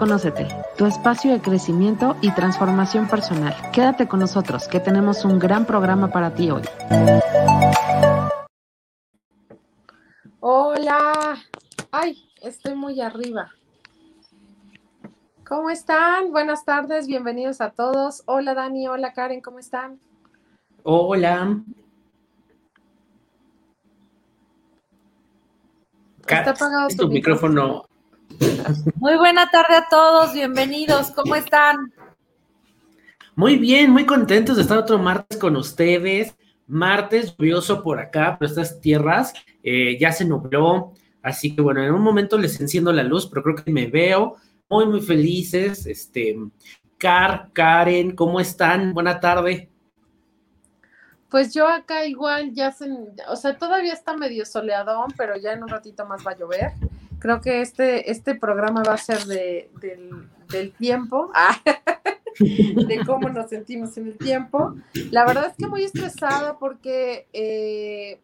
Conócete, 0.00 0.48
tu 0.78 0.86
espacio 0.86 1.30
de 1.30 1.42
crecimiento 1.42 2.16
y 2.22 2.30
transformación 2.30 3.06
personal. 3.06 3.54
Quédate 3.70 4.08
con 4.08 4.20
nosotros, 4.20 4.66
que 4.66 4.80
tenemos 4.80 5.26
un 5.26 5.38
gran 5.38 5.66
programa 5.66 6.08
para 6.08 6.34
ti 6.34 6.50
hoy. 6.50 6.62
Hola. 10.40 11.36
Ay, 11.90 12.16
estoy 12.40 12.74
muy 12.76 12.98
arriba. 13.02 13.50
¿Cómo 15.46 15.68
están? 15.68 16.32
Buenas 16.32 16.64
tardes, 16.64 17.06
bienvenidos 17.06 17.60
a 17.60 17.68
todos. 17.68 18.22
Hola 18.24 18.54
Dani, 18.54 18.88
hola 18.88 19.12
Karen, 19.12 19.42
¿cómo 19.42 19.58
están? 19.58 20.00
Hola. 20.82 21.60
Está 26.26 26.52
apagado 26.52 26.88
tu 26.96 27.08
micrófono. 27.08 27.89
Muy 28.96 29.16
buena 29.16 29.50
tarde 29.50 29.74
a 29.76 29.88
todos, 29.88 30.32
bienvenidos, 30.32 31.10
¿cómo 31.10 31.34
están? 31.34 31.92
Muy 33.34 33.56
bien, 33.56 33.90
muy 33.90 34.06
contentos 34.06 34.56
de 34.56 34.62
estar 34.62 34.78
otro 34.78 34.98
martes 34.98 35.38
con 35.38 35.56
ustedes. 35.56 36.34
Martes 36.66 37.36
lluvioso 37.36 37.82
por 37.82 37.98
acá, 37.98 38.38
por 38.38 38.46
estas 38.46 38.80
tierras, 38.80 39.32
eh, 39.62 39.98
ya 39.98 40.12
se 40.12 40.24
nubló, 40.24 40.92
así 41.22 41.54
que 41.54 41.62
bueno, 41.62 41.82
en 41.82 41.92
un 41.92 42.02
momento 42.02 42.38
les 42.38 42.60
enciendo 42.60 42.92
la 42.92 43.02
luz, 43.02 43.26
pero 43.26 43.42
creo 43.42 43.56
que 43.56 43.72
me 43.72 43.86
veo 43.86 44.36
muy, 44.68 44.86
muy 44.86 45.00
felices. 45.00 45.86
Este, 45.86 46.36
Car, 46.96 47.50
Karen, 47.52 48.14
¿cómo 48.14 48.38
están? 48.40 48.92
Buena 48.92 49.18
tarde. 49.18 49.68
Pues 51.28 51.54
yo 51.54 51.66
acá 51.66 52.04
igual 52.06 52.52
ya 52.52 52.72
se, 52.72 52.88
o 53.28 53.36
sea, 53.36 53.56
todavía 53.56 53.92
está 53.92 54.16
medio 54.16 54.44
soleadón, 54.44 55.12
pero 55.16 55.36
ya 55.36 55.52
en 55.52 55.62
un 55.62 55.68
ratito 55.68 56.04
más 56.04 56.26
va 56.26 56.32
a 56.32 56.36
llover. 56.36 56.72
Creo 57.20 57.40
que 57.40 57.60
este, 57.60 58.10
este 58.10 58.34
programa 58.34 58.82
va 58.82 58.94
a 58.94 58.98
ser 58.98 59.24
de, 59.26 59.70
del, 60.48 60.72
tiempo, 60.72 61.30
ah, 61.34 61.60
de 62.40 63.00
cómo 63.06 63.28
nos 63.28 63.50
sentimos 63.50 63.96
en 63.98 64.08
el 64.08 64.18
tiempo. 64.18 64.74
La 65.10 65.26
verdad 65.26 65.46
es 65.48 65.56
que 65.56 65.66
muy 65.66 65.84
estresada 65.84 66.58
porque 66.58 67.28
eh, 67.32 68.20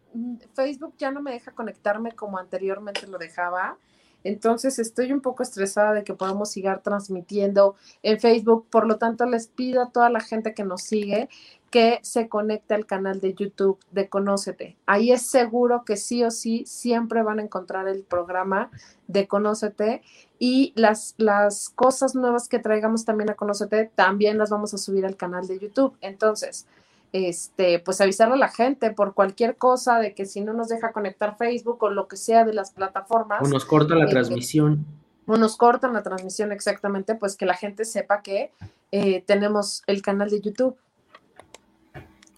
Facebook 0.55 0.95
ya 0.97 1.11
no 1.11 1.21
me 1.21 1.31
deja 1.31 1.51
conectarme 1.51 2.11
como 2.13 2.39
anteriormente 2.39 3.07
lo 3.07 3.17
dejaba. 3.17 3.77
Entonces 4.23 4.79
estoy 4.79 5.13
un 5.13 5.21
poco 5.21 5.43
estresada 5.43 5.93
de 5.93 6.03
que 6.03 6.13
podamos 6.13 6.51
seguir 6.51 6.77
transmitiendo 6.83 7.75
en 8.03 8.19
Facebook. 8.19 8.65
Por 8.69 8.87
lo 8.87 8.97
tanto, 8.97 9.25
les 9.25 9.47
pido 9.47 9.81
a 9.81 9.89
toda 9.91 10.09
la 10.09 10.19
gente 10.19 10.53
que 10.53 10.63
nos 10.63 10.81
sigue 10.81 11.29
que 11.69 11.99
se 12.01 12.29
conecte 12.29 12.73
al 12.73 12.85
canal 12.85 13.19
de 13.19 13.33
YouTube 13.33 13.77
de 13.91 14.07
Conócete. 14.07 14.77
Ahí 14.85 15.11
es 15.11 15.23
seguro 15.23 15.83
que 15.83 15.97
sí 15.97 16.23
o 16.23 16.31
sí 16.31 16.63
siempre 16.65 17.23
van 17.23 17.39
a 17.39 17.43
encontrar 17.43 17.87
el 17.87 18.03
programa 18.03 18.71
de 19.07 19.27
Conócete 19.27 20.01
y 20.39 20.71
las, 20.75 21.13
las 21.17 21.69
cosas 21.69 22.15
nuevas 22.15 22.47
que 22.47 22.59
traigamos 22.59 23.03
también 23.05 23.29
a 23.29 23.35
Conócete 23.35 23.91
también 23.95 24.37
las 24.37 24.49
vamos 24.49 24.73
a 24.73 24.77
subir 24.77 25.05
al 25.05 25.17
canal 25.17 25.45
de 25.47 25.59
YouTube. 25.59 25.97
Entonces, 25.99 26.67
este, 27.11 27.79
pues 27.79 28.01
avisarle 28.01 28.35
a 28.35 28.37
la 28.37 28.49
gente 28.49 28.91
por 28.91 29.13
cualquier 29.13 29.57
cosa 29.57 29.99
de 29.99 30.13
que 30.13 30.25
si 30.25 30.41
no 30.41 30.53
nos 30.53 30.69
deja 30.69 30.91
conectar 30.91 31.37
Facebook 31.37 31.81
o 31.83 31.89
lo 31.89 32.07
que 32.07 32.17
sea 32.17 32.45
de 32.45 32.53
las 32.53 32.71
plataformas. 32.71 33.41
O 33.41 33.47
nos 33.47 33.65
corta 33.65 33.95
la 33.95 34.05
eh, 34.05 34.09
transmisión. 34.09 34.85
O 35.25 35.37
nos 35.37 35.57
cortan 35.57 35.93
la 35.93 36.03
transmisión 36.03 36.51
exactamente, 36.51 37.15
pues 37.15 37.35
que 37.35 37.45
la 37.45 37.55
gente 37.55 37.85
sepa 37.85 38.21
que 38.21 38.51
eh, 38.91 39.23
tenemos 39.25 39.83
el 39.87 40.01
canal 40.01 40.29
de 40.29 40.41
YouTube. 40.41 40.77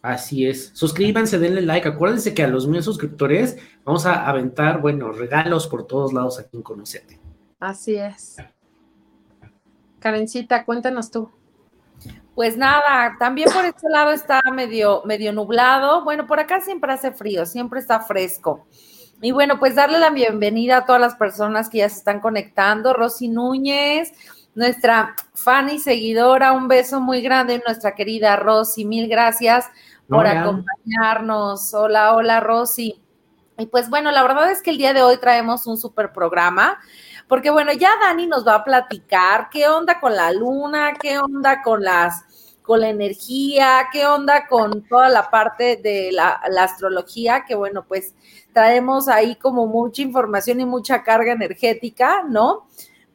Así 0.01 0.47
es. 0.47 0.71
Suscríbanse, 0.73 1.39
denle 1.39 1.61
like. 1.61 1.87
Acuérdense 1.87 2.33
que 2.33 2.43
a 2.43 2.47
los 2.47 2.67
mil 2.67 2.81
suscriptores 2.81 3.57
vamos 3.83 4.05
a 4.05 4.27
aventar, 4.27 4.81
bueno, 4.81 5.11
regalos 5.11 5.67
por 5.67 5.85
todos 5.85 6.13
lados 6.13 6.39
aquí 6.39 6.55
en 6.55 6.63
Conocete. 6.63 7.19
Así 7.59 7.95
es. 7.95 8.37
Karencita, 9.99 10.63
cuéntanos 10.63 11.11
tú. 11.11 11.29
Pues 12.39 12.55
nada, 12.55 13.17
también 13.19 13.49
por 13.51 13.65
este 13.65 13.89
lado 13.89 14.11
está 14.11 14.41
medio, 14.53 15.01
medio 15.03 15.33
nublado. 15.33 16.05
Bueno, 16.05 16.25
por 16.25 16.39
acá 16.39 16.61
siempre 16.61 16.93
hace 16.93 17.11
frío, 17.11 17.45
siempre 17.45 17.81
está 17.81 17.99
fresco. 17.99 18.65
Y 19.21 19.31
bueno, 19.31 19.59
pues 19.59 19.75
darle 19.75 19.99
la 19.99 20.09
bienvenida 20.09 20.77
a 20.77 20.85
todas 20.85 21.01
las 21.01 21.15
personas 21.15 21.67
que 21.69 21.79
ya 21.79 21.89
se 21.89 21.97
están 21.97 22.21
conectando. 22.21 22.93
Rosy 22.93 23.27
Núñez, 23.27 24.13
nuestra 24.55 25.15
fan 25.33 25.69
y 25.69 25.79
seguidora, 25.79 26.53
un 26.53 26.69
beso 26.69 27.01
muy 27.01 27.21
grande, 27.21 27.61
nuestra 27.67 27.93
querida 27.93 28.37
Rosy, 28.37 28.85
mil 28.85 29.09
gracias 29.09 29.65
por 30.07 30.25
acompañarnos. 30.25 31.73
Hola, 31.73 32.13
hola 32.13 32.39
Rosy. 32.39 33.01
Y 33.57 33.65
pues 33.65 33.89
bueno, 33.89 34.11
la 34.11 34.23
verdad 34.23 34.49
es 34.49 34.61
que 34.61 34.69
el 34.69 34.77
día 34.77 34.93
de 34.93 35.01
hoy 35.01 35.17
traemos 35.17 35.67
un 35.67 35.77
super 35.77 36.13
programa, 36.13 36.79
porque 37.27 37.49
bueno, 37.49 37.73
ya 37.73 37.89
Dani 38.01 38.27
nos 38.27 38.47
va 38.47 38.55
a 38.55 38.63
platicar 38.63 39.49
qué 39.51 39.67
onda 39.67 39.99
con 39.99 40.15
la 40.15 40.31
luna, 40.31 40.93
qué 40.93 41.19
onda 41.19 41.61
con 41.61 41.83
las 41.83 42.28
con 42.69 42.81
la 42.81 42.89
energía, 42.89 43.87
qué 43.91 44.05
onda 44.05 44.45
con 44.47 44.83
toda 44.83 45.09
la 45.09 45.31
parte 45.31 45.77
de 45.77 46.11
la, 46.11 46.39
astrología, 46.61 47.43
que 47.47 47.55
bueno, 47.55 47.83
pues 47.87 48.13
traemos 48.53 49.07
ahí 49.07 49.37
como 49.37 49.65
mucha 49.65 50.03
información 50.03 50.59
y 50.59 50.65
mucha 50.65 51.01
carga 51.01 51.31
energética, 51.31 52.21
¿no? 52.29 52.67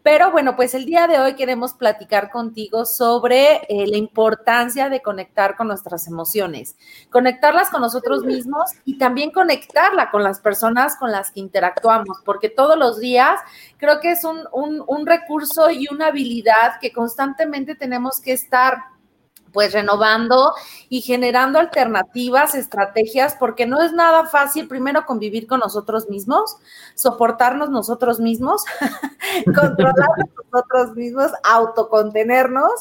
Pero 0.02 0.32
bueno, 0.32 0.56
pues 0.56 0.74
el 0.74 0.86
día 0.86 1.06
de 1.06 1.20
hoy 1.20 1.34
queremos 1.34 1.72
platicar 1.72 2.32
contigo 2.32 2.84
sobre 2.84 3.58
eh, 3.68 3.86
la 3.86 3.96
importancia 3.96 4.88
de 4.88 5.00
conectar 5.00 5.54
con 5.54 5.68
nuestras 5.68 6.08
emociones, 6.08 6.76
conectarlas 7.08 7.70
con 7.70 7.80
nosotros 7.80 8.24
mismos 8.24 8.72
y 8.84 8.98
también 8.98 9.30
conectarla 9.30 10.10
con 10.10 10.24
las 10.24 10.40
personas 10.40 10.96
con 10.96 11.12
las 11.12 11.30
que 11.30 11.38
interactuamos, 11.38 12.18
porque 12.24 12.48
todos 12.48 12.76
los 12.76 12.98
días 12.98 13.38
creo 13.76 14.00
que 14.00 14.10
es 14.10 14.24
un 14.24 15.06
recurso 15.06 15.70
y 15.70 15.86
una 15.92 16.08
habilidad 16.08 16.80
que 16.80 16.92
constantemente 16.92 17.76
tenemos 17.76 18.20
que 18.20 18.32
estar 18.32 18.93
pues 19.54 19.72
renovando 19.72 20.52
y 20.90 21.00
generando 21.00 21.58
alternativas, 21.60 22.54
estrategias, 22.56 23.36
porque 23.36 23.66
no 23.66 23.80
es 23.80 23.92
nada 23.92 24.26
fácil 24.26 24.68
primero 24.68 25.06
convivir 25.06 25.46
con 25.46 25.60
nosotros 25.60 26.10
mismos, 26.10 26.58
soportarnos 26.96 27.70
nosotros 27.70 28.20
mismos, 28.20 28.64
controlarnos 29.46 30.28
nosotros 30.52 30.96
mismos, 30.96 31.30
autocontenernos, 31.44 32.72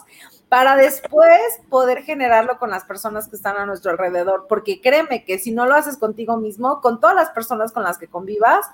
para 0.49 0.75
después 0.75 1.39
poder 1.69 2.03
generarlo 2.03 2.59
con 2.59 2.69
las 2.69 2.85
personas 2.85 3.27
que 3.27 3.35
están 3.35 3.57
a 3.57 3.65
nuestro 3.65 3.91
alrededor, 3.91 4.45
porque 4.47 4.81
créeme 4.81 5.25
que 5.25 5.39
si 5.39 5.51
no 5.51 5.65
lo 5.65 5.73
haces 5.73 5.97
contigo 5.97 6.37
mismo, 6.37 6.79
con 6.81 6.99
todas 6.99 7.15
las 7.15 7.31
personas 7.31 7.71
con 7.71 7.81
las 7.81 7.97
que 7.97 8.07
convivas, 8.07 8.67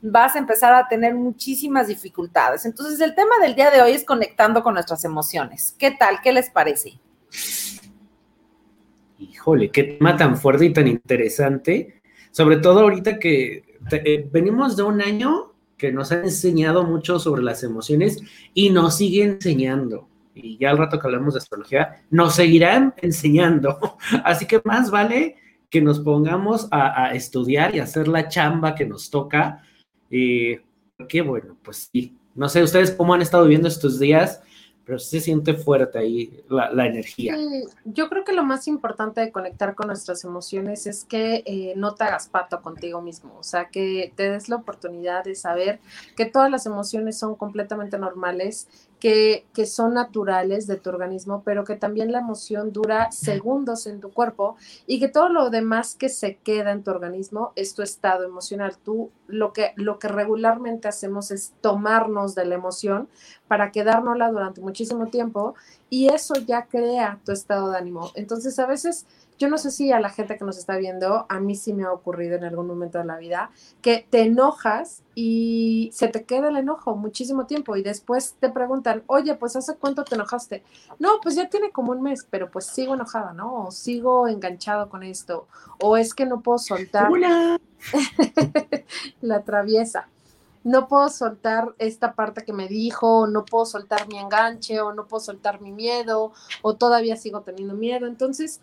vas 0.00 0.34
a 0.34 0.38
empezar 0.38 0.72
a 0.74 0.88
tener 0.88 1.14
muchísimas 1.14 1.88
dificultades. 1.88 2.64
Entonces, 2.64 3.00
el 3.00 3.14
tema 3.14 3.38
del 3.40 3.54
día 3.54 3.70
de 3.70 3.82
hoy 3.82 3.92
es 3.92 4.04
conectando 4.04 4.62
con 4.62 4.74
nuestras 4.74 5.04
emociones. 5.04 5.74
¿Qué 5.78 5.90
tal? 5.90 6.20
¿Qué 6.22 6.32
les 6.32 6.50
parece? 6.50 7.00
Híjole, 9.18 9.70
qué 9.70 9.84
tema 9.84 10.16
tan 10.16 10.36
fuerte 10.36 10.66
y 10.66 10.72
tan 10.72 10.88
interesante. 10.88 12.00
Sobre 12.30 12.58
todo 12.58 12.80
ahorita 12.80 13.18
que 13.18 13.64
eh, 13.92 14.28
venimos 14.30 14.76
de 14.76 14.82
un 14.82 15.00
año 15.00 15.54
que 15.76 15.92
nos 15.92 16.12
ha 16.12 16.22
enseñado 16.22 16.84
mucho 16.84 17.18
sobre 17.18 17.42
las 17.42 17.62
emociones 17.62 18.20
y 18.54 18.70
nos 18.70 18.96
sigue 18.96 19.24
enseñando. 19.24 20.08
Y 20.34 20.58
ya 20.58 20.70
al 20.70 20.78
rato 20.78 20.98
que 20.98 21.06
hablamos 21.06 21.34
de 21.34 21.38
astrología, 21.38 22.04
nos 22.10 22.34
seguirán 22.34 22.94
enseñando. 22.98 23.96
Así 24.24 24.46
que 24.46 24.60
más 24.64 24.90
vale 24.90 25.36
que 25.70 25.80
nos 25.80 26.00
pongamos 26.00 26.68
a, 26.70 27.14
estudiar 27.14 27.74
y 27.74 27.80
hacer 27.80 28.08
la 28.08 28.28
chamba 28.28 28.74
que 28.74 28.86
nos 28.86 29.10
toca. 29.10 29.62
Eh, 30.10 30.60
qué 31.08 31.22
bueno, 31.22 31.56
pues 31.62 31.88
sí. 31.92 32.16
No 32.34 32.48
sé, 32.48 32.62
ustedes 32.62 32.90
cómo 32.90 33.14
han 33.14 33.22
estado 33.22 33.44
viviendo 33.44 33.68
estos 33.68 33.98
días 33.98 34.42
pero 34.86 35.00
se 35.00 35.20
siente 35.20 35.54
fuerte 35.54 35.98
ahí 35.98 36.44
la, 36.48 36.86
energía. 36.86 37.36
yo 37.84 38.08
creo 38.08 38.24
que 38.24 38.32
lo 38.32 38.44
más 38.44 38.68
importante 38.68 39.20
de 39.20 39.32
conectar 39.32 39.74
con 39.74 39.88
nuestras 39.88 40.22
emociones 40.22 40.86
es 40.86 41.04
que 41.04 41.42
eh, 41.44 41.72
no 41.76 41.96
te 41.96 42.04
hagas 42.04 42.28
pato 42.28 42.62
contigo 42.62 43.02
mismo, 43.02 43.36
o 43.36 43.42
sea, 43.42 43.68
que 43.68 44.12
te 44.14 44.30
des 44.30 44.48
la 44.48 44.56
oportunidad 44.56 45.24
de 45.24 45.34
saber 45.34 45.80
que 46.16 46.24
todas 46.24 46.52
las 46.52 46.66
emociones 46.66 47.18
son 47.18 47.34
completamente 47.34 47.98
normales 47.98 48.68
que, 49.00 49.46
son 49.66 49.94
naturales 49.94 50.66
de 50.66 50.76
tu 50.76 50.90
organismo, 50.90 51.42
pero 51.44 51.64
que 51.64 51.76
también 51.76 52.12
la 52.12 52.18
emoción 52.18 52.72
dura 52.72 53.10
segundos 53.10 53.86
en 53.86 54.00
tu 54.00 54.10
cuerpo 54.10 54.56
y 54.86 55.00
que 55.00 55.08
todo 55.08 55.28
lo 55.28 55.50
demás 55.50 55.94
que 55.94 56.08
se 56.08 56.36
queda 56.36 56.72
en 56.72 56.82
tu 56.82 56.90
organismo 56.90 57.52
es 57.56 57.74
tu 57.74 57.82
estado 57.82 58.24
emocional. 58.24 58.76
Tú 58.82 59.10
lo 59.26 59.52
que, 59.52 59.72
lo 59.76 59.98
que 59.98 60.08
regularmente 60.08 60.88
hacemos 60.88 61.30
es 61.30 61.52
tomarnos 61.60 62.34
de 62.34 62.46
la 62.46 62.54
emoción 62.54 63.08
para 63.48 63.70
quedárnosla 63.70 64.30
durante 64.30 64.60
muchísimo 64.60 65.08
tiempo 65.08 65.54
y 65.90 66.08
eso 66.08 66.34
ya 66.34 66.66
crea 66.66 67.20
tu 67.24 67.32
estado 67.32 67.70
de 67.70 67.78
ánimo. 67.78 68.10
Entonces 68.14 68.58
a 68.58 68.66
veces 68.66 69.06
yo 69.38 69.48
no 69.48 69.58
sé 69.58 69.70
si 69.70 69.92
a 69.92 70.00
la 70.00 70.08
gente 70.08 70.38
que 70.38 70.44
nos 70.44 70.56
está 70.56 70.76
viendo, 70.76 71.26
a 71.28 71.40
mí 71.40 71.54
sí 71.54 71.72
me 71.72 71.84
ha 71.84 71.92
ocurrido 71.92 72.36
en 72.36 72.44
algún 72.44 72.66
momento 72.66 72.98
de 72.98 73.04
la 73.04 73.18
vida, 73.18 73.50
que 73.82 74.06
te 74.08 74.22
enojas 74.22 75.02
y 75.14 75.90
se 75.92 76.08
te 76.08 76.24
queda 76.24 76.48
el 76.48 76.56
enojo 76.56 76.96
muchísimo 76.96 77.46
tiempo 77.46 77.76
y 77.76 77.82
después 77.82 78.36
te 78.40 78.48
preguntan, 78.48 79.02
oye, 79.06 79.34
pues 79.34 79.56
¿hace 79.56 79.76
cuánto 79.76 80.04
te 80.04 80.14
enojaste? 80.14 80.62
No, 80.98 81.20
pues 81.22 81.34
ya 81.34 81.48
tiene 81.50 81.70
como 81.70 81.92
un 81.92 82.02
mes, 82.02 82.26
pero 82.28 82.50
pues 82.50 82.66
sigo 82.66 82.94
enojada, 82.94 83.32
¿no? 83.32 83.66
O 83.66 83.70
sigo 83.70 84.28
enganchado 84.28 84.88
con 84.88 85.02
esto, 85.02 85.46
o 85.82 85.96
es 85.96 86.14
que 86.14 86.26
no 86.26 86.40
puedo 86.40 86.58
soltar 86.58 87.10
la 89.20 89.42
traviesa. 89.42 90.08
no 90.64 90.88
puedo 90.88 91.08
soltar 91.10 91.74
esta 91.78 92.14
parte 92.14 92.44
que 92.44 92.52
me 92.52 92.66
dijo, 92.66 93.28
no 93.28 93.44
puedo 93.44 93.66
soltar 93.66 94.08
mi 94.08 94.18
enganche, 94.18 94.80
o 94.80 94.92
no 94.92 95.06
puedo 95.06 95.20
soltar 95.20 95.60
mi 95.60 95.70
miedo, 95.70 96.32
o 96.62 96.74
todavía 96.74 97.16
sigo 97.16 97.42
teniendo 97.42 97.74
miedo. 97.74 98.06
Entonces, 98.06 98.60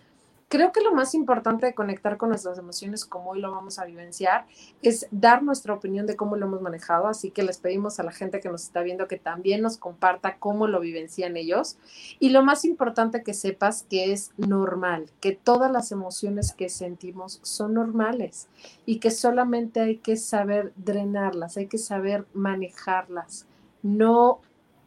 creo 0.54 0.72
que 0.72 0.82
lo 0.82 0.94
más 0.94 1.16
importante 1.16 1.66
de 1.66 1.74
conectar 1.74 2.16
con 2.18 2.30
nuestras 2.30 2.60
emociones, 2.60 3.06
como 3.06 3.32
hoy 3.32 3.42
lo 3.42 3.52
vamos 3.52 3.80
a 3.80 3.86
vivenciar, 3.86 4.46
es 4.84 5.08
dar 5.10 5.42
nuestra 5.42 5.74
opinión 5.74 6.06
de 6.06 6.16
cómo 6.16 6.36
lo 6.36 6.46
hemos 6.46 6.62
manejado. 6.62 7.08
Así 7.08 7.32
que 7.32 7.42
les 7.42 7.58
pedimos 7.58 8.00
a 8.00 8.04
la 8.04 8.12
gente 8.12 8.40
que 8.40 8.50
nos 8.50 8.62
está 8.62 8.84
viendo 8.84 9.08
que 9.08 9.18
también 9.18 9.64
nos 9.64 9.78
comparta 9.78 10.38
cómo 10.38 10.68
lo 10.68 10.80
vivencian 10.80 11.38
ellos. 11.38 11.80
Y 12.20 12.30
lo 12.30 12.44
más 12.44 12.66
importante 12.66 13.24
que 13.24 13.34
sepas 13.34 13.88
que 13.90 14.14
es 14.14 14.30
normal, 14.38 15.10
que 15.22 15.32
todas 15.32 15.72
las 15.72 15.92
emociones 15.92 16.54
que 16.54 16.70
sentimos 16.70 17.40
son 17.42 17.74
normales 17.74 18.48
y 18.86 19.00
que 19.00 19.10
solamente 19.10 19.80
hay 19.80 19.98
que 19.98 20.18
saber 20.18 20.72
drenarlas, 20.76 21.58
hay 21.58 21.66
que 21.66 21.80
saber 21.80 22.28
manejarlas, 22.36 23.48
no, 23.82 24.40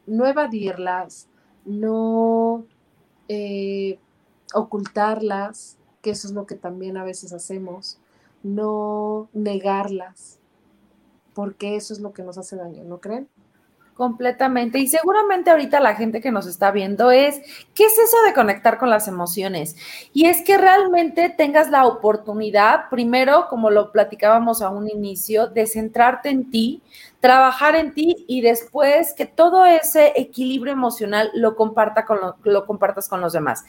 no 0.07 0.27
evadirlas, 0.27 1.27
no... 1.65 2.65
Eh, 3.29 3.99
ocultarlas, 4.55 5.77
que 6.03 6.11
eso 6.11 6.29
es 6.29 6.35
lo 6.35 6.47
que 6.47 6.55
también 6.55 6.97
a 6.97 7.05
veces 7.05 7.33
hacemos, 7.33 7.99
no 8.43 9.29
negarlas, 9.33 10.39
porque 11.35 11.77
eso 11.77 11.93
es 11.93 12.01
lo 12.01 12.13
que 12.13 12.23
nos 12.23 12.39
hace 12.39 12.57
daño, 12.57 12.85
¿no 12.85 13.01
creen? 13.01 13.29
Completamente. 13.97 14.79
Y 14.79 14.89
seguramente 14.89 15.51
ahorita 15.51 15.81
la 15.81 15.95
gente 15.95 16.21
que 16.21 16.31
nos 16.31 16.47
está 16.47 16.71
viendo 16.71 17.11
es, 17.11 17.41
¿qué 17.75 17.87
es 17.87 17.99
eso 17.99 18.17
de 18.27 18.35
conectar 18.35 18.77
con 18.77 18.91
las 18.91 19.09
emociones? 19.09 19.75
Y 20.13 20.27
es 20.27 20.45
que 20.45 20.59
realmente 20.59 21.31
tengas 21.31 21.71
la 21.71 21.87
oportunidad, 21.87 22.91
primero, 22.91 23.47
como 23.49 23.71
lo 23.71 23.93
platicábamos 23.93 24.61
a 24.61 24.69
un 24.69 24.87
inicio, 24.91 25.47
de 25.47 25.67
centrarte 25.67 26.29
en 26.29 26.51
ti, 26.51 26.83
trabajar 27.21 27.75
en 27.75 27.95
ti 27.95 28.27
y 28.29 28.43
después 28.43 29.15
que 29.15 29.25
todo 29.25 29.65
ese 29.65 30.13
equilibrio 30.17 30.75
emocional 30.75 31.31
lo, 31.33 31.57
comparta 31.57 32.05
con 32.05 32.19
lo 32.45 32.67
compartas 32.67 33.09
con 33.09 33.23
los 33.23 33.33
demás. 33.33 33.65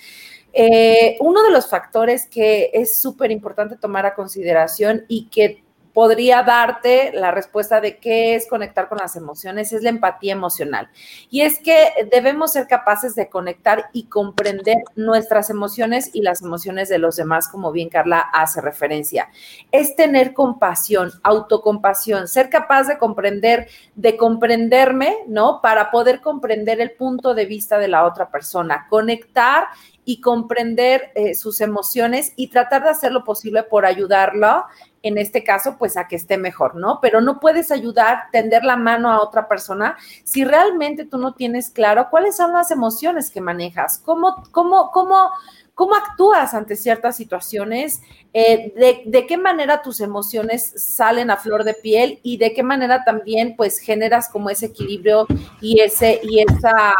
Eh, 0.53 1.17
uno 1.19 1.43
de 1.43 1.51
los 1.51 1.69
factores 1.69 2.25
que 2.27 2.71
es 2.73 2.99
súper 2.99 3.31
importante 3.31 3.77
tomar 3.77 4.05
a 4.05 4.15
consideración 4.15 5.05
y 5.07 5.27
que 5.29 5.63
podría 5.97 6.43
darte 6.43 7.11
la 7.11 7.31
respuesta 7.31 7.81
de 7.81 7.97
qué 7.97 8.35
es 8.35 8.47
conectar 8.47 8.87
con 8.87 8.99
las 8.99 9.15
emociones, 9.15 9.73
es 9.73 9.81
la 9.81 9.89
empatía 9.89 10.33
emocional. 10.33 10.91
Y 11.31 11.41
es 11.41 11.57
que 11.57 11.87
debemos 12.11 12.53
ser 12.53 12.67
capaces 12.67 13.15
de 13.15 13.29
conectar 13.29 13.89
y 13.93 14.03
comprender 14.03 14.77
nuestras 14.95 15.49
emociones 15.49 16.11
y 16.13 16.21
las 16.21 16.43
emociones 16.43 16.87
de 16.87 16.99
los 16.99 17.15
demás, 17.15 17.47
como 17.47 17.71
bien 17.71 17.89
Carla 17.89 18.19
hace 18.19 18.61
referencia. 18.61 19.29
Es 19.71 19.95
tener 19.95 20.35
compasión, 20.35 21.13
autocompasión, 21.23 22.27
ser 22.27 22.51
capaz 22.51 22.83
de 22.83 22.99
comprender, 22.99 23.67
de 23.95 24.17
comprenderme, 24.17 25.17
¿no? 25.27 25.61
Para 25.63 25.89
poder 25.89 26.21
comprender 26.21 26.79
el 26.79 26.91
punto 26.91 27.33
de 27.33 27.47
vista 27.47 27.79
de 27.79 27.87
la 27.87 28.05
otra 28.05 28.29
persona, 28.29 28.85
conectar 28.87 29.65
y 30.09 30.21
comprender 30.21 31.11
eh, 31.15 31.35
sus 31.35 31.59
emociones 31.59 32.31
y 32.37 32.47
tratar 32.47 32.81
de 32.81 32.91
hacer 32.91 33.11
lo 33.11 33.25
posible 33.25 33.63
por 33.63 33.85
ayudarlo, 33.85 34.63
en 35.03 35.17
este 35.17 35.43
caso, 35.43 35.75
pues 35.77 35.97
a 35.97 36.07
que 36.07 36.15
esté 36.15 36.37
mejor, 36.37 36.75
¿no? 36.75 36.99
Pero 37.01 37.19
no 37.19 37.41
puedes 37.41 37.71
ayudar, 37.71 38.29
tender 38.31 38.63
la 38.63 38.77
mano 38.77 39.11
a 39.11 39.21
otra 39.21 39.49
persona 39.49 39.97
si 40.23 40.45
realmente 40.45 41.03
tú 41.03 41.17
no 41.17 41.33
tienes 41.33 41.71
claro 41.71 42.07
cuáles 42.09 42.37
son 42.37 42.53
las 42.53 42.71
emociones 42.71 43.29
que 43.29 43.41
manejas, 43.41 44.01
cómo, 44.05 44.45
cómo, 44.51 44.91
cómo, 44.91 45.29
cómo 45.77 45.93
actúas 45.93 46.55
ante 46.55 46.75
ciertas 46.75 47.15
situaciones, 47.15 48.01
eh, 48.33 48.73
de, 49.05 49.27
qué 49.27 49.37
manera 49.37 49.83
tus 49.83 50.01
emociones 50.01 50.73
salen 50.75 51.29
a 51.29 51.37
flor 51.37 51.63
de 51.63 51.75
piel 51.75 52.19
y 52.23 52.37
de 52.37 52.55
qué 52.55 52.63
manera 52.63 53.03
también 53.03 53.55
pues 53.55 53.77
generas 53.77 54.27
como 54.27 54.49
ese 54.49 54.65
equilibrio 54.65 55.27
y, 55.61 55.79
ese, 55.81 56.19
y 56.23 56.39
esa 56.39 56.95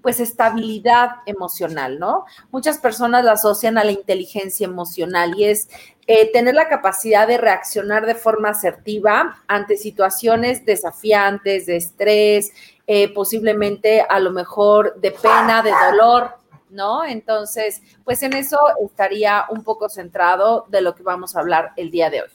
pues 0.00 0.20
estabilidad 0.20 1.16
emocional, 1.26 1.98
¿no? 1.98 2.24
Muchas 2.50 2.78
personas 2.78 3.26
la 3.26 3.32
asocian 3.32 3.76
a 3.76 3.84
la 3.84 3.92
inteligencia 3.92 4.64
emocional 4.64 5.34
y 5.36 5.44
es 5.44 5.68
eh, 6.06 6.32
tener 6.32 6.54
la 6.54 6.70
capacidad 6.70 7.28
de 7.28 7.36
reaccionar 7.36 8.06
de 8.06 8.14
forma 8.14 8.48
asertiva 8.48 9.42
ante 9.48 9.76
situaciones 9.76 10.64
desafiantes, 10.64 11.66
de 11.66 11.76
estrés, 11.76 12.52
eh, 12.86 13.12
posiblemente 13.12 14.00
a 14.00 14.18
lo 14.18 14.30
mejor 14.30 14.98
de 14.98 15.10
pena, 15.10 15.62
de 15.62 15.72
dolor, 15.90 16.36
¿no? 16.76 17.04
Entonces, 17.04 17.82
pues 18.04 18.22
en 18.22 18.34
eso 18.34 18.58
estaría 18.84 19.46
un 19.50 19.64
poco 19.64 19.88
centrado 19.88 20.66
de 20.68 20.82
lo 20.82 20.94
que 20.94 21.02
vamos 21.02 21.34
a 21.34 21.40
hablar 21.40 21.72
el 21.76 21.90
día 21.90 22.10
de 22.10 22.22
hoy. 22.22 22.28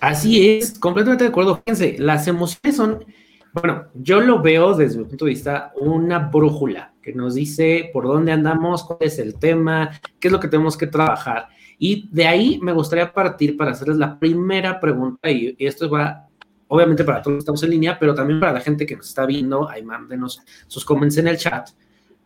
Así 0.00 0.58
es, 0.58 0.78
completamente 0.78 1.24
de 1.24 1.30
acuerdo. 1.30 1.62
Fíjense, 1.64 1.96
las 1.98 2.26
emociones 2.26 2.76
son, 2.76 3.04
bueno, 3.52 3.86
yo 3.94 4.20
lo 4.20 4.42
veo 4.42 4.74
desde 4.74 4.98
mi 4.98 5.04
punto 5.04 5.24
de 5.24 5.30
vista 5.30 5.72
una 5.76 6.18
brújula 6.18 6.92
que 7.00 7.14
nos 7.14 7.34
dice 7.34 7.90
por 7.92 8.04
dónde 8.06 8.32
andamos, 8.32 8.84
cuál 8.84 8.98
es 9.00 9.18
el 9.18 9.38
tema, 9.38 9.90
qué 10.18 10.28
es 10.28 10.32
lo 10.32 10.40
que 10.40 10.48
tenemos 10.48 10.76
que 10.76 10.86
trabajar. 10.86 11.48
Y 11.78 12.08
de 12.10 12.26
ahí 12.26 12.58
me 12.62 12.72
gustaría 12.72 13.12
partir 13.12 13.56
para 13.56 13.72
hacerles 13.72 13.96
la 13.96 14.18
primera 14.18 14.80
pregunta, 14.80 15.30
y 15.30 15.56
esto 15.58 15.90
va 15.90 16.28
obviamente 16.74 17.04
para 17.04 17.22
todos 17.22 17.34
los 17.34 17.38
que 17.38 17.42
estamos 17.44 17.62
en 17.62 17.70
línea, 17.70 17.96
pero 17.98 18.14
también 18.14 18.40
para 18.40 18.52
la 18.52 18.60
gente 18.60 18.84
que 18.84 18.96
nos 18.96 19.06
está 19.06 19.24
viendo, 19.24 19.68
ahí 19.68 19.82
mándenos 19.82 20.42
sus 20.66 20.84
comments 20.84 21.16
en 21.18 21.28
el 21.28 21.38
chat. 21.38 21.70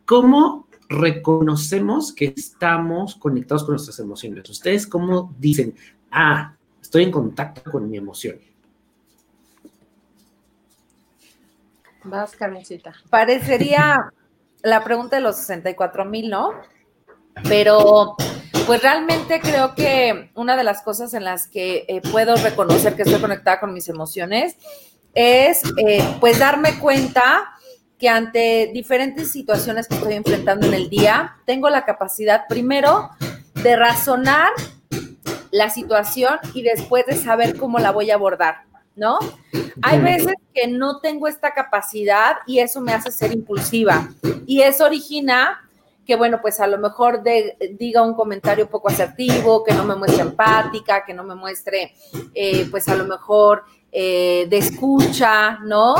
¿Cómo 0.05 0.67
reconocemos 0.89 2.11
que 2.11 2.33
estamos 2.35 3.13
conectados 3.15 3.63
con 3.63 3.73
nuestras 3.73 3.99
emociones? 3.99 4.49
¿Ustedes 4.49 4.87
cómo 4.87 5.35
dicen, 5.37 5.75
ah, 6.09 6.55
estoy 6.81 7.03
en 7.03 7.11
contacto 7.11 7.69
con 7.69 7.87
mi 7.87 7.97
emoción? 7.97 8.39
Vas, 12.05 12.35
Karencita. 12.35 12.95
Parecería 13.11 14.11
la 14.63 14.83
pregunta 14.83 15.17
de 15.17 15.21
los 15.21 15.35
64 15.35 16.05
mil, 16.05 16.27
¿no? 16.27 16.53
Pero 17.47 18.15
pues 18.69 18.83
realmente 18.83 19.39
creo 19.41 19.73
que 19.73 20.29
una 20.35 20.55
de 20.55 20.63
las 20.63 20.83
cosas 20.83 21.15
en 21.15 21.23
las 21.23 21.47
que 21.47 21.85
eh, 21.87 22.01
puedo 22.11 22.35
reconocer 22.35 22.95
que 22.95 23.01
estoy 23.01 23.19
conectada 23.19 23.59
con 23.59 23.73
mis 23.73 23.89
emociones 23.89 24.57
es 25.15 25.63
eh, 25.77 26.07
pues 26.19 26.37
darme 26.37 26.77
cuenta 26.77 27.49
que 27.97 28.09
ante 28.09 28.69
diferentes 28.71 29.31
situaciones 29.31 29.87
que 29.87 29.95
estoy 29.95 30.13
enfrentando 30.13 30.67
en 30.67 30.75
el 30.75 30.87
día, 30.87 31.37
tengo 31.47 31.67
la 31.71 31.83
capacidad 31.83 32.43
primero 32.47 33.09
de 33.55 33.75
razonar 33.75 34.51
la 35.49 35.71
situación 35.71 36.37
y 36.53 36.61
después 36.61 37.07
de 37.07 37.15
saber 37.15 37.57
cómo 37.57 37.79
la 37.79 37.89
voy 37.89 38.11
a 38.11 38.13
abordar, 38.13 38.65
¿no? 38.95 39.17
Hay 39.81 39.99
veces 39.99 40.35
que 40.53 40.67
no 40.67 40.99
tengo 40.99 41.27
esta 41.27 41.55
capacidad 41.55 42.35
y 42.45 42.59
eso 42.59 42.81
me 42.81 42.93
hace 42.93 43.11
ser 43.11 43.31
impulsiva 43.31 44.09
y 44.45 44.61
eso 44.61 44.85
origina 44.85 45.67
que 46.09 46.15
bueno, 46.15 46.39
pues 46.41 46.59
a 46.59 46.65
lo 46.65 46.79
mejor 46.79 47.21
diga 47.77 48.01
un 48.01 48.15
comentario 48.15 48.67
poco 48.67 48.87
asertivo, 48.87 49.63
que 49.63 49.75
no 49.75 49.83
me 49.83 49.95
muestre 49.95 50.23
empática, 50.23 51.05
que 51.05 51.13
no 51.13 51.23
me 51.23 51.35
muestre, 51.35 51.93
eh, 52.33 52.67
pues 52.71 52.89
a 52.89 52.95
lo 52.95 53.05
mejor 53.05 53.65
eh, 53.91 54.47
de 54.49 54.57
escucha, 54.57 55.59
¿no? 55.59 55.93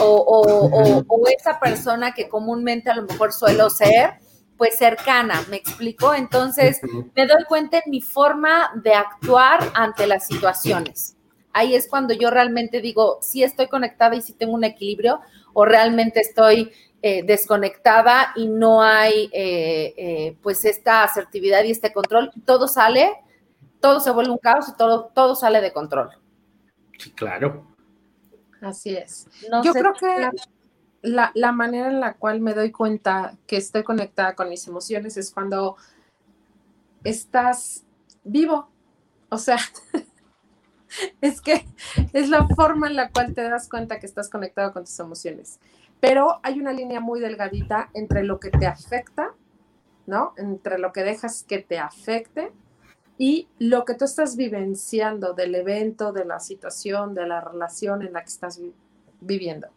O, 0.00 1.04
o, 1.08 1.26
esa 1.26 1.58
persona 1.58 2.14
que 2.14 2.28
comúnmente 2.28 2.90
a 2.90 2.94
lo 2.94 3.02
mejor 3.02 3.32
suelo 3.32 3.68
ser, 3.68 4.20
pues 4.56 4.78
cercana, 4.78 5.44
¿me 5.50 5.56
explico? 5.56 6.14
Entonces, 6.14 6.80
me 7.16 7.26
doy 7.26 7.42
cuenta 7.48 7.78
en 7.84 7.90
mi 7.90 8.00
forma 8.00 8.70
de 8.84 8.94
actuar 8.94 9.58
ante 9.74 10.06
las 10.06 10.28
situaciones. 10.28 11.16
Ahí 11.52 11.74
es 11.74 11.88
cuando 11.88 12.14
yo 12.14 12.30
realmente 12.30 12.80
digo, 12.80 13.18
si 13.20 13.42
estoy 13.42 13.66
conectada 13.66 14.14
y 14.14 14.22
si 14.22 14.32
tengo 14.32 14.52
un 14.52 14.62
equilibrio, 14.62 15.22
o 15.54 15.64
realmente 15.64 16.20
estoy 16.20 16.70
eh, 17.08 17.22
desconectada 17.22 18.32
y 18.34 18.48
no 18.48 18.82
hay 18.82 19.30
eh, 19.32 19.94
eh, 19.96 20.36
pues 20.42 20.64
esta 20.64 21.04
asertividad 21.04 21.62
y 21.62 21.70
este 21.70 21.92
control, 21.92 22.32
todo 22.44 22.66
sale, 22.66 23.12
todo 23.78 24.00
se 24.00 24.10
vuelve 24.10 24.32
un 24.32 24.38
caos 24.38 24.68
y 24.68 24.76
todo, 24.76 25.12
todo 25.14 25.36
sale 25.36 25.60
de 25.60 25.72
control. 25.72 26.10
Sí, 26.98 27.12
claro. 27.12 27.64
Así 28.60 28.96
es. 28.96 29.28
Yo 29.62 29.72
creo 29.72 29.94
que 29.94 30.30
la, 31.02 31.30
la, 31.36 31.52
manera 31.52 31.90
en 31.90 32.00
la 32.00 32.14
cual 32.14 32.40
me 32.40 32.54
doy 32.54 32.72
cuenta 32.72 33.36
que 33.46 33.56
estoy 33.56 33.84
conectada 33.84 34.34
con 34.34 34.48
mis 34.48 34.66
emociones 34.66 35.16
es 35.16 35.30
cuando 35.30 35.76
estás 37.04 37.84
vivo. 38.24 38.68
O 39.28 39.38
sea, 39.38 39.58
es 41.20 41.40
que 41.40 41.68
es 42.12 42.28
la 42.30 42.48
forma 42.48 42.88
en 42.88 42.96
la 42.96 43.10
cual 43.12 43.32
te 43.32 43.48
das 43.48 43.68
cuenta 43.68 44.00
que 44.00 44.06
estás 44.06 44.28
conectado 44.28 44.72
con 44.72 44.82
tus 44.82 44.98
emociones 44.98 45.60
pero 46.00 46.40
hay 46.42 46.60
una 46.60 46.72
línea 46.72 47.00
muy 47.00 47.20
delgadita 47.20 47.90
entre 47.94 48.22
lo 48.22 48.38
que 48.38 48.50
te 48.50 48.66
afecta, 48.66 49.34
¿no? 50.06 50.34
Entre 50.36 50.78
lo 50.78 50.92
que 50.92 51.02
dejas 51.02 51.42
que 51.42 51.58
te 51.58 51.78
afecte 51.78 52.52
y 53.18 53.48
lo 53.58 53.84
que 53.84 53.94
tú 53.94 54.04
estás 54.04 54.36
vivenciando 54.36 55.32
del 55.32 55.54
evento, 55.54 56.12
de 56.12 56.24
la 56.24 56.38
situación, 56.38 57.14
de 57.14 57.26
la 57.26 57.40
relación 57.40 58.02
en 58.02 58.12
la 58.12 58.20
que 58.20 58.28
estás 58.28 58.60
viviendo. 59.20 59.68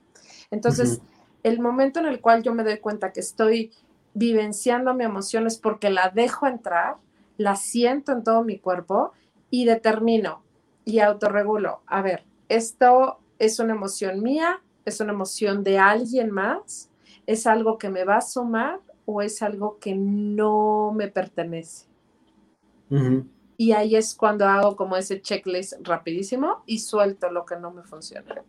Entonces, 0.52 1.02
el 1.44 1.60
momento 1.60 2.00
en 2.00 2.06
el 2.06 2.20
cual 2.22 2.44
yo 2.44 2.54
me 2.54 2.64
doy 2.64 2.80
cuenta 2.80 3.14
que 3.14 3.22
estoy 3.22 3.72
vivenciando 4.14 4.94
mi 4.94 5.06
emoción 5.06 5.48
es 5.48 5.58
porque 5.58 5.90
la 5.90 6.10
dejo 6.10 6.48
entrar, 6.48 6.98
la 7.38 7.56
siento 7.56 8.12
en 8.12 8.24
todo 8.24 8.44
mi 8.44 8.60
cuerpo 8.60 9.14
y 9.50 9.66
determino, 9.66 10.44
y 10.84 11.00
autorregulo. 11.00 11.82
A 11.86 12.02
ver, 12.02 12.26
esto 12.50 13.20
es 13.38 13.60
una 13.60 13.74
emoción 13.74 14.22
mía, 14.22 14.62
es 14.90 15.00
una 15.00 15.14
emoción 15.14 15.64
de 15.64 15.80
alguien 15.80 16.32
más, 16.32 16.90
es 17.26 17.48
algo 17.48 17.78
que 17.78 17.90
me 17.90 18.04
va 18.04 18.18
a 18.18 18.22
sumar 18.22 18.80
o 19.06 19.22
es 19.22 19.42
algo 19.42 19.78
que 19.80 19.96
no 19.96 20.94
me 20.96 21.08
pertenece. 21.08 21.86
Y 23.58 23.72
ahí 23.72 23.96
es 23.96 24.16
cuando 24.16 24.46
hago 24.46 24.76
como 24.76 24.96
ese 24.96 25.22
checklist 25.22 25.74
rapidísimo 25.84 26.64
y 26.66 26.80
suelto 26.80 27.30
lo 27.32 27.46
que 27.46 27.56
no 27.56 27.72
me 27.72 27.84
funciona. 27.84 28.44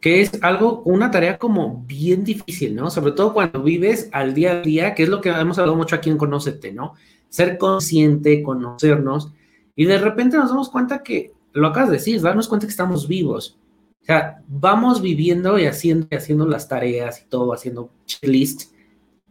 Que 0.00 0.22
es 0.22 0.42
algo, 0.42 0.82
una 0.84 1.10
tarea 1.10 1.38
como 1.38 1.82
bien 1.86 2.24
difícil, 2.24 2.74
¿no? 2.74 2.90
Sobre 2.90 3.12
todo 3.12 3.34
cuando 3.34 3.62
vives 3.62 4.08
al 4.12 4.32
día 4.32 4.52
a 4.52 4.62
día, 4.62 4.94
que 4.94 5.02
es 5.02 5.08
lo 5.08 5.20
que 5.20 5.30
hemos 5.30 5.58
hablado 5.58 5.76
mucho 5.76 5.96
aquí 5.96 6.08
en 6.08 6.18
Conócete, 6.18 6.72
¿no? 6.72 6.94
Ser 7.28 7.58
consciente, 7.58 8.42
conocernos, 8.42 9.32
y 9.76 9.86
de 9.86 9.98
repente 9.98 10.36
nos 10.36 10.50
damos 10.50 10.68
cuenta 10.68 11.02
que, 11.02 11.32
lo 11.52 11.68
acabas 11.68 11.90
de 11.90 11.96
decir, 11.96 12.20
darnos 12.20 12.48
cuenta 12.48 12.66
que 12.66 12.70
estamos 12.70 13.08
vivos. 13.08 13.58
O 14.02 14.04
sea, 14.04 14.42
vamos 14.48 15.02
viviendo 15.02 15.58
y 15.58 15.66
haciendo, 15.66 16.08
y 16.10 16.14
haciendo 16.14 16.46
las 16.46 16.68
tareas 16.68 17.22
y 17.22 17.28
todo, 17.28 17.52
haciendo 17.52 17.90
checklist, 18.06 18.72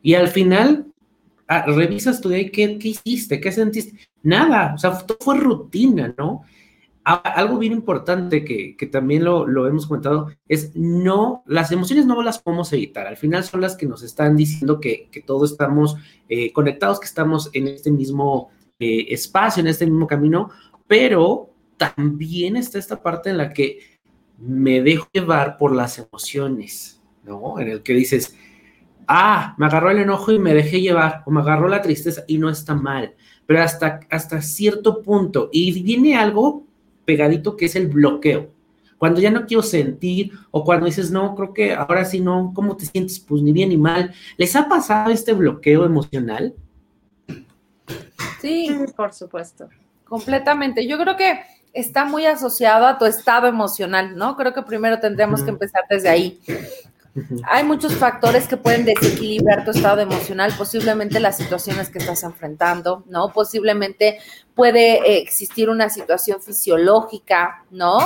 y 0.01 0.13
al 0.13 0.29
final 0.29 0.85
ah, 1.47 1.65
revisas 1.65 2.21
tu 2.21 2.29
día 2.29 2.49
¿qué, 2.51 2.77
¿qué, 2.79 2.89
hiciste? 2.89 3.41
¿Qué 3.41 3.51
sentiste? 3.51 3.97
Nada, 4.23 4.73
o 4.75 4.77
sea, 4.77 4.97
todo 4.97 5.17
fue 5.19 5.37
rutina, 5.37 6.13
¿no? 6.17 6.43
algo 7.03 7.57
bien 7.57 7.73
importante 7.73 8.45
que, 8.45 8.75
también 8.91 9.23
lo, 9.23 9.67
hemos 9.67 9.87
comentado 9.87 10.31
es 10.47 10.75
no, 10.75 11.43
las 11.47 11.71
emociones 11.71 12.05
no 12.05 12.21
las 12.21 12.39
podemos 12.39 12.71
evitar, 12.73 13.07
al 13.07 13.17
final 13.17 13.43
son 13.43 13.61
las 13.61 13.75
que 13.75 13.87
nos 13.87 14.03
están 14.03 14.35
diciendo 14.35 14.79
que, 14.79 15.09
todos 15.25 15.51
estamos 15.51 15.95
eh, 16.27 16.51
conectados, 16.53 16.99
que 16.99 17.07
estamos 17.07 17.49
en 17.53 17.67
este 17.67 17.91
mismo 17.91 18.49
eh, 18.79 19.07
espacio, 19.09 19.61
en 19.61 19.67
este 19.67 19.85
mismo 19.85 20.07
camino, 20.07 20.49
pero 20.87 21.49
también 21.77 22.55
está 22.55 22.77
esta 22.77 23.01
parte 23.01 23.29
en 23.29 23.37
la 23.37 23.53
que 23.53 23.98
me 24.41 24.81
dejo 24.81 25.07
llevar 25.11 25.57
por 25.57 25.75
las 25.75 25.99
emociones, 25.99 27.01
¿no? 27.23 27.59
En 27.59 27.69
el 27.69 27.83
que 27.83 27.93
dices, 27.93 28.35
ah, 29.07 29.55
me 29.57 29.65
agarró 29.65 29.91
el 29.91 29.99
enojo 29.99 30.31
y 30.31 30.39
me 30.39 30.53
dejé 30.53 30.81
llevar, 30.81 31.23
o 31.25 31.31
me 31.31 31.41
agarró 31.41 31.67
la 31.67 31.81
tristeza 31.81 32.23
y 32.27 32.37
no 32.37 32.49
está 32.49 32.75
mal, 32.75 33.15
pero 33.45 33.61
hasta, 33.61 33.99
hasta 34.09 34.41
cierto 34.41 35.01
punto, 35.01 35.49
y 35.51 35.83
viene 35.83 36.15
algo 36.15 36.65
pegadito 37.05 37.57
que 37.57 37.65
es 37.65 37.75
el 37.75 37.87
bloqueo. 37.87 38.51
Cuando 38.99 39.21
ya 39.21 39.31
no 39.31 39.45
quiero 39.45 39.63
sentir 39.63 40.33
o 40.51 40.63
cuando 40.63 40.85
dices, 40.85 41.09
no, 41.09 41.33
creo 41.33 41.53
que 41.53 41.73
ahora 41.73 42.03
sí 42.03 42.19
no, 42.19 42.51
¿cómo 42.53 42.75
te 42.75 42.85
sientes? 42.85 43.17
Pues 43.19 43.41
ni 43.41 43.53
bien 43.53 43.69
ni 43.69 43.77
mal. 43.77 44.13
¿Les 44.35 44.53
ha 44.57 44.67
pasado 44.67 45.09
este 45.09 45.31
bloqueo 45.31 45.85
emocional? 45.85 46.53
Sí, 48.41 48.69
por 48.97 49.13
supuesto. 49.13 49.69
Completamente. 50.03 50.85
Yo 50.85 50.97
creo 50.97 51.15
que 51.15 51.39
está 51.73 52.05
muy 52.05 52.25
asociado 52.25 52.87
a 52.87 52.97
tu 52.97 53.05
estado 53.05 53.47
emocional, 53.47 54.15
¿no? 54.15 54.35
Creo 54.35 54.53
que 54.53 54.61
primero 54.63 54.99
tendremos 54.99 55.43
que 55.43 55.49
empezar 55.49 55.83
desde 55.89 56.09
ahí. 56.09 56.39
Hay 57.49 57.63
muchos 57.63 57.95
factores 57.95 58.47
que 58.47 58.57
pueden 58.57 58.85
desequilibrar 58.85 59.65
tu 59.65 59.71
estado 59.71 60.01
emocional, 60.01 60.53
posiblemente 60.57 61.19
las 61.19 61.37
situaciones 61.37 61.89
que 61.89 61.99
estás 61.99 62.23
enfrentando, 62.23 63.03
¿no? 63.07 63.33
Posiblemente 63.33 64.19
puede 64.55 64.97
eh, 64.97 65.17
existir 65.17 65.69
una 65.69 65.89
situación 65.89 66.41
fisiológica, 66.41 67.65
¿no? 67.71 67.99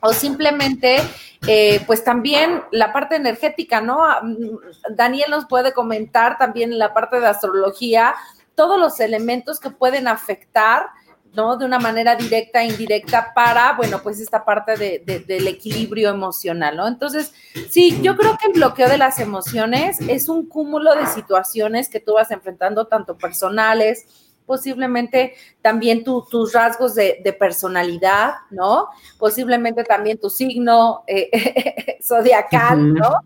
O 0.00 0.12
simplemente, 0.12 0.98
eh, 1.46 1.82
pues 1.86 2.04
también 2.04 2.62
la 2.70 2.92
parte 2.92 3.16
energética, 3.16 3.80
¿no? 3.80 3.98
Mm, 4.22 4.94
Daniel 4.94 5.30
nos 5.30 5.46
puede 5.46 5.72
comentar 5.72 6.38
también 6.38 6.78
la 6.78 6.94
parte 6.94 7.20
de 7.20 7.26
astrología, 7.26 8.14
todos 8.54 8.78
los 8.78 8.98
elementos 9.00 9.60
que 9.60 9.70
pueden 9.70 10.08
afectar 10.08 10.86
¿no? 11.34 11.56
De 11.56 11.64
una 11.64 11.78
manera 11.78 12.16
directa 12.16 12.62
e 12.62 12.68
indirecta 12.68 13.32
para, 13.34 13.74
bueno, 13.74 14.00
pues 14.02 14.20
esta 14.20 14.44
parte 14.44 14.76
de, 14.76 15.24
del 15.26 15.46
equilibrio 15.46 16.10
emocional, 16.10 16.76
¿no? 16.76 16.88
Entonces, 16.88 17.32
sí, 17.70 17.98
yo 18.02 18.16
creo 18.16 18.36
que 18.38 18.48
el 18.48 18.54
bloqueo 18.54 18.88
de 18.88 18.98
las 18.98 19.18
emociones 19.20 20.00
es 20.00 20.28
un 20.28 20.46
cúmulo 20.46 20.94
de 20.94 21.06
situaciones 21.06 21.88
que 21.88 22.00
tú 22.00 22.14
vas 22.14 22.30
enfrentando, 22.30 22.86
tanto 22.86 23.16
personales, 23.16 24.06
posiblemente 24.46 25.34
también 25.60 26.02
tus 26.02 26.52
rasgos 26.52 26.94
de, 26.94 27.36
personalidad, 27.38 28.34
¿no? 28.50 28.88
Posiblemente 29.18 29.84
también 29.84 30.18
tu 30.18 30.30
signo 30.30 31.04
eh, 31.06 31.98
zodiacal, 32.02 32.94
¿no? 32.94 33.20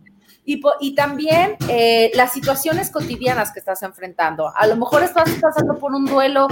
Y, 0.45 0.95
también 0.97 1.57
eh, 1.69 2.11
las 2.15 2.33
situaciones 2.33 2.91
cotidianas 2.91 3.53
que 3.53 3.61
estás 3.61 3.83
enfrentando. 3.85 4.53
A 4.57 4.67
lo 4.67 4.75
mejor 4.75 5.05
estás 5.05 5.31
pasando 5.41 5.79
por 5.79 5.95
un 5.95 6.05
duelo, 6.05 6.49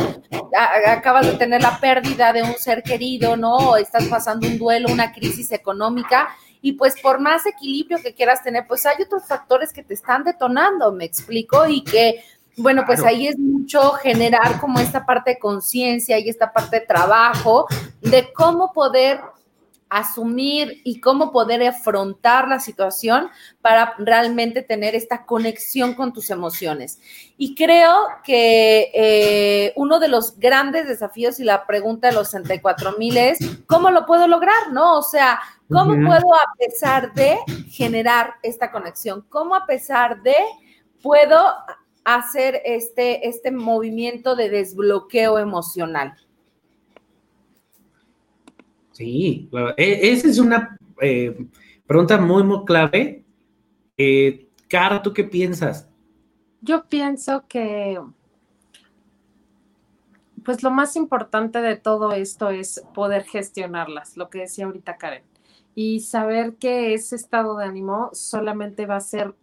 acabas 0.87 1.27
de 1.27 1.33
tener 1.33 1.61
la 1.61 1.79
pérdida 1.81 2.33
de 2.33 2.43
un 2.43 2.55
ser 2.55 2.85
querido, 2.85 3.37
¿no? 3.37 3.57
O 3.57 3.77
estás 3.77 4.05
pasando 4.07 4.47
un 4.47 4.59
duelo, 4.59 4.93
una 4.93 5.13
crisis 5.13 5.51
económica. 5.51 6.29
Y 6.63 6.73
pues 6.73 6.95
por 7.03 7.19
más 7.19 7.47
equilibrio 7.47 7.99
que 8.01 8.15
quieras 8.15 8.45
tener, 8.45 8.65
pues 8.69 8.87
hay 8.87 9.03
otros 9.03 9.25
factores 9.27 9.73
que 9.73 9.83
te 9.83 9.95
están 9.95 10.23
detonando, 10.23 10.93
me 10.93 11.05
explico, 11.07 11.67
y 11.67 11.83
que 11.83 12.23
bueno, 12.57 12.83
pues 12.87 13.03
ahí 13.03 13.27
es 13.27 13.39
mucho 13.39 13.93
generar 13.93 14.61
como 14.61 14.79
esta 14.81 15.07
parte 15.07 15.31
de 15.31 15.39
conciencia 15.39 16.19
y 16.19 16.29
esta 16.29 16.53
parte 16.53 16.81
de 16.81 16.87
trabajo 16.87 17.67
de 18.03 18.33
cómo 18.33 18.73
poder 18.73 19.21
asumir 19.91 20.81
y 20.85 21.01
cómo 21.01 21.33
poder 21.33 21.67
afrontar 21.67 22.49
la 22.49 22.61
situación 22.61 23.29
para 23.61 23.95
realmente 23.99 24.63
tener 24.63 24.95
esta 24.95 25.27
conexión 25.27 25.95
con 25.95 26.13
tus 26.13 26.31
emociones. 26.31 27.01
Y 27.37 27.57
creo 27.57 28.07
que 28.25 28.91
eh, 28.95 29.73
uno 29.75 29.99
de 29.99 30.09
los 30.09 30.39
grandes 30.39 30.87
desafíos 30.87 31.41
y 31.41 31.45
la 31.45 31.67
pregunta 31.67 32.09
de 32.09 32.15
los 32.15 32.29
64 32.29 32.93
mil 32.99 33.17
es, 33.17 33.39
¿cómo 33.67 33.91
lo 33.91 34.07
puedo 34.07 34.29
lograr? 34.29 34.73
¿No? 34.73 34.99
O 34.99 35.03
sea, 35.03 35.41
¿cómo 35.69 35.93
puedo 36.07 36.35
a 36.35 36.55
pesar 36.57 37.13
de 37.13 37.37
generar 37.69 38.35
esta 38.45 38.71
conexión? 38.71 39.27
¿Cómo 39.29 39.57
a 39.57 39.67
pesar 39.67 40.23
de 40.23 40.37
puedo 41.03 41.37
hacer 42.05 42.63
este, 42.65 43.29
este 43.29 43.51
movimiento 43.51 44.37
de 44.37 44.51
desbloqueo 44.51 45.39
emocional? 45.39 46.15
Sí, 49.01 49.49
e, 49.79 50.13
esa 50.13 50.29
es 50.29 50.39
una 50.39 50.77
eh, 51.01 51.35
pregunta 51.87 52.21
muy, 52.21 52.43
muy 52.43 52.67
clave. 52.67 53.25
Eh, 53.97 54.51
Cara, 54.69 55.01
¿tú 55.01 55.15
qué 55.15 55.25
piensas? 55.25 55.89
Yo 56.61 56.85
pienso 56.87 57.47
que, 57.49 57.99
pues 60.45 60.63
lo 60.63 60.71
más 60.71 60.97
importante 60.97 61.63
de 61.63 61.77
todo 61.77 62.13
esto 62.13 62.51
es 62.51 62.85
poder 62.93 63.25
gestionarlas, 63.25 64.19
lo 64.19 64.29
que 64.29 64.41
decía 64.41 64.67
ahorita 64.67 64.99
Karen, 64.99 65.25
y 65.75 66.01
saber 66.01 66.57
que 66.57 66.93
ese 66.93 67.17
estado 67.17 67.57
de 67.57 67.65
ánimo 67.65 68.11
solamente 68.13 68.85
va 68.85 68.97
a 68.97 69.01
ser 69.01 69.35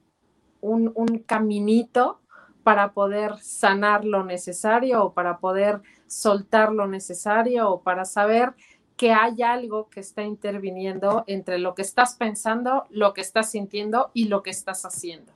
un, 0.61 0.91
un 0.93 1.17
caminito 1.17 2.21
para 2.61 2.93
poder 2.93 3.39
sanar 3.39 4.05
lo 4.05 4.23
necesario 4.23 5.03
o 5.03 5.13
para 5.13 5.39
poder 5.39 5.81
soltar 6.05 6.71
lo 6.71 6.85
necesario 6.87 7.71
o 7.71 7.81
para 7.81 8.05
saber 8.05 8.53
que 8.97 9.13
hay 9.13 9.43
algo 9.43 9.89
que 9.89 9.99
está 9.99 10.23
interviniendo 10.23 11.23
entre 11.27 11.59
lo 11.59 11.75
que 11.75 11.83
estás 11.83 12.15
pensando, 12.15 12.85
lo 12.89 13.13
que 13.13 13.21
estás 13.21 13.51
sintiendo 13.51 14.09
y 14.13 14.25
lo 14.25 14.41
que 14.41 14.49
estás 14.49 14.85
haciendo. 14.85 15.31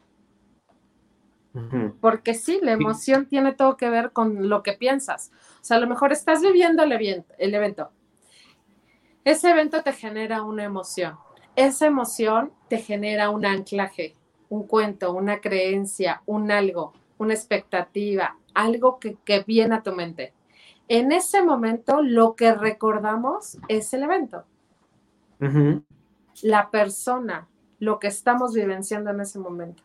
Porque 1.99 2.33
sí, 2.33 2.59
la 2.63 2.71
emoción 2.71 3.27
tiene 3.27 3.53
todo 3.53 3.77
que 3.77 3.89
ver 3.89 4.13
con 4.13 4.49
lo 4.49 4.63
que 4.63 4.73
piensas. 4.73 5.31
O 5.61 5.63
sea, 5.63 5.77
a 5.77 5.79
lo 5.79 5.87
mejor 5.87 6.11
estás 6.11 6.41
viviendo 6.41 6.83
el 6.83 6.91
evento, 6.93 7.33
el 7.37 7.53
evento. 7.53 7.91
Ese 9.25 9.51
evento 9.51 9.83
te 9.83 9.93
genera 9.93 10.41
una 10.43 10.63
emoción. 10.63 11.17
Esa 11.55 11.85
emoción 11.85 12.51
te 12.67 12.77
genera 12.77 13.29
un 13.29 13.45
anclaje, 13.45 14.15
un 14.49 14.65
cuento, 14.65 15.13
una 15.13 15.39
creencia, 15.39 16.23
un 16.25 16.49
algo, 16.51 16.93
una 17.17 17.33
expectativa, 17.33 18.37
algo 18.53 18.97
que, 18.97 19.17
que 19.23 19.41
viene 19.41 19.75
a 19.75 19.83
tu 19.83 19.91
mente 19.91 20.33
en 20.91 21.13
ese 21.13 21.41
momento 21.41 22.01
lo 22.01 22.35
que 22.35 22.53
recordamos 22.53 23.57
es 23.69 23.93
el 23.93 24.03
evento. 24.03 24.43
La 26.41 26.69
persona, 26.69 27.47
lo 27.79 27.97
que 27.97 28.07
estamos 28.07 28.53
vivenciando 28.53 29.09
en 29.09 29.21
ese 29.21 29.39
momento. 29.39 29.83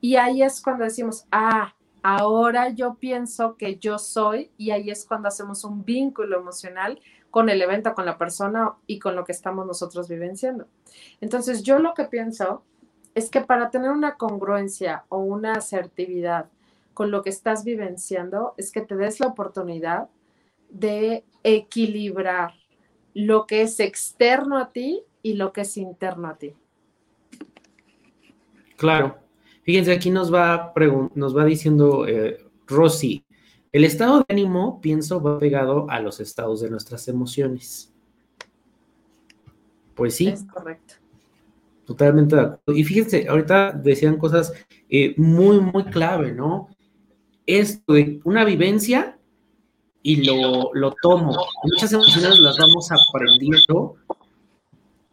Y 0.00 0.16
ahí 0.16 0.42
es 0.42 0.62
cuando 0.62 0.84
decimos, 0.84 1.26
ah, 1.30 1.74
ahora 2.02 2.70
yo 2.70 2.94
pienso 2.94 3.58
que 3.58 3.76
yo 3.76 3.98
soy, 3.98 4.50
y 4.56 4.70
ahí 4.70 4.88
es 4.88 5.04
cuando 5.04 5.28
hacemos 5.28 5.64
un 5.64 5.84
vínculo 5.84 6.38
emocional 6.38 6.98
con 7.30 7.50
el 7.50 7.60
evento, 7.60 7.92
con 7.92 8.06
la 8.06 8.16
persona 8.16 8.72
y 8.86 8.98
con 9.00 9.16
lo 9.16 9.26
que 9.26 9.32
estamos 9.32 9.66
nosotros 9.66 10.08
vivenciando. 10.08 10.66
Entonces, 11.20 11.62
yo 11.62 11.78
lo 11.78 11.92
que 11.92 12.04
pienso 12.04 12.62
es 13.14 13.28
que 13.28 13.42
para 13.42 13.68
tener 13.68 13.90
una 13.90 14.16
congruencia 14.16 15.04
o 15.10 15.18
una 15.18 15.52
asertividad 15.52 16.46
con 16.94 17.10
lo 17.10 17.22
que 17.22 17.28
estás 17.28 17.64
vivenciando, 17.64 18.54
es 18.56 18.72
que 18.72 18.80
te 18.80 18.96
des 18.96 19.20
la 19.20 19.26
oportunidad 19.26 20.08
de 20.70 21.24
equilibrar 21.42 22.54
lo 23.14 23.46
que 23.46 23.62
es 23.62 23.80
externo 23.80 24.58
a 24.58 24.70
ti 24.70 25.02
y 25.22 25.34
lo 25.34 25.52
que 25.52 25.62
es 25.62 25.76
interno 25.76 26.28
a 26.28 26.36
ti. 26.36 26.54
Claro. 28.76 29.18
Fíjense, 29.64 29.92
aquí 29.92 30.10
nos 30.10 30.32
va, 30.32 30.72
nos 31.14 31.36
va 31.36 31.44
diciendo 31.44 32.06
eh, 32.06 32.46
Rosy, 32.66 33.24
El 33.70 33.84
estado 33.84 34.18
de 34.20 34.24
ánimo, 34.28 34.80
pienso, 34.80 35.20
va 35.20 35.38
pegado 35.38 35.90
a 35.90 36.00
los 36.00 36.20
estados 36.20 36.62
de 36.62 36.70
nuestras 36.70 37.06
emociones. 37.08 37.92
Pues 39.94 40.14
sí. 40.14 40.28
Es 40.28 40.44
correcto. 40.44 40.94
Totalmente 41.84 42.36
de 42.36 42.42
acuerdo. 42.42 42.72
Y 42.80 42.84
fíjense, 42.84 43.26
ahorita 43.28 43.72
decían 43.72 44.16
cosas 44.16 44.52
eh, 44.88 45.14
muy, 45.18 45.60
muy 45.60 45.84
clave, 45.84 46.32
¿no? 46.32 46.68
Esto 47.44 47.94
de 47.94 48.20
una 48.24 48.44
vivencia 48.44 49.17
y 50.08 50.24
lo, 50.24 50.70
lo 50.72 50.94
tomo. 51.02 51.36
Muchas 51.64 51.92
emociones 51.92 52.38
las 52.38 52.56
vamos 52.56 52.88
aprendiendo. 52.90 53.96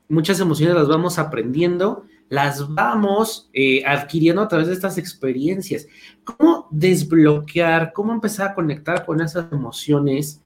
Muchas 0.07 0.39
emociones 0.39 0.73
las 0.73 0.87
vamos 0.87 1.19
aprendiendo 1.19 2.05
las 2.29 2.73
vamos 2.73 3.49
eh, 3.53 3.83
adquiriendo 3.85 4.41
a 4.41 4.47
través 4.47 4.67
de 4.67 4.73
estas 4.73 4.97
experiencias. 4.97 5.85
¿Cómo 6.23 6.67
desbloquear, 6.71 7.91
cómo 7.93 8.13
empezar 8.13 8.51
a 8.51 8.55
conectar 8.55 9.05
con 9.05 9.21
esas 9.21 9.51
emociones 9.51 10.41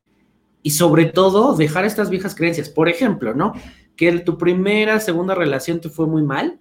y 0.61 0.71
sobre 0.71 1.05
todo 1.05 1.55
dejar 1.55 1.85
estas 1.85 2.09
viejas 2.09 2.33
creencias? 2.33 2.69
Por 2.69 2.89
ejemplo, 2.89 3.35
¿no? 3.35 3.53
Que 3.95 4.11
tu 4.19 4.37
primera, 4.37 4.99
segunda 4.99 5.35
relación 5.35 5.79
te 5.79 5.89
fue 5.89 6.07
muy 6.07 6.23
mal 6.23 6.59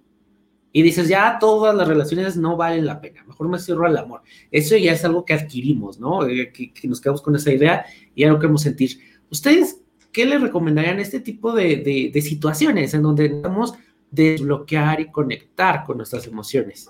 y 0.71 0.81
dices, 0.83 1.07
ya 1.07 1.37
todas 1.39 1.75
las 1.75 1.87
relaciones 1.87 2.37
no 2.37 2.55
valen 2.55 2.85
la 2.85 3.01
pena, 3.01 3.23
mejor 3.25 3.49
me 3.49 3.59
cierro 3.59 3.85
al 3.85 3.97
amor. 3.97 4.21
Eso 4.51 4.77
ya 4.77 4.93
es 4.93 5.03
algo 5.03 5.25
que 5.25 5.33
adquirimos, 5.33 5.99
¿no? 5.99 6.27
Eh, 6.27 6.51
que, 6.51 6.87
nos 6.87 7.01
quedamos 7.01 7.21
con 7.21 7.35
esa 7.35 7.51
idea 7.51 7.85
y 8.13 8.21
ya 8.21 8.29
no 8.29 8.39
queremos 8.39 8.61
sentir. 8.61 8.99
¿Ustedes 9.31 9.81
qué 10.11 10.25
le 10.25 10.37
recomendarían 10.37 10.99
este 10.99 11.19
tipo 11.19 11.53
de, 11.53 12.11
de 12.13 12.21
situaciones 12.21 12.93
en 12.93 13.03
donde 13.03 13.25
estamos 13.25 13.75
desbloquear 14.11 14.99
y 15.01 15.11
conectar 15.11 15.83
con 15.83 15.97
nuestras 15.97 16.25
emociones. 16.27 16.89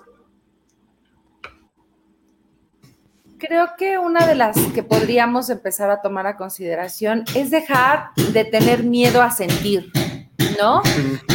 Creo 3.38 3.70
que 3.78 3.96
una 3.96 4.26
de 4.26 4.34
las 4.34 4.58
que 4.74 4.82
podríamos 4.82 5.48
empezar 5.48 5.90
a 5.90 6.02
tomar 6.02 6.26
a 6.26 6.36
consideración 6.36 7.24
es 7.34 7.50
dejar 7.50 8.10
de 8.32 8.44
tener 8.44 8.84
miedo 8.84 9.22
a 9.22 9.30
sentir, 9.30 9.90
¿no? 10.60 10.82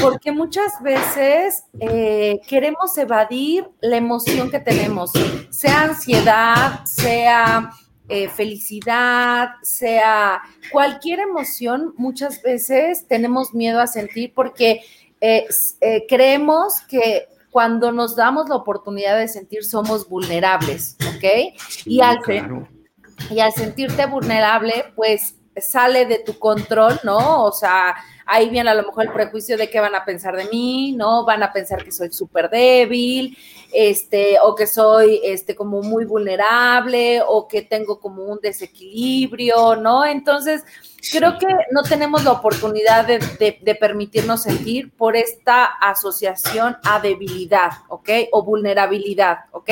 Porque 0.02 0.32
muchas 0.32 0.82
veces 0.82 1.64
eh, 1.80 2.40
queremos 2.48 2.98
evadir 2.98 3.68
la 3.82 3.98
emoción 3.98 4.52
que 4.52 4.60
tenemos, 4.60 5.12
sea 5.50 5.84
ansiedad, 5.84 6.86
sea 6.86 7.72
eh, 8.08 8.30
felicidad, 8.30 9.50
sea 9.64 10.42
cualquier 10.72 11.20
emoción, 11.20 11.94
muchas 11.98 12.42
veces 12.42 13.08
tenemos 13.08 13.54
miedo 13.54 13.82
a 13.82 13.88
sentir 13.88 14.34
porque 14.34 14.82
eh, 15.22 15.48
creemos 16.08 16.82
que 16.88 17.28
cuando 17.50 17.92
nos 17.92 18.16
damos 18.16 18.50
la 18.50 18.56
oportunidad 18.56 19.18
de 19.18 19.28
sentir 19.28 19.64
somos 19.64 20.08
vulnerables, 20.10 20.98
¿ok? 21.16 21.56
y, 21.86 22.02
al, 22.02 22.20
y 23.32 23.40
al 23.40 23.54
sentirte 23.54 24.06
vulnerable, 24.06 24.86
pues 24.96 25.36
sale 25.58 26.06
de 26.06 26.20
tu 26.20 26.38
control, 26.38 27.00
¿no? 27.04 27.44
O 27.44 27.52
sea, 27.52 27.96
ahí 28.26 28.50
viene 28.50 28.70
a 28.70 28.76
lo 28.76 28.84
mejor 28.84 29.06
el 29.06 29.12
prejuicio 29.12 29.58
de 29.58 29.70
qué 29.70 29.80
van 29.80 29.96
a 29.96 30.06
pensar 30.06 30.36
de 30.36 30.46
mí, 30.46 30.94
¿no? 30.94 31.26
Van 31.26 31.44
a 31.44 31.54
pensar 31.54 31.84
que 31.84 31.92
soy 31.92 32.12
súper 32.12 32.50
débil, 32.50 33.38
este, 33.72 34.38
o 34.42 34.56
que 34.56 34.68
soy, 34.68 35.22
este, 35.24 35.56
como 35.56 35.82
muy 35.82 36.06
vulnerable, 36.06 37.22
o 37.28 37.48
que 37.48 37.62
tengo 37.62 38.00
como 38.00 38.24
un 38.24 38.40
desequilibrio, 38.40 39.76
¿no? 39.76 40.06
Entonces, 40.06 40.64
creo 41.12 41.38
que 41.38 41.48
no 41.72 41.84
tenemos 41.84 42.24
la 42.24 42.32
oportunidad 42.32 43.06
de, 43.06 43.76
permitirnos 43.80 44.44
sentir 44.44 44.92
por 44.92 45.16
esta 45.16 45.66
asociación 45.66 46.78
a 46.84 47.00
debilidad, 47.00 47.72
¿ok? 47.90 48.10
O 48.32 48.44
vulnerabilidad, 48.44 49.46
¿ok? 49.52 49.70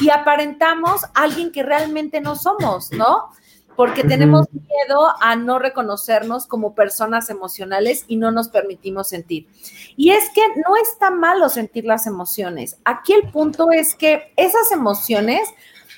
Y 0.00 0.10
aparentamos 0.10 1.04
a 1.04 1.22
alguien 1.22 1.52
que 1.52 1.62
realmente 1.62 2.20
no 2.20 2.36
somos, 2.36 2.92
¿no? 2.92 3.30
Porque 3.76 4.04
tenemos 4.04 4.46
miedo 4.52 5.14
a 5.20 5.36
no 5.36 5.58
reconocernos 5.58 6.46
como 6.46 6.74
personas 6.74 7.30
emocionales 7.30 8.04
y 8.08 8.16
no 8.16 8.30
nos 8.30 8.48
permitimos 8.48 9.08
sentir. 9.08 9.48
Y 9.96 10.10
es 10.10 10.28
que 10.34 10.42
no 10.56 10.76
está 10.82 11.10
malo 11.10 11.48
sentir 11.48 11.84
las 11.84 12.06
emociones. 12.06 12.78
Aquí 12.84 13.12
el 13.12 13.30
punto 13.30 13.70
es 13.72 13.94
que 13.94 14.32
esas 14.36 14.70
emociones 14.72 15.48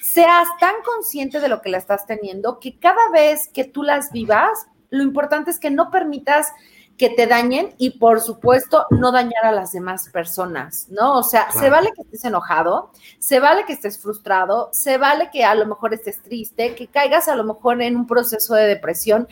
seas 0.01 0.47
tan 0.61 0.75
consciente 0.85 1.41
de 1.41 1.49
lo 1.49 1.61
que 1.61 1.71
la 1.71 1.79
estás 1.79 2.07
teniendo 2.07 2.61
que 2.61 2.79
cada 2.79 3.11
vez 3.13 3.49
que 3.49 3.65
tú 3.65 3.83
las 3.83 4.13
vivas 4.13 4.67
lo 4.93 5.03
importante 5.03 5.51
es 5.51 5.59
que 5.59 5.71
no 5.71 5.91
permitas 5.91 6.53
que 6.97 7.11
te 7.11 7.27
dañen 7.27 7.75
y 7.79 7.99
por 7.99 8.21
supuesto 8.21 8.87
no 8.91 9.13
dañar 9.13 9.45
a 9.45 9.53
las 9.53 9.73
demás 9.73 10.09
personas, 10.11 10.87
¿no? 10.91 11.19
O 11.19 11.23
sea, 11.23 11.51
se 11.51 11.71
vale 11.71 11.91
que 11.95 12.03
estés 12.03 12.25
enojado, 12.25 12.91
se 13.19 13.41
vale 13.41 13.65
que 13.65 13.73
estés 13.73 13.99
frustrado, 13.99 14.69
se 14.73 14.99
vale 14.99 15.31
que 15.33 15.45
a 15.45 15.55
lo 15.55 15.67
mejor 15.67 15.95
estés 15.95 16.23
triste, 16.23 16.75
que 16.75 16.87
caigas 16.87 17.29
a 17.29 17.37
lo 17.37 17.45
mejor 17.45 17.83
en 17.83 17.97
un 17.97 18.07
proceso 18.07 18.55
de 18.55 18.67
depresión, 18.67 19.27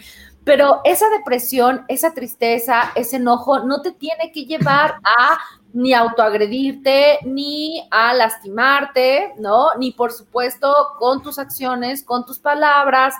pero 0.44 0.80
esa 0.84 1.08
depresión, 1.10 1.84
esa 1.88 2.12
tristeza, 2.12 2.92
ese 2.94 3.16
enojo 3.16 3.60
no 3.60 3.82
te 3.82 3.92
tiene 3.92 4.32
que 4.32 4.46
llevar 4.46 4.94
a 5.04 5.38
ni 5.72 5.92
autoagredirte, 5.92 7.18
ni 7.24 7.86
a 7.90 8.14
lastimarte, 8.14 9.34
¿no? 9.38 9.68
Ni 9.78 9.92
por 9.92 10.12
supuesto 10.12 10.74
con 10.98 11.22
tus 11.22 11.38
acciones, 11.38 12.02
con 12.02 12.24
tus 12.24 12.38
palabras, 12.38 13.14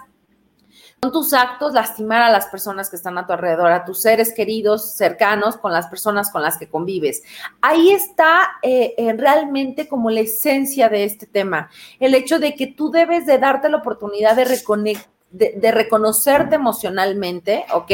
con 1.00 1.12
tus 1.12 1.32
actos 1.32 1.72
lastimar 1.72 2.20
a 2.20 2.30
las 2.30 2.46
personas 2.46 2.90
que 2.90 2.96
están 2.96 3.16
a 3.16 3.26
tu 3.26 3.32
alrededor, 3.32 3.72
a 3.72 3.86
tus 3.86 4.02
seres 4.02 4.34
queridos, 4.34 4.92
cercanos, 4.92 5.56
con 5.56 5.72
las 5.72 5.86
personas 5.86 6.30
con 6.30 6.42
las 6.42 6.58
que 6.58 6.68
convives. 6.68 7.22
Ahí 7.62 7.90
está 7.90 8.58
eh, 8.62 8.94
eh, 8.98 9.14
realmente 9.14 9.88
como 9.88 10.10
la 10.10 10.20
esencia 10.20 10.90
de 10.90 11.04
este 11.04 11.26
tema, 11.26 11.70
el 11.98 12.14
hecho 12.14 12.38
de 12.38 12.54
que 12.54 12.66
tú 12.66 12.90
debes 12.90 13.24
de 13.24 13.38
darte 13.38 13.70
la 13.70 13.78
oportunidad 13.78 14.36
de, 14.36 14.46
de 15.30 15.72
reconocerte 15.72 16.56
emocionalmente, 16.56 17.64
¿ok? 17.72 17.92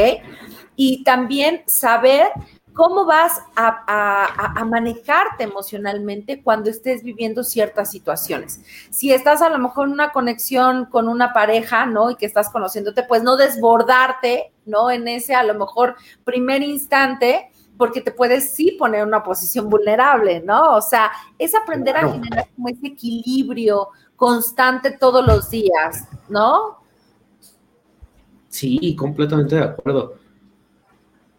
Y 0.75 1.05
también 1.05 1.63
saber 1.67 2.33
cómo 2.77 3.07
vas 3.07 3.41
a, 3.57 4.65
manejarte 4.67 5.45
emocionalmente 5.45 6.43
cuando 6.43 6.69
estés 6.69 7.03
viviendo 7.03 7.43
ciertas 7.43 7.91
situaciones. 7.91 8.61
Si 8.91 9.13
estás 9.13 9.41
a 9.41 9.49
lo 9.49 9.59
mejor 9.59 9.87
en 9.87 9.95
una 9.95 10.13
conexión 10.13 10.85
con 10.85 11.09
una 11.09 11.33
pareja, 11.33 11.87
¿no? 11.87 12.11
Y 12.11 12.17
que 12.17 12.27
estás 12.27 12.51
conociéndote, 12.51 13.03
pues 13.05 13.23
no 13.23 13.37
desbordarte, 13.37 14.53
¿no? 14.67 14.91
En 14.91 15.09
ese 15.09 15.35
a 15.35 15.43
lo 15.43 15.55
mejor 15.55 15.97
primer 16.23 16.63
instante, 16.63 17.51
porque 17.79 18.03
te 18.03 18.13
puedes 18.13 18.55
sí 18.55 18.73
poner 18.79 19.01
en 19.01 19.09
una 19.09 19.23
posición 19.23 19.71
vulnerable, 19.71 20.41
¿no? 20.41 20.77
O 20.77 20.83
sea, 20.83 21.11
es 21.39 21.55
aprender 21.55 21.97
a 21.97 22.13
generar 22.13 22.47
como 22.55 22.69
ese 22.69 22.89
equilibrio 22.89 23.89
constante 24.17 24.91
todos 24.91 25.27
los 25.27 25.49
días, 25.49 26.09
¿no? 26.29 26.81
Sí, 28.51 28.95
completamente 28.97 29.57
de 29.57 29.65
acuerdo. 29.65 30.26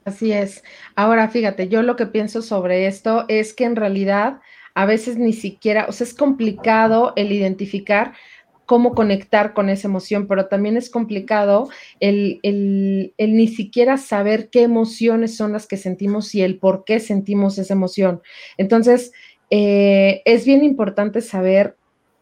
Así 0.07 0.31
es. 0.31 0.63
Ahora, 0.95 1.27
fíjate, 1.27 1.67
yo 1.67 1.81
lo 1.81 1.97
que 1.97 2.05
pienso 2.05 2.41
sobre 2.41 2.87
esto 2.87 3.25
es 3.27 3.53
que 3.53 3.65
en 3.65 3.75
realidad 3.75 4.39
a 4.73 4.85
veces 4.85 5.17
ni 5.17 5.33
siquiera, 5.33 5.85
o 5.89 5.91
sea, 5.91 6.07
es 6.07 6.13
complicado 6.13 7.11
el 7.17 7.33
identificar 7.33 8.13
cómo 8.65 8.95
conectar 8.95 9.53
con 9.53 9.67
esa 9.67 9.89
emoción, 9.89 10.25
pero 10.27 10.47
también 10.47 10.77
es 10.77 10.89
complicado 10.89 11.67
el, 11.99 12.39
el, 12.43 13.13
ni 13.17 13.49
siquiera 13.49 13.97
saber 13.97 14.49
qué 14.49 14.61
emociones 14.61 15.35
son 15.35 15.51
las 15.51 15.67
que 15.67 15.75
sentimos 15.75 16.33
y 16.35 16.41
el 16.41 16.57
por 16.57 16.85
qué 16.85 17.01
sentimos 17.01 17.57
esa 17.57 17.73
emoción. 17.73 18.21
Entonces, 18.57 19.11
eh, 19.49 20.21
es 20.23 20.45
bien 20.45 20.63
importante 20.63 21.19
saber 21.19 21.75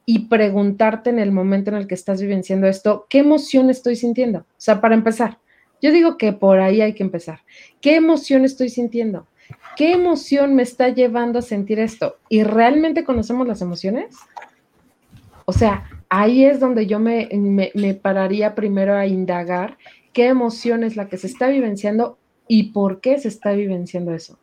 y 0.08 0.28
preguntarte 0.28 1.12
en 1.12 1.20
el 1.20 1.32
momento 1.32 1.70
en 1.70 1.78
el 1.78 1.86
que 1.86 1.94
estás 1.94 2.20
vivenciando 2.20 2.66
esto, 2.66 3.06
¿qué 3.12 3.20
emoción 3.20 3.70
estoy 3.70 3.96
sintiendo? 3.96 4.40
O 4.40 4.46
sea, 4.58 4.82
para 4.82 4.96
empezar, 4.96 5.38
yo 5.86 5.92
digo 5.92 6.18
que 6.18 6.34
por 6.34 6.60
ahí 6.60 6.82
hay 6.82 6.94
que 6.94 7.04
empezar. 7.04 7.42
¿Qué 7.80 7.96
emoción 7.96 8.44
estoy 8.44 8.70
sintiendo? 8.70 9.28
¿Qué 9.76 9.92
emoción 9.92 10.56
me 10.56 10.64
está 10.64 10.90
llevando 10.90 11.38
a 11.38 11.44
sentir 11.44 11.78
esto? 11.78 12.16
¿Y 12.28 12.44
realmente 12.44 13.04
conocemos 13.04 13.48
las 13.48 13.62
emociones? 13.62 14.16
O 15.46 15.54
sea, 15.54 15.88
ahí 16.10 16.44
es 16.44 16.60
donde 16.60 16.88
yo 16.88 17.00
me, 17.00 17.30
pararía 18.02 18.56
primero 18.56 18.96
a 18.96 19.06
indagar 19.06 19.78
qué 20.12 20.26
emoción 20.26 20.84
es 20.84 20.96
la 20.96 21.08
que 21.08 21.18
se 21.18 21.28
está 21.28 21.50
vivenciando 21.50 22.18
y 22.48 22.72
por 22.72 23.00
qué 23.00 23.20
se 23.20 23.28
está 23.28 23.52
vivenciando 23.52 24.12
eso. 24.12 24.40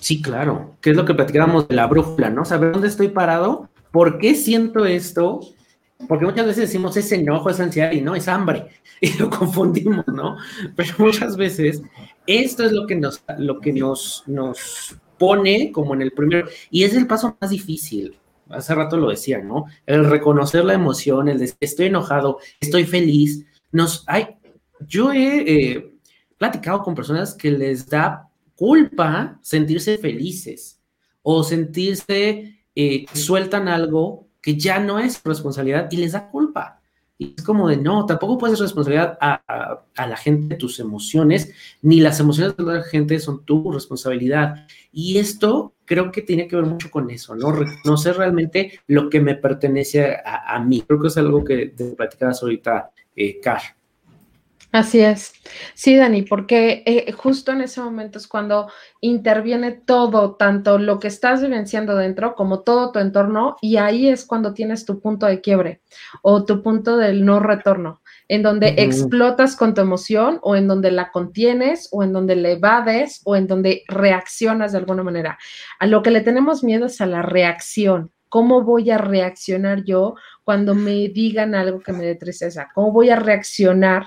Sí, 0.00 0.22
claro, 0.22 0.76
¿Qué 0.80 0.90
es 0.90 0.96
lo 0.96 1.04
que 1.04 1.12
platicábamos 1.12 1.68
de 1.68 1.74
la 1.74 1.86
brújula, 1.86 2.30
¿no? 2.30 2.46
Saber 2.46 2.72
dónde 2.72 2.88
estoy 2.88 3.08
parado, 3.08 3.68
por 3.90 4.18
qué 4.18 4.34
siento 4.34 4.86
esto 4.86 5.40
porque 6.08 6.24
muchas 6.24 6.46
veces 6.46 6.68
decimos 6.68 6.96
es 6.96 7.12
enojo, 7.12 7.50
es 7.50 7.60
ansiedad 7.60 7.92
y 7.92 8.00
no, 8.00 8.14
es 8.14 8.28
hambre, 8.28 8.68
y 9.00 9.12
lo 9.14 9.30
confundimos, 9.30 10.06
¿no? 10.08 10.36
Pero 10.76 10.94
muchas 10.98 11.36
veces 11.36 11.82
esto 12.26 12.64
es 12.64 12.72
lo 12.72 12.86
que 12.86 12.96
nos, 12.96 13.22
lo 13.38 13.60
que 13.60 13.72
nos, 13.72 14.24
nos 14.26 14.96
pone 15.18 15.70
como 15.72 15.94
en 15.94 16.02
el 16.02 16.12
primero, 16.12 16.48
y 16.70 16.84
es 16.84 16.94
el 16.94 17.06
paso 17.06 17.36
más 17.40 17.50
difícil. 17.50 18.16
Hace 18.48 18.74
rato 18.74 18.96
lo 18.96 19.10
decía, 19.10 19.38
¿no? 19.38 19.66
El 19.86 20.04
reconocer 20.04 20.64
la 20.64 20.74
emoción, 20.74 21.28
el 21.28 21.38
de 21.38 21.52
estoy 21.60 21.86
enojado, 21.86 22.38
estoy 22.58 22.84
feliz. 22.84 23.44
Nos, 23.70 24.02
hay, 24.08 24.38
yo 24.80 25.12
he 25.12 25.44
eh, 25.46 25.94
platicado 26.36 26.82
con 26.82 26.96
personas 26.96 27.34
que 27.34 27.50
les 27.50 27.86
da 27.88 28.28
culpa 28.56 29.38
sentirse 29.42 29.98
felices 29.98 30.80
o 31.22 31.44
sentirse 31.44 32.64
eh, 32.74 33.04
que 33.04 33.16
sueltan 33.16 33.68
algo 33.68 34.29
que 34.40 34.56
ya 34.56 34.78
no 34.78 34.98
es 34.98 35.22
responsabilidad 35.22 35.88
y 35.90 35.96
les 35.96 36.12
da 36.12 36.28
culpa. 36.28 36.80
Y 37.18 37.34
es 37.36 37.44
como 37.44 37.68
de, 37.68 37.76
no, 37.76 38.06
tampoco 38.06 38.38
puedes 38.38 38.58
responsabilidad 38.58 39.18
a, 39.20 39.42
la 39.94 40.16
gente 40.16 40.56
tus 40.56 40.80
emociones, 40.80 41.52
ni 41.82 42.00
las 42.00 42.18
emociones 42.18 42.56
de 42.56 42.64
la 42.64 42.82
gente 42.82 43.18
son 43.18 43.44
tu 43.44 43.70
responsabilidad. 43.70 44.66
Y 44.90 45.18
esto 45.18 45.74
creo 45.84 46.10
que 46.10 46.22
tiene 46.22 46.48
que 46.48 46.56
ver 46.56 46.64
mucho 46.64 46.90
con 46.90 47.10
eso, 47.10 47.34
¿no? 47.34 47.52
Reconocer 47.52 48.16
realmente 48.16 48.80
lo 48.86 49.10
que 49.10 49.20
me 49.20 49.34
pertenece 49.34 50.16
a, 50.24 50.58
mí. 50.60 50.80
Creo 50.80 50.98
que 50.98 51.08
es 51.08 51.18
algo 51.18 51.44
que 51.44 51.66
te 51.66 51.84
platicabas 51.90 52.42
ahorita, 52.42 52.90
eh, 53.14 53.38
Car. 53.38 53.60
Así 54.72 55.00
es. 55.00 55.32
Sí, 55.74 55.96
Dani, 55.96 56.22
porque 56.22 56.84
eh, 56.86 57.10
justo 57.10 57.50
en 57.50 57.60
ese 57.60 57.80
momento 57.80 58.18
es 58.18 58.28
cuando 58.28 58.70
interviene 59.00 59.72
todo, 59.72 60.36
tanto 60.36 60.78
lo 60.78 61.00
que 61.00 61.08
estás 61.08 61.42
vivenciando 61.42 61.96
dentro 61.96 62.36
como 62.36 62.60
todo 62.60 62.92
tu 62.92 63.00
entorno, 63.00 63.56
y 63.60 63.78
ahí 63.78 64.08
es 64.08 64.24
cuando 64.24 64.54
tienes 64.54 64.84
tu 64.84 65.00
punto 65.00 65.26
de 65.26 65.40
quiebre 65.40 65.82
o 66.22 66.44
tu 66.44 66.62
punto 66.62 66.96
del 66.96 67.24
no 67.24 67.40
retorno, 67.40 68.00
en 68.28 68.44
donde 68.44 68.74
explotas 68.78 69.56
con 69.56 69.74
tu 69.74 69.80
emoción 69.80 70.38
o 70.42 70.54
en 70.54 70.68
donde 70.68 70.92
la 70.92 71.10
contienes 71.10 71.88
o 71.90 72.04
en 72.04 72.12
donde 72.12 72.36
le 72.36 72.52
evades 72.52 73.22
o 73.24 73.34
en 73.34 73.48
donde 73.48 73.82
reaccionas 73.88 74.70
de 74.70 74.78
alguna 74.78 75.02
manera. 75.02 75.36
A 75.80 75.86
lo 75.88 76.00
que 76.02 76.12
le 76.12 76.20
tenemos 76.20 76.62
miedo 76.62 76.86
es 76.86 77.00
a 77.00 77.06
la 77.06 77.22
reacción. 77.22 78.12
¿Cómo 78.28 78.62
voy 78.62 78.88
a 78.92 78.98
reaccionar 78.98 79.82
yo 79.82 80.14
cuando 80.44 80.76
me 80.76 81.08
digan 81.08 81.56
algo 81.56 81.80
que 81.80 81.92
me 81.92 82.04
dé 82.04 82.14
tristeza? 82.14 82.68
¿Cómo 82.72 82.92
voy 82.92 83.10
a 83.10 83.16
reaccionar? 83.16 84.06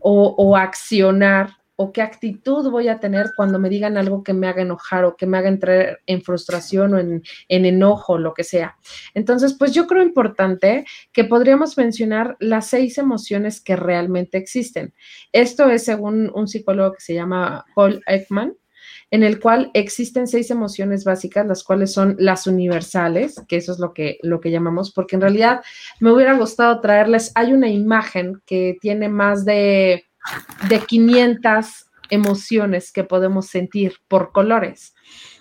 O, 0.00 0.56
accionar 0.56 1.56
o 1.78 1.92
qué 1.92 2.00
actitud 2.00 2.70
voy 2.70 2.88
a 2.88 3.00
tener 3.00 3.32
cuando 3.36 3.58
me 3.58 3.68
digan 3.68 3.98
algo 3.98 4.22
que 4.22 4.32
me 4.32 4.48
haga 4.48 4.62
enojar 4.62 5.04
o 5.04 5.16
que 5.16 5.26
me 5.26 5.36
haga 5.36 5.48
entrar 5.48 6.00
en 6.06 6.22
frustración 6.22 6.94
o 6.94 6.98
en, 6.98 7.22
en, 7.48 7.66
enojo, 7.66 8.16
lo 8.16 8.32
que 8.32 8.44
sea. 8.44 8.76
Entonces, 9.12 9.54
pues 9.58 9.72
yo 9.72 9.86
creo 9.86 10.02
importante 10.02 10.86
que 11.12 11.24
podríamos 11.24 11.76
mencionar 11.76 12.36
las 12.40 12.68
seis 12.68 12.96
emociones 12.96 13.60
que 13.60 13.76
realmente 13.76 14.38
existen. 14.38 14.94
Esto 15.32 15.68
es 15.68 15.84
según 15.84 16.30
un 16.34 16.48
psicólogo 16.48 16.92
que 16.94 17.00
se 17.00 17.14
llama 17.14 17.64
Paul 17.74 18.02
Ekman, 18.06 18.54
en 19.10 19.22
el 19.22 19.40
cual 19.40 19.70
existen 19.74 20.26
seis 20.26 20.50
emociones 20.50 21.04
básicas, 21.04 21.46
las 21.46 21.62
cuales 21.62 21.92
son 21.92 22.16
las 22.18 22.46
universales, 22.46 23.40
que 23.48 23.56
eso 23.56 23.72
es 23.72 23.78
lo 23.78 23.92
que, 23.92 24.18
lo 24.22 24.40
que 24.40 24.50
llamamos, 24.50 24.92
porque 24.92 25.16
en 25.16 25.22
realidad 25.22 25.62
me 26.00 26.10
hubiera 26.10 26.36
gustado 26.36 26.80
traerles, 26.80 27.30
hay 27.34 27.52
una 27.52 27.68
imagen 27.68 28.42
que 28.46 28.76
tiene 28.80 29.08
más 29.08 29.44
de, 29.44 30.04
de 30.68 30.80
500 30.80 31.86
emociones 32.10 32.92
que 32.92 33.04
podemos 33.04 33.46
sentir 33.46 33.94
por 34.08 34.32
colores. 34.32 34.94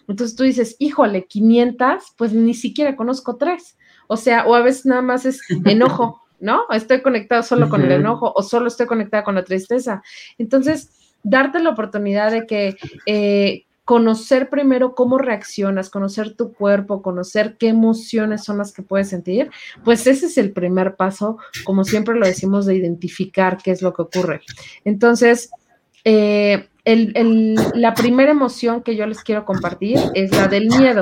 Entonces 0.07 0.35
tú 0.35 0.43
dices, 0.43 0.75
híjole, 0.79 1.25
500, 1.25 2.13
pues 2.17 2.33
ni 2.33 2.53
siquiera 2.53 2.95
conozco 2.95 3.37
tres. 3.37 3.77
O 4.07 4.17
sea, 4.17 4.45
o 4.45 4.53
a 4.53 4.61
veces 4.61 4.85
nada 4.85 5.01
más 5.01 5.25
es 5.25 5.41
enojo, 5.65 6.21
¿no? 6.39 6.63
Estoy 6.69 7.01
conectado 7.01 7.43
solo 7.43 7.69
con 7.69 7.81
el 7.81 7.91
enojo 7.91 8.31
o 8.35 8.43
solo 8.43 8.67
estoy 8.67 8.85
conectada 8.85 9.23
con 9.23 9.35
la 9.35 9.43
tristeza. 9.43 10.03
Entonces, 10.37 11.04
darte 11.25 11.59
la 11.59 11.71
oportunidad 11.71 12.31
de 12.31 12.45
que 12.45 12.77
eh, 13.05 13.65
conocer 13.83 14.49
primero 14.49 14.95
cómo 14.95 15.17
reaccionas, 15.17 15.89
conocer 15.89 16.35
tu 16.35 16.53
cuerpo, 16.53 17.01
conocer 17.01 17.57
qué 17.57 17.67
emociones 17.67 18.43
son 18.43 18.57
las 18.59 18.71
que 18.71 18.83
puedes 18.83 19.09
sentir, 19.09 19.49
pues 19.83 20.07
ese 20.07 20.27
es 20.27 20.37
el 20.37 20.53
primer 20.53 20.95
paso, 20.95 21.37
como 21.65 21.83
siempre 21.83 22.15
lo 22.15 22.25
decimos, 22.25 22.65
de 22.65 22.75
identificar 22.75 23.57
qué 23.57 23.71
es 23.71 23.81
lo 23.81 23.93
que 23.93 24.03
ocurre. 24.03 24.41
Entonces, 24.85 25.49
eh, 26.03 26.67
la 26.85 27.93
primera 27.95 28.31
emoción 28.31 28.83
que 28.83 28.95
yo 28.95 29.05
les 29.07 29.23
quiero 29.23 29.45
compartir 29.45 29.97
es 30.13 30.31
la 30.31 30.47
del 30.47 30.67
miedo. 30.67 31.01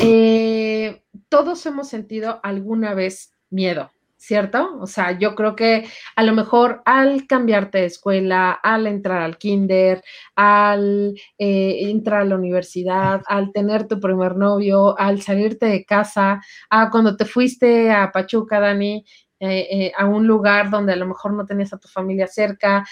Eh, 0.00 1.02
todos 1.28 1.66
hemos 1.66 1.88
sentido 1.88 2.38
alguna 2.44 2.94
vez 2.94 3.32
miedo. 3.50 3.90
¿Cierto? 4.26 4.76
O 4.80 4.86
sea, 4.86 5.16
yo 5.18 5.36
creo 5.36 5.54
que 5.54 5.88
a 6.16 6.22
lo 6.24 6.34
mejor 6.34 6.82
al 6.84 7.28
cambiarte 7.28 7.78
de 7.78 7.84
escuela, 7.84 8.50
al 8.50 8.88
entrar 8.88 9.22
al 9.22 9.38
kinder, 9.38 10.02
al 10.34 11.14
eh, 11.38 11.90
entrar 11.90 12.22
a 12.22 12.24
la 12.24 12.34
universidad, 12.34 13.22
al 13.28 13.52
tener 13.52 13.86
tu 13.86 14.00
primer 14.00 14.36
novio, 14.36 14.98
al 14.98 15.22
salirte 15.22 15.66
de 15.66 15.84
casa, 15.84 16.42
a 16.70 16.90
cuando 16.90 17.16
te 17.16 17.24
fuiste 17.24 17.92
a 17.92 18.10
Pachuca, 18.10 18.58
Dani, 18.58 19.04
eh, 19.38 19.68
eh, 19.70 19.92
a 19.96 20.06
un 20.06 20.26
lugar 20.26 20.70
donde 20.70 20.94
a 20.94 20.96
lo 20.96 21.06
mejor 21.06 21.32
no 21.32 21.46
tenías 21.46 21.72
a 21.72 21.78
tu 21.78 21.86
familia 21.88 22.26
cerca, 22.26 22.84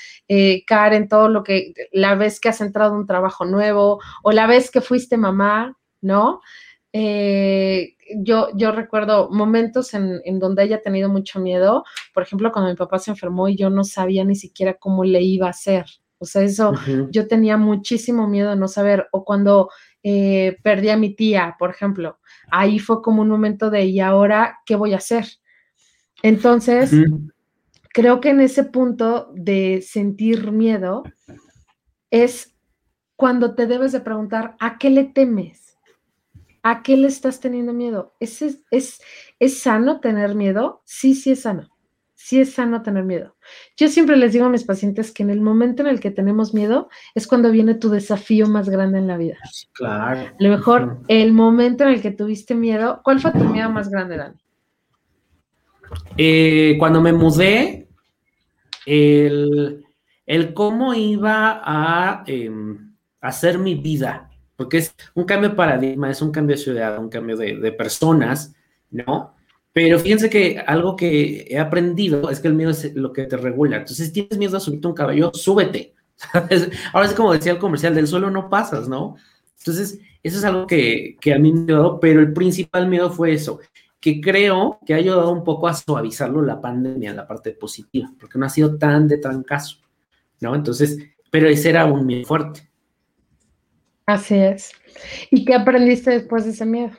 Karen, 0.66 1.08
todo 1.08 1.28
lo 1.28 1.42
que, 1.42 1.72
la 1.90 2.14
vez 2.14 2.38
que 2.38 2.50
has 2.50 2.60
entrado 2.60 2.94
a 2.94 2.96
un 2.98 3.06
trabajo 3.06 3.44
nuevo 3.44 4.00
o 4.22 4.30
la 4.30 4.46
vez 4.46 4.70
que 4.70 4.80
fuiste 4.80 5.16
mamá, 5.16 5.76
¿no? 6.00 6.40
Eh, 6.96 7.96
yo, 8.22 8.50
yo 8.54 8.70
recuerdo 8.70 9.28
momentos 9.28 9.94
en, 9.94 10.38
donde 10.38 10.62
ella 10.62 10.76
ha 10.76 10.80
tenido 10.80 11.08
mucho 11.08 11.40
miedo, 11.40 11.84
por 12.14 12.22
ejemplo, 12.22 12.52
cuando 12.52 12.70
mi 12.70 12.76
papá 12.76 13.00
se 13.00 13.10
enfermó 13.10 13.48
y 13.48 13.56
yo 13.56 13.68
no 13.68 13.82
sabía 13.82 14.24
ni 14.24 14.36
siquiera 14.36 14.74
cómo 14.74 15.02
le 15.02 15.20
iba 15.20 15.48
a 15.48 15.50
hacer. 15.50 15.86
O 16.18 16.24
sea, 16.24 16.42
eso, 16.42 16.72
yo 17.10 17.26
tenía 17.26 17.56
muchísimo 17.56 18.28
miedo 18.28 18.50
de 18.50 18.56
no 18.56 18.68
saber, 18.68 19.08
o 19.10 19.24
cuando 19.24 19.70
eh, 20.04 20.56
perdí 20.62 20.90
a 20.90 20.96
mi 20.96 21.16
tía, 21.16 21.56
por 21.58 21.70
ejemplo, 21.70 22.20
ahí 22.52 22.78
fue 22.78 23.02
como 23.02 23.22
un 23.22 23.28
momento 23.28 23.70
de, 23.70 23.86
¿y 23.86 23.98
ahora 23.98 24.60
qué 24.64 24.76
voy 24.76 24.94
a 24.94 24.98
hacer? 24.98 25.26
Entonces, 26.22 26.92
creo 27.92 28.20
que 28.20 28.30
en 28.30 28.40
ese 28.40 28.62
punto 28.62 29.32
de 29.34 29.82
sentir 29.82 30.52
miedo 30.52 31.02
es 32.10 32.54
cuando 33.16 33.56
te 33.56 33.66
debes 33.66 33.90
de 33.90 34.00
preguntar, 34.00 34.54
¿a 34.60 34.78
qué 34.78 34.90
le 34.90 35.04
temes? 35.04 35.63
¿A 36.66 36.82
qué 36.82 36.96
le 36.96 37.08
estás 37.08 37.40
teniendo 37.40 37.74
miedo? 37.74 38.14
¿Es, 38.20 38.40
es, 38.70 39.02
¿Es 39.38 39.58
sano 39.58 40.00
tener 40.00 40.34
miedo? 40.34 40.80
Sí, 40.86 41.14
sí 41.14 41.32
es 41.32 41.42
sano. 41.42 41.68
Sí 42.14 42.40
es 42.40 42.54
sano 42.54 42.80
tener 42.80 43.04
miedo. 43.04 43.36
Yo 43.76 43.88
siempre 43.88 44.16
les 44.16 44.32
digo 44.32 44.46
a 44.46 44.48
mis 44.48 44.64
pacientes 44.64 45.12
que 45.12 45.22
en 45.22 45.28
el 45.28 45.42
momento 45.42 45.82
en 45.82 45.88
el 45.88 46.00
que 46.00 46.10
tenemos 46.10 46.54
miedo 46.54 46.88
es 47.14 47.26
cuando 47.26 47.50
viene 47.50 47.74
tu 47.74 47.90
desafío 47.90 48.46
más 48.48 48.70
grande 48.70 48.96
en 48.96 49.06
la 49.06 49.18
vida. 49.18 49.36
Claro. 49.74 50.20
A 50.20 50.34
lo 50.38 50.48
mejor 50.48 51.00
el 51.08 51.34
momento 51.34 51.84
en 51.84 51.90
el 51.90 52.00
que 52.00 52.12
tuviste 52.12 52.54
miedo, 52.54 53.02
¿cuál 53.04 53.20
fue 53.20 53.32
tu 53.32 53.44
miedo 53.44 53.68
más 53.68 53.90
grande, 53.90 54.16
Dani? 54.16 54.38
Eh, 56.16 56.76
cuando 56.78 57.02
me 57.02 57.12
mudé, 57.12 57.88
el, 58.86 59.84
cómo 60.54 60.94
iba 60.94 61.60
a 61.62 62.24
em, 62.26 62.96
hacer 63.20 63.58
mi 63.58 63.74
vida 63.74 64.30
porque 64.64 64.78
es 64.78 64.94
un 65.12 65.24
cambio 65.24 65.50
de 65.50 65.56
paradigma, 65.56 66.10
es 66.10 66.22
un 66.22 66.32
cambio 66.32 66.56
de 66.56 66.62
ciudad, 66.62 66.98
un 66.98 67.10
cambio 67.10 67.36
de, 67.36 67.70
personas, 67.72 68.54
¿no? 68.90 69.34
Pero 69.74 69.98
fíjense 69.98 70.30
que 70.30 70.58
algo 70.58 70.96
que 70.96 71.46
he 71.50 71.58
aprendido 71.58 72.30
es 72.30 72.40
que 72.40 72.48
el 72.48 72.54
miedo 72.54 72.70
es 72.70 72.94
lo 72.94 73.12
que 73.12 73.24
te 73.24 73.36
regula. 73.36 73.76
Entonces, 73.76 74.06
si 74.06 74.12
tienes 74.12 74.38
miedo 74.38 74.56
a 74.56 74.60
subirte 74.60 74.88
un 74.88 74.94
caballo, 74.94 75.32
súbete. 75.34 75.94
Ahora 76.94 77.06
es 77.06 77.12
como 77.12 77.34
decía 77.34 77.52
el 77.52 77.58
comercial, 77.58 77.94
del 77.94 78.06
suelo 78.08 78.30
no 78.30 78.48
pasas, 78.48 78.88
¿no? 78.88 79.16
Entonces, 79.58 79.98
eso 80.22 80.38
es 80.38 80.44
algo 80.44 80.66
que, 80.66 81.18
que 81.20 81.34
a 81.34 81.38
mí 81.38 81.52
me 81.52 81.60
ha 81.60 81.64
ayudado, 81.64 82.00
pero 82.00 82.20
el 82.20 82.32
principal 82.32 82.88
miedo 82.88 83.10
fue 83.10 83.34
eso, 83.34 83.60
que 84.00 84.18
creo 84.22 84.78
que 84.86 84.94
ha 84.94 84.96
ayudado 84.96 85.30
un 85.30 85.44
poco 85.44 85.68
a 85.68 85.74
suavizarlo 85.74 86.40
la 86.40 86.58
pandemia, 86.58 87.12
la 87.12 87.26
parte 87.26 87.50
positiva, 87.50 88.10
porque 88.18 88.38
no 88.38 88.46
ha 88.46 88.50
sido 88.50 88.78
tan 88.78 89.08
de 89.08 89.18
trancazo, 89.18 89.76
¿no? 90.40 90.54
Entonces, 90.54 90.96
pero 91.30 91.48
ese 91.48 91.68
era 91.68 91.84
un 91.84 92.06
miedo 92.06 92.24
fuerte. 92.24 92.73
Así 94.06 94.36
es. 94.36 94.72
¿Y 95.30 95.44
qué 95.44 95.54
aprendiste 95.54 96.10
después 96.10 96.44
de 96.44 96.50
ese 96.50 96.66
miedo? 96.66 96.92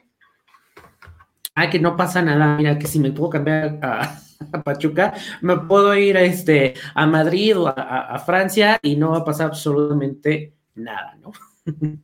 Ah, 1.54 1.70
que 1.70 1.80
no 1.80 1.96
pasa 1.96 2.22
nada. 2.22 2.58
Mira, 2.58 2.78
que 2.78 2.88
si 2.88 3.00
me 3.00 3.12
puedo 3.12 3.30
cambiar 3.30 3.80
a, 3.82 4.20
Pachuca, 4.64 5.14
me 5.42 5.58
puedo 5.58 5.96
ir 5.96 6.18
a, 6.18 6.22
este, 6.22 6.74
a 6.94 7.06
Madrid 7.06 7.58
o 7.58 7.68
a, 7.68 8.20
Francia 8.20 8.78
y 8.82 8.96
no 8.96 9.12
va 9.12 9.20
a 9.20 9.26
pasar 9.26 9.48
absolutamente 9.48 10.54
nada, 10.76 11.18
¿no? 11.22 11.32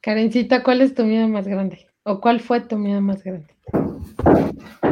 Karencita, 0.00 0.62
¿cuál 0.62 0.80
es 0.80 0.94
tu 0.94 1.04
miedo 1.04 1.28
más 1.28 1.46
grande? 1.46 1.86
¿O 2.04 2.20
cuál 2.20 2.40
fue 2.40 2.60
tu 2.60 2.78
miedo 2.78 3.02
más 3.02 3.22
grande? 3.22 3.54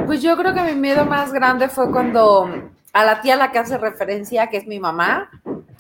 Pues 0.07 0.23
yo 0.23 0.37
creo 0.37 0.53
que 0.53 0.63
mi 0.63 0.75
miedo 0.75 1.07
más 1.07 1.33
grande 1.33 1.69
fue 1.69 1.91
cuando 1.91 2.71
a 2.93 3.05
la 3.05 3.23
tía 3.23 3.35
a 3.35 3.37
la 3.39 3.51
que 3.51 3.59
hace 3.59 3.79
referencia, 3.79 4.49
que 4.49 4.59
es 4.59 4.67
mi 4.67 4.79
mamá, 4.79 5.31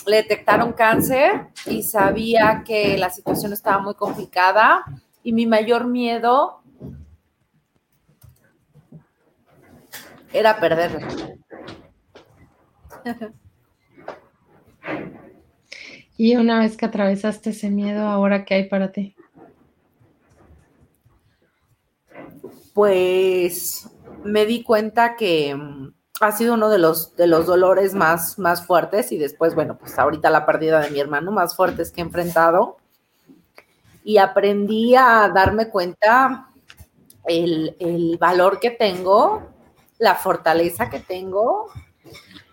le 0.06 0.16
detectaron 0.16 0.72
cáncer 0.72 1.48
y 1.66 1.82
sabía 1.82 2.62
que 2.64 2.96
la 2.98 3.10
situación 3.10 3.52
estaba 3.52 3.82
muy 3.82 3.94
complicada 3.94 4.84
y 5.22 5.32
mi 5.32 5.46
mayor 5.46 5.86
miedo 5.86 6.62
era 10.32 10.58
perderla. 10.58 11.08
Y 16.20 16.34
una 16.34 16.58
vez 16.58 16.76
que 16.76 16.84
atravesaste 16.84 17.50
ese 17.50 17.70
miedo, 17.70 18.08
¿ahora 18.08 18.44
qué 18.44 18.54
hay 18.54 18.68
para 18.68 18.90
ti? 18.90 19.14
Pues 22.74 23.88
me 24.24 24.44
di 24.44 24.64
cuenta 24.64 25.14
que 25.14 25.56
ha 26.20 26.32
sido 26.32 26.54
uno 26.54 26.68
de 26.68 26.78
los, 26.78 27.14
de 27.16 27.26
los 27.26 27.46
dolores 27.46 27.94
más, 27.94 28.38
más 28.38 28.66
fuertes 28.66 29.12
y 29.12 29.18
después, 29.18 29.54
bueno, 29.54 29.78
pues 29.78 29.98
ahorita 29.98 30.30
la 30.30 30.46
pérdida 30.46 30.80
de 30.80 30.90
mi 30.90 31.00
hermano 31.00 31.30
más 31.30 31.54
fuertes 31.54 31.92
que 31.92 32.00
he 32.00 32.04
enfrentado. 32.04 32.78
Y 34.02 34.18
aprendí 34.18 34.94
a 34.96 35.30
darme 35.32 35.68
cuenta 35.68 36.48
el, 37.24 37.76
el 37.78 38.16
valor 38.18 38.58
que 38.58 38.70
tengo, 38.70 39.48
la 39.98 40.14
fortaleza 40.14 40.88
que 40.88 41.00
tengo 41.00 41.70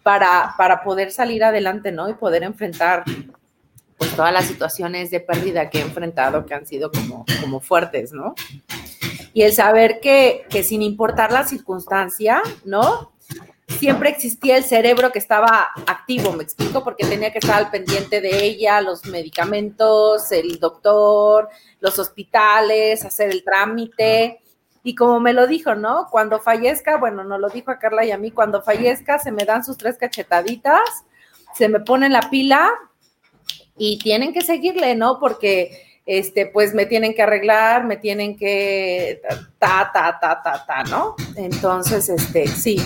para, 0.03 0.53
para 0.57 0.83
poder 0.83 1.11
salir 1.11 1.43
adelante, 1.43 1.91
¿no? 1.91 2.09
Y 2.09 2.13
poder 2.13 2.43
enfrentar 2.43 3.03
pues 3.97 4.15
todas 4.15 4.33
las 4.33 4.45
situaciones 4.45 5.09
de 5.09 5.21
pérdida 5.21 5.69
que 5.69 5.79
he 5.79 5.81
enfrentado 5.81 6.45
que 6.45 6.53
han 6.53 6.67
sido 6.67 6.91
como, 6.91 7.25
como 7.41 7.61
fuertes, 7.61 8.11
¿no? 8.11 8.35
Y 9.33 9.43
el 9.43 9.53
saber 9.53 9.99
que, 10.01 10.45
que 10.49 10.63
sin 10.63 10.81
importar 10.81 11.31
la 11.31 11.45
circunstancia, 11.45 12.41
¿no? 12.65 13.14
Siempre 13.67 14.09
existía 14.09 14.57
el 14.57 14.63
cerebro 14.63 15.11
que 15.11 15.17
estaba 15.17 15.71
activo, 15.87 16.31
me 16.33 16.43
explico, 16.43 16.83
porque 16.83 17.05
tenía 17.05 17.31
que 17.31 17.39
estar 17.39 17.55
al 17.55 17.71
pendiente 17.71 18.21
de 18.21 18.43
ella, 18.43 18.79
los 18.79 19.05
medicamentos, 19.05 20.31
el 20.31 20.59
doctor, 20.59 21.49
los 21.79 21.97
hospitales, 21.97 23.03
hacer 23.03 23.31
el 23.31 23.43
trámite. 23.43 24.39
Y 24.83 24.93
como 24.93 25.19
me 25.19 25.33
lo 25.33 25.47
dijo, 25.47 25.73
¿no? 25.73 26.07
Cuando 26.11 26.39
fallezca, 26.39 26.97
bueno, 26.97 27.23
nos 27.23 27.39
lo 27.39 27.49
dijo 27.49 27.71
a 27.71 27.79
Carla 27.79 28.05
y 28.05 28.11
a 28.11 28.19
mí, 28.19 28.29
cuando 28.29 28.61
fallezca 28.61 29.17
se 29.17 29.31
me 29.31 29.45
dan 29.45 29.65
sus 29.65 29.77
tres 29.77 29.97
cachetaditas, 29.97 31.03
se 31.55 31.67
me 31.67 31.79
pone 31.79 32.07
la 32.07 32.29
pila 32.29 32.71
y 33.77 33.97
tienen 33.97 34.31
que 34.31 34.41
seguirle, 34.41 34.93
¿no? 34.93 35.19
Porque, 35.19 35.99
este, 36.05 36.45
pues 36.45 36.75
me 36.75 36.85
tienen 36.85 37.15
que 37.15 37.23
arreglar, 37.23 37.83
me 37.85 37.97
tienen 37.97 38.37
que 38.37 39.21
ta, 39.57 39.89
ta, 39.91 40.19
ta, 40.21 40.41
ta, 40.43 40.65
ta, 40.67 40.83
¿no? 40.83 41.15
Entonces, 41.35 42.07
este, 42.09 42.47
sí, 42.47 42.79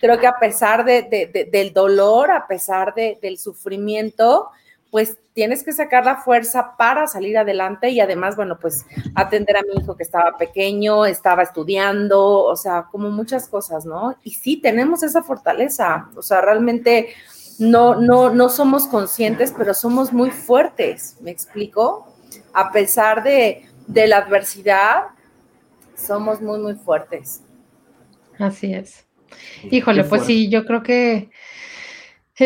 creo 0.00 0.18
que 0.18 0.26
a 0.26 0.38
pesar 0.38 0.84
de, 0.84 1.48
del 1.52 1.72
dolor, 1.72 2.30
a 2.30 2.46
pesar 2.46 2.94
del 2.94 3.38
sufrimiento, 3.38 4.50
pues 4.90 5.18
tienes 5.34 5.62
que 5.62 5.72
sacar 5.72 6.04
la 6.04 6.16
fuerza 6.16 6.76
para 6.76 7.06
salir 7.06 7.38
adelante 7.38 7.90
y 7.90 8.00
además, 8.00 8.34
bueno, 8.34 8.58
pues 8.58 8.84
atender 9.14 9.56
a 9.56 9.62
mi 9.62 9.80
hijo 9.80 9.96
que 9.96 10.02
estaba 10.02 10.36
pequeño, 10.36 11.06
estaba 11.06 11.42
estudiando, 11.42 12.44
o 12.44 12.56
sea, 12.56 12.86
como 12.90 13.10
muchas 13.10 13.46
cosas, 13.46 13.86
¿no? 13.86 14.16
Y 14.24 14.32
sí, 14.32 14.56
tenemos 14.56 15.02
esa 15.02 15.22
fortaleza, 15.22 16.08
o 16.16 16.22
sea, 16.22 16.40
realmente 16.40 17.10
no, 17.58 17.94
no, 17.94 18.30
no 18.30 18.48
somos 18.48 18.86
conscientes, 18.86 19.54
pero 19.56 19.74
somos 19.74 20.12
muy 20.12 20.30
fuertes, 20.30 21.16
¿me 21.20 21.30
explico? 21.30 22.08
A 22.52 22.72
pesar 22.72 23.22
de, 23.22 23.66
de 23.86 24.08
la 24.08 24.18
adversidad, 24.18 25.04
somos 25.94 26.40
muy, 26.40 26.58
muy 26.58 26.74
fuertes. 26.74 27.42
Así 28.38 28.72
es. 28.72 29.06
Híjole, 29.70 30.04
pues 30.04 30.24
sí, 30.24 30.48
yo 30.48 30.64
creo 30.64 30.82
que 30.82 31.30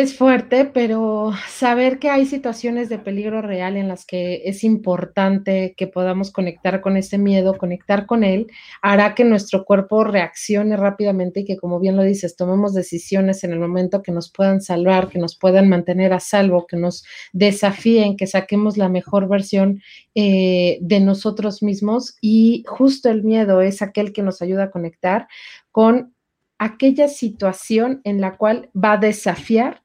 es 0.01 0.17
fuerte, 0.17 0.65
pero 0.65 1.33
saber 1.49 2.01
que 2.01 2.11
hay 2.11 2.27
situaciones 2.27 2.89
de 2.89 2.99
peligro 2.99 3.43
real 3.43 3.77
en 3.77 3.87
las 3.87 4.05
que 4.05 4.43
es 4.45 4.65
importante 4.65 5.75
que 5.77 5.87
podamos 5.87 6.33
conectar 6.33 6.81
con 6.81 6.97
ese 6.97 7.17
miedo, 7.17 7.57
conectar 7.59 8.05
con 8.05 8.25
él, 8.25 8.49
hará 8.83 9.15
que 9.15 9.25
nuestro 9.25 9.65
cuerpo 9.65 10.03
reaccione 10.03 10.77
rápidamente 10.77 11.41
y 11.41 11.45
que, 11.45 11.57
como 11.57 11.79
bien 11.79 11.95
lo 11.95 12.03
dices, 12.03 12.35
tomemos 12.35 12.75
decisiones 12.75 13.45
en 13.45 13.53
el 13.53 13.61
momento 13.61 14.03
que 14.03 14.11
nos 14.11 14.33
puedan 14.33 14.61
salvar, 14.61 15.11
que 15.11 15.21
nos 15.21 15.39
puedan 15.39 15.69
mantener 15.69 16.13
a 16.13 16.19
salvo, 16.19 16.67
que 16.67 16.77
nos 16.77 17.05
desafíen, 17.33 18.17
que 18.17 18.27
saquemos 18.27 18.77
la 18.77 18.89
mejor 18.89 19.29
versión 19.29 19.81
eh, 20.17 20.79
de 20.81 20.99
nosotros 20.99 21.63
mismos. 21.63 22.17
Y 22.21 22.65
justo 22.67 23.11
el 23.11 23.23
miedo 23.23 23.61
es 23.61 23.81
aquel 23.81 24.13
que 24.13 24.23
nos 24.23 24.43
ayuda 24.43 24.65
a 24.65 24.71
conectar 24.73 25.29
con 25.71 26.14
aquella 26.59 27.09
situación 27.09 28.01
en 28.05 28.21
la 28.21 28.37
cual 28.37 28.71
va 28.75 28.93
a 28.93 28.99
desafiar 28.99 29.83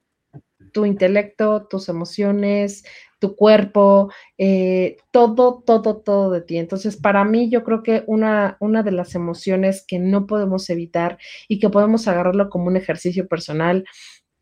tu 0.72 0.84
intelecto, 0.86 1.66
tus 1.68 1.88
emociones, 1.88 2.84
tu 3.18 3.36
cuerpo, 3.36 4.10
eh, 4.38 4.96
todo, 5.10 5.62
todo, 5.64 5.98
todo 5.98 6.30
de 6.30 6.40
ti. 6.40 6.58
Entonces, 6.58 6.96
para 6.96 7.24
mí, 7.24 7.50
yo 7.50 7.62
creo 7.64 7.82
que 7.82 8.02
una, 8.06 8.56
una 8.60 8.82
de 8.82 8.92
las 8.92 9.14
emociones 9.14 9.84
que 9.86 9.98
no 9.98 10.26
podemos 10.26 10.70
evitar 10.70 11.18
y 11.48 11.58
que 11.58 11.68
podemos 11.70 12.08
agarrarlo 12.08 12.48
como 12.48 12.66
un 12.66 12.76
ejercicio 12.76 13.28
personal 13.28 13.84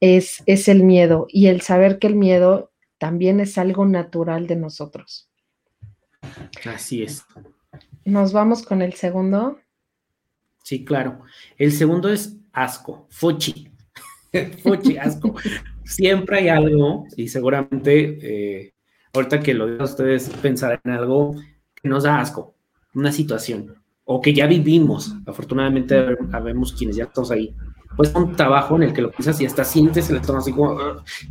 es, 0.00 0.42
es 0.46 0.68
el 0.68 0.84
miedo 0.84 1.26
y 1.28 1.48
el 1.48 1.60
saber 1.60 1.98
que 1.98 2.06
el 2.06 2.14
miedo 2.14 2.72
también 2.98 3.40
es 3.40 3.58
algo 3.58 3.84
natural 3.84 4.46
de 4.46 4.56
nosotros. 4.56 5.30
Así 6.64 7.02
es. 7.02 7.24
Nos 8.04 8.32
vamos 8.32 8.62
con 8.62 8.82
el 8.82 8.94
segundo. 8.94 9.58
Sí, 10.68 10.84
claro. 10.84 11.20
El 11.56 11.72
segundo 11.72 12.10
es 12.10 12.36
asco, 12.52 13.06
fuchi. 13.08 13.72
fuchi, 14.62 14.98
asco 14.98 15.34
siempre 15.88 16.40
hay 16.40 16.48
algo, 16.48 17.06
y 17.16 17.28
seguramente 17.28 18.18
eh, 18.20 18.74
ahorita 19.14 19.40
que 19.40 19.54
lo 19.54 19.66
digan 19.66 19.84
ustedes, 19.84 20.28
pensar 20.42 20.78
en 20.84 20.90
algo 20.90 21.34
que 21.74 21.88
nos 21.88 22.02
da 22.02 22.20
asco, 22.20 22.54
una 22.92 23.12
situación, 23.12 23.76
o 24.04 24.20
que 24.20 24.34
ya 24.34 24.46
vivimos. 24.46 25.14
Afortunadamente, 25.24 26.18
sabemos 26.30 26.74
quienes 26.74 26.96
ya 26.96 27.04
estamos 27.04 27.30
ahí. 27.30 27.54
Pues 27.96 28.14
un 28.14 28.36
trabajo 28.36 28.76
en 28.76 28.82
el 28.82 28.92
que 28.92 29.00
lo 29.00 29.10
piensas 29.10 29.40
y 29.40 29.46
hasta 29.46 29.64
sientes 29.64 30.10
el 30.10 30.20
tono 30.20 30.40
así 30.40 30.52
como, 30.52 30.76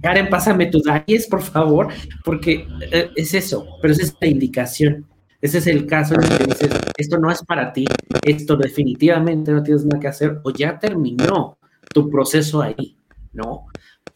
Karen, 0.02 0.30
pásame 0.30 0.66
tus 0.66 0.82
detalles, 0.82 1.28
por 1.28 1.44
favor, 1.44 1.94
porque 2.26 2.68
eh, 2.92 3.12
es 3.16 3.36
eso, 3.36 3.68
pero 3.84 3.94
esa 3.94 4.02
es 4.02 4.16
la 4.20 4.28
indicación. 4.28 5.06
Ese 5.42 5.60
es 5.60 5.68
el 5.68 5.86
caso 5.86 6.16
en 6.16 6.24
el 6.24 6.38
que 6.38 6.44
dices, 6.46 6.72
esto 6.98 7.20
no 7.20 7.32
es 7.32 7.44
para 7.44 7.72
ti, 7.72 7.86
esto 8.24 8.58
definitivamente 8.58 9.52
no 9.52 9.62
tienes 9.62 9.86
nada 9.86 10.00
que 10.00 10.08
hacer, 10.08 10.40
o 10.44 10.52
ya 10.52 10.80
terminó 10.80 11.58
tu 11.94 12.10
proceso 12.10 12.62
ahí, 12.62 12.98
¿no? 13.34 13.68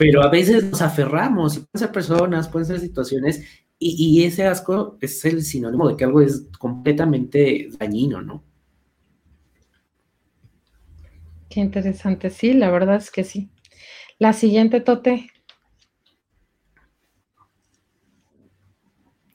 pero 0.02 0.24
a 0.24 0.30
veces 0.30 0.64
nos 0.64 0.82
aferramos, 0.82 1.58
y 1.58 1.60
pueden 1.60 1.80
ser 1.80 1.92
personas, 1.92 2.50
pueden 2.50 2.66
ser 2.66 2.80
situaciones, 2.80 3.44
y, 3.78 4.24
ese 4.24 4.48
asco 4.48 4.98
es 5.00 5.24
el 5.26 5.44
sinónimo 5.44 5.88
de 5.88 5.96
que 5.96 6.06
algo 6.06 6.22
es 6.22 6.48
completamente 6.58 7.70
dañino, 7.80 8.20
¿no? 8.20 8.44
Qué 11.50 11.60
interesante, 11.60 12.32
sí, 12.32 12.54
la 12.54 12.72
verdad 12.72 12.96
es 12.96 13.12
que 13.12 13.24
sí. 13.24 13.52
La 14.18 14.34
siguiente, 14.34 14.82
Tote. 14.82 15.30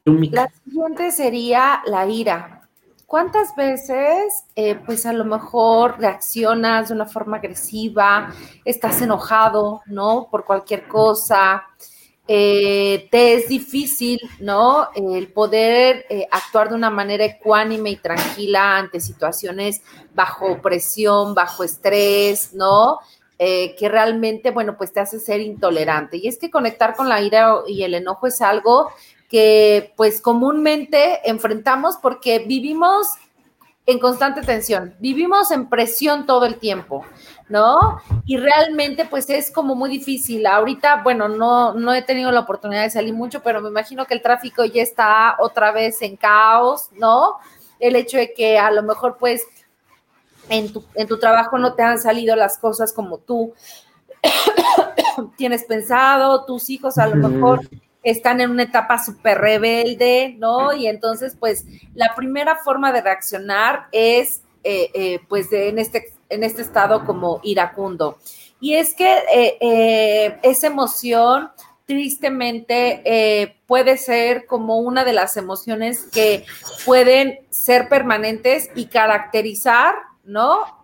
La 0.06 0.48
siguiente 0.64 1.10
sería 1.10 1.82
la 1.84 2.06
ira. 2.06 2.62
¿Cuántas 3.06 3.54
veces, 3.56 4.44
eh, 4.54 4.76
pues 4.86 5.04
a 5.04 5.12
lo 5.12 5.24
mejor 5.24 5.98
reaccionas 5.98 6.88
de 6.88 6.94
una 6.94 7.06
forma 7.06 7.38
agresiva, 7.38 8.32
estás 8.64 9.02
enojado, 9.02 9.82
¿no? 9.86 10.28
Por 10.30 10.44
cualquier 10.44 10.86
cosa, 10.86 11.64
eh, 12.28 13.08
te 13.10 13.34
es 13.34 13.48
difícil, 13.48 14.20
¿no? 14.40 14.88
El 14.94 15.32
poder 15.32 16.06
eh, 16.08 16.26
actuar 16.30 16.68
de 16.68 16.76
una 16.76 16.90
manera 16.90 17.24
ecuánime 17.24 17.90
y 17.90 17.96
tranquila 17.96 18.76
ante 18.76 19.00
situaciones 19.00 19.82
bajo 20.14 20.62
presión, 20.62 21.34
bajo 21.34 21.64
estrés, 21.64 22.54
¿no? 22.54 23.00
que 23.38 23.90
realmente, 23.90 24.50
bueno, 24.50 24.78
pues 24.78 24.94
te 24.94 25.00
hace 25.00 25.20
ser 25.20 25.42
intolerante. 25.42 26.16
Y 26.16 26.26
es 26.26 26.38
que 26.38 26.50
conectar 26.50 26.96
con 26.96 27.10
la 27.10 27.20
ira 27.20 27.56
y 27.66 27.82
el 27.82 27.92
enojo 27.92 28.28
es 28.28 28.40
algo 28.40 28.88
que 29.28 29.92
pues 29.96 30.20
comúnmente 30.20 31.28
enfrentamos 31.28 31.96
porque 31.96 32.40
vivimos 32.40 33.08
en 33.86 34.00
constante 34.00 34.42
tensión, 34.42 34.96
vivimos 34.98 35.52
en 35.52 35.68
presión 35.68 36.26
todo 36.26 36.44
el 36.44 36.56
tiempo, 36.58 37.04
¿no? 37.48 38.00
Y 38.24 38.36
realmente 38.36 39.04
pues 39.04 39.30
es 39.30 39.52
como 39.52 39.76
muy 39.76 39.88
difícil. 39.88 40.44
Ahorita, 40.46 41.02
bueno, 41.04 41.28
no, 41.28 41.72
no 41.72 41.94
he 41.94 42.02
tenido 42.02 42.32
la 42.32 42.40
oportunidad 42.40 42.82
de 42.82 42.90
salir 42.90 43.14
mucho, 43.14 43.42
pero 43.42 43.60
me 43.60 43.68
imagino 43.68 44.04
que 44.04 44.14
el 44.14 44.22
tráfico 44.22 44.64
ya 44.64 44.82
está 44.82 45.36
otra 45.38 45.70
vez 45.70 46.02
en 46.02 46.16
caos, 46.16 46.90
¿no? 46.92 47.36
El 47.78 47.94
hecho 47.94 48.16
de 48.16 48.32
que 48.34 48.58
a 48.58 48.72
lo 48.72 48.82
mejor 48.82 49.18
pues 49.18 49.46
en 50.48 50.72
tu, 50.72 50.84
en 50.94 51.06
tu 51.06 51.18
trabajo 51.18 51.56
no 51.56 51.74
te 51.74 51.82
han 51.82 52.00
salido 52.00 52.34
las 52.34 52.58
cosas 52.58 52.92
como 52.92 53.18
tú 53.18 53.54
tienes 55.36 55.64
pensado, 55.64 56.44
tus 56.44 56.70
hijos 56.70 56.98
a 56.98 57.06
lo 57.06 57.28
mejor 57.28 57.60
están 58.06 58.40
en 58.40 58.52
una 58.52 58.62
etapa 58.62 59.04
súper 59.04 59.38
rebelde, 59.38 60.36
¿no? 60.38 60.72
Y 60.72 60.86
entonces, 60.86 61.36
pues, 61.38 61.64
la 61.94 62.14
primera 62.14 62.56
forma 62.56 62.92
de 62.92 63.00
reaccionar 63.00 63.88
es, 63.90 64.42
eh, 64.62 64.90
eh, 64.94 65.20
pues, 65.28 65.52
en, 65.52 65.80
este, 65.80 66.14
en 66.28 66.44
este 66.44 66.62
estado 66.62 67.04
como 67.04 67.40
iracundo. 67.42 68.18
Y 68.60 68.74
es 68.74 68.94
que 68.94 69.24
eh, 69.60 70.38
esa 70.44 70.68
emoción 70.68 71.50
tristemente 71.84 73.56
puede 73.66 73.96
ser 73.96 74.46
como 74.46 74.78
una 74.78 75.04
de 75.04 75.12
las 75.12 75.36
emociones 75.36 76.04
que 76.12 76.44
pueden 76.84 77.40
ser 77.50 77.88
permanentes 77.88 78.70
y 78.76 78.86
caracterizar, 78.86 79.94
¿no? 80.24 80.75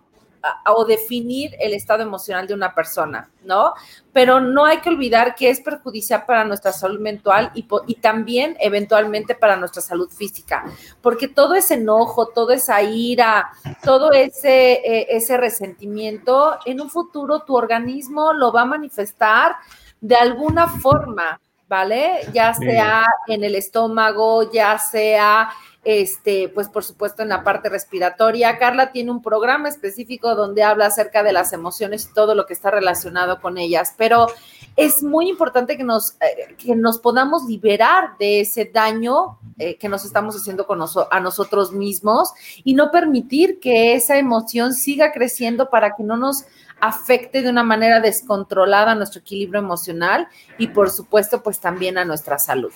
O 0.75 0.85
definir 0.85 1.55
el 1.59 1.73
estado 1.73 2.03
emocional 2.03 2.47
de 2.47 2.53
una 2.53 2.75
persona, 2.75 3.29
¿no? 3.43 3.73
Pero 4.11 4.41
no 4.41 4.65
hay 4.65 4.79
que 4.79 4.89
olvidar 4.89 5.35
que 5.35 5.49
es 5.49 5.61
perjudicial 5.61 6.25
para 6.25 6.43
nuestra 6.43 6.73
salud 6.73 6.99
mental 6.99 7.51
y, 7.53 7.65
y 7.87 7.95
también 7.95 8.57
eventualmente 8.59 9.35
para 9.35 9.55
nuestra 9.55 9.81
salud 9.81 10.09
física, 10.09 10.65
porque 11.01 11.27
todo 11.27 11.55
ese 11.55 11.75
enojo, 11.75 12.27
toda 12.27 12.55
esa 12.55 12.81
ira, 12.81 13.51
todo 13.83 14.11
ese, 14.11 14.73
eh, 14.73 15.07
ese 15.09 15.37
resentimiento, 15.37 16.57
en 16.65 16.81
un 16.81 16.89
futuro 16.89 17.43
tu 17.43 17.55
organismo 17.55 18.33
lo 18.33 18.51
va 18.51 18.61
a 18.61 18.65
manifestar 18.65 19.55
de 20.01 20.15
alguna 20.15 20.67
forma, 20.67 21.39
¿vale? 21.67 22.19
Ya 22.33 22.53
sea 22.53 23.05
en 23.27 23.43
el 23.43 23.55
estómago, 23.55 24.51
ya 24.51 24.77
sea 24.77 25.49
este, 25.83 26.49
pues 26.49 26.69
por 26.69 26.83
supuesto 26.83 27.23
en 27.23 27.29
la 27.29 27.43
parte 27.43 27.69
respiratoria. 27.69 28.57
Carla 28.57 28.91
tiene 28.91 29.11
un 29.11 29.21
programa 29.21 29.67
específico 29.67 30.35
donde 30.35 30.63
habla 30.63 30.85
acerca 30.85 31.23
de 31.23 31.33
las 31.33 31.53
emociones 31.53 32.07
y 32.09 32.13
todo 32.13 32.35
lo 32.35 32.45
que 32.45 32.53
está 32.53 32.71
relacionado 32.71 33.41
con 33.41 33.57
ellas, 33.57 33.93
pero 33.97 34.27
es 34.75 35.03
muy 35.03 35.29
importante 35.29 35.77
que 35.77 35.83
nos, 35.83 36.13
eh, 36.13 36.55
que 36.57 36.75
nos 36.75 36.99
podamos 36.99 37.45
liberar 37.45 38.17
de 38.17 38.41
ese 38.41 38.65
daño 38.65 39.39
eh, 39.57 39.77
que 39.77 39.89
nos 39.89 40.05
estamos 40.05 40.35
haciendo 40.35 40.65
con 40.65 40.81
a 41.11 41.19
nosotros 41.19 41.71
mismos 41.71 42.33
y 42.63 42.73
no 42.73 42.89
permitir 42.89 43.59
que 43.59 43.93
esa 43.93 44.17
emoción 44.17 44.73
siga 44.73 45.11
creciendo 45.11 45.69
para 45.69 45.95
que 45.95 46.03
no 46.03 46.17
nos 46.17 46.45
afecte 46.79 47.41
de 47.41 47.49
una 47.49 47.63
manera 47.63 47.99
descontrolada 47.99 48.95
nuestro 48.95 49.21
equilibrio 49.21 49.59
emocional 49.59 50.27
y 50.57 50.67
por 50.67 50.89
supuesto 50.89 51.43
pues 51.43 51.59
también 51.59 51.97
a 51.97 52.05
nuestra 52.05 52.39
salud. 52.39 52.73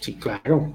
Sí, 0.00 0.14
claro. 0.14 0.72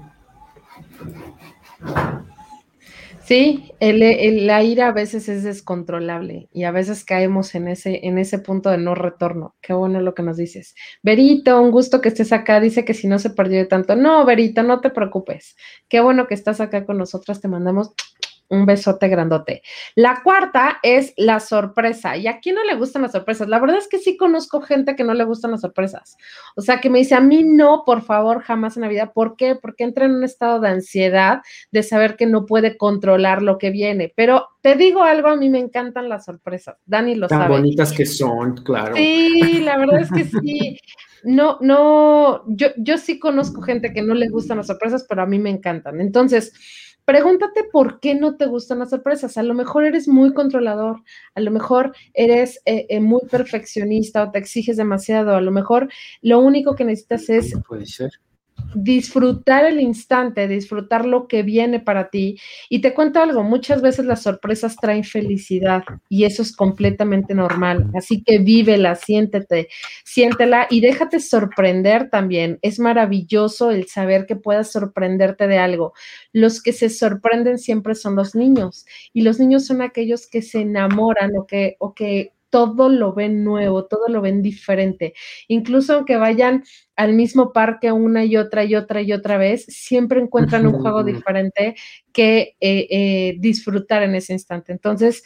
Sí, 3.28 3.72
el, 3.78 4.46
la 4.46 4.62
ira 4.62 4.88
a 4.88 4.92
veces 4.92 5.28
es 5.28 5.42
descontrolable 5.44 6.48
y 6.50 6.64
a 6.64 6.70
veces 6.70 7.04
caemos 7.04 7.54
en 7.54 7.68
ese, 7.68 8.06
en 8.06 8.16
ese 8.16 8.38
punto 8.38 8.70
de 8.70 8.78
no 8.78 8.94
retorno. 8.94 9.54
Qué 9.60 9.74
bueno 9.74 10.00
lo 10.00 10.14
que 10.14 10.22
nos 10.22 10.38
dices. 10.38 10.74
Verito, 11.02 11.60
un 11.60 11.70
gusto 11.70 12.00
que 12.00 12.08
estés 12.08 12.32
acá. 12.32 12.58
Dice 12.58 12.86
que 12.86 12.94
si 12.94 13.06
no 13.06 13.18
se 13.18 13.28
perdió 13.28 13.58
de 13.58 13.66
tanto. 13.66 13.96
No, 13.96 14.24
Verito, 14.24 14.62
no 14.62 14.80
te 14.80 14.88
preocupes. 14.88 15.56
Qué 15.90 16.00
bueno 16.00 16.26
que 16.26 16.32
estás 16.32 16.62
acá 16.62 16.86
con 16.86 16.96
nosotras. 16.96 17.42
Te 17.42 17.48
mandamos 17.48 17.92
un 18.48 18.66
besote 18.66 19.08
grandote. 19.08 19.62
La 19.94 20.22
cuarta 20.22 20.78
es 20.82 21.12
la 21.16 21.40
sorpresa. 21.40 22.16
¿Y 22.16 22.26
a 22.26 22.40
quién 22.40 22.54
no 22.54 22.64
le 22.64 22.74
gustan 22.74 23.02
las 23.02 23.12
sorpresas? 23.12 23.48
La 23.48 23.58
verdad 23.58 23.78
es 23.78 23.88
que 23.88 23.98
sí 23.98 24.16
conozco 24.16 24.60
gente 24.60 24.96
que 24.96 25.04
no 25.04 25.14
le 25.14 25.24
gustan 25.24 25.50
las 25.50 25.60
sorpresas. 25.60 26.16
O 26.56 26.62
sea, 26.62 26.80
que 26.80 26.90
me 26.90 26.98
dice, 26.98 27.14
a 27.14 27.20
mí 27.20 27.44
no, 27.44 27.82
por 27.84 28.02
favor, 28.02 28.42
jamás 28.42 28.76
en 28.76 28.82
la 28.82 28.88
vida. 28.88 29.12
¿Por 29.12 29.36
qué? 29.36 29.54
Porque 29.54 29.84
entra 29.84 30.06
en 30.06 30.14
un 30.14 30.24
estado 30.24 30.60
de 30.60 30.68
ansiedad 30.68 31.40
de 31.70 31.82
saber 31.82 32.16
que 32.16 32.26
no 32.26 32.46
puede 32.46 32.76
controlar 32.76 33.42
lo 33.42 33.58
que 33.58 33.70
viene. 33.70 34.12
Pero 34.16 34.48
te 34.60 34.74
digo 34.76 35.02
algo, 35.02 35.28
a 35.28 35.36
mí 35.36 35.48
me 35.48 35.58
encantan 35.58 36.08
las 36.08 36.24
sorpresas. 36.24 36.76
Dani 36.86 37.14
lo 37.14 37.28
sabe. 37.28 37.42
Tan 37.42 37.52
bonitas 37.52 37.92
que 37.92 38.06
son, 38.06 38.56
claro. 38.64 38.96
Sí, 38.96 39.60
la 39.62 39.78
verdad 39.78 40.00
es 40.00 40.10
que 40.10 40.24
sí. 40.42 40.78
No, 41.24 41.58
no, 41.60 42.44
yo, 42.46 42.68
yo 42.76 42.98
sí 42.98 43.18
conozco 43.18 43.62
gente 43.62 43.92
que 43.92 44.02
no 44.02 44.14
le 44.14 44.28
gustan 44.28 44.58
las 44.58 44.68
sorpresas, 44.68 45.04
pero 45.08 45.22
a 45.22 45.26
mí 45.26 45.38
me 45.38 45.50
encantan. 45.50 46.00
Entonces, 46.00 46.52
pregúntate 47.04 47.64
por 47.64 48.00
qué 48.00 48.14
no 48.14 48.36
te 48.36 48.46
gustan 48.46 48.80
las 48.80 48.90
sorpresas. 48.90 49.38
A 49.38 49.42
lo 49.42 49.54
mejor 49.54 49.84
eres 49.84 50.08
muy 50.08 50.34
controlador, 50.34 51.02
a 51.34 51.40
lo 51.40 51.50
mejor 51.50 51.94
eres 52.14 52.60
eh, 52.66 52.86
eh, 52.88 53.00
muy 53.00 53.22
perfeccionista 53.30 54.24
o 54.24 54.30
te 54.30 54.38
exiges 54.38 54.76
demasiado, 54.76 55.34
a 55.34 55.40
lo 55.40 55.50
mejor 55.50 55.88
lo 56.20 56.40
único 56.40 56.74
que 56.74 56.84
necesitas 56.84 57.28
es 57.30 57.54
puede 57.66 57.86
ser 57.86 58.10
disfrutar 58.74 59.64
el 59.64 59.80
instante, 59.80 60.48
disfrutar 60.48 61.04
lo 61.06 61.28
que 61.28 61.42
viene 61.42 61.80
para 61.80 62.10
ti. 62.10 62.38
Y 62.68 62.80
te 62.80 62.94
cuento 62.94 63.20
algo, 63.20 63.42
muchas 63.42 63.82
veces 63.82 64.04
las 64.04 64.22
sorpresas 64.22 64.76
traen 64.76 65.04
felicidad 65.04 65.84
y 66.08 66.24
eso 66.24 66.42
es 66.42 66.54
completamente 66.54 67.34
normal. 67.34 67.90
Así 67.94 68.22
que 68.22 68.38
vívela, 68.38 68.94
siéntete, 68.94 69.68
siéntela 70.04 70.66
y 70.70 70.80
déjate 70.80 71.20
sorprender 71.20 72.10
también. 72.10 72.58
Es 72.62 72.78
maravilloso 72.78 73.70
el 73.70 73.86
saber 73.86 74.26
que 74.26 74.36
puedas 74.36 74.70
sorprenderte 74.72 75.46
de 75.46 75.58
algo. 75.58 75.92
Los 76.32 76.62
que 76.62 76.72
se 76.72 76.90
sorprenden 76.90 77.58
siempre 77.58 77.94
son 77.94 78.16
los 78.16 78.34
niños 78.34 78.86
y 79.12 79.22
los 79.22 79.38
niños 79.38 79.66
son 79.66 79.82
aquellos 79.82 80.26
que 80.26 80.42
se 80.42 80.60
enamoran 80.60 81.32
o 81.36 81.46
que, 81.46 81.76
o 81.78 81.94
que 81.94 82.32
todo 82.50 82.88
lo 82.88 83.12
ven 83.14 83.44
nuevo, 83.44 83.86
todo 83.86 84.08
lo 84.08 84.20
ven 84.20 84.42
diferente. 84.42 85.14
Incluso 85.48 85.94
aunque 85.94 86.16
vayan 86.16 86.64
al 86.96 87.12
mismo 87.14 87.52
parque 87.52 87.92
una 87.92 88.24
y 88.24 88.36
otra 88.36 88.64
y 88.64 88.74
otra 88.74 89.02
y 89.02 89.12
otra 89.12 89.38
vez, 89.38 89.64
siempre 89.66 90.20
encuentran 90.20 90.66
un 90.66 90.74
juego 90.80 91.04
diferente 91.04 91.74
que 92.12 92.56
eh, 92.60 92.86
eh, 92.90 93.36
disfrutar 93.38 94.02
en 94.02 94.14
ese 94.14 94.32
instante. 94.32 94.72
Entonces, 94.72 95.22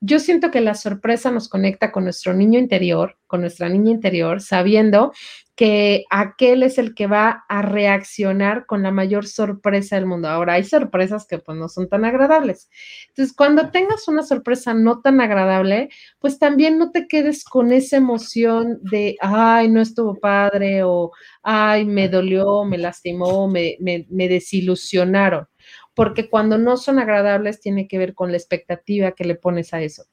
yo 0.00 0.18
siento 0.20 0.50
que 0.50 0.60
la 0.60 0.74
sorpresa 0.74 1.30
nos 1.30 1.48
conecta 1.48 1.90
con 1.90 2.04
nuestro 2.04 2.34
niño 2.34 2.58
interior, 2.58 3.16
con 3.26 3.40
nuestra 3.40 3.68
niña 3.68 3.90
interior, 3.90 4.40
sabiendo 4.40 5.12
que 5.56 6.04
aquel 6.10 6.62
es 6.62 6.76
el 6.76 6.94
que 6.94 7.06
va 7.06 7.44
a 7.48 7.62
reaccionar 7.62 8.66
con 8.66 8.82
la 8.82 8.90
mayor 8.90 9.26
sorpresa 9.26 9.96
del 9.96 10.04
mundo. 10.04 10.28
Ahora, 10.28 10.52
hay 10.54 10.64
sorpresas 10.64 11.26
que 11.26 11.38
pues 11.38 11.56
no 11.56 11.68
son 11.70 11.88
tan 11.88 12.04
agradables. 12.04 12.68
Entonces, 13.08 13.34
cuando 13.34 13.70
tengas 13.70 14.06
una 14.06 14.22
sorpresa 14.22 14.74
no 14.74 15.00
tan 15.00 15.20
agradable, 15.22 15.88
pues 16.18 16.38
también 16.38 16.78
no 16.78 16.90
te 16.90 17.08
quedes 17.08 17.42
con 17.42 17.72
esa 17.72 17.96
emoción 17.96 18.78
de, 18.82 19.16
ay, 19.20 19.70
no 19.70 19.80
estuvo 19.80 20.14
padre 20.20 20.82
o, 20.84 21.10
ay, 21.42 21.86
me 21.86 22.10
dolió, 22.10 22.64
me 22.64 22.76
lastimó, 22.76 23.48
me, 23.48 23.76
me, 23.80 24.06
me 24.10 24.28
desilusionaron. 24.28 25.46
Porque 25.96 26.28
cuando 26.28 26.58
no 26.58 26.76
son 26.76 26.98
agradables 26.98 27.58
tiene 27.58 27.88
que 27.88 27.96
ver 27.96 28.12
con 28.12 28.30
la 28.30 28.36
expectativa 28.36 29.12
que 29.12 29.24
le 29.24 29.34
pones 29.34 29.72
a 29.72 29.80
eso. 29.80 30.04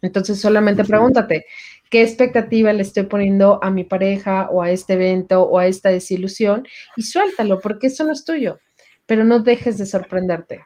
Entonces, 0.00 0.40
solamente 0.40 0.84
pregúntate, 0.84 1.46
¿qué 1.90 2.02
expectativa 2.02 2.72
le 2.72 2.82
estoy 2.82 3.02
poniendo 3.02 3.58
a 3.60 3.70
mi 3.70 3.82
pareja 3.82 4.48
o 4.50 4.62
a 4.62 4.70
este 4.70 4.92
evento 4.92 5.42
o 5.42 5.58
a 5.58 5.66
esta 5.66 5.88
desilusión? 5.88 6.64
Y 6.96 7.02
suéltalo, 7.02 7.58
porque 7.58 7.88
eso 7.88 8.04
no 8.04 8.12
es 8.12 8.24
tuyo, 8.24 8.60
pero 9.04 9.24
no 9.24 9.40
dejes 9.40 9.78
de 9.78 9.86
sorprenderte. 9.86 10.60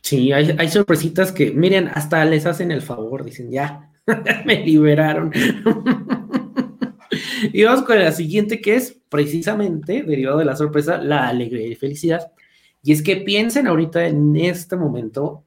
Sí, 0.00 0.32
hay, 0.32 0.68
sorpresitas 0.70 1.30
que, 1.30 1.50
miren, 1.50 1.88
hasta 1.88 2.24
les 2.24 2.46
hacen 2.46 2.70
el 2.70 2.80
favor, 2.80 3.22
dicen, 3.22 3.50
ya, 3.50 3.90
me 4.46 4.64
liberaron. 4.64 5.30
y 7.52 7.64
vamos 7.64 7.84
con 7.84 7.98
la 7.98 8.12
siguiente, 8.12 8.60
que 8.60 8.76
es 8.76 8.96
precisamente, 9.08 10.02
derivado 10.02 10.38
de 10.38 10.44
la 10.44 10.56
sorpresa, 10.56 10.98
la 10.98 11.28
alegría 11.28 11.66
y 11.66 11.74
felicidad. 11.74 12.32
Y 12.82 12.92
es 12.92 13.02
que 13.02 13.16
piensen 13.16 13.66
ahorita 13.66 14.06
en 14.06 14.36
este 14.36 14.76
momento 14.76 15.44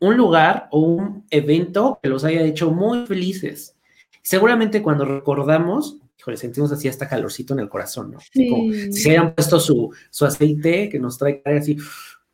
un 0.00 0.16
lugar 0.16 0.68
o 0.70 0.80
un 0.80 1.24
evento 1.30 1.98
que 2.02 2.08
los 2.08 2.24
haya 2.24 2.42
hecho 2.42 2.70
muy 2.70 3.06
felices. 3.06 3.76
Seguramente 4.22 4.82
cuando 4.82 5.04
recordamos, 5.04 5.98
híjole, 6.18 6.36
sentimos 6.36 6.72
así 6.72 6.88
hasta 6.88 7.08
calorcito 7.08 7.54
en 7.54 7.60
el 7.60 7.68
corazón, 7.68 8.12
¿no? 8.12 8.18
si 8.20 8.92
se 8.92 9.10
hayan 9.10 9.34
puesto 9.34 9.60
su, 9.60 9.94
aceite 10.20 10.88
que 10.88 10.98
nos 10.98 11.18
trae 11.18 11.42
así, 11.44 11.78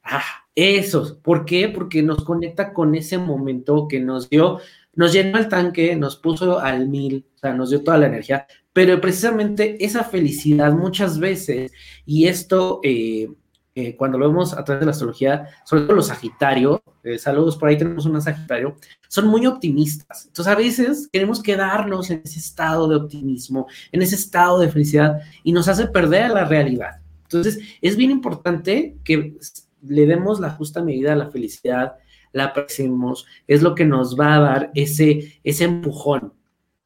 ah, 0.02 0.22
eso. 0.54 1.18
¿Por 1.22 1.44
qué? 1.44 1.68
Porque 1.68 2.02
nos 2.02 2.24
conecta 2.24 2.72
con 2.72 2.94
ese 2.94 3.18
momento 3.18 3.86
que 3.88 4.00
nos 4.00 4.28
dio, 4.28 4.58
nos 4.94 5.12
llenó 5.12 5.38
el 5.38 5.48
tanque, 5.48 5.96
nos 5.96 6.16
puso 6.16 6.58
al 6.58 6.88
mil, 6.88 7.26
o 7.36 7.38
sea, 7.38 7.54
nos 7.54 7.70
dio 7.70 7.82
toda 7.82 7.98
la 7.98 8.06
energía, 8.06 8.46
pero 8.72 9.00
precisamente 9.00 9.84
esa 9.84 10.04
felicidad 10.04 10.72
muchas 10.72 11.18
veces, 11.18 11.72
y 12.04 12.26
esto 12.26 12.80
eh, 12.82 13.28
eh, 13.76 13.96
cuando 13.96 14.18
lo 14.18 14.28
vemos 14.28 14.52
a 14.52 14.64
través 14.64 14.80
de 14.80 14.86
la 14.86 14.92
astrología, 14.92 15.48
sobre 15.64 15.84
todo 15.84 15.94
los 15.94 16.08
Sagitario, 16.08 16.82
eh, 17.04 17.18
saludos, 17.18 17.56
por 17.56 17.68
ahí 17.68 17.78
tenemos 17.78 18.04
una 18.04 18.20
Sagitario, 18.20 18.76
son 19.08 19.28
muy 19.28 19.46
optimistas. 19.46 20.26
Entonces 20.26 20.52
a 20.52 20.56
veces 20.56 21.08
queremos 21.12 21.40
quedarnos 21.40 22.10
en 22.10 22.20
ese 22.24 22.40
estado 22.40 22.88
de 22.88 22.96
optimismo, 22.96 23.68
en 23.92 24.02
ese 24.02 24.16
estado 24.16 24.58
de 24.58 24.70
felicidad 24.70 25.20
y 25.44 25.52
nos 25.52 25.68
hace 25.68 25.86
perder 25.86 26.30
la 26.30 26.44
realidad. 26.44 27.00
Entonces 27.22 27.60
es 27.80 27.96
bien 27.96 28.10
importante 28.10 28.96
que 29.04 29.36
le 29.82 30.06
demos 30.06 30.40
la 30.40 30.50
justa 30.50 30.82
medida 30.82 31.12
a 31.12 31.16
la 31.16 31.30
felicidad, 31.30 31.94
la 32.32 32.44
apreciemos, 32.44 33.26
es 33.46 33.62
lo 33.62 33.74
que 33.74 33.84
nos 33.84 34.18
va 34.18 34.36
a 34.36 34.40
dar 34.40 34.70
ese, 34.74 35.40
ese 35.44 35.64
empujón, 35.64 36.32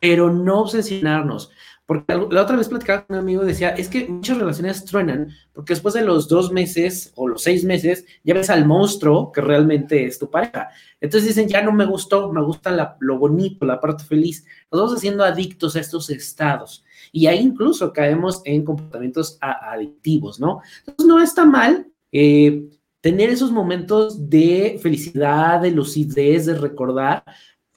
pero 0.00 0.32
no 0.32 0.60
obsesionarnos. 0.60 1.50
Porque 1.86 2.14
la 2.14 2.42
otra 2.42 2.56
vez 2.56 2.68
platicaba 2.68 3.04
con 3.04 3.16
un 3.16 3.22
amigo 3.22 3.44
decía, 3.44 3.68
es 3.70 3.88
que 3.88 4.08
muchas 4.08 4.38
relaciones 4.38 4.86
truenan, 4.86 5.28
porque 5.52 5.74
después 5.74 5.92
de 5.92 6.02
los 6.02 6.28
dos 6.28 6.50
meses 6.50 7.12
o 7.14 7.28
los 7.28 7.42
seis 7.42 7.62
meses, 7.62 8.06
ya 8.22 8.32
ves 8.32 8.48
al 8.48 8.64
monstruo 8.64 9.30
que 9.30 9.42
realmente 9.42 10.06
es 10.06 10.18
tu 10.18 10.30
pareja. 10.30 10.70
Entonces 10.98 11.28
dicen, 11.28 11.46
ya 11.46 11.60
no 11.60 11.72
me 11.72 11.84
gustó, 11.84 12.32
me 12.32 12.42
gusta 12.42 12.96
lo 13.00 13.18
bonito, 13.18 13.66
la 13.66 13.80
parte 13.80 14.04
feliz. 14.04 14.46
Nos 14.72 14.80
vamos 14.80 14.96
haciendo 14.96 15.24
adictos 15.24 15.76
a 15.76 15.80
estos 15.80 16.08
estados. 16.08 16.84
Y 17.12 17.26
ahí 17.26 17.40
incluso 17.40 17.92
caemos 17.92 18.40
en 18.46 18.64
comportamientos 18.64 19.36
adictivos, 19.40 20.40
¿no? 20.40 20.62
Entonces 20.80 21.06
no 21.06 21.22
está 21.22 21.44
mal 21.44 21.86
eh, 22.12 22.64
tener 23.04 23.28
esos 23.28 23.52
momentos 23.52 24.30
de 24.30 24.78
felicidad, 24.82 25.60
de 25.60 25.70
lucidez, 25.70 26.46
de 26.46 26.54
recordar, 26.54 27.22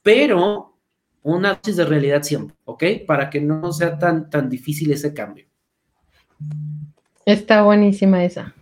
pero 0.01 0.77
una 1.21 1.55
dosis 1.55 1.75
de 1.75 1.83
realidad 1.83 2.23
siempre, 2.23 2.55
¿ok? 2.63 2.83
Para 3.05 3.29
que 3.29 3.41
no 3.41 3.73
sea 3.73 3.99
tan, 3.99 4.29
tan 4.29 4.49
difícil 4.49 4.89
ese 4.89 5.13
cambio. 5.13 5.45
Está 7.25 7.63
buenísima 7.63 8.23
esa. 8.23 8.55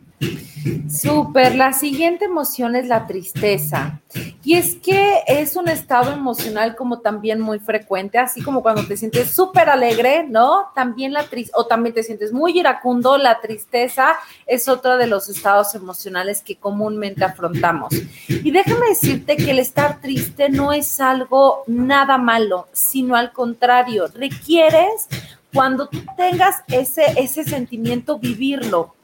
Súper, 0.89 1.55
la 1.55 1.73
siguiente 1.73 2.25
emoción 2.25 2.75
es 2.75 2.87
la 2.87 3.05
tristeza. 3.05 3.99
Y 4.43 4.55
es 4.55 4.75
que 4.75 5.23
es 5.27 5.55
un 5.55 5.67
estado 5.67 6.11
emocional 6.11 6.75
como 6.75 6.99
también 6.99 7.39
muy 7.39 7.59
frecuente, 7.59 8.17
así 8.17 8.41
como 8.41 8.63
cuando 8.63 8.85
te 8.85 8.97
sientes 8.97 9.31
súper 9.31 9.69
alegre, 9.69 10.25
¿no? 10.27 10.71
También 10.73 11.13
la 11.13 11.23
tristeza, 11.23 11.57
o 11.57 11.67
también 11.67 11.93
te 11.93 12.03
sientes 12.03 12.31
muy 12.31 12.57
iracundo, 12.57 13.17
la 13.17 13.41
tristeza 13.41 14.15
es 14.47 14.67
otro 14.67 14.97
de 14.97 15.07
los 15.07 15.29
estados 15.29 15.75
emocionales 15.75 16.41
que 16.41 16.55
comúnmente 16.55 17.23
afrontamos. 17.23 17.93
Y 18.27 18.51
déjame 18.51 18.87
decirte 18.87 19.35
que 19.37 19.51
el 19.51 19.59
estar 19.59 20.01
triste 20.01 20.49
no 20.49 20.71
es 20.71 20.99
algo 20.99 21.63
nada 21.67 22.17
malo, 22.17 22.67
sino 22.71 23.15
al 23.15 23.31
contrario, 23.31 24.07
requieres 24.13 25.07
cuando 25.53 25.87
tú 25.87 26.03
tengas 26.17 26.63
ese, 26.67 27.03
ese 27.17 27.43
sentimiento, 27.43 28.19
vivirlo 28.19 28.94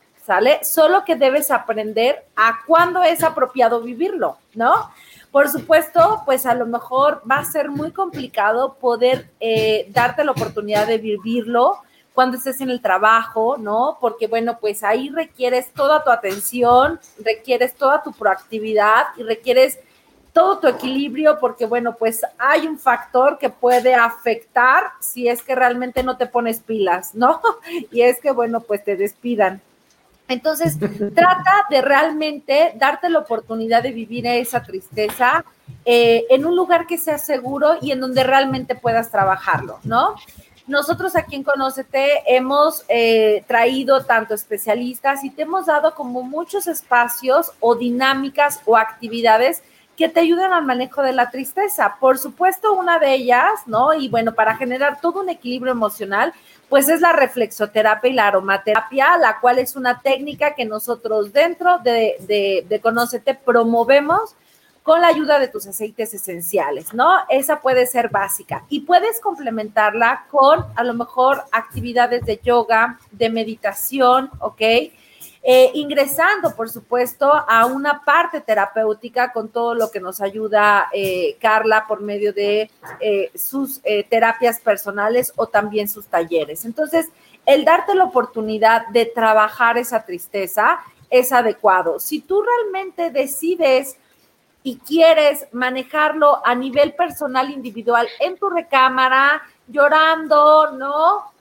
Solo 0.63 1.03
que 1.05 1.15
debes 1.15 1.51
aprender 1.51 2.25
a 2.36 2.59
cuándo 2.65 3.03
es 3.03 3.23
apropiado 3.23 3.82
vivirlo, 3.82 4.38
¿no? 4.53 4.91
Por 5.32 5.49
supuesto, 5.49 6.23
pues 6.25 6.45
a 6.45 6.53
lo 6.53 6.65
mejor 6.65 7.21
va 7.29 7.38
a 7.38 7.45
ser 7.45 7.69
muy 7.69 7.91
complicado 7.91 8.73
poder 8.75 9.29
eh, 9.39 9.88
darte 9.89 10.23
la 10.23 10.32
oportunidad 10.32 10.88
de 10.88 10.97
vivirlo 10.97 11.77
cuando 12.13 12.38
estés 12.38 12.59
en 12.59 12.69
el 12.69 12.82
trabajo, 12.82 13.57
¿no? 13.57 13.97
Porque 14.01 14.27
bueno, 14.27 14.57
pues 14.59 14.84
ahí 14.84 15.09
requieres 15.09 15.71
toda 15.71 16.03
tu 16.03 16.09
atención, 16.09 16.99
requieres 17.23 17.73
toda 17.75 18.03
tu 18.03 18.11
proactividad 18.11 19.05
y 19.17 19.23
requieres 19.23 19.79
todo 20.34 20.59
tu 20.59 20.67
equilibrio 20.67 21.39
porque 21.39 21.65
bueno, 21.65 21.95
pues 21.97 22.21
hay 22.38 22.67
un 22.67 22.77
factor 22.77 23.38
que 23.38 23.49
puede 23.49 23.95
afectar 23.95 24.91
si 24.99 25.27
es 25.27 25.41
que 25.41 25.55
realmente 25.55 26.03
no 26.03 26.17
te 26.17 26.25
pones 26.25 26.59
pilas, 26.59 27.15
¿no? 27.15 27.41
Y 27.91 28.01
es 28.01 28.19
que 28.19 28.32
bueno, 28.32 28.61
pues 28.61 28.84
te 28.84 28.95
despidan. 28.95 29.61
Entonces, 30.32 30.77
trata 31.13 31.65
de 31.69 31.82
realmente 31.82 32.73
darte 32.75 33.09
la 33.09 33.19
oportunidad 33.19 33.84
de 33.84 33.91
vivir 33.91 34.25
esa 34.25 34.63
tristeza 34.63 35.43
eh, 35.84 36.25
en 36.29 36.45
un 36.45 36.55
lugar 36.55 36.88
que 36.88 36.97
sea 36.97 37.17
seguro 37.17 37.75
y 37.82 37.91
en 37.91 37.99
donde 37.99 38.23
realmente 38.23 38.75
puedas 38.75 39.11
trabajarlo, 39.11 39.79
¿no? 39.84 40.15
Nosotros 40.67 41.17
aquí 41.17 41.36
en 41.36 41.43
Conócete 41.43 42.23
hemos 42.27 42.86
eh, 42.88 43.43
traído 43.45 44.05
tanto 44.05 44.34
especialistas 44.34 45.23
y 45.25 45.29
te 45.32 45.41
hemos 45.41 45.65
dado 45.65 45.95
como 45.95 46.23
muchos 46.23 46.65
espacios 46.67 47.51
o 47.59 47.75
dinámicas 47.75 48.61
o 48.65 48.77
actividades 48.77 49.61
que 49.97 50.07
te 50.07 50.21
ayudan 50.21 50.53
al 50.53 50.65
manejo 50.65 51.01
de 51.01 51.11
la 51.11 51.29
tristeza. 51.29 51.97
Por 51.99 52.17
supuesto, 52.17 52.73
una 52.73 52.99
de 52.99 53.13
ellas, 53.15 53.51
¿no? 53.65 53.93
Y 53.93 54.07
bueno, 54.07 54.34
para 54.34 54.55
generar 54.55 55.01
todo 55.01 55.19
un 55.21 55.29
equilibrio 55.29 55.73
emocional, 55.73 56.34
pues 56.72 56.88
es 56.88 57.01
la 57.01 57.11
reflexoterapia 57.11 58.09
y 58.09 58.13
la 58.13 58.28
aromaterapia, 58.28 59.17
la 59.17 59.41
cual 59.41 59.59
es 59.59 59.76
una 59.76 60.01
técnica 60.01 60.55
que 60.55 60.63
nosotros 60.63 61.34
dentro 61.34 61.80
de, 61.80 62.15
de, 62.22 63.36
promovemos 63.43 64.38
con 64.82 65.01
la 65.01 65.09
ayuda 65.09 65.38
de 65.38 65.49
tus 65.49 65.67
aceites 65.67 66.13
esenciales, 66.13 66.93
¿no? 66.93 67.09
Esa 67.28 67.59
puede 67.59 67.86
ser 67.88 68.07
básica 68.07 68.63
y 68.69 68.80
puedes 68.80 69.19
complementarla 69.19 70.28
con 70.32 70.65
a 70.74 70.84
lo 70.86 70.93
mejor 70.93 71.43
actividades 71.51 72.24
de 72.24 72.39
yoga, 72.41 72.97
de 73.11 73.30
meditación, 73.30 74.32
¿ok? 74.39 74.61
Eh, 75.44 75.72
ingresando, 75.74 76.56
por 76.56 76.70
supuesto, 76.70 77.32
a 77.32 77.66
una 77.66 78.04
parte 78.06 78.42
terapéutica 78.42 79.32
con 79.32 79.50
todo 79.50 79.74
lo 79.74 79.89
que 79.89 80.00
nos 80.00 80.22
ayuda 80.22 80.88
eh, 80.94 81.36
Carla 81.42 81.86
por 81.88 82.02
medio 82.02 82.32
de 82.32 82.70
eh, 83.00 83.32
sus 83.34 83.82
terapias 84.10 84.60
personales 84.60 85.34
o 85.36 85.48
también 85.48 85.89
sus 85.89 86.06
talleres. 86.06 86.64
Entonces, 86.66 87.10
el 87.46 87.66
darte 87.66 87.96
la 87.96 88.04
oportunidad 88.04 88.88
de 88.89 89.06
trabajar 89.08 89.80
esa 89.80 90.06
tristeza 90.06 90.80
es 91.10 91.32
adecuado. 91.32 92.00
Si 92.00 92.22
tú 92.22 92.44
realmente 92.44 93.10
decides 93.10 93.98
y 94.64 94.78
quieres 94.78 95.48
manejarlo 95.52 96.46
a 96.46 96.54
nivel 96.56 96.94
personal, 96.94 97.50
individual, 97.50 98.08
en 98.20 98.38
tu 98.38 98.50
recámara, 98.50 99.42
llorando, 99.68 100.72
¿no? 100.72 101.32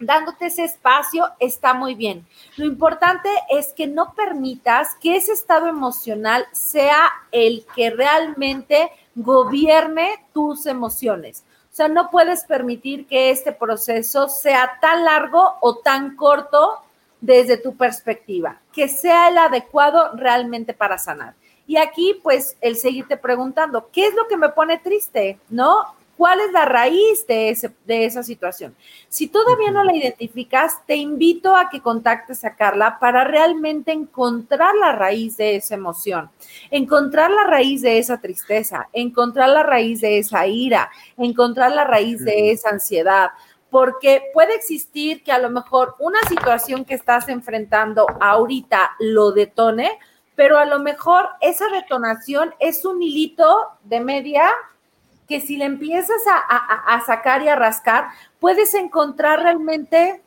Dándote 0.00 0.46
ese 0.46 0.64
espacio, 0.64 1.28
está 1.40 1.74
muy 1.74 1.94
bien. 1.94 2.24
Lo 2.56 2.64
importante 2.64 3.28
es 3.50 3.72
que 3.72 3.86
no 3.86 4.14
permitas 4.14 4.94
que 5.00 5.16
ese 5.16 5.32
estado 5.32 5.66
emocional 5.66 6.46
sea 6.52 7.10
el 7.32 7.66
que 7.74 7.90
realmente 7.90 8.90
gobierne 9.16 10.24
tus 10.32 10.66
emociones. 10.66 11.44
O 11.72 11.74
sea, 11.74 11.88
no 11.88 12.10
puedes 12.10 12.44
permitir 12.44 13.06
que 13.06 13.30
este 13.30 13.52
proceso 13.52 14.28
sea 14.28 14.78
tan 14.80 15.04
largo 15.04 15.56
o 15.60 15.78
tan 15.78 16.16
corto 16.16 16.80
desde 17.20 17.56
tu 17.56 17.76
perspectiva, 17.76 18.60
que 18.72 18.88
sea 18.88 19.28
el 19.28 19.38
adecuado 19.38 20.12
realmente 20.14 20.74
para 20.74 20.98
sanar. 20.98 21.34
Y 21.66 21.76
aquí, 21.76 22.18
pues, 22.22 22.56
el 22.60 22.76
seguirte 22.76 23.16
preguntando, 23.16 23.90
¿qué 23.92 24.06
es 24.06 24.14
lo 24.14 24.26
que 24.26 24.36
me 24.36 24.48
pone 24.48 24.78
triste? 24.78 25.38
¿No? 25.50 25.97
¿Cuál 26.18 26.40
es 26.40 26.50
la 26.50 26.64
raíz 26.64 27.28
de, 27.28 27.50
ese, 27.50 27.72
de 27.86 28.04
esa 28.04 28.24
situación? 28.24 28.74
Si 29.08 29.28
todavía 29.28 29.70
no 29.70 29.84
la 29.84 29.94
identificas, 29.94 30.84
te 30.84 30.96
invito 30.96 31.54
a 31.54 31.70
que 31.70 31.80
contactes 31.80 32.44
a 32.44 32.56
Carla 32.56 32.98
para 32.98 33.22
realmente 33.22 33.92
encontrar 33.92 34.74
la 34.74 34.90
raíz 34.90 35.36
de 35.36 35.54
esa 35.54 35.76
emoción, 35.76 36.28
encontrar 36.72 37.30
la 37.30 37.44
raíz 37.44 37.82
de 37.82 37.98
esa 37.98 38.20
tristeza, 38.20 38.88
encontrar 38.92 39.50
la 39.50 39.62
raíz 39.62 40.00
de 40.00 40.18
esa 40.18 40.44
ira, 40.48 40.90
encontrar 41.16 41.70
la 41.70 41.84
raíz 41.84 42.24
de 42.24 42.50
esa 42.50 42.70
ansiedad, 42.70 43.28
porque 43.70 44.24
puede 44.34 44.56
existir 44.56 45.22
que 45.22 45.30
a 45.30 45.38
lo 45.38 45.50
mejor 45.50 45.94
una 46.00 46.18
situación 46.28 46.84
que 46.84 46.94
estás 46.94 47.28
enfrentando 47.28 48.06
ahorita 48.20 48.96
lo 48.98 49.30
detone, 49.30 50.00
pero 50.34 50.58
a 50.58 50.64
lo 50.64 50.80
mejor 50.80 51.28
esa 51.40 51.68
detonación 51.68 52.56
es 52.58 52.84
un 52.84 53.00
hilito 53.00 53.68
de 53.84 54.00
media 54.00 54.50
que 55.28 55.40
si 55.40 55.58
le 55.58 55.66
empiezas 55.66 56.22
a, 56.26 57.00
sacar 57.04 57.42
y 57.42 57.48
a 57.48 57.54
rascar, 57.54 58.08
puedes 58.40 58.74
encontrar 58.74 59.42
realmente 59.42 60.22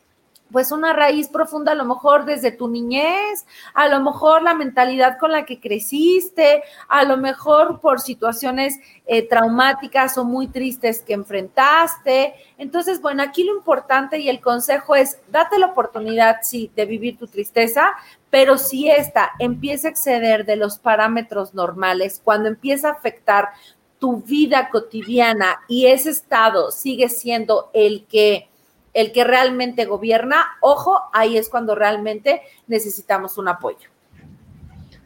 pues 0.52 0.74
una 0.74 0.92
raíz 0.92 1.30
profunda, 1.30 1.72
a 1.72 1.76
lo 1.76 1.86
mejor 1.86 2.26
desde 2.26 2.52
tu 2.52 2.68
niñez, 2.68 3.46
a 3.74 3.88
lo 3.88 4.02
mejor 4.02 4.44
la 4.44 4.54
mentalidad 4.54 5.18
con 5.18 5.32
la 5.32 5.46
que 5.46 5.62
creciste, 5.62 6.62
a 6.90 7.06
lo 7.06 7.16
mejor 7.16 7.80
por 7.80 8.02
situaciones 8.02 8.78
eh, 9.06 9.26
traumáticas 9.28 10.18
o 10.18 10.26
muy 10.26 10.48
tristes 10.48 11.02
que 11.02 11.14
enfrentaste. 11.14 12.34
Entonces, 12.58 13.02
bueno, 13.02 13.24
aquí 13.24 13.46
lo 13.46 13.56
importante 13.56 14.20
y 14.20 14.28
el 14.28 14.42
consejo 14.42 14.96
es, 14.96 15.20
date 15.32 15.58
la 15.58 15.68
oportunidad, 15.68 16.40
sí, 16.44 16.70
de 16.76 16.86
vivir 16.86 17.18
tu 17.18 17.28
tristeza, 17.28 17.94
pero 18.30 18.58
si 18.58 18.90
esta 18.92 19.32
empieza 19.40 19.88
a 19.88 19.92
exceder 19.92 20.46
de 20.46 20.58
los 20.58 20.80
parámetros 20.80 21.54
normales, 21.54 22.22
cuando 22.22 22.50
empieza 22.50 22.90
a 22.90 22.94
afectar 22.94 23.50
tu 24.02 24.24
vida 24.24 24.70
cotidiana 24.72 25.60
y 25.68 25.86
ese 25.86 26.10
estado 26.10 26.72
sigue 26.72 27.08
siendo 27.08 27.70
el 27.72 28.08
que 28.08 28.48
el 28.94 29.14
que 29.14 29.24
realmente 29.24 29.86
gobierna, 29.86 30.48
ojo, 30.60 31.00
ahí 31.14 31.38
es 31.38 31.48
cuando 31.48 31.76
realmente 31.76 32.42
necesitamos 32.68 33.38
un 33.38 33.48
apoyo. 33.48 33.90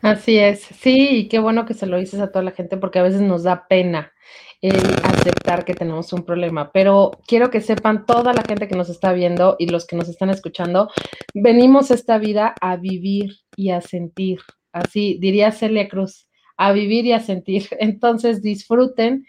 Así 0.01 0.39
es, 0.39 0.61
sí, 0.61 1.09
y 1.09 1.27
qué 1.27 1.37
bueno 1.37 1.65
que 1.65 1.75
se 1.75 1.85
lo 1.85 1.97
dices 1.97 2.19
a 2.19 2.31
toda 2.31 2.43
la 2.43 2.51
gente 2.51 2.77
porque 2.77 2.97
a 2.97 3.03
veces 3.03 3.21
nos 3.21 3.43
da 3.43 3.67
pena 3.67 4.13
el 4.61 4.81
aceptar 5.03 5.65
que 5.65 5.75
tenemos 5.75 6.13
un 6.13 6.23
problema, 6.23 6.71
pero 6.71 7.11
quiero 7.27 7.51
que 7.51 7.61
sepan 7.61 8.05
toda 8.05 8.33
la 8.33 8.43
gente 8.43 8.67
que 8.67 8.75
nos 8.75 8.89
está 8.89 9.11
viendo 9.11 9.57
y 9.59 9.67
los 9.67 9.85
que 9.85 9.97
nos 9.97 10.07
están 10.09 10.29
escuchando, 10.29 10.89
venimos 11.33 11.91
esta 11.91 12.17
vida 12.17 12.55
a 12.61 12.77
vivir 12.77 13.35
y 13.55 13.71
a 13.71 13.81
sentir, 13.81 14.39
así 14.71 15.17
diría 15.19 15.51
Celia 15.51 15.89
Cruz, 15.89 16.24
a 16.57 16.71
vivir 16.71 17.05
y 17.05 17.13
a 17.13 17.19
sentir. 17.19 17.67
Entonces 17.79 18.41
disfruten 18.41 19.25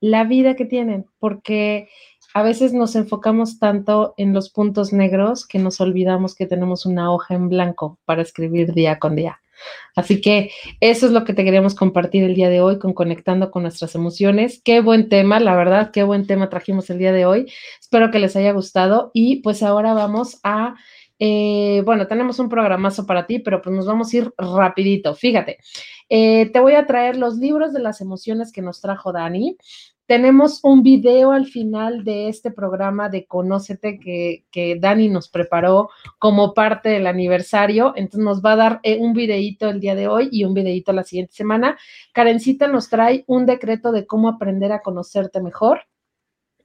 la 0.00 0.24
vida 0.24 0.56
que 0.56 0.64
tienen, 0.64 1.06
porque 1.18 1.88
a 2.32 2.42
veces 2.42 2.72
nos 2.72 2.96
enfocamos 2.96 3.58
tanto 3.58 4.14
en 4.16 4.32
los 4.32 4.50
puntos 4.50 4.92
negros 4.92 5.46
que 5.46 5.58
nos 5.58 5.80
olvidamos 5.80 6.34
que 6.34 6.46
tenemos 6.46 6.86
una 6.86 7.12
hoja 7.12 7.34
en 7.34 7.48
blanco 7.48 7.98
para 8.04 8.22
escribir 8.22 8.72
día 8.72 8.98
con 8.98 9.16
día. 9.16 9.40
Así 9.94 10.20
que 10.20 10.50
eso 10.80 11.06
es 11.06 11.12
lo 11.12 11.24
que 11.24 11.34
te 11.34 11.44
queríamos 11.44 11.74
compartir 11.74 12.24
el 12.24 12.34
día 12.34 12.48
de 12.48 12.60
hoy 12.60 12.78
con 12.78 12.94
Conectando 12.94 13.50
con 13.50 13.62
nuestras 13.62 13.94
emociones. 13.94 14.60
Qué 14.64 14.80
buen 14.80 15.08
tema, 15.08 15.40
la 15.40 15.56
verdad, 15.56 15.90
qué 15.90 16.02
buen 16.02 16.26
tema 16.26 16.48
trajimos 16.48 16.88
el 16.90 16.98
día 16.98 17.12
de 17.12 17.26
hoy. 17.26 17.52
Espero 17.80 18.10
que 18.10 18.20
les 18.20 18.36
haya 18.36 18.52
gustado 18.52 19.10
y 19.12 19.42
pues 19.42 19.62
ahora 19.62 19.92
vamos 19.92 20.40
a, 20.42 20.76
eh, 21.22 21.82
bueno, 21.84 22.06
tenemos 22.06 22.38
un 22.38 22.48
programazo 22.48 23.04
para 23.04 23.26
ti, 23.26 23.40
pero 23.40 23.60
pues 23.60 23.76
nos 23.76 23.84
vamos 23.84 24.12
a 24.12 24.16
ir 24.16 24.32
rapidito. 24.38 25.14
Fíjate, 25.14 25.58
eh, 26.08 26.50
te 26.50 26.60
voy 26.60 26.72
a 26.72 26.86
traer 26.86 27.16
los 27.16 27.36
libros 27.36 27.74
de 27.74 27.80
las 27.80 28.00
emociones 28.00 28.50
que 28.52 28.62
nos 28.62 28.80
trajo 28.80 29.12
Dani. 29.12 29.58
Tenemos 30.06 30.60
un 30.64 30.82
video 30.82 31.32
al 31.32 31.46
final 31.46 32.04
de 32.04 32.28
este 32.28 32.50
programa 32.50 33.10
de 33.10 33.26
Conócete 33.26 34.00
que, 34.00 34.46
que, 34.50 34.76
Dani 34.80 35.08
nos 35.08 35.28
preparó 35.28 35.90
como 36.18 36.54
parte 36.54 36.88
del 36.88 37.06
aniversario. 37.06 37.92
Entonces 37.96 38.24
nos 38.24 38.42
va 38.42 38.52
a 38.52 38.56
dar 38.56 38.80
eh, 38.82 38.96
un 38.98 39.12
videito 39.12 39.68
el 39.68 39.78
día 39.78 39.94
de 39.94 40.08
hoy 40.08 40.30
y 40.32 40.44
un 40.44 40.54
videito 40.54 40.92
la 40.94 41.04
siguiente 41.04 41.34
semana. 41.34 41.78
Karencita 42.14 42.66
nos 42.66 42.88
trae 42.88 43.24
un 43.26 43.44
decreto 43.44 43.92
de 43.92 44.06
cómo 44.06 44.28
aprender 44.30 44.72
a 44.72 44.80
conocerte 44.80 45.42
mejor 45.42 45.82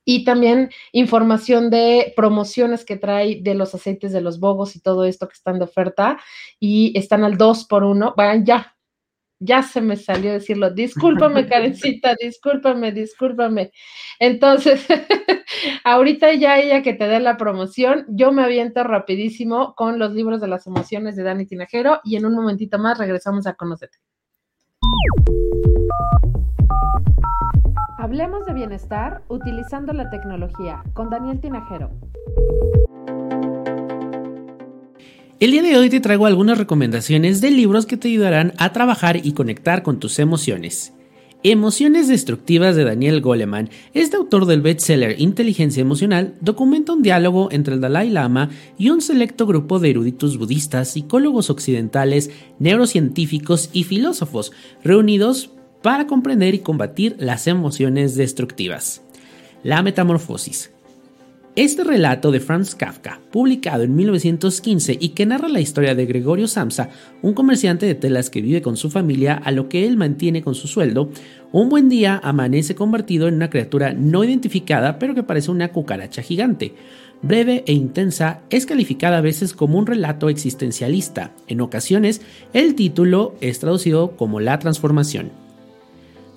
y 0.06 0.24
también 0.24 0.70
información 0.92 1.70
de 1.70 2.14
promociones 2.16 2.86
que 2.86 2.96
trae 2.96 3.42
de 3.42 3.56
los 3.56 3.74
aceites 3.74 4.14
de 4.14 4.22
los 4.22 4.40
bobos 4.40 4.76
y 4.76 4.80
todo 4.80 5.04
esto 5.04 5.28
que 5.28 5.34
están 5.34 5.58
de 5.58 5.66
oferta 5.66 6.20
y 6.60 6.98
están 6.98 7.24
al 7.24 7.38
2 7.38 7.66
por 7.66 7.84
1. 7.84 8.14
Vayan 8.16 8.46
ya, 8.46 8.78
ya 9.40 9.64
se 9.64 9.82
me 9.82 9.96
salió 9.98 10.32
decirlo, 10.32 10.70
discúlpame, 10.70 11.48
Karencita, 11.50 12.16
discúlpame, 12.22 12.92
discúlpame. 12.92 13.72
Entonces, 14.20 14.86
ahorita 15.84 16.34
ya 16.34 16.60
ella 16.60 16.84
que 16.84 16.94
te 16.94 17.08
dé 17.08 17.20
la 17.20 17.36
promoción, 17.36 18.06
yo 18.08 18.32
me 18.32 18.44
aviento 18.44 18.84
rapidísimo 18.84 19.74
con 19.76 19.98
los 19.98 20.14
libros 20.14 20.40
de 20.40 20.48
las 20.48 20.68
emociones 20.68 21.16
de 21.16 21.24
Dani 21.24 21.48
Tinajero 21.48 22.00
y 22.04 22.16
en 22.16 22.26
un 22.26 22.36
momentito 22.36 22.78
más 22.78 23.00
regresamos 23.00 23.48
a 23.48 23.54
conocerte. 23.56 23.98
Hablemos 28.06 28.46
de 28.46 28.54
bienestar 28.54 29.24
utilizando 29.30 29.92
la 29.92 30.12
tecnología 30.12 30.84
con 30.94 31.10
Daniel 31.10 31.42
Tinajero. 31.42 31.90
El 35.40 35.50
día 35.50 35.64
de 35.64 35.76
hoy 35.76 35.90
te 35.90 36.00
traigo 36.02 36.28
algunas 36.28 36.60
recomendaciones 36.60 37.42
de 37.42 37.50
libros 37.50 37.88
que 37.88 37.98
te 37.98 38.10
ayudarán 38.10 38.54
a 38.60 38.72
trabajar 38.74 39.26
y 39.26 39.34
conectar 39.34 39.82
con 39.82 39.98
tus 40.00 40.20
emociones. 40.20 40.94
Emociones 41.42 42.08
Destructivas 42.08 42.76
de 42.76 42.84
Daniel 42.84 43.22
Goleman, 43.22 43.72
este 43.96 44.18
autor 44.18 44.46
del 44.46 44.62
bestseller 44.62 45.20
Inteligencia 45.20 45.82
Emocional, 45.82 46.36
documenta 46.42 46.94
un 46.94 47.02
diálogo 47.02 47.50
entre 47.52 47.74
el 47.74 47.82
Dalai 47.82 48.12
Lama 48.12 48.52
y 48.78 48.92
un 48.92 49.02
selecto 49.02 49.48
grupo 49.48 49.80
de 49.80 49.90
eruditos 49.90 50.38
budistas, 50.38 50.92
psicólogos 50.92 51.50
occidentales, 51.50 52.30
neurocientíficos 52.60 53.72
y 53.74 53.84
filósofos 53.84 54.52
reunidos 54.84 55.55
para 55.86 56.08
comprender 56.08 56.56
y 56.56 56.60
combatir 56.62 57.16
las 57.20 57.46
emociones 57.46 58.16
destructivas. 58.16 59.04
La 59.62 59.84
metamorfosis. 59.84 60.72
Este 61.56 61.84
relato 61.84 62.32
de 62.32 62.40
Franz 62.40 62.74
Kafka, 62.74 63.22
publicado 63.32 63.84
en 63.84 63.96
1915 63.96 64.98
y 65.00 65.10
que 65.10 65.28
narra 65.28 65.48
la 65.48 65.60
historia 65.60 65.94
de 65.94 66.08
Gregorio 66.08 66.48
Samsa, 66.48 66.90
un 67.22 67.36
comerciante 67.36 67.86
de 67.86 67.94
telas 67.94 68.32
que 68.32 68.42
vive 68.42 68.64
con 68.64 68.78
su 68.78 68.90
familia 68.90 69.36
a 69.36 69.52
lo 69.52 69.70
que 69.70 69.86
él 69.86 69.96
mantiene 69.96 70.42
con 70.42 70.56
su 70.56 70.68
sueldo, 70.68 71.12
un 71.52 71.70
buen 71.70 71.88
día 71.88 72.20
amanece 72.24 72.74
convertido 72.74 73.28
en 73.28 73.36
una 73.36 73.52
criatura 73.52 73.94
no 73.94 74.24
identificada 74.24 74.98
pero 74.98 75.14
que 75.14 75.22
parece 75.22 75.52
una 75.52 75.72
cucaracha 75.72 76.24
gigante. 76.24 76.74
Breve 77.22 77.64
e 77.68 77.74
intensa, 77.74 78.42
es 78.50 78.66
calificada 78.66 79.20
a 79.20 79.22
veces 79.22 79.54
como 79.54 79.78
un 79.78 79.86
relato 79.86 80.30
existencialista. 80.30 81.36
En 81.48 81.62
ocasiones, 81.62 82.22
el 82.54 82.74
título 82.74 83.36
es 83.40 83.60
traducido 83.60 84.18
como 84.18 84.40
La 84.40 84.58
transformación. 84.58 85.45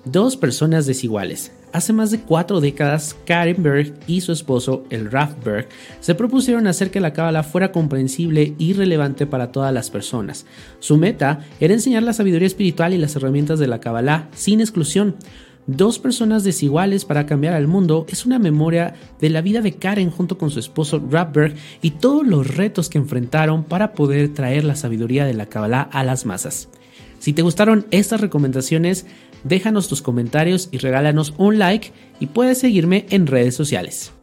Dos 0.05 0.37
personas 0.37 0.85
desiguales, 0.85 1.51
Hace 1.71 1.93
más 1.93 2.09
de 2.09 2.19
cuatro 2.21 2.61
décadas, 2.61 3.15
Karen 3.25 3.61
Berg 3.61 3.93
y 4.07 4.21
su 4.21 4.31
esposo, 4.31 4.85
el 4.89 5.11
Raf 5.11 5.33
Berg, 5.43 5.67
se 5.99 6.15
propusieron 6.15 6.65
hacer 6.65 6.89
que 6.89 6.99
la 6.99 7.13
cábala 7.13 7.43
fuera 7.43 7.71
comprensible 7.71 8.55
y 8.57 8.73
relevante 8.73 9.27
para 9.27 9.51
todas 9.51 9.71
las 9.71 9.91
personas. 9.91 10.47
Su 10.79 10.97
meta 10.97 11.45
era 11.59 11.75
enseñar 11.75 12.01
la 12.01 12.13
sabiduría 12.13 12.47
espiritual 12.47 12.93
y 12.93 12.97
las 12.97 13.15
herramientas 13.15 13.59
de 13.59 13.67
la 13.67 13.79
cábala 13.79 14.29
sin 14.33 14.61
exclusión. 14.61 15.15
Dos 15.67 15.99
personas 15.99 16.43
desiguales 16.43 17.05
para 17.05 17.27
cambiar 17.27 17.53
al 17.53 17.67
mundo 17.67 18.07
es 18.09 18.25
una 18.25 18.39
memoria 18.39 18.95
de 19.21 19.29
la 19.29 19.41
vida 19.41 19.61
de 19.61 19.73
Karen 19.73 20.09
junto 20.09 20.39
con 20.39 20.49
su 20.49 20.57
esposo 20.57 20.99
Raf 21.11 21.31
Berg 21.31 21.55
y 21.83 21.91
todos 21.91 22.25
los 22.25 22.55
retos 22.55 22.89
que 22.89 22.97
enfrentaron 22.97 23.63
para 23.63 23.93
poder 23.93 24.33
traer 24.33 24.63
la 24.63 24.75
sabiduría 24.75 25.25
de 25.25 25.35
la 25.35 25.45
cábala 25.45 25.81
a 25.83 26.03
las 26.03 26.25
masas. 26.25 26.69
Si 27.19 27.33
te 27.33 27.41
gustaron 27.41 27.85
estas 27.91 28.21
recomendaciones, 28.21 29.05
déjanos 29.43 29.87
tus 29.87 30.01
comentarios 30.01 30.69
y 30.71 30.77
regálanos 30.77 31.33
un 31.37 31.59
like 31.59 31.91
y 32.19 32.27
puedes 32.27 32.59
seguirme 32.59 33.05
en 33.09 33.27
redes 33.27 33.55
sociales. 33.55 34.13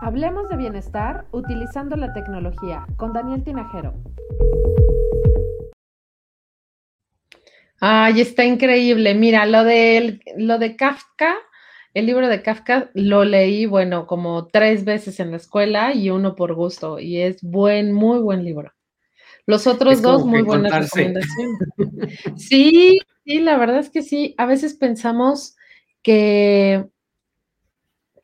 Hablemos 0.00 0.48
de 0.48 0.56
bienestar 0.56 1.26
utilizando 1.30 1.96
la 1.96 2.12
tecnología 2.12 2.86
con 2.96 3.12
Daniel 3.12 3.44
Tinajero. 3.44 3.94
Ay, 7.80 8.20
está 8.20 8.44
increíble. 8.44 9.14
Mira, 9.14 9.46
lo 9.46 9.64
de, 9.64 10.20
lo 10.36 10.58
de 10.58 10.76
Kafka 10.76 11.36
el 11.94 12.06
libro 12.06 12.28
de 12.28 12.42
Kafka 12.42 12.90
lo 12.94 13.24
leí, 13.24 13.66
bueno, 13.66 14.06
como 14.06 14.46
tres 14.46 14.84
veces 14.84 15.20
en 15.20 15.30
la 15.32 15.38
escuela 15.38 15.94
y 15.94 16.10
uno 16.10 16.36
por 16.36 16.54
gusto, 16.54 16.98
y 16.98 17.18
es 17.18 17.42
buen, 17.42 17.92
muy 17.92 18.18
buen 18.20 18.44
libro. 18.44 18.72
Los 19.46 19.66
otros 19.66 20.00
dos, 20.00 20.24
muy 20.24 20.42
buenas 20.42 20.72
recomendaciones. 20.72 21.26
Sí, 22.36 23.00
sí, 23.24 23.40
la 23.40 23.56
verdad 23.56 23.80
es 23.80 23.90
que 23.90 24.02
sí. 24.02 24.34
A 24.38 24.46
veces 24.46 24.74
pensamos 24.74 25.56
que, 26.02 26.86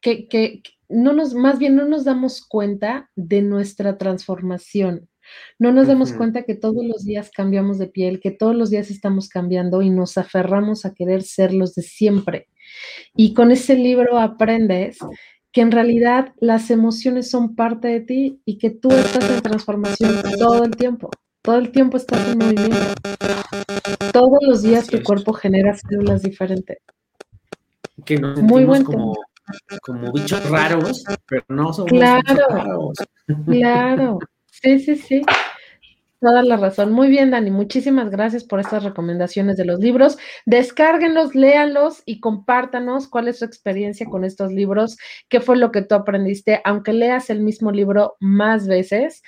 que, 0.00 0.28
que 0.28 0.62
no 0.88 1.12
nos, 1.12 1.34
más 1.34 1.58
bien 1.58 1.74
no 1.74 1.84
nos 1.84 2.04
damos 2.04 2.46
cuenta 2.46 3.10
de 3.16 3.42
nuestra 3.42 3.98
transformación. 3.98 5.08
No 5.58 5.72
nos 5.72 5.86
damos 5.86 6.12
cuenta 6.12 6.42
que 6.42 6.54
todos 6.54 6.84
los 6.84 7.04
días 7.04 7.30
cambiamos 7.34 7.78
de 7.78 7.86
piel, 7.86 8.20
que 8.20 8.30
todos 8.30 8.54
los 8.54 8.70
días 8.70 8.90
estamos 8.90 9.28
cambiando 9.28 9.82
y 9.82 9.90
nos 9.90 10.18
aferramos 10.18 10.84
a 10.84 10.94
querer 10.94 11.22
ser 11.22 11.52
los 11.52 11.74
de 11.74 11.82
siempre. 11.82 12.48
Y 13.14 13.34
con 13.34 13.50
ese 13.50 13.76
libro 13.76 14.18
aprendes 14.18 14.98
que 15.52 15.62
en 15.62 15.72
realidad 15.72 16.34
las 16.38 16.70
emociones 16.70 17.30
son 17.30 17.54
parte 17.54 17.88
de 17.88 18.00
ti 18.00 18.42
y 18.44 18.58
que 18.58 18.70
tú 18.70 18.90
estás 18.90 19.30
en 19.30 19.40
transformación 19.40 20.22
todo 20.38 20.64
el 20.64 20.76
tiempo. 20.76 21.10
Todo 21.40 21.56
el 21.56 21.70
tiempo 21.70 21.96
estás 21.96 22.28
en 22.28 22.38
movimiento. 22.38 22.76
Todos 24.12 24.38
los 24.42 24.62
días 24.62 24.86
tu 24.86 25.02
cuerpo 25.02 25.32
genera 25.32 25.74
células 25.74 26.22
diferentes. 26.22 26.78
Que 28.04 28.18
nos 28.18 28.42
Muy 28.42 28.64
buen 28.64 28.84
como, 28.84 29.14
como 29.80 30.12
bichos 30.12 30.46
raros, 30.50 31.04
pero 31.26 31.44
no 31.48 31.72
somos 31.72 31.90
claro, 31.90 32.48
raros. 32.50 32.98
Claro, 33.46 34.18
sí, 34.62 34.78
sí, 34.80 34.96
sí. 34.96 35.22
Toda 36.20 36.42
la 36.42 36.56
razón. 36.56 36.92
Muy 36.92 37.08
bien, 37.08 37.30
Dani. 37.30 37.50
Muchísimas 37.50 38.10
gracias 38.10 38.42
por 38.42 38.58
estas 38.58 38.82
recomendaciones 38.84 39.56
de 39.58 39.66
los 39.66 39.80
libros. 39.80 40.16
Descárguenlos, 40.46 41.34
léanlos 41.34 42.02
y 42.06 42.20
compártanos 42.20 43.06
cuál 43.06 43.28
es 43.28 43.38
su 43.38 43.44
experiencia 43.44 44.06
con 44.06 44.24
estos 44.24 44.50
libros, 44.50 44.96
qué 45.28 45.40
fue 45.40 45.56
lo 45.58 45.70
que 45.72 45.82
tú 45.82 45.94
aprendiste. 45.94 46.62
Aunque 46.64 46.94
leas 46.94 47.28
el 47.28 47.40
mismo 47.40 47.70
libro 47.70 48.16
más 48.18 48.66
veces, 48.66 49.22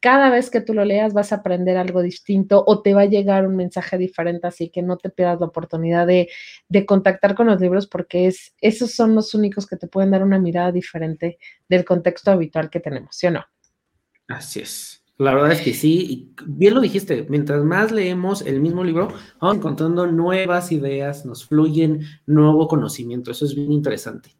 cada 0.00 0.30
vez 0.30 0.50
que 0.50 0.62
tú 0.62 0.72
lo 0.72 0.84
leas 0.84 1.12
vas 1.12 1.32
a 1.32 1.36
aprender 1.36 1.76
algo 1.76 2.02
distinto 2.02 2.64
o 2.66 2.80
te 2.82 2.94
va 2.94 3.02
a 3.02 3.06
llegar 3.06 3.46
un 3.46 3.56
mensaje 3.56 3.98
diferente, 3.98 4.46
así 4.46 4.70
que 4.70 4.82
no 4.82 4.96
te 4.96 5.10
pierdas 5.10 5.40
la 5.40 5.46
oportunidad 5.46 6.06
de, 6.06 6.30
de, 6.68 6.86
contactar 6.86 7.34
con 7.34 7.48
los 7.48 7.60
libros 7.60 7.86
porque 7.86 8.26
es, 8.26 8.54
esos 8.62 8.92
son 8.92 9.14
los 9.14 9.34
únicos 9.34 9.66
que 9.66 9.76
te 9.76 9.88
pueden 9.88 10.10
dar 10.10 10.22
una 10.22 10.38
mirada 10.38 10.72
diferente 10.72 11.38
del 11.68 11.84
contexto 11.84 12.30
habitual 12.30 12.70
que 12.70 12.80
tenemos, 12.80 13.14
¿sí 13.16 13.26
o 13.26 13.30
no? 13.30 13.44
Así 14.30 14.60
es. 14.60 15.04
La 15.18 15.34
verdad 15.34 15.52
es 15.52 15.60
que 15.60 15.74
sí, 15.74 16.06
y 16.08 16.34
bien 16.46 16.74
lo 16.74 16.80
dijiste, 16.80 17.26
mientras 17.28 17.62
más 17.62 17.92
leemos 17.92 18.40
el 18.40 18.58
mismo 18.60 18.82
libro, 18.82 19.08
vamos 19.38 19.58
encontrando 19.58 20.06
nuevas 20.06 20.72
ideas, 20.72 21.26
nos 21.26 21.44
fluyen 21.44 22.06
nuevo 22.24 22.66
conocimiento, 22.68 23.30
eso 23.30 23.44
es 23.44 23.54
bien 23.54 23.70
interesante. 23.70 24.30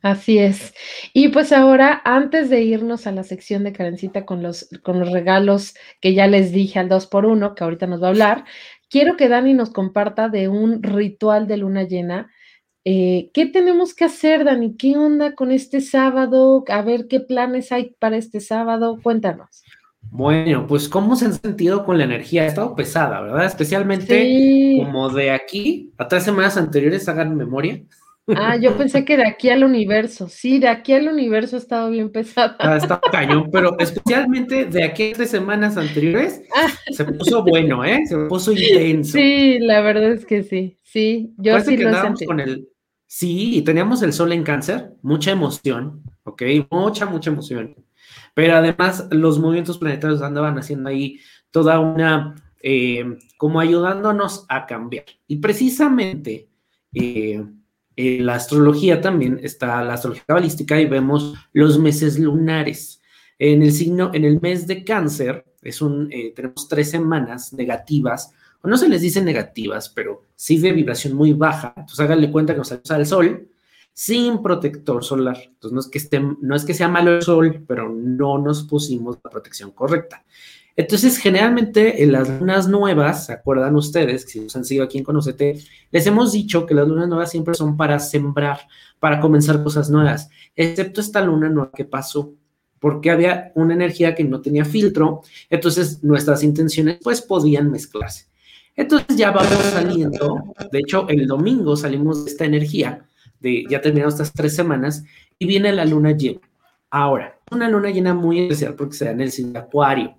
Así 0.00 0.38
es. 0.38 0.72
Y 1.12 1.28
pues 1.28 1.52
ahora, 1.52 2.00
antes 2.04 2.48
de 2.48 2.62
irnos 2.62 3.06
a 3.06 3.12
la 3.12 3.22
sección 3.22 3.64
de 3.64 3.72
Karencita 3.72 4.24
con 4.24 4.42
los, 4.42 4.68
con 4.82 4.98
los 4.98 5.12
regalos 5.12 5.74
que 6.00 6.14
ya 6.14 6.26
les 6.26 6.52
dije 6.52 6.78
al 6.78 6.88
2 6.88 7.06
por 7.08 7.26
1 7.26 7.54
que 7.54 7.62
ahorita 7.62 7.86
nos 7.86 8.02
va 8.02 8.06
a 8.06 8.10
hablar, 8.10 8.44
quiero 8.88 9.16
que 9.16 9.28
Dani 9.28 9.52
nos 9.52 9.70
comparta 9.70 10.28
de 10.28 10.48
un 10.48 10.82
ritual 10.82 11.46
de 11.46 11.58
luna 11.58 11.82
llena. 11.82 12.32
Eh, 12.84 13.30
¿Qué 13.32 13.46
tenemos 13.46 13.94
que 13.94 14.04
hacer, 14.04 14.44
Dani? 14.44 14.76
¿Qué 14.76 14.96
onda 14.96 15.34
con 15.34 15.52
este 15.52 15.80
sábado? 15.80 16.64
A 16.68 16.82
ver 16.82 17.06
qué 17.08 17.20
planes 17.20 17.70
hay 17.72 17.94
para 17.98 18.16
este 18.16 18.40
sábado. 18.40 18.98
Cuéntanos. 19.02 19.62
Bueno, 20.10 20.66
pues 20.66 20.88
cómo 20.88 21.16
se 21.16 21.26
han 21.26 21.32
sentido 21.32 21.86
con 21.86 21.96
la 21.96 22.04
energía, 22.04 22.42
ha 22.42 22.46
estado 22.46 22.74
pesada, 22.74 23.22
¿verdad? 23.22 23.46
Especialmente 23.46 24.76
como 24.78 25.08
de 25.08 25.30
aquí 25.30 25.90
a 25.96 26.06
tres 26.06 26.24
semanas 26.24 26.58
anteriores, 26.58 27.08
hagan 27.08 27.34
memoria. 27.34 27.82
Ah, 28.28 28.56
yo 28.56 28.76
pensé 28.76 29.04
que 29.04 29.16
de 29.16 29.26
aquí 29.26 29.48
al 29.48 29.64
universo, 29.64 30.28
sí, 30.28 30.58
de 30.58 30.68
aquí 30.68 30.92
al 30.92 31.08
universo 31.08 31.56
ha 31.56 31.58
estado 31.58 31.90
bien 31.90 32.10
pesada. 32.10 32.56
Ha 32.58 32.76
estado 32.76 33.00
cañón, 33.10 33.48
pero 33.50 33.76
especialmente 33.78 34.66
de 34.66 34.84
aquí 34.84 35.10
a 35.10 35.14
tres 35.14 35.30
semanas 35.30 35.76
anteriores 35.76 36.42
ah. 36.54 36.68
se 36.92 37.04
puso 37.04 37.42
bueno, 37.42 37.84
¿eh? 37.84 38.00
Se 38.06 38.16
puso 38.28 38.52
intenso. 38.52 39.12
Sí, 39.12 39.58
la 39.60 39.80
verdad 39.80 40.12
es 40.12 40.24
que 40.24 40.42
sí, 40.42 40.76
sí, 40.82 41.32
yo 41.38 41.58
sí 41.60 41.76
lo 41.76 42.00
sentí. 42.00 42.26
Con 42.26 42.38
el... 42.38 42.68
Sí, 43.14 43.62
teníamos 43.64 44.02
el 44.02 44.12
sol 44.12 44.32
en 44.32 44.42
cáncer, 44.42 44.94
mucha 45.02 45.32
emoción, 45.32 46.02
¿ok? 46.24 46.42
Mucha, 46.70 47.04
mucha 47.06 47.30
emoción 47.30 47.76
pero 48.34 48.56
además 48.56 49.06
los 49.10 49.38
movimientos 49.38 49.78
planetarios 49.78 50.22
andaban 50.22 50.58
haciendo 50.58 50.88
ahí 50.88 51.20
toda 51.50 51.80
una, 51.80 52.34
eh, 52.62 53.04
como 53.36 53.60
ayudándonos 53.60 54.46
a 54.48 54.66
cambiar. 54.66 55.04
Y 55.26 55.36
precisamente 55.36 56.48
eh, 56.94 57.44
la 57.96 58.34
astrología 58.34 59.00
también 59.00 59.38
está 59.42 59.82
la 59.84 59.94
astrología 59.94 60.24
cabalística 60.26 60.80
y 60.80 60.86
vemos 60.86 61.34
los 61.52 61.78
meses 61.78 62.18
lunares. 62.18 63.00
En 63.38 63.62
el 63.62 63.72
signo, 63.72 64.10
en 64.14 64.24
el 64.24 64.40
mes 64.40 64.66
de 64.66 64.84
cáncer, 64.84 65.44
es 65.62 65.82
un, 65.82 66.10
eh, 66.12 66.32
tenemos 66.34 66.68
tres 66.68 66.90
semanas 66.90 67.52
negativas, 67.52 68.32
no 68.70 68.76
se 68.76 68.88
les 68.88 69.00
dice 69.00 69.22
negativas, 69.22 69.88
pero 69.88 70.24
sí 70.36 70.58
de 70.58 70.72
vibración 70.72 71.14
muy 71.14 71.32
baja. 71.32 71.74
Entonces 71.76 72.00
háganle 72.00 72.30
cuenta 72.30 72.52
que 72.52 72.58
nos 72.58 72.68
sale 72.68 73.00
el 73.00 73.06
sol, 73.06 73.48
sin 73.92 74.42
protector 74.42 75.04
solar. 75.04 75.38
Entonces, 75.44 75.72
no 75.74 75.80
es 75.80 75.88
que, 75.88 75.98
esté, 75.98 76.20
no 76.20 76.54
es 76.54 76.64
que 76.64 76.74
sea 76.74 76.88
malo 76.88 77.12
el 77.16 77.22
sol, 77.22 77.64
pero 77.66 77.88
no 77.90 78.38
nos 78.38 78.64
pusimos 78.64 79.18
la 79.22 79.30
protección 79.30 79.70
correcta. 79.72 80.24
Entonces, 80.74 81.18
generalmente 81.18 82.02
en 82.02 82.12
las 82.12 82.28
lunas 82.28 82.66
nuevas, 82.66 83.26
¿se 83.26 83.32
acuerdan 83.32 83.76
ustedes? 83.76 84.22
Si 84.22 84.40
nos 84.40 84.56
han 84.56 84.64
seguido 84.64 84.86
aquí 84.86 84.96
en 84.96 85.04
Conocete, 85.04 85.58
les 85.90 86.06
hemos 86.06 86.32
dicho 86.32 86.64
que 86.64 86.74
las 86.74 86.88
lunas 86.88 87.08
nuevas 87.08 87.30
siempre 87.30 87.54
son 87.54 87.76
para 87.76 87.98
sembrar, 87.98 88.60
para 88.98 89.20
comenzar 89.20 89.62
cosas 89.62 89.90
nuevas, 89.90 90.30
excepto 90.56 91.02
esta 91.02 91.20
luna 91.20 91.50
nueva 91.50 91.72
que 91.74 91.84
pasó, 91.84 92.32
porque 92.78 93.10
había 93.10 93.52
una 93.54 93.74
energía 93.74 94.14
que 94.14 94.24
no 94.24 94.40
tenía 94.40 94.64
filtro, 94.64 95.20
entonces 95.50 96.02
nuestras 96.02 96.42
intenciones 96.42 96.98
pues 97.02 97.20
podían 97.20 97.70
mezclarse. 97.70 98.31
Entonces 98.74 99.16
ya 99.16 99.30
vamos 99.30 99.52
saliendo, 99.72 100.54
de 100.70 100.78
hecho 100.78 101.06
el 101.08 101.26
domingo 101.26 101.76
salimos 101.76 102.24
de 102.24 102.30
esta 102.30 102.44
energía 102.46 103.06
de 103.40 103.64
ya 103.68 103.80
terminaron 103.80 104.12
estas 104.12 104.32
tres 104.32 104.54
semanas 104.56 105.04
y 105.38 105.46
viene 105.46 105.72
la 105.72 105.84
luna 105.84 106.12
llena. 106.12 106.40
Ahora, 106.90 107.38
una 107.50 107.68
luna 107.68 107.90
llena 107.90 108.14
muy 108.14 108.40
especial 108.40 108.74
porque 108.74 108.94
se 108.94 109.06
da 109.06 109.10
en 109.10 109.20
el 109.20 109.32
signo 109.32 109.52
de 109.52 109.58
Acuario. 109.60 110.14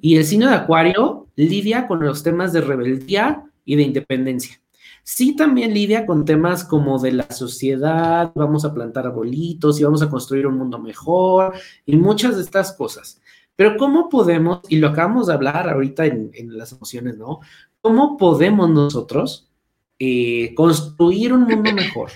Y 0.00 0.16
el 0.16 0.24
signo 0.24 0.48
de 0.48 0.54
Acuario 0.54 1.28
lidia 1.36 1.86
con 1.86 2.04
los 2.04 2.22
temas 2.22 2.52
de 2.52 2.60
rebeldía 2.60 3.44
y 3.64 3.76
de 3.76 3.82
independencia. 3.82 4.60
Sí, 5.02 5.36
también 5.36 5.74
lidia 5.74 6.06
con 6.06 6.24
temas 6.24 6.64
como 6.64 6.98
de 6.98 7.12
la 7.12 7.30
sociedad, 7.30 8.32
vamos 8.34 8.64
a 8.64 8.72
plantar 8.72 9.06
arbolitos 9.06 9.78
y 9.78 9.84
vamos 9.84 10.00
a 10.00 10.08
construir 10.08 10.46
un 10.46 10.56
mundo 10.56 10.78
mejor 10.78 11.52
y 11.84 11.96
muchas 11.96 12.36
de 12.36 12.42
estas 12.42 12.72
cosas. 12.72 13.20
Pero 13.54 13.76
¿cómo 13.76 14.08
podemos, 14.08 14.60
y 14.68 14.78
lo 14.78 14.88
acabamos 14.88 15.26
de 15.26 15.34
hablar 15.34 15.68
ahorita 15.68 16.06
en, 16.06 16.32
las 16.58 16.72
emociones, 16.72 17.18
¿no? 17.18 17.40
¿Cómo 17.84 18.16
podemos 18.16 18.70
nosotros 18.70 19.52
eh, 19.98 20.54
construir 20.54 21.34
un 21.34 21.42
mundo 21.42 21.70
mejor? 21.70 22.12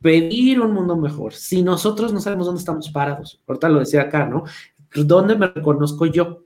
pedir 0.00 0.60
un 0.60 0.72
mundo 0.72 0.96
mejor. 0.96 1.34
Si 1.34 1.62
nosotros 1.62 2.12
no 2.12 2.20
sabemos 2.20 2.46
dónde 2.46 2.60
estamos 2.60 2.90
parados, 2.90 3.42
ahorita 3.44 3.68
lo 3.68 3.80
decía 3.80 4.02
acá, 4.02 4.24
¿no? 4.24 4.44
¿Dónde 4.94 5.34
me 5.34 5.48
reconozco 5.48 6.06
yo? 6.06 6.44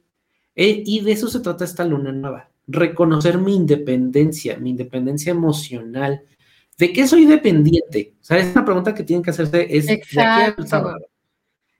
Eh, 0.56 0.82
y 0.86 1.00
de 1.00 1.12
eso 1.12 1.28
se 1.28 1.40
trata 1.40 1.66
esta 1.66 1.84
luna 1.84 2.10
nueva, 2.10 2.48
reconocer 2.66 3.36
mi 3.36 3.54
independencia, 3.54 4.56
mi 4.56 4.70
independencia 4.70 5.30
emocional. 5.30 6.22
¿De 6.78 6.90
qué 6.90 7.06
soy 7.06 7.26
dependiente? 7.26 8.14
O 8.18 8.24
sea, 8.24 8.38
es 8.38 8.52
una 8.52 8.64
pregunta 8.64 8.94
que 8.94 9.04
tienen 9.04 9.22
que 9.22 9.30
hacerse, 9.30 9.66
es 9.76 9.88
Exacto. 9.90 10.64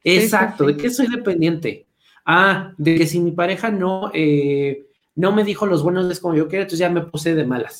Exacto, 0.04 0.66
¿de 0.66 0.76
qué 0.76 0.90
soy 0.90 1.06
dependiente? 1.08 1.86
Ah, 2.26 2.74
de 2.76 2.96
que 2.96 3.06
si 3.06 3.20
mi 3.20 3.32
pareja 3.32 3.70
no, 3.70 4.10
eh, 4.12 4.84
no 5.16 5.32
me 5.32 5.44
dijo 5.44 5.66
los 5.66 5.82
buenos 5.82 6.06
días 6.06 6.20
como 6.20 6.34
yo 6.34 6.48
quería, 6.48 6.62
entonces 6.62 6.80
ya 6.80 6.90
me 6.90 7.02
puse 7.02 7.34
de 7.34 7.46
malas. 7.46 7.78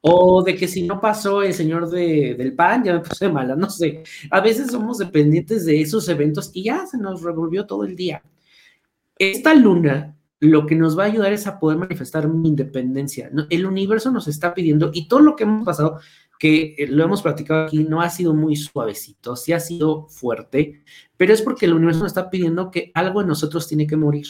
O 0.00 0.42
de 0.42 0.54
que 0.54 0.68
si 0.68 0.82
no 0.82 1.00
pasó 1.00 1.42
el 1.42 1.54
señor 1.54 1.88
del 1.88 2.54
pan, 2.54 2.84
ya 2.84 2.92
me 2.92 3.00
puse 3.00 3.28
mala, 3.28 3.56
no 3.56 3.70
sé. 3.70 4.02
A 4.30 4.40
veces 4.40 4.70
somos 4.70 4.98
dependientes 4.98 5.64
de 5.64 5.80
esos 5.80 6.08
eventos 6.08 6.50
y 6.52 6.64
ya 6.64 6.86
se 6.86 6.98
nos 6.98 7.22
revolvió 7.22 7.66
todo 7.66 7.84
el 7.84 7.96
día. 7.96 8.22
Esta 9.18 9.54
luna 9.54 10.14
lo 10.40 10.66
que 10.66 10.74
nos 10.74 10.98
va 10.98 11.04
a 11.04 11.06
ayudar 11.06 11.32
es 11.32 11.46
a 11.46 11.58
poder 11.58 11.78
manifestar 11.78 12.28
mi 12.28 12.48
independencia. 12.48 13.30
El 13.48 13.64
universo 13.64 14.10
nos 14.10 14.28
está 14.28 14.52
pidiendo 14.52 14.90
y 14.92 15.08
todo 15.08 15.20
lo 15.20 15.36
que 15.36 15.44
hemos 15.44 15.64
pasado, 15.64 16.00
que 16.38 16.74
eh, 16.76 16.86
lo 16.88 17.04
hemos 17.04 17.22
platicado 17.22 17.64
aquí, 17.64 17.84
no 17.84 18.02
ha 18.02 18.10
sido 18.10 18.34
muy 18.34 18.56
suavecito, 18.56 19.36
sí 19.36 19.52
ha 19.52 19.60
sido 19.60 20.06
fuerte, 20.08 20.82
pero 21.16 21.32
es 21.32 21.40
porque 21.40 21.64
el 21.64 21.72
universo 21.72 22.00
nos 22.00 22.10
está 22.10 22.28
pidiendo 22.28 22.70
que 22.70 22.90
algo 22.94 23.22
en 23.22 23.28
nosotros 23.28 23.66
tiene 23.66 23.86
que 23.86 23.96
morir 23.96 24.26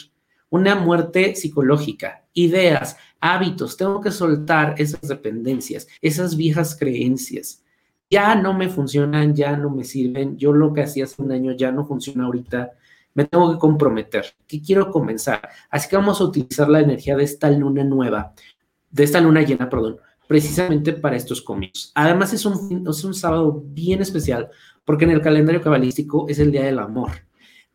una 0.55 0.75
muerte 0.75 1.35
psicológica, 1.35 2.23
ideas, 2.33 2.97
hábitos, 3.19 3.75
tengo 3.75 3.99
que 3.99 4.11
soltar 4.11 4.75
esas 4.77 5.01
dependencias, 5.01 5.87
esas 6.01 6.37
viejas 6.37 6.77
creencias. 6.79 7.61
Ya 8.09 8.35
no 8.35 8.53
me 8.53 8.69
funcionan, 8.69 9.35
ya 9.35 9.57
no 9.57 9.69
me 9.69 9.83
sirven, 9.83 10.37
yo 10.37 10.53
lo 10.53 10.73
que 10.73 10.83
hacía 10.83 11.03
hace 11.03 11.21
un 11.21 11.31
año 11.31 11.51
ya 11.51 11.71
no 11.71 11.85
funciona 11.85 12.25
ahorita, 12.25 12.71
me 13.13 13.25
tengo 13.25 13.51
que 13.51 13.59
comprometer, 13.59 14.25
que 14.47 14.61
quiero 14.61 14.91
comenzar. 14.91 15.41
Así 15.69 15.89
que 15.89 15.97
vamos 15.97 16.21
a 16.21 16.23
utilizar 16.23 16.69
la 16.69 16.79
energía 16.79 17.17
de 17.17 17.25
esta 17.25 17.49
luna 17.51 17.83
nueva, 17.83 18.33
de 18.91 19.03
esta 19.03 19.19
luna 19.19 19.41
llena, 19.41 19.69
perdón, 19.69 19.97
precisamente 20.27 20.93
para 20.93 21.17
estos 21.17 21.41
comienzos. 21.41 21.91
Además 21.95 22.31
es 22.31 22.45
un, 22.45 22.87
es 22.87 23.03
un 23.03 23.13
sábado 23.13 23.61
bien 23.65 24.01
especial 24.01 24.49
porque 24.85 25.03
en 25.03 25.11
el 25.11 25.21
calendario 25.21 25.61
cabalístico 25.61 26.27
es 26.29 26.39
el 26.39 26.51
Día 26.51 26.63
del 26.63 26.79
Amor. 26.79 27.11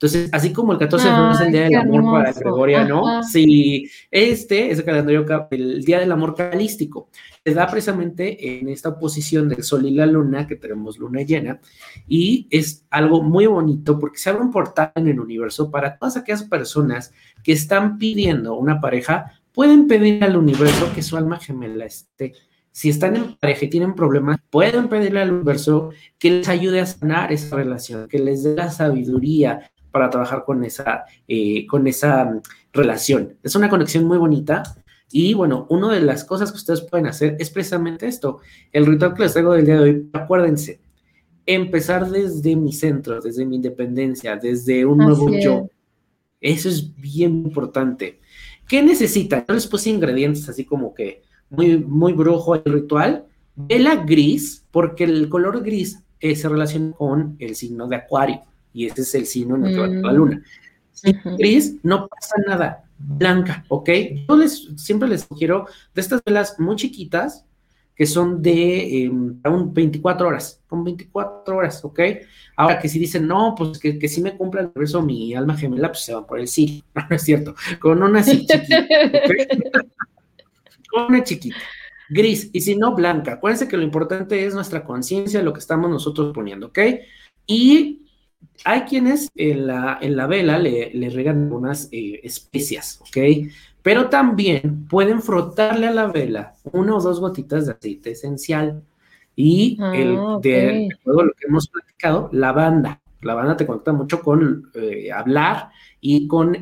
Entonces, 0.03 0.31
así 0.33 0.51
como 0.51 0.73
el 0.73 0.79
14 0.79 1.09
de 1.09 1.13
febrero 1.13 1.33
es 1.35 1.41
el 1.43 1.53
Día 1.53 1.65
del 1.65 1.75
Amor 1.75 2.05
para 2.11 2.33
Gregoriano, 2.33 3.23
sí, 3.23 3.87
este 4.11 4.71
es 4.71 4.79
el 4.79 4.85
calendario, 4.87 5.27
el 5.51 5.85
Día 5.85 5.99
del 6.01 6.11
Amor 6.11 6.35
cabalístico. 6.35 7.11
Se 7.45 7.53
da 7.53 7.67
precisamente 7.67 8.59
en 8.59 8.71
esta 8.71 8.89
oposición 8.89 9.51
del 9.51 9.63
Sol 9.63 9.85
y 9.85 9.91
la 9.91 10.07
Luna, 10.07 10.47
que 10.47 10.57
tenemos 10.57 10.99
luna 10.99 11.21
llena, 11.21 11.61
y 12.09 12.47
es 12.49 12.87
algo 12.89 13.23
muy 13.23 13.45
bonito 13.45 13.99
porque 13.99 14.17
se 14.17 14.31
abre 14.31 14.41
un 14.41 14.51
portal 14.51 14.91
en 14.95 15.09
el 15.09 15.21
universo 15.21 15.71
para 15.71 15.99
todas 15.99 16.17
aquellas 16.17 16.45
personas 16.45 17.13
que 17.45 17.53
están 17.53 17.99
pidiendo 17.99 18.55
una 18.55 18.81
pareja, 18.81 19.43
pueden 19.53 19.87
pedir 19.87 20.25
al 20.25 20.39
universo 20.39 20.91
que 20.95 21.03
su 21.03 21.19
alma 21.19 21.39
gemela 21.39 21.85
esté. 21.85 22.33
Si 22.73 22.89
están 22.89 23.17
en 23.17 23.37
pareja 23.37 23.65
y 23.65 23.71
tienen 23.71 23.95
problemas, 23.95 24.39
pueden 24.49 24.89
pedirle 24.89 25.21
al 25.21 25.33
universo 25.33 25.91
que 26.19 26.31
les 26.31 26.49
ayude 26.49 26.81
a 26.81 26.87
sanar 26.87 27.33
esa 27.33 27.57
relación, 27.57 28.09
que 28.09 28.21
les 28.21 28.45
dé 28.45 28.55
la 28.55 28.71
sabiduría, 28.71 29.70
para 29.91 30.11
trabajar 30.11 30.45
con 30.45 30.65
esa, 30.65 31.05
eh, 31.27 31.67
con 31.67 31.87
esa 31.87 32.25
mm, 32.25 32.41
relación. 32.73 33.37
Es 33.43 33.55
una 33.55 33.69
conexión 33.69 34.05
muy 34.05 34.19
bonita. 34.19 34.63
Y 35.13 35.35
bueno, 35.35 35.67
una 35.71 35.93
de 35.93 36.01
las 36.01 36.25
cosas 36.25 36.53
que 36.53 36.59
ustedes 36.59 36.83
pueden 36.83 37.07
hacer 37.07 37.37
es 37.41 37.51
precisamente 37.51 38.07
esto. 38.07 38.39
El 38.73 38.87
ritual 38.87 39.15
que 39.15 39.23
les 39.23 39.33
traigo 39.33 39.53
del 39.53 39.67
día 39.67 39.75
de 39.75 39.81
hoy, 39.81 40.11
acuérdense, 40.13 40.81
empezar 41.47 42.09
desde 42.09 42.55
mi 42.55 42.73
centro, 42.73 43.21
desde 43.21 43.45
mi 43.45 43.57
independencia, 43.57 44.37
desde 44.37 44.85
un 44.87 44.99
nuevo 44.99 45.29
yo. 45.37 45.69
Eso 46.41 46.69
es 46.69 46.95
bien 46.95 47.45
importante. 47.45 48.21
¿Qué 48.69 48.83
necesitan? 48.83 49.45
Yo 49.49 49.55
les 49.55 49.67
puse 49.67 49.91
ingredientes 49.91 50.49
así 50.49 50.65
como 50.65 50.95
que 50.95 51.23
muy, 51.49 51.79
muy 51.79 52.13
brujo 52.13 52.55
el 52.55 52.63
ritual. 52.65 53.27
Vela 53.57 53.97
gris, 53.97 54.65
porque 54.71 55.05
el 55.05 55.29
color 55.29 55.63
gris 55.65 56.05
eh, 56.21 56.37
se 56.37 56.49
relaciona 56.49 56.93
con 56.93 57.35
el 57.41 57.57
signo 57.57 57.89
de 57.89 57.97
Acuario 57.97 58.45
y 58.73 58.87
este 58.87 59.03
es 59.03 59.15
el 59.15 59.27
signo 59.27 59.57
natural 59.57 59.91
de 59.91 60.03
la 60.03 60.13
mm. 60.13 60.17
luna. 60.17 60.43
Si 60.93 61.13
gris, 61.39 61.77
no 61.83 62.09
pasa 62.09 62.35
nada, 62.47 62.85
blanca, 62.99 63.65
¿ok? 63.69 63.89
Yo 64.29 64.37
les, 64.37 64.69
siempre 64.77 65.09
les 65.09 65.23
sugiero 65.23 65.67
de 65.95 66.01
estas 66.01 66.23
velas 66.25 66.59
muy 66.59 66.77
chiquitas, 66.77 67.45
que 67.95 68.07
son 68.07 68.41
de 68.41 69.11
um, 69.11 69.39
un 69.45 69.75
24 69.75 70.29
horas, 70.29 70.63
con 70.67 70.85
24 70.85 71.57
horas, 71.57 71.85
¿ok? 71.85 72.01
Ahora 72.57 72.79
que 72.79 72.89
si 72.89 72.99
dicen, 72.99 73.27
no, 73.27 73.55
pues 73.57 73.79
que, 73.79 73.99
que 73.99 74.09
si 74.09 74.23
me 74.23 74.37
cumpla 74.37 74.63
el 74.63 74.67
universo 74.69 75.03
mi 75.03 75.35
alma 75.35 75.57
gemela, 75.57 75.89
pues 75.89 76.05
se 76.05 76.15
van 76.15 76.27
por 76.27 76.41
el 76.41 76.49
sí, 76.49 76.83
no, 76.95 77.03
no 77.09 77.17
es 77.17 77.23
cierto, 77.23 77.55
con 77.79 78.03
una 78.03 78.21
así 78.21 78.47
chiquita, 78.47 78.65
con 80.91 81.05
una 81.09 81.23
chiquita, 81.23 81.57
gris, 82.09 82.49
y 82.53 82.61
si 82.61 82.77
no, 82.77 82.95
blanca. 82.95 83.35
Acuérdense 83.35 83.69
que 83.69 83.77
lo 83.77 83.83
importante 83.83 84.47
es 84.47 84.55
nuestra 84.55 84.85
conciencia, 84.85 85.43
lo 85.43 85.53
que 85.53 85.61
estamos 85.61 85.91
nosotros 85.91 86.33
poniendo, 86.35 86.69
¿ok? 86.69 86.79
Y 87.47 88.10
hay 88.65 88.83
quienes 88.83 89.31
en 89.35 89.67
la, 89.67 89.99
en 90.01 90.17
la 90.17 90.27
vela 90.27 90.59
le, 90.59 90.91
le 90.93 91.11
regan 91.11 91.53
unas 91.53 91.89
eh, 91.93 92.21
especias, 92.23 93.01
¿ok? 93.01 93.49
Pero 93.83 94.09
también 94.09 94.87
pueden 94.87 95.23
frotarle 95.23 95.87
a 95.87 95.93
la 95.93 96.07
vela 96.07 96.55
una 96.73 96.97
o 96.97 97.01
dos 97.01 97.21
gotitas 97.21 97.67
de 97.67 97.73
aceite 97.73 98.11
esencial. 98.11 98.83
Y 99.37 99.79
el, 99.95 100.17
ah, 100.19 100.39
de, 100.43 100.89
todo 101.03 101.25
lo 101.25 101.33
que 101.33 101.47
hemos 101.47 101.69
platicado, 101.69 102.29
la 102.33 102.53
banda. 102.53 103.01
La 103.23 103.35
banda 103.35 103.57
te 103.57 103.67
conecta 103.67 103.93
mucho 103.93 104.21
con 104.21 104.71
eh, 104.75 105.11
hablar 105.13 105.71
y 106.01 106.27
con 106.27 106.59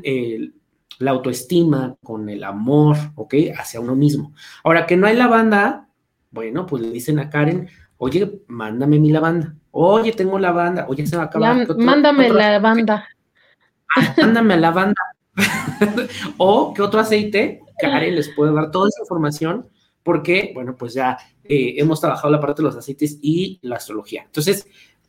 la 0.99 1.11
autoestima, 1.11 1.97
con 2.03 2.29
el 2.29 2.45
amor, 2.45 2.97
¿ok? 3.16 3.35
Hacia 3.57 3.81
uno 3.81 3.97
mismo. 3.97 4.33
Ahora 4.62 4.87
que 4.87 4.97
no 4.97 5.07
hay 5.07 5.16
lavanda, 5.16 5.89
bueno, 6.31 6.66
pues 6.66 6.83
le 6.83 6.91
dicen 6.91 7.18
a 7.18 7.31
Karen, 7.31 7.68
oye, 7.99 8.42
mándame 8.49 8.99
mi 8.99 9.11
lavanda. 9.11 9.55
Oye, 9.70 10.12
tengo 10.12 10.38
lavanda. 10.38 10.86
Oye, 10.88 11.07
se 11.07 11.16
va 11.16 11.24
a 11.24 11.26
acabar. 11.26 11.76
mándame 11.76 12.30
la 12.30 12.59
banda. 12.59 13.07
Ah, 13.96 14.14
mándame 14.18 14.57
la 14.57 14.70
banda. 14.70 15.03
o 16.38 16.74
qué 16.74 16.82
otro 16.82 17.01
aceite, 17.01 17.61
Karen 17.78 18.14
les 18.14 18.28
puede 18.30 18.53
dar 18.53 18.70
toda 18.70 18.88
esa 18.88 19.03
información 19.03 19.68
porque, 20.03 20.53
bueno, 20.55 20.74
pues 20.76 20.94
ya 20.94 21.18
eh, 21.44 21.74
hemos 21.76 22.01
trabajado 22.01 22.30
la 22.30 22.40
parte 22.40 22.62
de 22.62 22.68
los 22.68 22.76
aceites 22.76 23.18
y 23.20 23.59
la 23.62 23.76
astrología. 23.76 24.22
Entonces, 24.24 24.66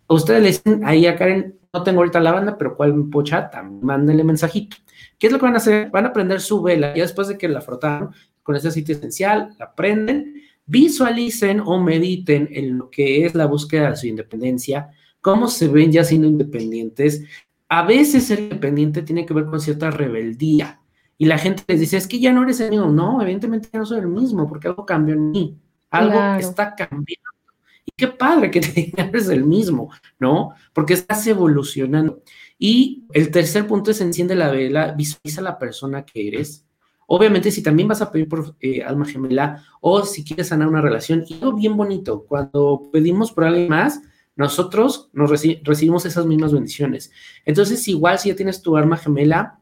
ustedes 0.07 0.41
le 0.41 0.47
dicen 0.49 0.81
ahí 0.85 1.05
a 1.07 1.15
Karen, 1.15 1.57
no 1.71 1.83
tengo 1.83 1.99
ahorita 1.99 2.19
lavanda, 2.19 2.57
pero 2.57 2.75
¿cuál 2.75 3.09
pochata? 3.09 3.63
Mándenle 3.63 4.23
mensajito. 4.23 4.77
¿Qué 5.17 5.27
es 5.27 5.33
lo 5.33 5.39
que 5.39 5.45
van 5.45 5.53
a 5.53 5.57
hacer? 5.57 5.89
Van 5.89 6.05
a 6.05 6.13
prender 6.13 6.41
su 6.41 6.61
vela 6.61 6.95
y 6.95 6.99
después 6.99 7.27
de 7.27 7.37
que 7.37 7.47
la 7.47 7.61
frotaron 7.61 8.13
con 8.43 8.55
ese 8.55 8.69
aceite 8.69 8.93
esencial, 8.93 9.55
la 9.59 9.73
prenden 9.73 10.38
visualicen 10.69 11.59
o 11.59 11.81
mediten 11.81 12.47
en 12.51 12.77
lo 12.77 12.89
que 12.89 13.25
es 13.25 13.35
la 13.35 13.47
búsqueda 13.47 13.89
de 13.89 13.97
su 13.97 14.07
independencia, 14.07 14.91
cómo 15.19 15.47
se 15.47 15.67
ven 15.67 15.91
ya 15.91 16.03
siendo 16.03 16.27
independientes. 16.27 17.23
A 17.67 17.83
veces 17.83 18.25
ser 18.25 18.39
independiente 18.39 19.01
tiene 19.01 19.25
que 19.25 19.33
ver 19.33 19.45
con 19.45 19.59
cierta 19.59 19.91
rebeldía 19.91 20.79
y 21.17 21.25
la 21.25 21.37
gente 21.37 21.63
les 21.67 21.81
dice, 21.81 21.97
es 21.97 22.07
que 22.07 22.19
ya 22.19 22.31
no 22.31 22.43
eres 22.43 22.61
el 22.61 22.69
mismo. 22.69 22.87
No, 22.87 23.21
evidentemente 23.21 23.69
ya 23.71 23.79
no 23.79 23.85
soy 23.85 23.99
el 23.99 24.07
mismo 24.07 24.47
porque 24.47 24.69
algo 24.69 24.85
cambió 24.85 25.15
en 25.15 25.31
mí, 25.31 25.57
algo 25.89 26.39
está 26.39 26.75
cambiando. 26.75 27.29
Y 27.85 27.91
qué 27.97 28.07
padre 28.07 28.49
que 28.49 28.61
te 28.61 28.93
eres 28.95 29.27
el 29.27 29.43
mismo, 29.43 29.91
¿no? 30.19 30.53
Porque 30.71 30.93
estás 30.93 31.27
evolucionando. 31.27 32.21
Y 32.57 33.03
el 33.11 33.31
tercer 33.31 33.67
punto 33.67 33.91
es 33.91 33.99
enciende 33.99 34.35
la 34.35 34.49
vela, 34.49 34.93
visualiza 34.93 35.41
la 35.41 35.57
persona 35.57 36.05
que 36.05 36.27
eres, 36.27 36.65
Obviamente, 37.11 37.49
si 37.49 37.63
también 37.63 37.87
vas 37.87 38.03
a 38.03 38.11
pedir 38.11 38.29
por 38.29 38.55
eh, 38.59 38.83
alma 38.83 39.03
gemela 39.03 39.63
o 39.81 40.05
si 40.05 40.23
quieres 40.23 40.49
sanar 40.49 40.67
una 40.67 40.79
relación, 40.79 41.23
y 41.27 41.33
algo 41.33 41.53
bien 41.53 41.75
bonito, 41.75 42.23
cuando 42.27 42.87
pedimos 42.93 43.31
por 43.31 43.45
alguien 43.45 43.67
más, 43.67 43.99
nosotros 44.35 45.09
nos 45.11 45.31
recibimos 45.31 46.05
esas 46.05 46.27
mismas 46.27 46.53
bendiciones. 46.53 47.11
Entonces, 47.45 47.87
igual 47.87 48.19
si 48.19 48.29
ya 48.29 48.35
tienes 48.35 48.61
tu 48.61 48.77
alma 48.77 48.95
gemela, 48.95 49.59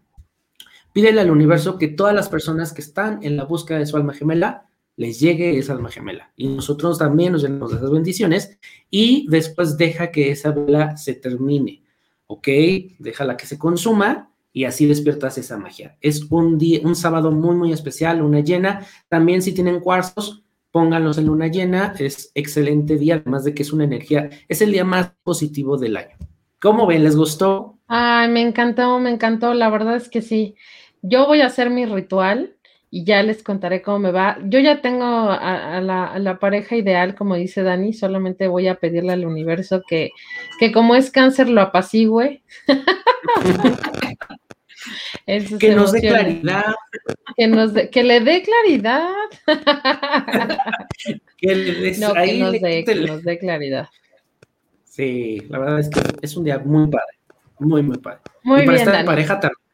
pídele 0.92 1.22
al 1.22 1.32
universo 1.32 1.78
que 1.78 1.88
todas 1.88 2.14
las 2.14 2.28
personas 2.28 2.74
que 2.74 2.82
están 2.82 3.24
en 3.24 3.38
la 3.38 3.46
búsqueda 3.46 3.80
de 3.80 3.86
su 3.86 3.96
alma 3.96 4.14
gemela 4.14 4.68
les 4.98 5.22
llegue 5.22 5.58
esa 5.58 5.72
alma 5.72 5.90
gemela. 5.90 6.34
Y 6.36 6.50
nosotros 6.50 6.98
también 6.98 7.32
nos 7.32 7.44
llenamos 7.44 7.72
de 7.72 7.78
esas 7.78 7.92
bendiciones 7.92 8.60
y 8.90 9.26
después 9.30 9.78
deja 9.78 10.12
que 10.12 10.32
esa 10.32 10.52
vela 10.52 10.98
se 10.98 11.14
termine, 11.14 11.82
¿ok? 12.26 12.48
Déjala 13.00 13.38
que 13.38 13.46
se 13.46 13.58
consuma 13.58 14.32
y 14.58 14.66
así 14.66 14.88
despiertas 14.88 15.38
esa 15.38 15.56
magia. 15.56 15.98
Es 16.02 16.32
un 16.32 16.58
día, 16.58 16.80
un 16.84 16.96
sábado 16.96 17.30
muy, 17.30 17.56
muy 17.56 17.72
especial, 17.72 18.18
luna 18.18 18.40
llena. 18.40 18.88
También 19.08 19.44
si 19.44 19.54
tienen 19.54 19.80
cuarzos, 19.80 20.44
pónganlos 20.72 21.20
en 21.20 21.28
luna 21.28 21.46
llena. 21.46 21.94
Es 22.00 22.32
excelente 22.34 22.98
día, 22.98 23.18
además 23.18 23.44
de 23.44 23.54
que 23.54 23.62
es 23.62 23.72
una 23.72 23.84
energía, 23.84 24.32
es 24.48 24.64
el 24.64 24.72
día 24.72 24.84
más 24.84 25.12
positivo 25.22 25.78
del 25.78 25.98
año. 25.98 26.18
¿Cómo 26.60 26.88
ven? 26.88 27.04
¿Les 27.04 27.16
gustó? 27.16 27.78
Ay, 27.86 28.30
me 28.30 28.42
encantó, 28.42 28.98
me 28.98 29.12
encantó. 29.12 29.54
La 29.54 29.70
verdad 29.70 29.96
es 29.96 30.10
que 30.10 30.24
sí. 30.24 30.56
Yo 31.04 31.28
voy 31.28 31.42
a 31.42 31.46
hacer 31.46 31.70
mi 31.70 31.86
ritual 31.86 32.58
y 32.90 33.04
ya 33.04 33.22
les 33.22 33.44
contaré 33.44 33.84
cómo 33.84 34.00
me 34.00 34.12
va. 34.12 34.40
Yo 34.46 34.60
ya 34.60 34.82
tengo 34.82 35.06
a, 35.06 35.80
la, 35.82 36.40
pareja 36.40 36.76
ideal, 36.76 37.14
como 37.14 37.36
dice 37.36 37.62
Dani, 37.62 37.94
solamente 37.94 38.48
voy 38.48 38.68
a 38.70 38.80
pedirle 38.80 39.14
al 39.14 39.28
universo 39.28 39.84
que, 39.88 40.10
que 40.60 40.72
como 40.72 40.96
es 40.96 41.12
cáncer 41.12 41.48
lo 41.48 41.62
apacigüe. 41.62 42.42
que 45.60 45.76
nos 45.76 45.92
dé 45.92 46.02
claridad. 46.02 46.74
Que, 47.36 47.48
nos 47.48 47.74
que 47.74 48.04
le 48.04 48.22
dé 48.22 48.44
claridad. 48.44 49.10
que 51.38 51.56
le 51.56 51.98
no, 51.98 52.14
que 52.14 52.38
nos, 52.40 52.52
dé, 52.54 52.86
que 52.86 52.96
nos 52.96 53.24
dé 53.24 53.38
claridad. 53.38 53.90
Sí, 54.86 55.44
la 55.50 55.60
verdad 55.60 55.80
es 55.82 55.90
que 55.90 56.00
es 56.22 56.38
un 56.38 56.46
día 56.46 56.60
muy 56.60 56.88
padre. 56.88 57.18
Muy, 57.60 57.84
muy 57.84 57.98
padre. 57.98 58.22
Muy 58.44 58.62
y 58.62 58.66
para 58.66 58.78
bien, 58.78 58.88
estar 58.88 59.00
en 59.02 59.06
pareja 59.06 59.40
también 59.40 59.67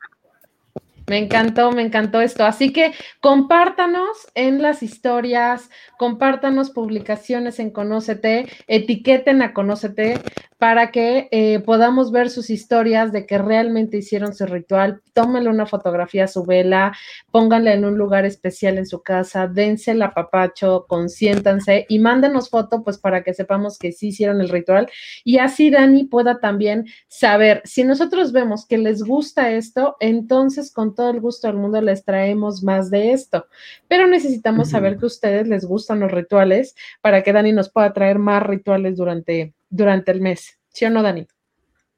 me 1.07 1.17
encantó, 1.17 1.71
me 1.71 1.81
encantó 1.81 2.21
esto. 2.21 2.45
Así 2.45 2.71
que 2.71 2.93
compártanos 3.19 4.27
en 4.35 4.61
las 4.61 4.83
historias, 4.83 5.69
compártanos 5.97 6.69
publicaciones 6.69 7.59
en 7.59 7.71
Conócete, 7.71 8.47
etiqueten 8.67 9.41
a 9.41 9.53
Conócete 9.53 10.21
para 10.63 10.91
que 10.91 11.27
eh, 11.31 11.59
podamos 11.59 12.09
ver 12.13 12.29
sus 12.29 12.49
historias 12.49 13.11
de 13.11 13.25
que 13.25 13.37
realmente 13.37 13.97
hicieron 13.97 14.33
su 14.33 14.45
ritual. 14.45 15.01
Tómenle 15.11 15.49
una 15.49 15.65
fotografía 15.65 16.23
a 16.23 16.29
su 16.29 16.45
vela, 16.45 16.95
pónganla 17.31 17.73
en 17.73 17.83
un 17.83 17.97
lugar 17.97 18.23
especial 18.23 18.77
en 18.77 18.85
su 18.85 19.03
casa, 19.03 19.47
dense 19.47 19.91
el 19.91 20.01
apapacho, 20.01 20.85
consiéntanse 20.87 21.85
y 21.89 21.99
mándenos 21.99 22.49
foto, 22.49 22.81
pues 22.81 22.97
para 22.97 23.23
que 23.23 23.33
sepamos 23.33 23.77
que 23.77 23.91
sí 23.91 24.07
hicieron 24.07 24.39
el 24.39 24.47
ritual. 24.47 24.89
Y 25.25 25.39
así 25.39 25.69
Dani 25.69 26.05
pueda 26.05 26.39
también 26.39 26.85
saber, 27.09 27.61
si 27.65 27.83
nosotros 27.83 28.31
vemos 28.31 28.65
que 28.65 28.77
les 28.77 29.03
gusta 29.03 29.51
esto, 29.51 29.97
entonces 29.99 30.71
con 30.71 30.92
todo 30.93 31.09
el 31.09 31.19
gusto 31.19 31.47
del 31.47 31.57
mundo 31.57 31.81
les 31.81 32.03
traemos 32.05 32.63
más 32.63 32.89
de 32.89 33.11
esto. 33.11 33.47
Pero 33.87 34.07
necesitamos 34.07 34.69
saber 34.69 34.97
que 34.97 35.05
a 35.05 35.07
ustedes 35.07 35.47
les 35.47 35.65
gustan 35.65 35.99
los 35.99 36.11
rituales 36.11 36.75
para 37.01 37.23
que 37.23 37.33
Dani 37.33 37.51
nos 37.51 37.69
pueda 37.69 37.93
traer 37.93 38.19
más 38.19 38.43
rituales 38.43 38.97
durante 38.97 39.53
durante 39.73 40.11
el 40.11 40.21
mes. 40.21 40.59
¿Sí 40.69 40.85
o 40.85 40.89
no, 40.89 41.01
Dani? 41.01 41.27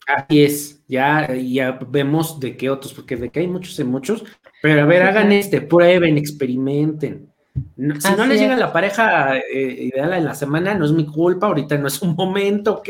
Así 0.08 0.43
es, 0.43 0.84
ya, 0.88 1.34
ya 1.34 1.80
vemos 1.88 2.39
de 2.39 2.56
qué 2.56 2.70
otros, 2.70 2.93
porque 2.93 3.16
de 3.16 3.30
que 3.30 3.39
hay 3.39 3.48
muchos 3.48 3.80
en 3.80 3.88
muchos, 3.88 4.24
pero 4.62 4.84
a 4.84 4.86
ver, 4.86 5.02
hagan 5.02 5.32
este, 5.32 5.62
prueben, 5.62 6.18
experimenten. 6.18 7.28
Si 7.76 8.16
no 8.16 8.26
les 8.26 8.39
llega 8.39 8.56
la 8.56 8.74
pareja 8.74 9.38
eh, 9.38 9.89
ideal 9.93 10.14
en 10.14 10.26
la 10.26 10.36
semana, 10.36 10.76
no 10.76 10.86
es 10.86 10.91
mi 10.91 11.06
culpa, 11.06 11.47
ahorita 11.47 11.78
no 11.78 11.88
es 11.88 12.01
un 12.01 12.16
momento, 12.16 12.76
¿ok? 12.76 12.89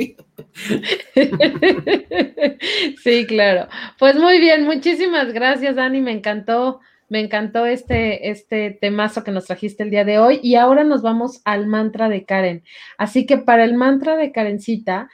sí, 3.03 3.25
claro. 3.27 3.67
Pues 3.99 4.15
muy 4.15 4.39
bien, 4.39 4.65
muchísimas 4.65 5.33
gracias, 5.33 5.75
Dani, 5.75 6.01
me 6.01 6.11
encantó 6.11 6.79
me 7.07 7.19
encantó 7.19 7.65
este, 7.65 8.31
este 8.31 8.71
temazo 8.71 9.23
que 9.23 9.31
nos 9.31 9.45
trajiste 9.45 9.83
el 9.83 9.91
día 9.91 10.05
de 10.05 10.17
hoy 10.17 10.39
y 10.41 10.55
ahora 10.55 10.83
nos 10.83 11.03
vamos 11.03 11.41
al 11.45 11.67
mantra 11.67 12.09
de 12.09 12.25
Karen. 12.25 12.63
Así 12.97 13.25
que 13.25 13.37
para 13.37 13.63
el 13.63 13.75
mantra 13.75 14.15
de 14.15 14.31
Karencita, 14.31 15.09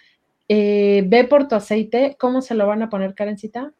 eh, 0.48 1.04
ve 1.08 1.26
por 1.26 1.48
tu 1.48 1.56
aceite. 1.56 2.16
¿Cómo 2.18 2.42
se 2.42 2.56
lo 2.56 2.66
van 2.66 2.82
a 2.82 2.90
poner, 2.90 3.14
Karencita? 3.14 3.74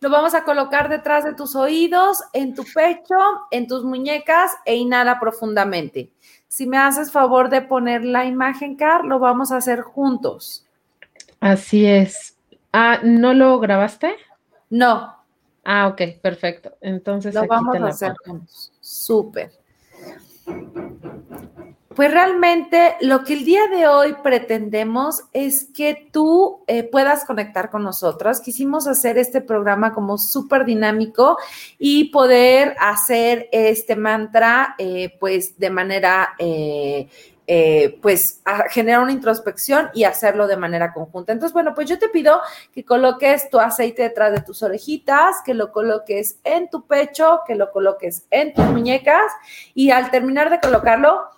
Lo 0.00 0.10
vamos 0.10 0.34
a 0.34 0.44
colocar 0.44 0.88
detrás 0.88 1.24
de 1.24 1.34
tus 1.34 1.54
oídos, 1.54 2.22
en 2.32 2.54
tu 2.54 2.64
pecho, 2.64 3.16
en 3.50 3.66
tus 3.66 3.84
muñecas 3.84 4.52
e 4.64 4.76
inhala 4.76 5.20
profundamente. 5.20 6.10
Si 6.48 6.66
me 6.66 6.78
haces 6.78 7.12
favor 7.12 7.50
de 7.50 7.62
poner 7.62 8.04
la 8.04 8.24
imagen, 8.24 8.76
Car, 8.76 9.04
lo 9.04 9.18
vamos 9.18 9.52
a 9.52 9.58
hacer 9.58 9.82
juntos. 9.82 10.66
Así 11.38 11.86
es. 11.86 12.36
Ah, 12.72 13.00
¿no 13.02 13.34
lo 13.34 13.58
grabaste? 13.60 14.16
No, 14.70 15.20
Ah, 15.64 15.88
ok, 15.88 16.20
perfecto. 16.22 16.76
Entonces 16.80 17.34
lo 17.34 17.46
vamos 17.46 17.76
a 17.76 17.86
hacer 17.86 18.14
juntos. 18.24 18.72
Súper. 18.80 19.52
Pues 22.00 22.12
realmente 22.12 22.96
lo 23.02 23.24
que 23.24 23.34
el 23.34 23.44
día 23.44 23.66
de 23.66 23.86
hoy 23.86 24.16
pretendemos 24.22 25.24
es 25.34 25.66
que 25.66 26.08
tú 26.10 26.64
eh, 26.66 26.82
puedas 26.82 27.26
conectar 27.26 27.68
con 27.68 27.82
nosotras. 27.82 28.40
Quisimos 28.40 28.86
hacer 28.86 29.18
este 29.18 29.42
programa 29.42 29.92
como 29.92 30.16
súper 30.16 30.64
dinámico 30.64 31.36
y 31.78 32.04
poder 32.04 32.74
hacer 32.80 33.50
este 33.52 33.96
mantra 33.96 34.76
eh, 34.78 35.14
pues 35.20 35.58
de 35.58 35.68
manera 35.68 36.30
eh, 36.38 37.06
pues 38.00 38.40
generar 38.70 39.02
una 39.02 39.12
introspección 39.12 39.90
y 39.92 40.04
hacerlo 40.04 40.46
de 40.46 40.56
manera 40.56 40.94
conjunta. 40.94 41.32
Entonces, 41.32 41.52
bueno, 41.52 41.74
pues 41.74 41.86
yo 41.86 41.98
te 41.98 42.08
pido 42.08 42.40
que 42.72 42.82
coloques 42.82 43.50
tu 43.50 43.60
aceite 43.60 44.04
detrás 44.04 44.32
de 44.32 44.40
tus 44.40 44.62
orejitas, 44.62 45.42
que 45.44 45.52
lo 45.52 45.70
coloques 45.70 46.38
en 46.44 46.70
tu 46.70 46.86
pecho, 46.86 47.40
que 47.46 47.56
lo 47.56 47.70
coloques 47.70 48.24
en 48.30 48.54
tus 48.54 48.64
muñecas 48.64 49.30
y 49.74 49.90
al 49.90 50.10
terminar 50.10 50.48
de 50.48 50.60
colocarlo, 50.60 51.28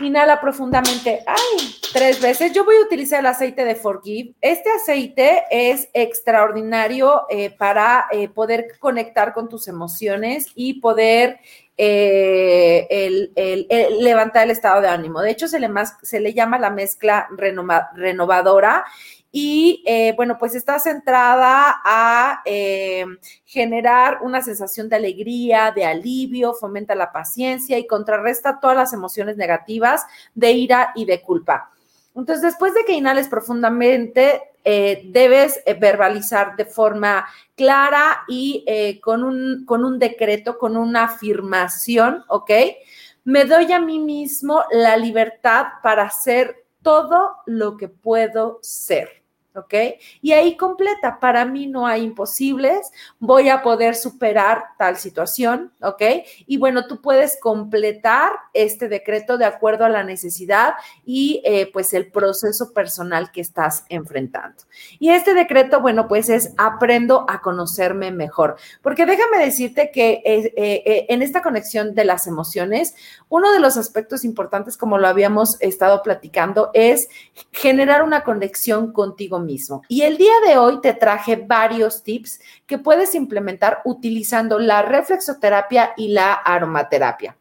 Inhala 0.00 0.40
profundamente, 0.40 1.24
ay, 1.26 1.74
tres 1.92 2.20
veces. 2.20 2.52
Yo 2.52 2.64
voy 2.64 2.76
a 2.76 2.82
utilizar 2.82 3.20
el 3.20 3.26
aceite 3.26 3.64
de 3.64 3.74
Forgive. 3.74 4.34
Este 4.40 4.70
aceite 4.70 5.42
es 5.50 5.88
extraordinario 5.92 7.22
eh, 7.28 7.50
para 7.50 8.06
eh, 8.12 8.28
poder 8.28 8.78
conectar 8.78 9.32
con 9.34 9.48
tus 9.48 9.66
emociones 9.66 10.46
y 10.54 10.80
poder 10.80 11.40
eh, 11.78 12.88
el, 12.90 13.98
levantar 14.02 14.44
el 14.44 14.50
estado 14.50 14.80
de 14.80 14.88
ánimo. 14.88 15.20
De 15.22 15.30
hecho, 15.30 15.46
se 15.46 15.60
le, 15.60 15.70
se 16.02 16.18
le 16.18 16.34
llama 16.34 16.58
la 16.58 16.70
mezcla 16.70 17.28
renovadora 17.30 18.84
y 19.30 19.84
eh, 19.86 20.14
bueno, 20.16 20.38
pues 20.38 20.54
está 20.54 20.80
centrada 20.80 21.80
a 21.84 22.42
eh, 22.44 23.04
generar 23.44 24.18
una 24.22 24.42
sensación 24.42 24.88
de 24.88 24.96
alegría, 24.96 25.70
de 25.70 25.84
alivio, 25.84 26.54
fomenta 26.54 26.94
la 26.94 27.12
paciencia 27.12 27.78
y 27.78 27.86
contrarresta 27.86 28.58
todas 28.58 28.76
las 28.76 28.92
emociones 28.92 29.36
negativas 29.36 30.04
de 30.34 30.52
ira 30.52 30.92
y 30.96 31.04
de 31.04 31.20
culpa. 31.20 31.70
Entonces, 32.16 32.42
después 32.42 32.74
de 32.74 32.84
que 32.84 32.94
inhales 32.94 33.28
profundamente, 33.28 34.42
eh, 34.70 35.02
debes 35.06 35.62
verbalizar 35.80 36.56
de 36.56 36.66
forma 36.66 37.26
clara 37.54 38.24
y 38.28 39.00
con, 39.02 39.24
un, 39.24 39.64
con 39.64 39.82
un 39.82 39.98
decreto, 39.98 40.58
con 40.58 40.76
una 40.76 41.04
afirmación, 41.04 42.22
¿ok? 42.28 42.50
Me 43.24 43.46
doy 43.46 43.72
a 43.72 43.80
mí 43.80 43.98
mismo 43.98 44.62
la 44.70 44.98
libertad 44.98 45.66
para 45.82 46.02
hacer 46.02 46.66
todo 46.82 47.36
lo 47.46 47.78
que 47.78 47.88
puedo 47.88 48.58
ser. 48.60 49.17
¿Ok? 49.58 49.74
Y 50.22 50.32
ahí 50.32 50.56
completa, 50.56 51.18
para 51.20 51.44
mí 51.44 51.66
no 51.66 51.86
hay 51.86 52.02
imposibles, 52.02 52.90
voy 53.18 53.48
a 53.48 53.62
poder 53.62 53.94
superar 53.94 54.64
tal 54.78 54.96
situación, 54.96 55.72
¿ok? 55.82 56.02
Y 56.46 56.56
bueno, 56.56 56.86
tú 56.86 57.00
puedes 57.00 57.38
completar 57.40 58.32
este 58.54 58.88
decreto 58.88 59.38
de 59.38 59.44
acuerdo 59.44 59.84
a 59.84 59.88
la 59.88 60.04
necesidad 60.04 60.74
y 61.04 61.42
eh, 61.44 61.70
pues 61.72 61.92
el 61.94 62.10
proceso 62.10 62.72
personal 62.72 63.30
que 63.32 63.40
estás 63.40 63.84
enfrentando. 63.88 64.62
Y 64.98 65.10
este 65.10 65.34
decreto, 65.34 65.80
bueno, 65.80 66.08
pues 66.08 66.28
es 66.28 66.52
aprendo 66.56 67.26
a 67.28 67.40
conocerme 67.40 68.10
mejor, 68.10 68.56
porque 68.82 69.06
déjame 69.06 69.38
decirte 69.44 69.90
que 69.90 70.22
eh, 70.24 70.52
eh, 70.56 71.06
en 71.08 71.22
esta 71.22 71.42
conexión 71.42 71.94
de 71.94 72.04
las 72.04 72.26
emociones, 72.26 72.94
uno 73.28 73.52
de 73.52 73.60
los 73.60 73.76
aspectos 73.76 74.24
importantes, 74.24 74.76
como 74.76 74.98
lo 74.98 75.08
habíamos 75.08 75.60
estado 75.60 76.02
platicando, 76.02 76.70
es 76.74 77.08
generar 77.52 78.02
una 78.02 78.24
conexión 78.24 78.92
contigo 78.92 79.38
mismo 79.38 79.47
mismo. 79.48 79.82
Y 79.88 80.02
el 80.02 80.18
día 80.18 80.34
de 80.46 80.58
hoy 80.58 80.80
te 80.80 80.92
traje 80.92 81.36
varios 81.36 82.02
tips 82.02 82.40
que 82.66 82.78
puedes 82.78 83.14
implementar 83.14 83.80
utilizando 83.84 84.58
la 84.58 84.82
reflexoterapia 84.82 85.94
y 85.96 86.08
la 86.08 86.34
aromaterapia. 86.34 87.36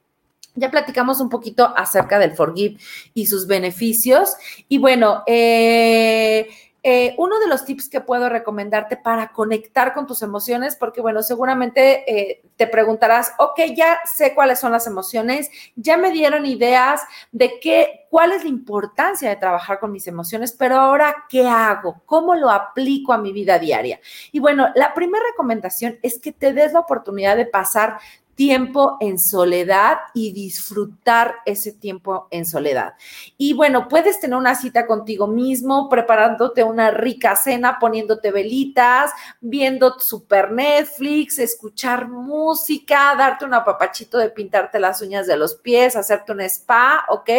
Ya 0.56 0.72
platicamos 0.72 1.20
un 1.20 1.30
poquito 1.30 1.72
acerca 1.78 2.18
del 2.18 2.32
Forgive 2.32 2.78
y 3.14 3.28
sus 3.28 3.46
beneficios. 3.46 4.36
Y 4.68 4.80
bueno, 4.80 5.24
eh, 5.28 6.48
eh, 6.84 7.16
uno 7.18 7.40
de 7.40 7.48
los 7.48 7.66
tips 7.66 7.90
que 7.90 8.02
puedo 8.02 8.30
recomendarte 8.30 8.98
para 8.98 9.34
conectar 9.34 9.94
con 9.94 10.08
tus 10.08 10.22
emociones, 10.22 10.76
porque 10.76 11.02
bueno, 11.02 11.24
seguramente 11.24 12.04
eh, 12.08 12.42
te 12.56 12.68
preguntarás, 12.68 13.34
ok, 13.40 13.60
ya 13.76 14.00
sé 14.06 14.34
cuáles 14.36 14.60
son 14.60 14.72
las 14.72 14.88
emociones, 14.88 15.50
ya 15.76 15.98
me 15.98 16.12
dieron 16.12 16.46
ideas 16.46 17.02
de 17.32 17.60
qué, 17.60 18.08
cuál 18.10 18.32
es 18.32 18.44
la 18.44 18.50
importancia 18.50 19.30
de 19.30 19.36
trabajar 19.36 19.80
con 19.80 19.92
mis 19.92 20.08
emociones, 20.08 20.54
pero 20.54 20.76
ahora, 20.76 21.26
¿qué 21.30 21.48
hago? 21.48 22.02
¿Cómo 22.06 22.36
lo 22.36 22.50
aplico 22.50 23.12
a 23.12 23.18
mi 23.18 23.34
vida 23.34 23.60
diaria? 23.60 24.00
Y 24.32 24.40
bueno, 24.40 24.70
la 24.76 24.94
primera 24.94 25.24
recomendación 25.32 26.00
es 26.04 26.20
que 26.20 26.32
te 26.32 26.54
des 26.54 26.74
la 26.74 26.80
oportunidad 26.82 27.36
de 27.36 27.46
pasar 27.46 27.98
tiempo 28.38 28.98
en 29.00 29.18
soledad 29.18 29.98
y 30.14 30.32
disfrutar 30.32 31.38
ese 31.44 31.74
tiempo 31.74 32.28
en 32.30 32.46
soledad. 32.46 32.94
Y 33.36 33.54
bueno, 33.54 33.88
puedes 33.88 34.20
tener 34.20 34.38
una 34.38 34.54
cita 34.54 34.86
contigo 34.86 35.26
mismo, 35.26 35.90
preparándote 35.90 36.64
una 36.64 36.92
rica 36.92 37.36
cena, 37.36 37.80
poniéndote 37.80 38.30
velitas, 38.30 39.12
viendo 39.42 40.00
super 40.00 40.52
Netflix, 40.52 41.40
escuchar 41.40 42.10
música, 42.10 43.16
darte 43.18 43.44
un 43.44 43.56
apapachito 43.56 44.20
de 44.20 44.30
pintarte 44.30 44.80
las 44.80 45.02
uñas 45.02 45.26
de 45.26 45.36
los 45.36 45.56
pies, 45.56 45.96
hacerte 45.96 46.32
un 46.32 46.42
spa, 46.42 47.06
¿ok? 47.10 47.30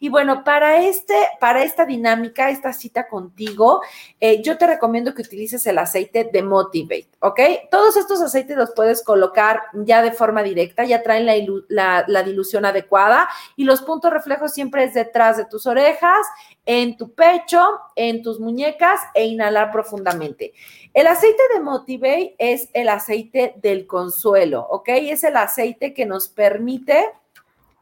Y 0.00 0.08
bueno, 0.08 0.42
para, 0.42 0.82
este, 0.82 1.14
para 1.38 1.62
esta 1.62 1.84
dinámica, 1.84 2.50
esta 2.50 2.72
cita 2.72 3.06
contigo, 3.06 3.82
eh, 4.18 4.42
yo 4.42 4.58
te 4.58 4.66
recomiendo 4.66 5.14
que 5.14 5.22
utilices 5.22 5.64
el 5.68 5.78
aceite 5.78 6.28
de 6.32 6.42
Motivate, 6.42 7.08
¿ok? 7.20 7.40
Todos 7.70 7.96
estos 7.96 8.20
aceites 8.20 8.56
los 8.56 8.72
puedes 8.72 9.04
colocar 9.04 9.62
ya 9.74 10.02
de 10.02 10.10
forma 10.10 10.39
directa, 10.42 10.84
ya 10.84 11.02
traen 11.02 11.26
la, 11.68 12.22
dilución 12.24 12.64
adecuada 12.64 13.28
y 13.56 13.64
los 13.64 13.82
puntos 13.82 14.10
reflejos 14.10 14.52
siempre 14.52 14.84
es 14.84 14.94
detrás 14.94 15.36
de 15.36 15.44
tus 15.44 15.66
orejas, 15.66 16.26
en 16.66 16.96
tu 16.96 17.12
pecho, 17.14 17.62
en 17.96 18.22
tus 18.22 18.40
muñecas 18.40 19.00
e 19.14 19.24
inhalar 19.24 19.70
profundamente. 19.72 20.52
El 20.92 21.06
aceite 21.06 21.42
de 21.54 21.60
Motivate 21.60 22.34
es 22.38 22.68
el 22.72 22.88
aceite 22.88 23.54
del 23.56 23.86
consuelo, 23.86 24.66
¿ok? 24.70 24.88
Es 24.88 25.24
el 25.24 25.36
aceite 25.36 25.94
que 25.94 26.06
nos 26.06 26.28
permite 26.28 27.06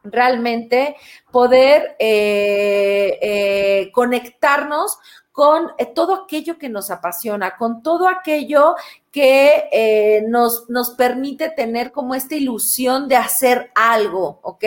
realmente 0.03 0.95
poder 1.31 1.95
eh, 1.99 3.19
eh, 3.21 3.91
conectarnos 3.91 4.97
con 5.31 5.71
eh, 5.77 5.85
todo 5.85 6.13
aquello 6.13 6.57
que 6.57 6.69
nos 6.69 6.91
apasiona, 6.91 7.55
con 7.57 7.81
todo 7.81 8.07
aquello 8.07 8.75
que 9.11 9.69
eh, 9.71 10.23
nos, 10.27 10.69
nos 10.69 10.91
permite 10.91 11.49
tener 11.49 11.91
como 11.91 12.13
esta 12.13 12.35
ilusión 12.35 13.07
de 13.07 13.15
hacer 13.15 13.71
algo, 13.73 14.39
¿ok? 14.43 14.63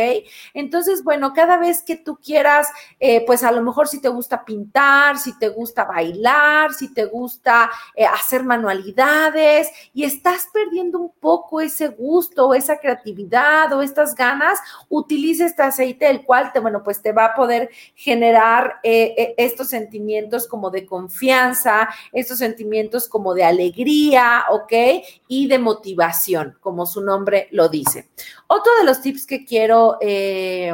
Entonces, 0.52 1.04
bueno, 1.04 1.32
cada 1.32 1.58
vez 1.58 1.82
que 1.82 1.94
tú 1.94 2.16
quieras, 2.16 2.68
eh, 2.98 3.24
pues 3.24 3.44
a 3.44 3.52
lo 3.52 3.62
mejor 3.62 3.86
si 3.86 4.00
te 4.00 4.08
gusta 4.08 4.44
pintar, 4.44 5.16
si 5.18 5.38
te 5.38 5.48
gusta 5.48 5.84
bailar, 5.84 6.74
si 6.74 6.92
te 6.92 7.04
gusta 7.04 7.70
hacer 8.12 8.42
manualidades 8.42 9.70
y 9.94 10.02
estás 10.02 10.48
perdiendo 10.52 10.98
un 10.98 11.12
poco 11.20 11.60
ese 11.60 11.88
gusto, 11.88 12.52
esa 12.52 12.78
creatividad 12.78 13.72
o 13.72 13.80
estas 13.80 14.16
ganas, 14.16 14.58
utiliza 14.88 15.46
este 15.46 15.62
aceite, 15.62 16.10
el 16.10 16.24
cual 16.24 16.52
te, 16.52 16.58
bueno, 16.58 16.82
pues 16.82 17.00
te 17.00 17.12
va 17.12 17.26
a 17.26 17.34
poder 17.36 17.70
generar 17.94 18.80
estos 18.82 19.68
sentimientos 19.68 20.48
como 20.48 20.61
de 20.70 20.86
confianza, 20.86 21.88
estos 22.12 22.38
sentimientos 22.38 23.08
como 23.08 23.34
de 23.34 23.44
alegría, 23.44 24.44
¿ok? 24.50 24.72
Y 25.34 25.46
de 25.46 25.58
motivación, 25.58 26.58
como 26.60 26.84
su 26.84 27.00
nombre 27.00 27.48
lo 27.52 27.70
dice. 27.70 28.10
Otro 28.48 28.70
de 28.78 28.84
los 28.84 29.00
tips 29.00 29.24
que 29.24 29.46
quiero 29.46 29.96
eh, 30.02 30.70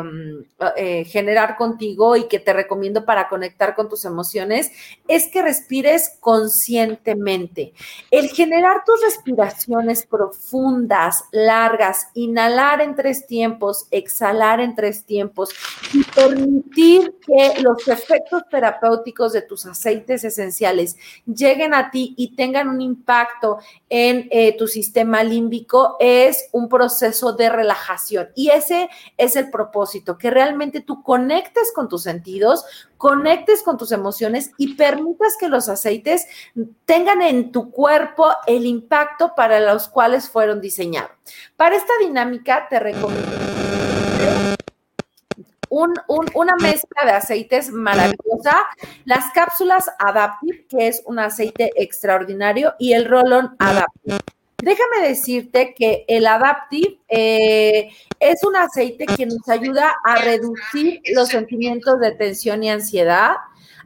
eh, 0.76 1.04
generar 1.04 1.56
contigo 1.56 2.16
y 2.16 2.26
que 2.26 2.40
te 2.40 2.52
recomiendo 2.52 3.04
para 3.04 3.28
conectar 3.28 3.76
con 3.76 3.88
tus 3.88 4.04
emociones 4.04 4.72
es 5.06 5.28
que 5.28 5.42
respires 5.42 6.16
conscientemente. 6.18 7.72
El 8.10 8.30
generar 8.30 8.82
tus 8.84 9.00
respiraciones 9.00 10.04
profundas, 10.04 11.22
largas, 11.30 12.08
inhalar 12.14 12.80
en 12.80 12.96
tres 12.96 13.28
tiempos, 13.28 13.86
exhalar 13.92 14.58
en 14.58 14.74
tres 14.74 15.04
tiempos 15.04 15.50
y 15.94 16.02
permitir 16.02 17.14
que 17.24 17.62
los 17.62 17.86
efectos 17.86 18.42
terapéuticos 18.50 19.32
de 19.32 19.42
tus 19.42 19.66
aceites 19.66 20.24
esenciales 20.24 20.96
lleguen 21.26 21.74
a 21.74 21.92
ti 21.92 22.14
y 22.16 22.34
tengan 22.34 22.68
un 22.68 22.80
impacto 22.80 23.58
en 23.88 24.26
eh, 24.32 24.47
tu 24.52 24.66
sistema 24.66 25.22
límbico 25.22 25.96
es 26.00 26.48
un 26.52 26.68
proceso 26.68 27.32
de 27.32 27.48
relajación. 27.48 28.28
Y 28.34 28.50
ese 28.50 28.88
es 29.16 29.36
el 29.36 29.50
propósito, 29.50 30.18
que 30.18 30.30
realmente 30.30 30.80
tú 30.80 31.02
conectes 31.02 31.72
con 31.74 31.88
tus 31.88 32.02
sentidos, 32.02 32.64
conectes 32.96 33.62
con 33.62 33.76
tus 33.76 33.92
emociones 33.92 34.50
y 34.58 34.74
permitas 34.74 35.36
que 35.38 35.48
los 35.48 35.68
aceites 35.68 36.26
tengan 36.84 37.22
en 37.22 37.52
tu 37.52 37.70
cuerpo 37.70 38.28
el 38.46 38.66
impacto 38.66 39.34
para 39.34 39.60
los 39.60 39.88
cuales 39.88 40.28
fueron 40.28 40.60
diseñados. 40.60 41.10
Para 41.56 41.76
esta 41.76 41.92
dinámica 42.00 42.66
te 42.68 42.78
recomiendo 42.78 43.48
una 46.34 46.56
mezcla 46.56 47.04
de 47.04 47.12
aceites 47.12 47.70
maravillosa, 47.70 48.64
las 49.04 49.30
cápsulas 49.32 49.90
Adaptive, 49.98 50.66
que 50.68 50.88
es 50.88 51.02
un 51.06 51.18
aceite 51.18 51.70
extraordinario, 51.76 52.74
y 52.78 52.92
el 52.92 53.04
Rolon 53.06 53.54
Adaptive. 53.58 54.18
Déjame 54.62 55.06
decirte 55.06 55.72
que 55.72 56.04
el 56.08 56.26
Adaptive 56.26 56.98
eh, 57.08 57.90
es 58.18 58.42
un 58.42 58.56
aceite 58.56 59.06
que 59.06 59.24
nos 59.24 59.48
ayuda 59.48 59.94
a 60.04 60.16
reducir 60.16 61.00
los 61.14 61.28
sentimientos 61.28 62.00
de 62.00 62.10
tensión 62.12 62.64
y 62.64 62.70
ansiedad, 62.70 63.36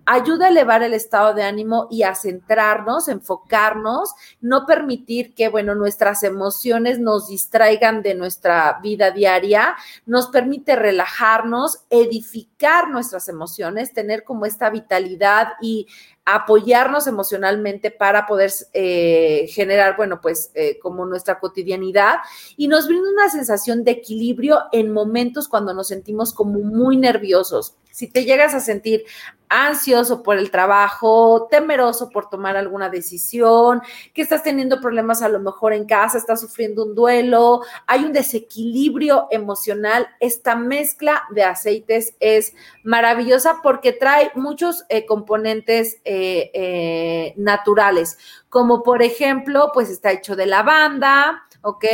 ayuda 0.06 0.46
a 0.46 0.48
elevar 0.50 0.82
el 0.82 0.94
estado 0.94 1.34
de 1.34 1.42
ánimo 1.42 1.86
y 1.90 2.02
a 2.02 2.14
centrarnos, 2.14 3.08
enfocarnos, 3.08 4.14
no 4.40 4.66
permitir 4.66 5.34
que, 5.34 5.48
bueno, 5.48 5.74
nuestras 5.74 6.22
emociones 6.22 6.98
nos 6.98 7.28
distraigan 7.28 8.02
de 8.02 8.14
nuestra 8.14 8.78
vida 8.82 9.10
diaria, 9.10 9.76
nos 10.06 10.28
permite 10.28 10.76
relajarnos, 10.76 11.84
edificar 11.90 12.88
nuestras 12.88 13.28
emociones, 13.28 13.92
tener 13.92 14.24
como 14.24 14.46
esta 14.46 14.70
vitalidad 14.70 15.48
y 15.60 15.86
apoyarnos 16.24 17.06
emocionalmente 17.06 17.90
para 17.90 18.26
poder 18.26 18.52
eh, 18.72 19.46
generar, 19.50 19.96
bueno, 19.96 20.20
pues 20.20 20.50
eh, 20.54 20.78
como 20.80 21.04
nuestra 21.04 21.40
cotidianidad 21.40 22.18
y 22.56 22.68
nos 22.68 22.86
brinda 22.86 23.10
una 23.10 23.28
sensación 23.28 23.82
de 23.82 23.92
equilibrio 23.92 24.60
en 24.70 24.92
momentos 24.92 25.48
cuando 25.48 25.74
nos 25.74 25.88
sentimos 25.88 26.32
como 26.32 26.60
muy 26.60 26.96
nerviosos. 26.96 27.76
Si 27.92 28.08
te 28.08 28.24
llegas 28.24 28.54
a 28.54 28.60
sentir 28.60 29.04
ansioso 29.52 30.22
por 30.22 30.38
el 30.38 30.50
trabajo, 30.50 31.46
temeroso 31.50 32.08
por 32.08 32.30
tomar 32.30 32.56
alguna 32.56 32.88
decisión, 32.88 33.82
que 34.14 34.22
estás 34.22 34.42
teniendo 34.42 34.80
problemas 34.80 35.20
a 35.20 35.28
lo 35.28 35.40
mejor 35.40 35.74
en 35.74 35.84
casa, 35.84 36.16
estás 36.16 36.40
sufriendo 36.40 36.84
un 36.84 36.94
duelo, 36.94 37.60
hay 37.86 38.04
un 38.04 38.12
desequilibrio 38.12 39.28
emocional, 39.30 40.08
esta 40.20 40.56
mezcla 40.56 41.24
de 41.34 41.44
aceites 41.44 42.14
es 42.18 42.54
maravillosa 42.82 43.60
porque 43.62 43.92
trae 43.92 44.32
muchos 44.34 44.84
eh, 44.88 45.04
componentes 45.04 45.98
eh, 46.04 46.50
eh, 46.54 47.34
naturales, 47.36 48.16
como 48.48 48.82
por 48.82 49.02
ejemplo, 49.02 49.70
pues 49.74 49.90
está 49.90 50.12
hecho 50.12 50.34
de 50.34 50.46
lavanda, 50.46 51.42
¿ok? 51.62 51.84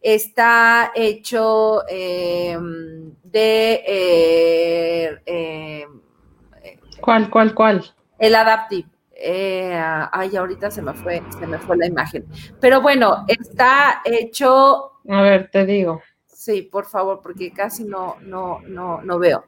Está 0.00 0.92
hecho 0.94 1.82
em, 1.88 3.14
de... 3.22 5.18
Em, 5.26 6.00
¿Cuál, 7.00 7.30
cuál, 7.30 7.54
cuál? 7.54 7.84
El 8.18 8.34
Adaptive. 8.34 8.88
ay, 10.12 10.36
ahorita 10.36 10.70
se 10.70 10.82
me 10.82 10.94
fue, 10.94 11.22
se 11.38 11.46
me 11.46 11.58
fue 11.58 11.76
la 11.76 11.86
imagen. 11.86 12.26
Pero 12.60 12.80
bueno, 12.80 13.24
está 13.26 14.02
hecho. 14.04 14.92
A 15.08 15.22
ver, 15.22 15.50
te 15.50 15.66
digo. 15.66 16.00
Sí, 16.26 16.62
por 16.62 16.86
favor, 16.86 17.20
porque 17.22 17.52
casi 17.52 17.84
no, 17.84 18.16
no, 18.20 18.60
no, 18.66 19.00
no 19.02 19.18
veo. 19.18 19.44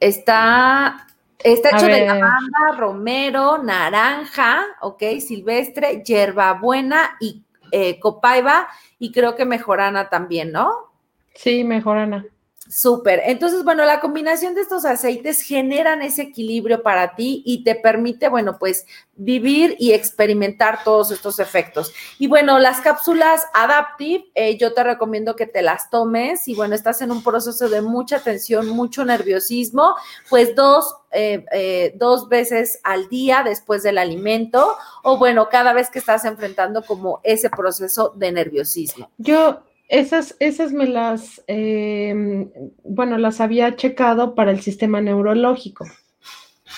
Está 0.00 1.06
Está 1.44 1.76
hecho 1.76 1.86
de 1.86 2.06
lavanda, 2.06 2.74
romero, 2.78 3.58
naranja, 3.58 4.64
ok, 4.80 5.02
silvestre, 5.20 6.02
hierbabuena 6.02 7.18
y 7.20 7.44
eh, 7.74 7.98
copaiba 7.98 8.68
y 9.00 9.10
creo 9.10 9.34
que 9.34 9.44
mejorana 9.44 10.08
también, 10.08 10.52
¿no? 10.52 10.92
Sí, 11.34 11.64
mejorana. 11.64 12.24
Súper. 12.66 13.20
Entonces, 13.26 13.62
bueno, 13.62 13.84
la 13.84 14.00
combinación 14.00 14.54
de 14.54 14.62
estos 14.62 14.86
aceites 14.86 15.42
generan 15.42 16.00
ese 16.00 16.22
equilibrio 16.22 16.82
para 16.82 17.14
ti 17.14 17.42
y 17.44 17.62
te 17.62 17.74
permite, 17.74 18.28
bueno, 18.28 18.58
pues 18.58 18.86
vivir 19.16 19.76
y 19.78 19.92
experimentar 19.92 20.82
todos 20.82 21.10
estos 21.10 21.38
efectos. 21.40 21.92
Y 22.18 22.26
bueno, 22.26 22.58
las 22.58 22.80
cápsulas 22.80 23.42
Adaptive, 23.52 24.24
eh, 24.34 24.56
yo 24.56 24.72
te 24.72 24.82
recomiendo 24.82 25.36
que 25.36 25.46
te 25.46 25.60
las 25.60 25.90
tomes 25.90 26.48
y 26.48 26.54
bueno, 26.54 26.74
estás 26.74 27.02
en 27.02 27.12
un 27.12 27.22
proceso 27.22 27.68
de 27.68 27.82
mucha 27.82 28.20
tensión, 28.20 28.70
mucho 28.70 29.04
nerviosismo, 29.04 29.94
pues 30.30 30.54
dos, 30.54 30.96
eh, 31.12 31.44
eh, 31.52 31.92
dos 31.96 32.30
veces 32.30 32.80
al 32.82 33.10
día 33.10 33.42
después 33.44 33.82
del 33.82 33.98
alimento 33.98 34.74
o 35.02 35.18
bueno, 35.18 35.50
cada 35.50 35.74
vez 35.74 35.90
que 35.90 35.98
estás 35.98 36.24
enfrentando 36.24 36.82
como 36.82 37.20
ese 37.24 37.50
proceso 37.50 38.14
de 38.16 38.32
nerviosismo. 38.32 39.10
Yo 39.18 39.62
esas, 39.88 40.36
esas 40.40 40.72
me 40.72 40.86
las, 40.86 41.42
em, 41.46 42.50
bueno, 42.82 43.18
las 43.18 43.40
había 43.40 43.76
checado 43.76 44.34
para 44.34 44.50
el 44.50 44.60
sistema 44.60 45.00
neurológico, 45.00 45.84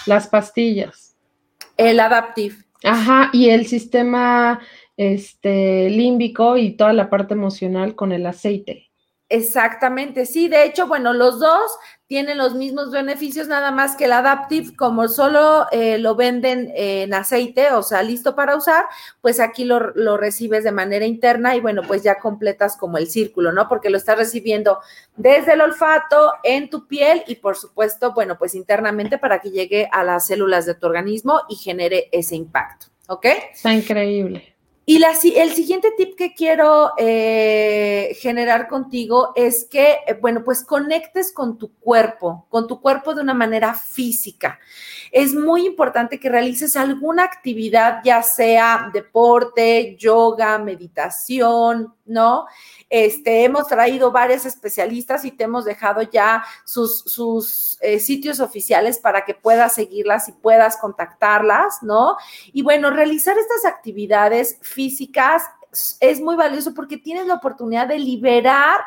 las 0.07 0.29
pastillas. 0.29 1.17
El 1.77 2.01
Adaptive. 2.01 2.57
Ajá, 2.85 3.31
y 3.33 3.51
el 3.51 3.67
sistema 3.67 4.61
este, 4.97 5.91
límbico 5.91 6.57
y 6.57 6.73
toda 6.73 6.93
la 6.93 7.11
parte 7.11 7.35
emocional 7.35 7.95
con 7.95 8.13
el 8.13 8.27
aceite. 8.27 8.91
Exactamente, 9.29 10.25
sí, 10.25 10.49
de 10.49 10.65
hecho, 10.65 10.87
bueno, 10.87 11.13
los 11.13 11.41
dos 11.41 11.71
tienen 12.07 12.39
los 12.39 12.55
mismos 12.55 12.93
beneficios, 12.93 13.49
nada 13.49 13.73
más 13.73 13.97
que 13.97 14.05
el 14.05 14.13
Adaptive, 14.13 14.77
como 14.77 15.09
solo 15.09 15.67
eh, 15.73 15.99
lo 15.99 16.15
venden 16.15 16.73
en 16.75 17.13
aceite, 17.15 17.73
o 17.73 17.83
sea, 17.83 18.03
listo 18.03 18.37
para 18.37 18.57
usar, 18.57 18.85
pues 19.21 19.41
aquí 19.41 19.65
lo, 19.65 19.93
lo, 19.95 20.17
recibes 20.17 20.63
de 20.63 20.71
manera 20.73 21.05
interna 21.05 21.57
y 21.57 21.61
bueno, 21.61 21.83
pues 21.87 22.03
ya 22.03 22.19
completas 22.19 22.77
como 22.77 22.97
el 22.97 23.09
círculo, 23.09 23.53
¿no? 23.53 23.69
Porque 23.69 23.91
lo 23.91 23.97
estás 23.97 24.19
recibiendo 24.19 24.79
desde 25.17 25.55
el 25.55 25.61
olfato, 25.61 26.33
en 26.45 26.71
tu 26.71 26.87
piel 26.87 27.25
y 27.27 27.37
por 27.37 27.57
supuesto, 27.57 28.15
bueno, 28.15 28.39
pues 28.39 28.55
internamente 28.55 29.19
para 29.19 29.41
que 29.41 29.51
llegue 29.51 29.89
a 29.91 30.05
las 30.05 30.29
células 30.29 30.65
de 30.65 30.75
tu 30.75 30.87
organismo 30.87 31.41
y 31.49 31.57
genere 31.57 32.09
ese 32.13 32.37
impacto, 32.37 32.87
¿ok? 33.09 33.27
Está 33.53 33.75
increíble. 33.75 34.56
Y 34.89 35.01
la, 35.01 35.11
el 35.11 35.51
siguiente 35.53 35.91
tip 35.97 36.15
que 36.17 36.33
quiero 36.33 36.93
eh, 36.97 38.17
generar 38.21 38.69
contigo 38.69 39.33
es 39.35 39.65
que, 39.65 39.99
eh, 40.07 40.15
bueno, 40.21 40.45
pues 40.45 40.63
conectes 40.63 41.33
con 41.33 41.59
tu 41.59 41.73
cuerpo, 41.75 42.47
con 42.49 42.69
tu 42.69 42.81
cuerpo 42.81 43.13
de 43.13 43.21
una 43.21 43.35
manera 43.35 43.75
física. 43.75 44.61
Es 45.11 45.35
muy 45.35 45.67
importante 45.67 46.21
que 46.21 46.29
realices 46.29 46.77
alguna 46.77 47.25
actividad, 47.25 48.01
ya 48.05 48.23
sea 48.23 48.89
deporte, 48.93 49.97
yoga, 49.99 50.57
meditación, 50.59 51.93
¿no? 52.05 52.47
Este, 52.89 53.45
hemos 53.45 53.67
traído 53.67 54.13
varios 54.13 54.47
especialistas 54.47 55.25
y 55.25 55.33
te 55.33 55.45
hemos 55.45 55.65
dejado 55.65 56.03
ya 56.03 56.45
sus, 56.65 57.79
eh, 57.81 57.99
sitios 57.99 58.39
oficiales 58.39 58.99
para 59.01 59.25
que 59.25 59.35
puedas 59.35 59.75
seguirlas 59.75 60.29
y 60.29 60.33
puedas 60.33 60.77
contactarlas, 60.77 61.83
¿no? 61.83 62.17
Y 62.53 62.63
bueno, 62.63 62.91
realizar 62.91 63.37
estas 63.37 63.65
actividades 63.65 64.59
físicas 64.63 65.43
es 66.01 66.21
muy 66.21 66.37
valioso 66.37 66.75
porque 66.75 66.97
tienes 66.97 67.27
la 67.27 67.35
oportunidad 67.35 67.89
de 67.89 67.99
liberar 67.99 68.81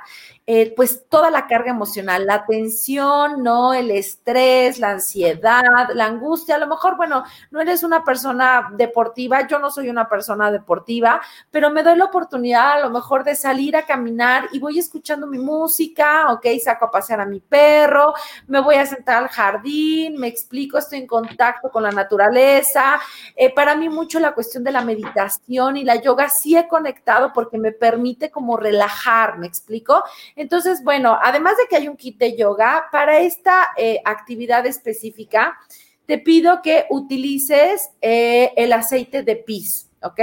eh, 0.51 0.73
pues 0.75 1.07
toda 1.07 1.29
la 1.29 1.45
carga 1.45 1.69
emocional, 1.69 2.25
la 2.25 2.43
tensión, 2.47 3.43
¿no? 3.43 3.71
El 3.75 3.91
estrés, 3.91 4.79
la 4.79 4.89
ansiedad, 4.89 5.61
la 5.93 6.05
angustia. 6.05 6.55
A 6.55 6.57
lo 6.57 6.65
mejor, 6.65 6.97
bueno, 6.97 7.23
no 7.51 7.61
eres 7.61 7.83
una 7.83 8.03
persona 8.03 8.71
deportiva, 8.73 9.45
yo 9.45 9.59
no 9.59 9.69
soy 9.69 9.89
una 9.89 10.09
persona 10.09 10.51
deportiva, 10.51 11.21
pero 11.51 11.69
me 11.69 11.83
doy 11.83 11.97
la 11.97 12.05
oportunidad 12.05 12.71
a 12.71 12.79
lo 12.79 12.89
mejor 12.89 13.23
de 13.23 13.35
salir 13.35 13.75
a 13.75 13.85
caminar 13.85 14.49
y 14.51 14.57
voy 14.57 14.79
escuchando 14.79 15.27
mi 15.27 15.37
música, 15.37 16.33
ok, 16.33 16.47
saco 16.63 16.85
a 16.85 16.91
pasear 16.91 17.21
a 17.21 17.27
mi 17.27 17.41
perro, 17.41 18.15
me 18.47 18.59
voy 18.59 18.77
a 18.77 18.87
sentar 18.87 19.21
al 19.21 19.29
jardín, 19.29 20.17
me 20.17 20.29
explico, 20.29 20.79
estoy 20.79 20.97
en 20.97 21.05
contacto 21.05 21.69
con 21.69 21.83
la 21.83 21.91
naturaleza. 21.91 22.99
Eh, 23.35 23.53
para 23.53 23.75
mí 23.75 23.87
mucho 23.87 24.19
la 24.19 24.33
cuestión 24.33 24.63
de 24.63 24.71
la 24.71 24.81
meditación 24.81 25.77
y 25.77 25.83
la 25.83 25.97
yoga 25.97 26.27
sí 26.27 26.57
he 26.57 26.67
conectado 26.67 27.33
porque 27.33 27.59
me 27.59 27.71
permite 27.71 28.31
como 28.31 28.57
relajar, 28.57 29.37
¿me 29.37 29.45
explico? 29.45 30.03
Entonces, 30.39 30.81
bueno, 30.85 31.19
además 31.21 31.57
de 31.57 31.63
que 31.69 31.75
hay 31.75 31.89
un 31.89 31.97
kit 31.97 32.17
de 32.17 32.37
yoga, 32.37 32.85
para 32.93 33.19
esta 33.19 33.67
eh, 33.75 33.99
actividad 34.05 34.65
específica, 34.65 35.59
te 36.05 36.17
pido 36.17 36.61
que 36.61 36.85
utilices 36.89 37.89
eh, 38.01 38.53
el 38.55 38.71
aceite 38.71 39.21
de 39.21 39.35
pis, 39.35 39.89
¿ok? 40.01 40.21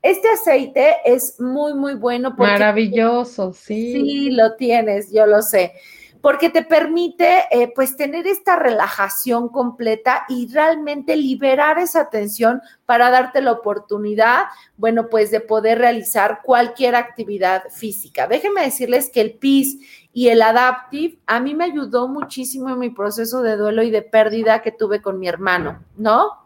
Este 0.00 0.28
aceite 0.30 0.96
es 1.04 1.38
muy, 1.38 1.74
muy 1.74 1.94
bueno. 1.94 2.34
Maravilloso, 2.38 3.52
sí. 3.52 3.92
Sí, 3.92 4.30
lo 4.30 4.56
tienes, 4.56 5.12
yo 5.12 5.26
lo 5.26 5.42
sé 5.42 5.74
porque 6.20 6.50
te 6.50 6.62
permite 6.62 7.44
eh, 7.50 7.72
pues 7.74 7.96
tener 7.96 8.26
esta 8.26 8.56
relajación 8.56 9.48
completa 9.48 10.24
y 10.28 10.52
realmente 10.52 11.16
liberar 11.16 11.78
esa 11.78 12.10
tensión 12.10 12.60
para 12.86 13.10
darte 13.10 13.40
la 13.40 13.52
oportunidad, 13.52 14.44
bueno, 14.76 15.08
pues 15.08 15.30
de 15.30 15.40
poder 15.40 15.78
realizar 15.78 16.40
cualquier 16.42 16.94
actividad 16.94 17.64
física. 17.70 18.26
Déjenme 18.26 18.62
decirles 18.62 19.10
que 19.10 19.20
el 19.20 19.32
PIS 19.32 19.78
y 20.12 20.28
el 20.28 20.42
Adaptive 20.42 21.18
a 21.26 21.40
mí 21.40 21.54
me 21.54 21.64
ayudó 21.64 22.08
muchísimo 22.08 22.68
en 22.70 22.78
mi 22.78 22.90
proceso 22.90 23.42
de 23.42 23.56
duelo 23.56 23.82
y 23.82 23.90
de 23.90 24.02
pérdida 24.02 24.62
que 24.62 24.72
tuve 24.72 25.00
con 25.00 25.18
mi 25.18 25.28
hermano, 25.28 25.84
¿no? 25.96 26.40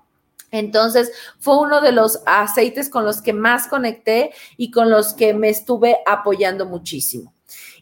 Entonces, 0.50 1.10
fue 1.40 1.58
uno 1.58 1.80
de 1.80 1.90
los 1.90 2.22
aceites 2.26 2.88
con 2.88 3.04
los 3.04 3.20
que 3.20 3.32
más 3.32 3.66
conecté 3.66 4.32
y 4.56 4.70
con 4.70 4.88
los 4.88 5.12
que 5.14 5.34
me 5.34 5.48
estuve 5.48 5.98
apoyando 6.06 6.64
muchísimo. 6.64 7.33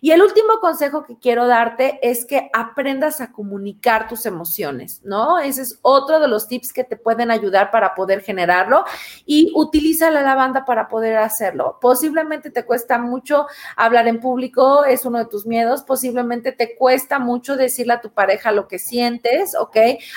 Y 0.05 0.11
el 0.11 0.20
último 0.20 0.59
consejo 0.61 1.05
que 1.05 1.16
quiero 1.16 1.46
darte 1.46 2.00
es 2.03 2.26
que 2.26 2.50
aprendas 2.53 3.20
a 3.20 3.30
comunicar 3.30 4.09
tus 4.09 4.26
emociones, 4.26 5.00
¿no? 5.05 5.38
Ese 5.38 5.62
es 5.62 5.78
otro 5.80 6.18
de 6.18 6.26
los 6.26 6.48
tips 6.48 6.72
que 6.72 6.82
te 6.82 6.96
pueden 6.96 7.30
ayudar 7.30 7.70
para 7.70 7.94
poder 7.94 8.20
generarlo 8.20 8.84
y 9.26 9.53
utiliza 9.55 10.11
la 10.11 10.22
lavanda 10.22 10.64
para 10.64 10.88
poder 10.88 11.18
hacerlo. 11.18 11.78
Posiblemente 11.80 12.50
te 12.50 12.64
cuesta 12.64 12.98
mucho 12.98 13.46
hablar 13.76 14.09
en 14.09 14.18
público, 14.18 14.84
es 14.84 15.05
uno 15.05 15.18
de 15.18 15.26
tus 15.26 15.46
miedos, 15.46 15.84
posiblemente 15.84 16.50
te 16.50 16.74
cuesta 16.74 17.20
mucho 17.20 17.55
decirle 17.57 17.92
a 17.92 18.00
tu 18.00 18.11
pareja 18.11 18.50
lo 18.50 18.66
que 18.66 18.80
sientes, 18.80 19.55
¿ok? 19.55 19.76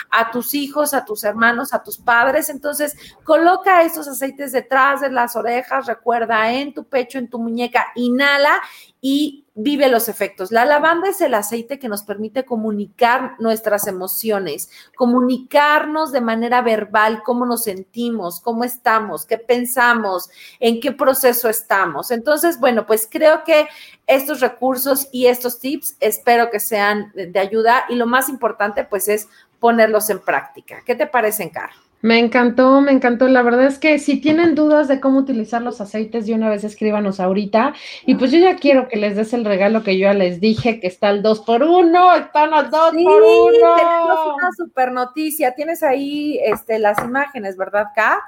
A 0.10 0.32
tus 0.32 0.56
hijos, 0.56 0.96
a 0.96 1.06
tus 1.06 1.24
hermanos, 1.24 1.76
a 1.76 1.84
tus 1.84 2.00
padres. 2.00 2.50
Entonces, 2.50 2.96
coloca 3.24 3.84
estos 3.84 4.08
aceites 4.08 4.52
detrás 4.52 5.02
de 5.02 5.12
las 5.12 5.36
orejas, 5.36 5.86
recuerda, 5.86 6.52
en 6.52 6.74
tu 6.74 6.86
pecho, 6.86 7.20
en 7.20 7.30
tu 7.30 7.38
muñeca, 7.38 7.86
inhala 7.94 8.60
y 9.08 9.46
vive 9.54 9.88
los 9.88 10.10
efectos. 10.10 10.52
La 10.52 10.66
lavanda 10.66 11.08
es 11.08 11.22
el 11.22 11.36
aceite 11.36 11.78
que 11.78 11.88
nos 11.88 12.02
permite 12.02 12.44
comunicar 12.44 13.36
nuestras 13.38 13.86
emociones, 13.86 14.72
comunicarnos 14.96 16.12
de 16.12 16.22
manera 16.22 16.64
verbal 16.64 17.22
cómo 17.24 17.46
nos 17.46 17.66
sentimos, 17.66 18.42
cómo 18.42 18.64
estamos, 18.64 19.28
qué 19.28 19.38
pensamos, 19.38 20.32
en 20.60 20.80
qué 20.80 20.92
proceso 20.92 21.50
estamos. 21.50 22.10
Entonces, 22.10 22.60
bueno, 22.60 22.88
pues 22.88 23.08
creo 23.08 23.44
que 23.44 23.68
estos 24.08 24.40
recursos 24.40 25.08
y 25.12 25.28
estos 25.28 25.60
tips 25.60 25.98
espero 26.00 26.50
que 26.50 26.60
sean 26.60 27.12
de 27.14 27.40
ayuda 27.40 27.86
y 27.90 27.94
lo 27.94 28.08
más 28.08 28.28
importante 28.28 28.86
pues 28.86 29.08
es 29.08 29.28
ponerlos 29.60 30.10
en 30.10 30.18
práctica. 30.18 30.82
¿Qué 30.84 30.96
te 30.96 31.06
parece, 31.06 31.52
Carlos? 31.52 31.78
Me 32.02 32.20
encantó, 32.20 32.82
me 32.82 32.92
encantó. 32.92 33.28
La 33.28 33.42
verdad 33.42 33.66
es 33.66 33.80
que 33.80 33.98
si 33.98 34.22
tienen 34.22 34.54
dudas 34.54 34.88
de 34.88 35.00
cómo 35.00 35.20
utilizar 35.20 35.62
los 35.62 35.82
aceites, 35.82 36.28
de 36.28 36.34
una 36.34 36.50
vez 36.50 36.64
escríbanos 36.64 37.20
ahorita. 37.20 37.74
Y 38.06 38.16
pues 38.16 38.32
yo 38.32 38.38
ya 38.38 38.58
quiero 38.58 38.88
que 38.88 38.98
les 38.98 39.16
des 39.16 39.34
el 39.34 39.44
regalo 39.44 39.84
que 39.84 39.98
yo 39.98 40.04
ya 40.04 40.14
les 40.14 40.40
dije, 40.40 40.80
que 40.80 40.88
está 40.88 41.10
el 41.10 41.24
2 41.24 41.40
por 41.42 41.64
1 41.64 42.16
están 42.16 42.52
los 42.52 42.70
2 42.70 42.92
por 43.04 43.22
1 43.24 43.76
Tenemos 43.76 44.36
una 44.36 44.50
super 44.56 44.92
noticia. 44.92 45.56
Tienes 45.56 45.82
ahí 45.82 46.40
este, 46.44 46.78
las 46.78 47.04
imágenes, 47.04 47.58
¿verdad, 47.58 47.88
K? 47.96 48.22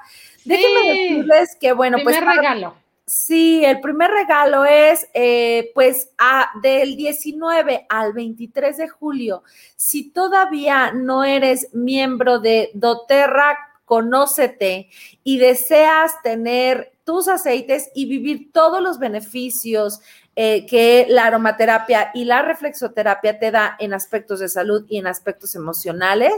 Déjenme 0.44 0.88
decirles 0.88 1.56
que, 1.60 1.72
bueno, 1.72 1.98
pues. 2.02 2.16
Primer 2.16 2.36
regalo. 2.36 2.87
Sí, 3.08 3.64
el 3.64 3.80
primer 3.80 4.10
regalo 4.10 4.66
es, 4.66 5.08
eh, 5.14 5.70
pues, 5.74 6.10
a, 6.18 6.50
del 6.62 6.94
19 6.94 7.86
al 7.88 8.12
23 8.12 8.76
de 8.76 8.88
julio. 8.88 9.44
Si 9.76 10.10
todavía 10.10 10.92
no 10.92 11.24
eres 11.24 11.70
miembro 11.72 12.38
de 12.38 12.70
doTERRA, 12.74 13.56
conócete 13.86 14.90
y 15.24 15.38
deseas 15.38 16.20
tener 16.22 16.92
tus 17.04 17.28
aceites 17.28 17.90
y 17.94 18.04
vivir 18.04 18.52
todos 18.52 18.82
los 18.82 18.98
beneficios 18.98 20.00
eh, 20.40 20.66
que 20.66 21.06
la 21.08 21.24
aromaterapia 21.24 22.12
y 22.14 22.24
la 22.24 22.42
reflexoterapia 22.42 23.40
te 23.40 23.50
da 23.50 23.74
en 23.80 23.92
aspectos 23.92 24.38
de 24.38 24.48
salud 24.48 24.84
y 24.88 24.98
en 24.98 25.08
aspectos 25.08 25.56
emocionales, 25.56 26.32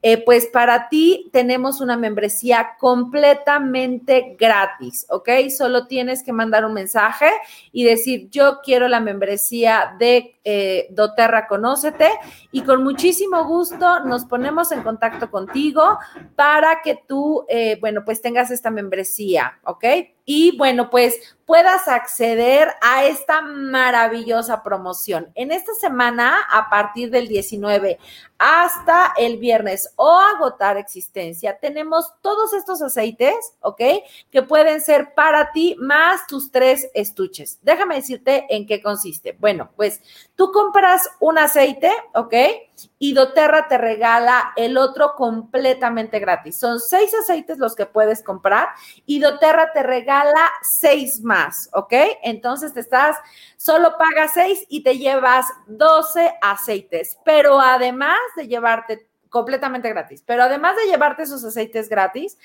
eh, 0.00 0.24
pues 0.24 0.46
para 0.46 0.88
ti 0.88 1.28
tenemos 1.34 1.82
una 1.82 1.98
membresía 1.98 2.70
completamente 2.80 4.36
gratis, 4.38 5.04
¿ok? 5.10 5.28
Solo 5.54 5.86
tienes 5.86 6.22
que 6.22 6.32
mandar 6.32 6.64
un 6.64 6.72
mensaje 6.72 7.28
y 7.72 7.84
decir, 7.84 8.30
yo 8.30 8.60
quiero 8.64 8.88
la 8.88 9.00
membresía 9.00 9.96
de 9.98 10.40
eh, 10.44 10.88
doTERRA 10.90 11.46
Conócete 11.46 12.10
y 12.50 12.62
con 12.62 12.82
muchísimo 12.82 13.44
gusto 13.44 14.00
nos 14.00 14.24
ponemos 14.24 14.72
en 14.72 14.82
contacto 14.82 15.30
contigo 15.30 15.98
para 16.36 16.82
que 16.82 16.98
tú, 17.06 17.46
bueno, 17.80 18.04
pues 18.04 18.20
tengas 18.20 18.50
esta 18.50 18.70
membresía, 18.70 19.58
¿ok? 19.64 19.84
Y 20.24 20.56
bueno, 20.56 20.88
pues 20.88 21.36
puedas 21.46 21.88
acceder 21.88 22.68
a 22.80 23.04
esta 23.04 23.42
maravillosa 23.42 24.62
promoción. 24.62 25.30
En 25.34 25.50
esta 25.50 25.74
semana, 25.74 26.38
a 26.50 26.70
partir 26.70 27.10
del 27.10 27.28
19 27.28 27.98
hasta 28.44 29.12
el 29.16 29.36
viernes 29.36 29.92
o 29.94 30.18
agotar 30.18 30.76
existencia, 30.76 31.58
tenemos 31.60 32.12
todos 32.22 32.52
estos 32.54 32.82
aceites, 32.82 33.36
¿ok? 33.60 33.80
Que 34.32 34.42
pueden 34.42 34.80
ser 34.80 35.14
para 35.14 35.52
ti 35.52 35.76
más 35.78 36.26
tus 36.26 36.50
tres 36.50 36.90
estuches. 36.92 37.60
Déjame 37.62 37.94
decirte 37.94 38.46
en 38.50 38.66
qué 38.66 38.82
consiste. 38.82 39.36
Bueno, 39.38 39.70
pues 39.76 40.00
tú 40.34 40.50
compras 40.50 41.08
un 41.20 41.38
aceite, 41.38 41.92
¿ok? 42.14 42.34
Y 42.98 43.14
doTERRA 43.14 43.68
te 43.68 43.78
regala 43.78 44.52
el 44.56 44.76
otro 44.76 45.14
completamente 45.14 46.18
gratis. 46.18 46.58
Son 46.58 46.80
seis 46.80 47.14
aceites 47.14 47.58
los 47.58 47.76
que 47.76 47.86
puedes 47.86 48.24
comprar 48.24 48.70
y 49.06 49.20
doTERRA 49.20 49.72
te 49.72 49.84
regala 49.84 50.50
seis 50.62 51.20
más, 51.22 51.70
¿ok? 51.74 51.92
Entonces 52.24 52.74
te 52.74 52.80
estás, 52.80 53.16
solo 53.56 53.96
pagas 53.96 54.32
seis 54.34 54.66
y 54.68 54.82
te 54.82 54.98
llevas 54.98 55.46
12 55.66 56.34
aceites, 56.42 57.18
pero 57.24 57.60
además 57.60 58.18
de 58.36 58.48
llevarte 58.48 59.06
completamente 59.28 59.88
gratis, 59.88 60.22
pero 60.26 60.42
además 60.42 60.76
de 60.76 60.90
llevarte 60.90 61.22
esos 61.22 61.42
aceites 61.44 61.88
gratis, 61.88 62.36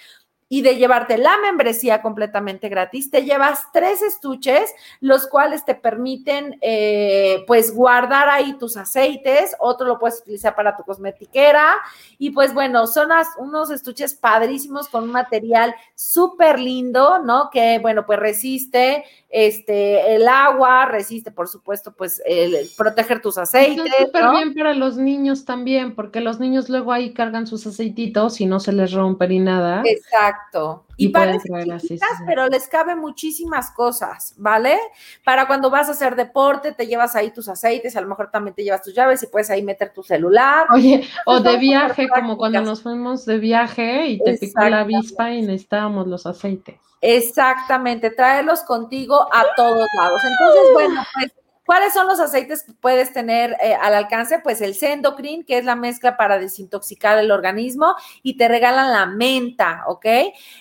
y 0.50 0.62
de 0.62 0.78
llevarte 0.78 1.18
la 1.18 1.38
membresía 1.40 2.02
completamente 2.02 2.70
gratis, 2.70 3.12
te 3.12 3.24
llevas 3.24 3.60
tres 3.74 4.02
estuches, 4.02 4.74
los 5.02 5.28
cuales 5.28 5.66
te 5.66 5.76
permiten, 5.76 6.58
eh, 6.62 7.44
pues, 7.48 7.74
guardar 7.74 8.30
ahí 8.30 8.54
tus 8.58 8.78
aceites, 8.78 9.56
otro 9.60 9.88
lo 9.88 10.00
puedes 10.00 10.22
utilizar 10.22 10.56
para 10.56 10.78
tu 10.78 10.84
cosmetiquera, 10.84 11.76
y 12.18 12.30
pues, 12.30 12.54
bueno, 12.54 12.88
son 12.88 13.10
unos 13.40 13.72
estuches 13.72 14.14
padrísimos 14.14 14.88
con 14.88 15.04
un 15.04 15.12
material 15.12 15.76
súper 15.96 16.60
lindo, 16.60 17.20
¿no? 17.20 17.50
Que, 17.50 17.80
bueno, 17.80 18.06
pues 18.06 18.20
resiste 18.20 19.04
este, 19.30 20.16
el 20.16 20.28
agua, 20.28 20.86
resiste, 20.86 21.32
por 21.32 21.48
supuesto, 21.48 21.94
pues, 21.94 22.22
el, 22.26 22.70
proteger 22.78 23.22
tus 23.22 23.38
aceites. 23.38 23.92
súper 24.00 24.30
bien 24.32 24.54
para 24.54 24.74
los 24.74 24.98
niños 24.98 25.46
también, 25.46 25.96
porque 25.96 26.22
los 26.22 26.40
niños 26.40 26.70
luego 26.70 26.94
ahí 26.94 27.14
cargan 27.14 27.46
sus 27.46 27.68
aceititos 27.68 28.40
y 28.42 28.46
no 28.46 28.60
se 28.60 28.72
les 28.72 28.94
rompe 28.94 29.28
ni 29.28 29.40
nada. 29.40 29.84
Exacto. 29.86 30.87
Y, 30.98 31.10
para 31.10 31.38
chiquitas, 31.38 32.10
pero 32.26 32.48
les 32.48 32.68
cabe 32.68 32.96
muchísimas 32.96 33.70
cosas, 33.72 34.34
¿vale? 34.38 34.78
Para 35.24 35.46
cuando 35.46 35.70
vas 35.70 35.90
a 35.90 35.92
hacer 35.92 36.16
deporte, 36.16 36.72
te 36.72 36.88
llevas 36.88 37.16
ahí 37.16 37.32
tus 37.32 37.48
aceites, 37.48 37.96
a 37.96 38.02
lo 38.02 38.08
mejor 38.08 38.32
también 38.32 38.56
te 38.56 38.64
llevas 38.64 38.82
tus 38.82 38.96
llaves 38.96 39.22
y 39.22 39.28
puedes 39.28 39.50
ahí 39.52 39.62
meter 39.62 39.94
tu 39.94 40.02
celular. 40.02 40.66
Oye, 40.74 41.08
o 41.26 41.40
de 41.40 41.58
viaje, 41.58 42.10
como 42.10 42.36
cuando 42.36 42.62
nos 42.62 42.82
fuimos 42.82 43.26
de 43.26 43.38
viaje 43.38 44.08
y 44.08 44.20
te 44.24 44.38
picó 44.38 44.68
la 44.68 44.82
avispa 44.82 45.32
y 45.32 45.42
necesitábamos 45.42 46.08
los 46.08 46.26
aceites. 46.26 46.76
Exactamente, 47.02 48.10
tráelos 48.10 48.62
contigo 48.64 49.28
a 49.32 49.46
todos 49.56 49.88
lados. 49.96 50.22
Entonces, 50.24 50.74
bueno, 50.74 51.04
pues 51.14 51.32
¿Cuáles 51.68 51.94
son 51.94 52.08
los 52.08 52.22
aceites 52.22 52.64
que 52.64 52.72
puedes 52.72 53.12
tener 53.12 53.58
eh, 53.62 53.76
al 53.76 53.94
alcance? 53.94 54.40
Pues 54.40 54.62
el 54.62 54.74
Sendocrin, 54.74 55.44
que 55.44 55.58
es 55.58 55.66
la 55.66 55.76
mezcla 55.76 56.16
para 56.16 56.40
desintoxicar 56.40 57.18
el 57.18 57.30
organismo, 57.30 57.94
y 58.24 58.38
te 58.38 58.48
regalan 58.48 58.94
la 58.94 59.06
menta, 59.06 59.84
¿ok? 59.88 60.06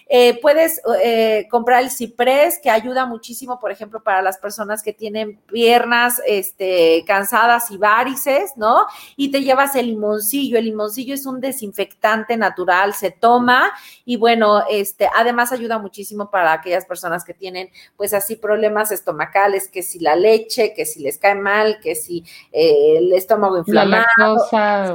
Eh, 0.09 0.41
puedes 0.43 0.83
eh, 1.01 1.47
comprar 1.49 1.85
el 1.85 1.93
ciprés, 1.93 2.59
que 2.61 2.71
ayuda 2.71 3.07
muchísimo, 3.07 3.61
por 3.61 3.71
ejemplo, 3.71 4.03
para 4.03 4.21
las 4.21 4.39
personas 4.39 4.83
que 4.83 4.93
tienen 4.93 5.37
piernas 5.47 6.21
este, 6.27 7.05
cansadas 7.07 7.71
y 7.71 7.77
varices, 7.77 8.55
¿no? 8.57 8.87
Y 9.15 9.31
te 9.31 9.43
llevas 9.43 9.77
el 9.77 9.87
limoncillo. 9.87 10.59
El 10.59 10.65
limoncillo 10.65 11.15
es 11.15 11.25
un 11.25 11.41
desinfectante 11.41 12.37
natural, 12.37 12.95
se 12.95 13.13
toma 13.13 13.71
y 14.05 14.17
bueno, 14.17 14.65
este, 14.69 15.09
además 15.15 15.53
ayuda 15.53 15.79
muchísimo 15.79 16.33
para 16.33 16.53
aquellas 16.53 16.85
personas 16.85 17.25
que 17.25 17.33
tienen, 17.33 17.71
pues 17.97 18.13
así, 18.13 18.35
problemas 18.35 18.91
estomacales, 18.91 19.69
que 19.69 19.85
si 19.85 20.01
la 20.01 20.17
leche, 20.17 20.75
que 20.75 20.85
si 20.85 20.96
si 20.97 21.03
les 21.03 21.19
cae 21.19 21.35
mal, 21.35 21.79
que 21.81 21.95
si 21.95 22.25
eh, 22.53 22.99
el 22.99 23.13
estómago 23.13 23.59
inflamado, 23.59 24.37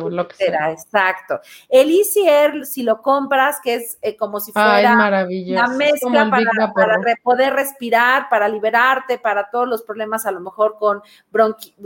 o 0.04 0.10
lo 0.10 0.28
que 0.28 0.36
sea. 0.36 0.72
Exacto. 0.72 1.40
El 1.70 1.92
ICR, 1.92 2.66
si 2.66 2.84
lo 2.84 3.02
compras, 3.02 3.60
que 3.64 3.76
es 3.76 3.98
eh, 4.02 4.18
como 4.18 4.40
si 4.40 4.52
fuera 4.52 4.96
la 4.96 5.68
mezcla 5.68 6.30
para, 6.74 7.00
poder 7.24 7.54
respirar, 7.54 8.30
para 8.30 8.48
liberarte, 8.48 9.18
para 9.20 9.50
todos 9.50 9.68
los 9.68 9.84
problemas 9.84 10.26
a 10.26 10.32
lo 10.32 10.40
mejor 10.40 10.78
con, 10.78 11.02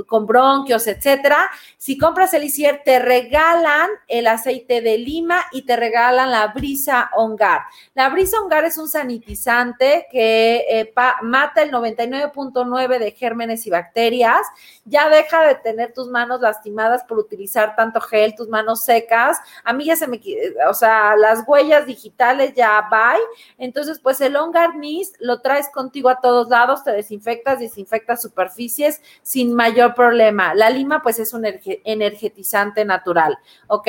con 0.07 0.25
bronquios, 0.25 0.87
etcétera. 0.87 1.49
Si 1.77 1.97
compras 1.97 2.33
el 2.33 2.43
ICR, 2.43 2.81
te 2.83 2.99
regalan 2.99 3.89
el 4.07 4.27
aceite 4.27 4.81
de 4.81 4.97
lima 4.97 5.41
y 5.51 5.65
te 5.65 5.75
regalan 5.75 6.31
la 6.31 6.47
brisa 6.47 7.09
ongar. 7.15 7.61
La 7.93 8.09
brisa 8.09 8.39
ongar 8.39 8.63
es 8.65 8.77
un 8.77 8.87
sanitizante 8.87 10.07
que 10.11 10.65
eh, 10.69 10.93
mata 11.21 11.61
el 11.61 11.71
99.9 11.71 12.99
de 12.99 13.11
gérmenes 13.11 13.65
y 13.67 13.69
bacterias 13.69 14.04
ya 14.85 15.09
deja 15.09 15.43
de 15.47 15.55
tener 15.55 15.93
tus 15.93 16.07
manos 16.07 16.41
lastimadas 16.41 17.03
por 17.03 17.17
utilizar 17.17 17.75
tanto 17.75 17.99
gel, 18.01 18.35
tus 18.35 18.47
manos 18.47 18.83
secas. 18.83 19.39
A 19.63 19.73
mí 19.73 19.85
ya 19.85 19.95
se 19.95 20.07
me, 20.07 20.19
o 20.69 20.73
sea, 20.73 21.15
las 21.15 21.43
huellas 21.47 21.85
digitales 21.85 22.53
ya 22.53 22.87
bye. 22.89 23.21
Entonces, 23.57 23.99
pues 23.99 24.21
el 24.21 24.35
On 24.35 24.51
lo 25.19 25.41
traes 25.41 25.69
contigo 25.69 26.09
a 26.09 26.19
todos 26.19 26.49
lados, 26.49 26.83
te 26.83 26.91
desinfectas, 26.91 27.59
desinfectas 27.59 28.21
superficies 28.21 29.01
sin 29.21 29.53
mayor 29.53 29.95
problema. 29.95 30.53
La 30.53 30.69
lima, 30.69 31.01
pues 31.01 31.19
es 31.19 31.33
un 31.33 31.45
energetizante 31.83 32.85
natural, 32.85 33.37
¿ok? 33.67 33.87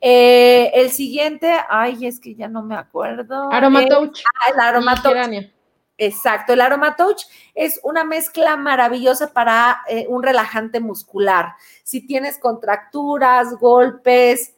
Eh, 0.00 0.70
el 0.74 0.90
siguiente, 0.90 1.54
ay, 1.68 2.06
es 2.06 2.20
que 2.20 2.34
ya 2.34 2.48
no 2.48 2.62
me 2.62 2.76
acuerdo. 2.76 3.50
Aromatouch. 3.52 4.22
ah, 4.24 4.50
el 4.54 4.60
aromatouch. 4.60 5.57
Exacto, 6.00 6.52
el 6.52 6.60
Aromatouch 6.60 7.24
es 7.54 7.80
una 7.82 8.04
mezcla 8.04 8.56
maravillosa 8.56 9.32
para 9.32 9.80
eh, 9.88 10.06
un 10.08 10.22
relajante 10.22 10.78
muscular. 10.78 11.54
Si 11.82 12.06
tienes 12.06 12.38
contracturas, 12.38 13.54
golpes, 13.58 14.54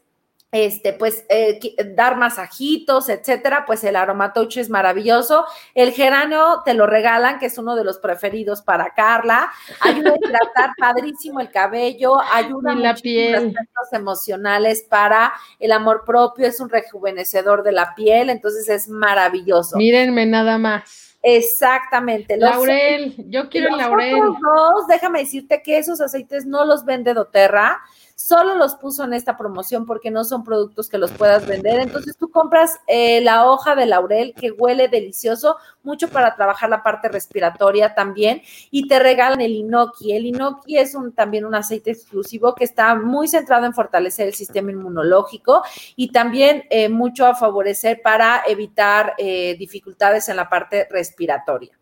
este, 0.53 0.93
pues 0.93 1.24
eh, 1.28 1.61
dar 1.95 2.16
masajitos, 2.16 3.09
etcétera, 3.09 3.64
pues 3.66 3.84
el 3.84 3.95
aromatouch 3.95 4.57
es 4.57 4.68
maravilloso. 4.68 5.45
El 5.74 5.93
geranio 5.93 6.62
te 6.64 6.74
lo 6.74 6.86
regalan, 6.86 7.38
que 7.38 7.47
es 7.47 7.57
uno 7.57 7.76
de 7.76 7.84
los 7.84 7.99
preferidos 7.99 8.61
para 8.61 8.93
Carla. 8.95 9.51
Ayuda 9.80 10.11
a 10.11 10.16
hidratar 10.16 10.70
padrísimo 10.76 11.41
el 11.41 11.51
cabello, 11.51 12.20
ayuda 12.20 12.74
la 12.74 12.95
piel. 12.95 13.34
aspectos 13.36 13.93
emocionales 13.93 14.82
para 14.82 15.32
el 15.61 15.70
amor 15.70 16.03
propio, 16.05 16.47
es 16.47 16.59
un 16.59 16.68
rejuvenecedor 16.68 17.62
de 17.62 17.72
la 17.72 17.95
piel, 17.95 18.28
entonces 18.28 18.68
es 18.68 18.88
maravilloso. 18.88 19.76
Mírenme 19.76 20.26
nada 20.26 20.59
más. 20.59 21.10
Exactamente. 21.23 22.37
laurel, 22.37 23.14
yo 23.29 23.49
quiero 23.51 23.77
laurel. 23.77 24.21
Dos, 24.21 24.87
déjame 24.89 25.21
decirte 25.21 25.62
que 25.62 25.79
esos 25.79 26.01
aceites 26.01 26.47
no 26.47 26.64
los 26.64 26.85
vende 26.85 27.12
doTERRA, 27.12 27.81
solo 28.21 28.55
los 28.55 28.75
puso 28.75 29.05
en 29.05 29.14
esta 29.14 29.37
promoción 29.39 29.87
porque 29.87 30.11
no 30.11 30.25
son 30.25 30.45
productos 30.45 30.89
que 30.91 30.99
los 30.99 31.11
puedas 31.11 31.47
vender. 31.47 31.81
Entonces 31.81 32.16
tú 32.18 32.31
compras 32.31 32.79
eh, 32.87 33.23
la 33.23 33.51
hoja 33.51 33.75
de 33.75 33.87
laurel 33.87 34.35
que 34.35 34.51
huele 34.51 34.89
delicioso, 34.89 35.57
mucho 35.83 36.09
para 36.09 36.37
trabajar 36.37 36.68
la 36.68 36.83
parte 36.83 37.09
respiratoria 37.09 37.95
también, 37.95 38.43
y 38.71 38.87
te 38.89 38.99
regalan 38.99 39.41
el 39.41 39.53
inoki. 39.53 40.12
El 40.12 40.27
inoki 40.27 40.77
es 40.77 40.95
también 41.14 41.47
un 41.47 41.55
aceite 41.55 41.93
exclusivo 41.93 42.55
que 42.55 42.64
está 42.64 42.95
muy 42.95 43.27
centrado 43.27 43.64
en 43.64 43.73
fortalecer 43.73 44.29
el 44.29 44.35
sistema 44.35 44.71
inmunológico 44.71 45.62
y 45.97 46.12
también 46.12 46.64
eh, 46.68 46.91
mucho 46.91 47.27
a 47.27 47.35
favorecer 47.35 48.03
para 48.03 48.43
evitar 48.47 49.14
eh, 49.16 49.57
dificultades 49.59 50.29
en 50.29 50.37
la 50.37 50.49
parte 50.49 50.87
respiratoria. 50.91 51.73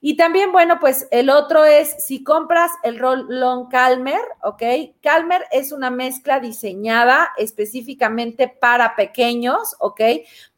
Y 0.00 0.16
también, 0.16 0.52
bueno, 0.52 0.78
pues 0.80 1.08
el 1.10 1.28
otro 1.28 1.64
es 1.64 2.04
si 2.04 2.22
compras 2.22 2.70
el 2.84 2.98
Rolón 2.98 3.68
Calmer, 3.68 4.20
¿ok? 4.42 4.62
Calmer 5.02 5.44
es 5.50 5.72
una 5.72 5.90
mezcla 5.90 6.38
diseñada 6.38 7.30
específicamente 7.36 8.48
para 8.48 8.94
pequeños, 8.94 9.74
¿ok? 9.80 10.00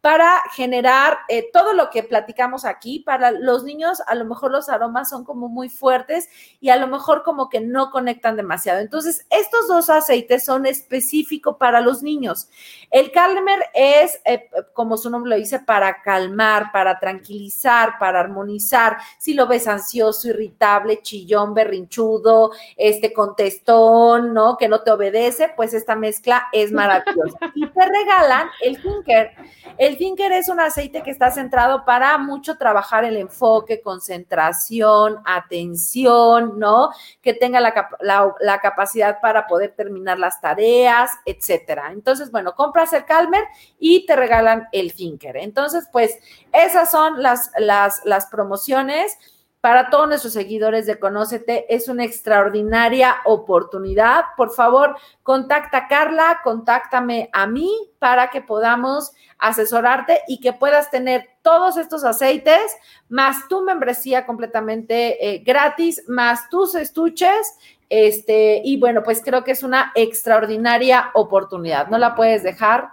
Para 0.00 0.40
generar 0.54 1.18
eh, 1.28 1.50
todo 1.52 1.74
lo 1.74 1.90
que 1.90 2.02
platicamos 2.02 2.64
aquí. 2.64 3.00
Para 3.00 3.30
los 3.30 3.64
niños, 3.64 4.00
a 4.06 4.14
lo 4.14 4.24
mejor 4.24 4.50
los 4.50 4.68
aromas 4.68 5.10
son 5.10 5.24
como 5.24 5.48
muy 5.48 5.68
fuertes 5.68 6.28
y 6.58 6.70
a 6.70 6.76
lo 6.76 6.86
mejor 6.86 7.22
como 7.22 7.48
que 7.48 7.60
no 7.60 7.90
conectan 7.90 8.36
demasiado. 8.36 8.80
Entonces, 8.80 9.26
estos 9.30 9.68
dos 9.68 9.90
aceites 9.90 10.44
son 10.44 10.64
específicos 10.64 11.56
para 11.58 11.80
los 11.80 12.02
niños. 12.02 12.48
El 12.90 13.12
Calmer 13.12 13.60
es, 13.74 14.20
eh, 14.24 14.48
como 14.72 14.96
su 14.96 15.10
nombre 15.10 15.30
lo 15.30 15.36
dice, 15.36 15.60
para 15.60 16.00
calmar, 16.02 16.72
para 16.72 16.98
tranquilizar, 16.98 17.98
para 17.98 18.20
armonizar. 18.20 18.96
Si 19.18 19.34
lo 19.34 19.46
ves 19.46 19.68
ansioso, 19.68 20.28
irritable, 20.28 21.02
chillón, 21.02 21.52
berrinchudo, 21.52 22.52
este 22.76 23.12
contestón, 23.12 24.32
¿no? 24.32 24.56
Que 24.56 24.68
no 24.68 24.82
te 24.82 24.90
obedece, 24.90 25.52
pues 25.54 25.74
esta 25.74 25.94
mezcla 25.94 26.48
es 26.52 26.72
maravillosa. 26.72 27.38
Y 27.54 27.66
te 27.66 27.80
regalan 27.84 28.48
el 28.62 28.80
Tinker. 28.80 29.32
El 29.76 29.89
Tinker 29.96 30.32
es 30.32 30.48
un 30.48 30.60
aceite 30.60 31.02
que 31.02 31.10
está 31.10 31.30
centrado 31.30 31.84
para 31.84 32.16
mucho 32.18 32.56
trabajar 32.56 33.04
el 33.04 33.16
enfoque, 33.16 33.80
concentración, 33.80 35.18
atención, 35.24 36.58
¿no? 36.58 36.90
Que 37.22 37.34
tenga 37.34 37.60
la, 37.60 38.60
capacidad 38.60 39.20
para 39.20 39.46
poder 39.46 39.74
terminar 39.76 40.18
las 40.18 40.40
tareas, 40.40 41.10
etcétera. 41.24 41.90
Entonces, 41.92 42.30
bueno, 42.30 42.54
compras 42.54 42.92
el 42.92 43.04
Calmer 43.04 43.44
y 43.78 44.06
te 44.06 44.16
regalan 44.16 44.68
el 44.72 44.94
Tinker. 44.94 45.36
Entonces, 45.36 45.88
pues, 45.90 46.18
esas 46.52 46.90
son 46.90 47.22
las, 47.22 47.50
las, 47.58 48.02
las 48.04 48.26
promociones. 48.26 49.16
Para 49.60 49.90
todos 49.90 50.08
nuestros 50.08 50.32
seguidores 50.32 50.86
de 50.86 50.98
Conócete, 50.98 51.66
es 51.74 51.88
una 51.88 52.04
extraordinaria 52.04 53.16
oportunidad. 53.26 54.24
Por 54.34 54.52
favor, 54.52 54.96
contacta 55.22 55.78
a 55.78 55.88
Carla, 55.88 56.40
contáctame 56.42 57.28
a 57.34 57.46
mí 57.46 57.70
para 57.98 58.30
que 58.30 58.40
podamos 58.40 59.12
asesorarte 59.38 60.22
y 60.26 60.40
que 60.40 60.54
puedas 60.54 60.90
tener 60.90 61.28
todos 61.42 61.76
estos 61.76 62.04
aceites, 62.04 62.74
más 63.10 63.48
tu 63.48 63.60
membresía 63.60 64.24
completamente 64.24 65.34
eh, 65.34 65.42
gratis, 65.44 66.04
más 66.08 66.48
tus 66.48 66.74
estuches. 66.74 67.54
Este, 67.90 68.62
y 68.64 68.78
bueno, 68.80 69.02
pues 69.02 69.20
creo 69.22 69.44
que 69.44 69.50
es 69.50 69.62
una 69.62 69.92
extraordinaria 69.94 71.10
oportunidad. 71.12 71.88
No 71.88 71.98
la 71.98 72.14
puedes 72.14 72.42
dejar 72.42 72.92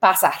pasar. 0.00 0.34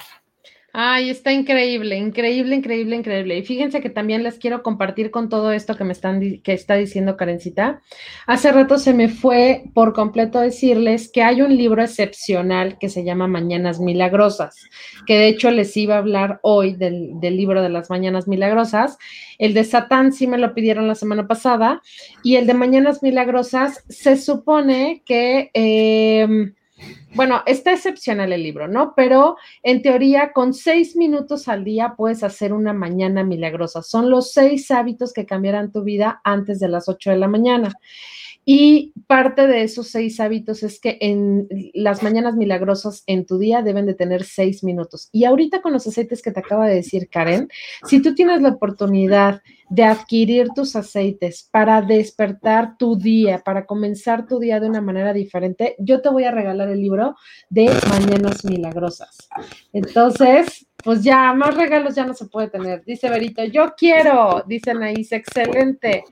Ay, 0.72 1.10
está 1.10 1.32
increíble, 1.32 1.96
increíble, 1.96 2.54
increíble, 2.54 2.94
increíble. 2.94 3.38
Y 3.38 3.42
fíjense 3.42 3.80
que 3.80 3.90
también 3.90 4.22
les 4.22 4.38
quiero 4.38 4.62
compartir 4.62 5.10
con 5.10 5.28
todo 5.28 5.52
esto 5.52 5.76
que 5.76 5.82
me 5.82 5.92
están 5.92 6.20
que 6.42 6.52
está 6.52 6.74
diciendo 6.76 7.16
Karencita. 7.16 7.82
Hace 8.26 8.52
rato 8.52 8.78
se 8.78 8.94
me 8.94 9.08
fue 9.08 9.64
por 9.74 9.92
completo 9.94 10.38
decirles 10.38 11.10
que 11.10 11.24
hay 11.24 11.42
un 11.42 11.56
libro 11.56 11.82
excepcional 11.82 12.78
que 12.78 12.88
se 12.88 13.02
llama 13.02 13.26
Mañanas 13.26 13.80
Milagrosas, 13.80 14.54
que 15.06 15.18
de 15.18 15.28
hecho 15.28 15.50
les 15.50 15.76
iba 15.76 15.96
a 15.96 15.98
hablar 15.98 16.38
hoy 16.42 16.74
del, 16.74 17.18
del 17.18 17.36
libro 17.36 17.62
de 17.62 17.68
las 17.68 17.90
Mañanas 17.90 18.28
Milagrosas. 18.28 18.96
El 19.38 19.54
de 19.54 19.64
Satán 19.64 20.12
sí 20.12 20.28
me 20.28 20.38
lo 20.38 20.54
pidieron 20.54 20.86
la 20.86 20.94
semana 20.94 21.26
pasada 21.26 21.82
y 22.22 22.36
el 22.36 22.46
de 22.46 22.54
Mañanas 22.54 23.02
Milagrosas 23.02 23.84
se 23.88 24.16
supone 24.16 25.02
que 25.04 25.50
eh, 25.52 26.52
bueno, 27.14 27.42
está 27.46 27.72
excepcional 27.72 28.32
el 28.32 28.42
libro, 28.42 28.68
¿no? 28.68 28.94
Pero 28.94 29.36
en 29.62 29.82
teoría, 29.82 30.32
con 30.32 30.54
seis 30.54 30.96
minutos 30.96 31.48
al 31.48 31.64
día 31.64 31.94
puedes 31.96 32.22
hacer 32.22 32.52
una 32.52 32.72
mañana 32.72 33.24
milagrosa. 33.24 33.82
Son 33.82 34.10
los 34.10 34.32
seis 34.32 34.70
hábitos 34.70 35.12
que 35.12 35.26
cambiarán 35.26 35.72
tu 35.72 35.82
vida 35.82 36.20
antes 36.24 36.60
de 36.60 36.68
las 36.68 36.88
ocho 36.88 37.10
de 37.10 37.16
la 37.16 37.28
mañana. 37.28 37.72
Y 38.44 38.94
parte 39.06 39.46
de 39.46 39.62
esos 39.62 39.88
seis 39.88 40.18
hábitos 40.18 40.62
es 40.62 40.80
que 40.80 40.98
en 41.00 41.46
las 41.74 42.02
mañanas 42.02 42.36
milagrosas 42.36 43.04
en 43.06 43.26
tu 43.26 43.38
día 43.38 43.62
deben 43.62 43.86
de 43.86 43.94
tener 43.94 44.24
seis 44.24 44.64
minutos. 44.64 45.08
Y 45.12 45.24
ahorita 45.24 45.62
con 45.62 45.72
los 45.72 45.86
aceites 45.86 46.22
que 46.22 46.32
te 46.32 46.40
acaba 46.40 46.66
de 46.66 46.76
decir 46.76 47.08
Karen, 47.08 47.48
si 47.86 48.00
tú 48.00 48.14
tienes 48.14 48.40
la 48.40 48.50
oportunidad 48.50 49.42
de 49.70 49.84
adquirir 49.84 50.48
tus 50.54 50.74
aceites 50.74 51.48
para 51.50 51.80
despertar 51.80 52.76
tu 52.76 52.96
día, 52.96 53.38
para 53.38 53.64
comenzar 53.64 54.26
tu 54.26 54.40
día 54.40 54.58
de 54.58 54.68
una 54.68 54.80
manera 54.80 55.12
diferente, 55.12 55.76
yo 55.78 56.02
te 56.02 56.08
voy 56.08 56.24
a 56.24 56.32
regalar 56.32 56.68
el 56.68 56.80
libro 56.80 57.14
de 57.48 57.70
Mañanas 57.88 58.44
Milagrosas. 58.44 59.28
Entonces, 59.72 60.66
pues 60.82 61.04
ya, 61.04 61.32
más 61.34 61.54
regalos 61.54 61.94
ya 61.94 62.04
no 62.04 62.14
se 62.14 62.26
puede 62.26 62.48
tener. 62.48 62.84
Dice 62.84 63.08
Berito, 63.08 63.44
yo 63.44 63.74
quiero, 63.76 64.42
dice 64.46 64.72
Anaís, 64.72 65.12
excelente. 65.12 66.02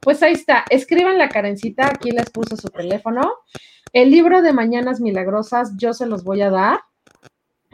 Pues 0.00 0.22
ahí 0.22 0.34
está, 0.34 0.64
escriban 0.68 1.16
la 1.16 1.30
carencita, 1.30 1.88
aquí 1.88 2.10
les 2.10 2.30
puse 2.30 2.56
su 2.56 2.68
teléfono. 2.68 3.22
El 3.94 4.10
libro 4.10 4.42
de 4.42 4.52
Mañanas 4.52 5.00
Milagrosas 5.00 5.72
yo 5.78 5.94
se 5.94 6.06
los 6.06 6.22
voy 6.22 6.42
a 6.42 6.50
dar 6.50 6.80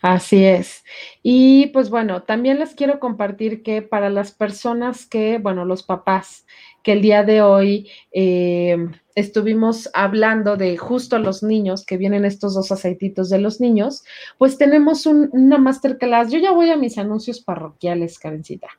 Así 0.01 0.43
es. 0.43 0.83
Y 1.21 1.67
pues 1.67 1.91
bueno, 1.91 2.23
también 2.23 2.57
les 2.57 2.73
quiero 2.73 2.99
compartir 2.99 3.61
que 3.61 3.83
para 3.83 4.09
las 4.09 4.31
personas 4.31 5.05
que, 5.05 5.37
bueno, 5.37 5.63
los 5.63 5.83
papás, 5.83 6.45
que 6.81 6.93
el 6.93 7.03
día 7.03 7.23
de 7.23 7.43
hoy 7.43 7.87
eh, 8.11 8.77
estuvimos 9.13 9.91
hablando 9.93 10.57
de 10.57 10.75
justo 10.77 11.19
los 11.19 11.43
niños, 11.43 11.85
que 11.85 11.97
vienen 11.97 12.25
estos 12.25 12.55
dos 12.55 12.71
aceititos 12.71 13.29
de 13.29 13.37
los 13.37 13.61
niños, 13.61 14.03
pues 14.39 14.57
tenemos 14.57 15.05
una 15.05 15.59
masterclass. 15.59 16.31
Yo 16.31 16.39
ya 16.39 16.51
voy 16.51 16.71
a 16.71 16.77
mis 16.77 16.97
anuncios 16.97 17.39
parroquiales, 17.39 18.17
Karencita. 18.17 18.69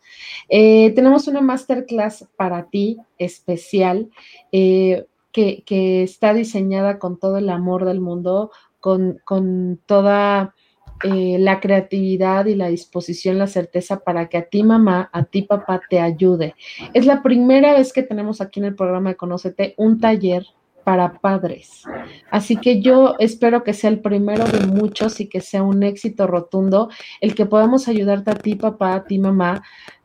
Eh, 0.49 0.90
tenemos 0.97 1.28
una 1.28 1.40
masterclass 1.40 2.27
para 2.36 2.69
ti 2.69 2.99
especial. 3.19 4.11
Eh, 4.51 5.07
que, 5.31 5.62
que, 5.65 6.03
está 6.03 6.35
diseñada 6.35 6.99
con 6.99 7.19
todo 7.19 7.39
el 7.39 7.49
amor 7.49 7.86
del 7.86 8.03
mundo, 8.03 8.51
con, 8.81 9.19
con 9.24 9.81
toda 9.86 10.55
eh, 11.02 11.36
la 11.38 11.60
creatividad 11.60 12.46
y 12.46 12.54
la 12.54 12.68
disposición, 12.68 13.38
la 13.38 13.46
certeza 13.46 14.00
para 14.00 14.28
que 14.28 14.38
a 14.38 14.48
ti 14.48 14.62
mamá, 14.62 15.10
a 15.12 15.24
ti 15.24 15.42
papá 15.42 15.80
te 15.88 16.00
ayude. 16.00 16.54
Es 16.94 17.06
la 17.06 17.22
primera 17.22 17.74
vez 17.74 17.92
que 17.92 18.02
tenemos 18.02 18.40
aquí 18.40 18.60
en 18.60 18.66
el 18.66 18.74
programa 18.74 19.10
de 19.10 19.16
Conócete 19.16 19.74
un 19.76 20.00
taller 20.00 20.46
para 20.84 21.20
padres. 21.20 21.84
Así 22.30 22.56
que 22.56 22.80
yo 22.80 23.14
espero 23.18 23.62
que 23.64 23.72
sea 23.72 23.90
el 23.90 24.00
primero 24.00 24.44
de 24.44 24.66
muchos 24.66 25.20
y 25.20 25.28
que 25.28 25.40
sea 25.40 25.62
un 25.62 25.82
éxito 25.82 26.26
rotundo 26.26 26.88
el 27.20 27.34
que 27.34 27.46
podamos 27.46 27.88
ayudarte 27.88 28.30
a 28.30 28.34
ti 28.34 28.54
papá, 28.56 28.94
a 28.94 29.04
ti 29.04 29.18
mamá, 29.18 29.62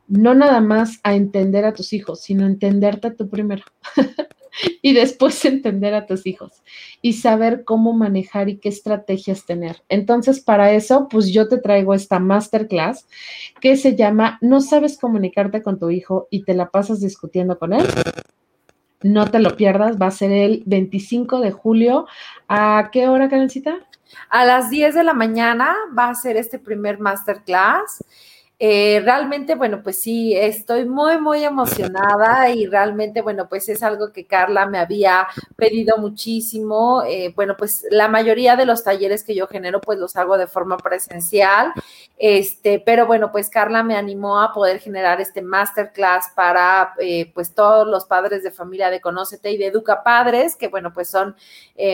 no 0.08 0.34
nada 0.34 0.62
más 0.62 1.00
a 1.04 1.16
entender 1.16 1.66
a 1.66 1.74
tus 1.74 1.94
hijos, 1.94 2.22
sino 2.22 2.46
entenderte 2.46 3.12
tú 3.12 3.30
primero. 3.30 3.64
y 4.82 4.94
después 4.94 5.44
entender 5.46 5.94
a 5.94 6.06
tus 6.06 6.26
hijos 6.26 6.64
y 7.02 7.14
saber 7.14 7.64
cómo 7.64 7.94
manejar 7.94 8.50
y 8.50 8.58
qué 8.58 8.70
estrategias 8.70 9.46
tener. 9.46 9.84
Entonces, 9.90 10.40
para 10.40 10.72
eso, 10.72 11.08
pues 11.10 11.32
yo 11.32 11.48
te 11.48 11.58
traigo 11.58 11.94
esta 11.94 12.20
masterclass 12.20 13.08
que 13.62 13.78
se 13.78 13.96
llama 13.96 14.38
No 14.42 14.62
sabes 14.62 14.98
comunicarte 14.98 15.62
con 15.62 15.80
tu 15.80 15.90
hijo 15.90 16.28
y 16.30 16.44
te 16.44 16.54
la 16.54 16.70
pasas 16.70 17.02
discutiendo 17.02 17.58
con 17.58 17.74
él. 17.74 17.86
No 19.04 19.30
te 19.30 19.40
lo 19.40 19.56
pierdas, 19.56 19.98
va 20.02 20.08
a 20.08 20.12
ser 20.12 20.32
el 20.32 20.64
25 20.66 21.40
de 21.40 21.52
julio. 21.52 22.08
¿A 22.48 22.90
qué 22.92 23.08
hora, 23.08 23.30
Karencita? 23.30 23.78
A 24.30 24.46
las 24.46 24.70
10 24.70 24.96
de 24.96 25.04
la 25.04 25.14
mañana 25.14 25.76
va 25.98 26.10
a 26.10 26.16
ser 26.16 26.38
este 26.38 26.60
primer 26.60 27.00
masterclass. 27.00 28.04
Eh, 28.60 29.02
realmente, 29.04 29.54
bueno, 29.54 29.84
pues 29.84 30.02
sí, 30.02 30.36
estoy 30.36 30.86
muy, 30.86 31.20
muy 31.20 31.44
emocionada 31.44 32.50
y 32.50 32.66
realmente, 32.66 33.22
bueno, 33.22 33.48
pues 33.48 33.70
es 33.70 33.84
algo 33.84 34.12
que 34.12 34.26
Carla 34.26 34.66
me 34.66 34.80
había 34.80 35.28
pedido 35.56 35.98
muchísimo. 36.00 37.04
Eh, 37.08 37.32
bueno, 37.36 37.56
pues 37.56 37.86
la 37.92 38.08
mayoría 38.08 38.56
de 38.56 38.66
los 38.66 38.84
talleres 38.84 39.24
que 39.24 39.36
yo 39.36 39.46
genero, 39.46 39.80
pues 39.80 40.00
los 40.00 40.16
hago 40.16 40.40
de 40.40 40.48
forma 40.48 40.78
presencial, 40.78 41.72
este, 42.18 42.80
pero 42.84 43.06
bueno, 43.06 43.32
pues 43.32 43.48
Carla 43.48 43.84
me 43.84 43.96
animó 43.96 44.42
a 44.42 44.52
poder 44.54 44.80
generar 44.80 45.22
este 45.22 45.44
masterclass 45.44 46.32
para, 46.36 46.96
eh, 47.00 47.32
pues 47.36 47.54
todos 47.54 47.86
los 47.86 48.06
padres 48.06 48.42
de 48.42 48.50
familia 48.50 48.90
de 48.90 49.02
Conócete 49.02 49.52
y 49.52 49.58
de 49.58 49.68
Educa 49.68 50.02
Padres, 50.04 50.56
que 50.56 50.68
bueno, 50.68 50.92
pues 50.94 51.10
son 51.12 51.36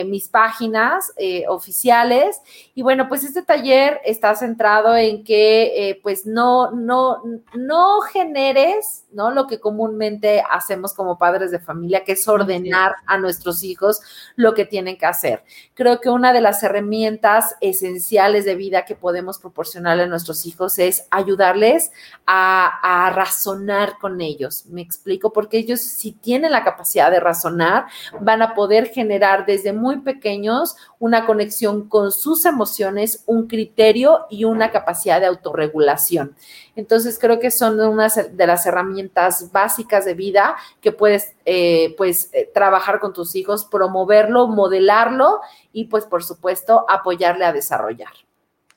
mis 0.06 0.28
páginas 0.28 1.12
oficiales. 1.48 2.40
Y 2.74 2.80
bueno, 2.80 3.06
pues 3.06 3.22
este 3.22 3.42
taller 3.42 4.00
está 4.04 4.34
centrado 4.34 4.96
en 4.96 5.24
que, 5.24 6.00
pues 6.02 6.24
no 6.24 6.53
no, 6.54 6.72
no, 6.72 7.22
no 7.54 8.00
generes, 8.00 9.04
¿no? 9.12 9.30
Lo 9.30 9.46
que 9.46 9.60
comúnmente 9.60 10.42
hacemos 10.50 10.94
como 10.94 11.18
padres 11.18 11.50
de 11.50 11.58
familia, 11.58 12.04
que 12.04 12.12
es 12.12 12.26
ordenar 12.28 12.94
a 13.06 13.18
nuestros 13.18 13.62
hijos 13.62 14.00
lo 14.36 14.54
que 14.54 14.64
tienen 14.64 14.96
que 14.96 15.06
hacer. 15.06 15.44
Creo 15.74 16.00
que 16.00 16.10
una 16.10 16.32
de 16.32 16.40
las 16.40 16.62
herramientas 16.62 17.56
esenciales 17.60 18.44
de 18.44 18.54
vida 18.54 18.84
que 18.84 18.96
podemos 18.96 19.38
proporcionarle 19.38 20.04
a 20.04 20.06
nuestros 20.06 20.46
hijos 20.46 20.78
es 20.78 21.06
ayudarles 21.10 21.92
a, 22.26 23.06
a 23.06 23.10
razonar 23.10 23.98
con 24.00 24.20
ellos. 24.20 24.66
Me 24.66 24.82
explico, 24.82 25.32
porque 25.32 25.58
ellos 25.58 25.80
si 25.80 26.12
tienen 26.12 26.52
la 26.52 26.64
capacidad 26.64 27.10
de 27.10 27.20
razonar, 27.20 27.86
van 28.20 28.42
a 28.42 28.54
poder 28.54 28.88
generar 28.88 29.46
desde 29.46 29.72
muy 29.72 30.00
pequeños 30.00 30.76
una 30.98 31.26
conexión 31.26 31.88
con 31.88 32.12
sus 32.12 32.44
emociones, 32.44 33.22
un 33.26 33.46
criterio 33.46 34.26
y 34.30 34.44
una 34.44 34.70
capacidad 34.70 35.20
de 35.20 35.26
autorregulación. 35.26 36.34
Entonces, 36.76 37.18
creo 37.18 37.38
que 37.38 37.50
son 37.50 37.78
unas 37.80 38.36
de 38.36 38.46
las 38.46 38.66
herramientas 38.66 39.52
básicas 39.52 40.04
de 40.04 40.14
vida 40.14 40.56
que 40.80 40.92
puedes, 40.92 41.34
eh, 41.44 41.94
pues, 41.96 42.30
eh, 42.32 42.50
trabajar 42.52 42.98
con 43.00 43.12
tus 43.12 43.34
hijos, 43.36 43.64
promoverlo, 43.64 44.48
modelarlo 44.48 45.40
y, 45.72 45.86
pues, 45.86 46.06
por 46.06 46.24
supuesto, 46.24 46.84
apoyarle 46.88 47.44
a 47.44 47.52
desarrollar. 47.52 48.23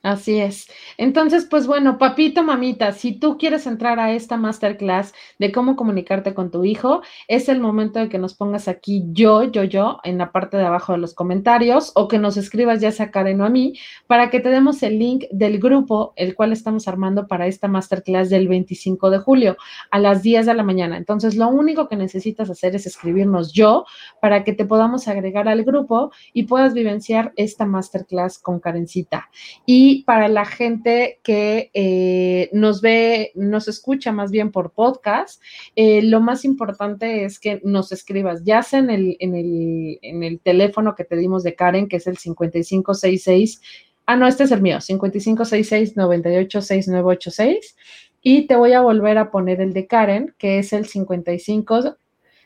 Así 0.08 0.40
es. 0.40 0.70
Entonces, 0.98 1.46
pues 1.50 1.68
bueno, 1.68 1.98
papito, 1.98 2.42
mamita, 2.42 2.94
si 2.94 3.20
tú 3.20 3.38
quieres 3.38 3.68
entrar 3.68 4.00
a 4.00 4.14
esta 4.14 4.38
masterclass 4.38 5.14
de 5.38 5.52
cómo 5.52 5.76
comunicarte 5.76 6.34
con 6.34 6.50
tu 6.50 6.64
hijo, 6.64 7.02
es 7.28 7.50
el 7.50 7.60
momento 7.60 8.00
de 8.00 8.08
que 8.08 8.18
nos 8.18 8.34
pongas 8.34 8.70
aquí 8.70 9.04
yo, 9.08 9.44
yo, 9.44 9.66
yo, 9.66 10.00
en 10.06 10.18
la 10.18 10.32
parte 10.32 10.56
de 10.56 10.66
abajo 10.66 10.94
de 10.94 11.00
los 11.00 11.14
comentarios 11.14 11.92
o 11.94 12.08
que 12.08 12.20
nos 12.20 12.38
escribas 12.38 12.80
ya 12.80 12.94
sea 12.94 13.08
a 13.08 13.12
Karen 13.12 13.42
o 13.42 13.46
a 13.46 13.50
mí 13.50 13.74
para 14.08 14.30
que 14.30 14.40
te 14.40 14.48
demos 14.48 14.82
el 14.82 14.98
link 14.98 15.26
del 15.30 15.60
grupo, 15.60 16.14
el 16.16 16.36
cual 16.36 16.54
estamos 16.54 16.88
armando 16.88 17.28
para 17.28 17.48
esta 17.48 17.68
masterclass 17.68 18.30
del 18.30 18.48
25 18.48 19.10
de 19.10 19.18
julio 19.18 19.58
a 19.92 20.00
las 20.00 20.24
10 20.24 20.46
de 20.46 20.54
la 20.54 20.64
mañana. 20.64 20.96
Entonces, 20.96 21.36
lo 21.36 21.50
único 21.50 21.90
que 21.90 21.98
necesitas 21.98 22.50
hacer 22.50 22.74
es 22.78 22.86
escribirnos 22.86 23.52
yo 23.52 23.84
para 24.22 24.46
que 24.46 24.54
te 24.54 24.64
podamos 24.64 25.10
agregar 25.10 25.50
al 25.50 25.66
grupo 25.66 26.14
y 26.32 26.44
puedas 26.44 26.74
vivenciar 26.74 27.34
esta 27.36 27.66
masterclass 27.66 28.40
con 28.40 28.62
Karencita. 28.62 29.30
Y 29.66 29.97
para 30.04 30.28
la 30.28 30.46
gente 30.46 31.20
que 31.24 31.72
eh, 31.74 32.50
nos 32.54 32.82
ve, 32.82 33.32
nos 33.36 33.68
escucha 33.68 34.12
más 34.12 34.32
bien 34.32 34.52
por 34.52 34.72
podcast, 34.72 35.40
eh, 35.76 36.02
lo 36.02 36.20
más 36.22 36.44
importante 36.46 37.26
es 37.26 37.40
que 37.40 37.62
nos 37.64 37.92
escribas, 37.92 38.44
ya 38.44 38.64
sea 38.64 38.80
en 38.80 38.90
el, 38.90 39.18
en 39.20 39.36
el, 39.36 40.00
en 40.02 40.24
el 40.24 40.40
teléfono 40.40 40.96
que 40.96 41.04
te 41.04 41.16
dimos 41.16 41.44
de 41.44 41.54
Karen, 41.56 41.88
que 41.88 41.98
es 41.98 42.08
el 42.08 42.18
5566. 42.18 43.62
Ah, 44.06 44.16
no, 44.16 44.26
este 44.28 44.46
es 44.46 44.52
el 44.52 44.62
mío, 44.62 44.78
5566-986986. 44.78 47.76
Y 48.22 48.48
te 48.48 48.56
voy 48.56 48.74
a 48.74 48.82
volver 48.82 49.18
a 49.18 49.32
poner 49.32 49.62
el 49.62 49.74
de 49.74 49.88
Karen, 49.88 50.36
que 50.38 50.60
es 50.60 50.74
el 50.74 50.86
55 50.86 51.98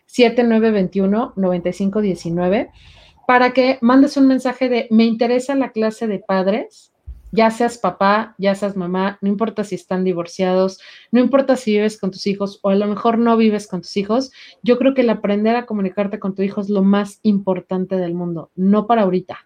7921 0.06 1.34
9519, 1.36 2.70
para 3.26 3.54
que 3.54 3.80
mandes 3.82 4.16
un 4.18 4.28
mensaje 4.28 4.70
de 4.70 4.88
me 4.92 5.06
interesa 5.06 5.56
la 5.56 5.72
clase 5.72 6.06
de 6.08 6.20
padres 6.20 6.91
ya 7.32 7.50
seas 7.52 7.78
papá, 7.78 8.36
ya 8.38 8.56
seas 8.56 8.76
mamá, 8.76 9.18
no 9.22 9.30
importa 9.30 9.64
si 9.64 9.76
están 9.76 10.04
divorciados, 10.04 10.80
no 11.12 11.20
importa 11.20 11.56
si 11.56 11.72
vives 11.72 12.00
con 12.00 12.12
tus 12.12 12.28
hijos 12.28 12.60
o 12.62 12.70
a 12.70 12.76
lo 12.76 12.88
mejor 12.88 13.18
no 13.18 13.38
vives 13.38 13.68
con 13.68 13.82
tus 13.82 13.96
hijos, 13.98 14.32
yo 14.64 14.78
creo 14.78 14.94
que 14.94 15.02
el 15.02 15.10
aprender 15.10 15.56
a 15.56 15.66
comunicarte 15.66 16.20
con 16.20 16.36
tu 16.36 16.42
hijo 16.42 16.62
es 16.62 16.70
lo 16.70 16.84
más 16.84 17.20
importante 17.24 17.96
del 17.96 18.14
mundo, 18.14 18.52
no 18.56 18.88
para 18.88 19.04
ahorita. 19.04 19.40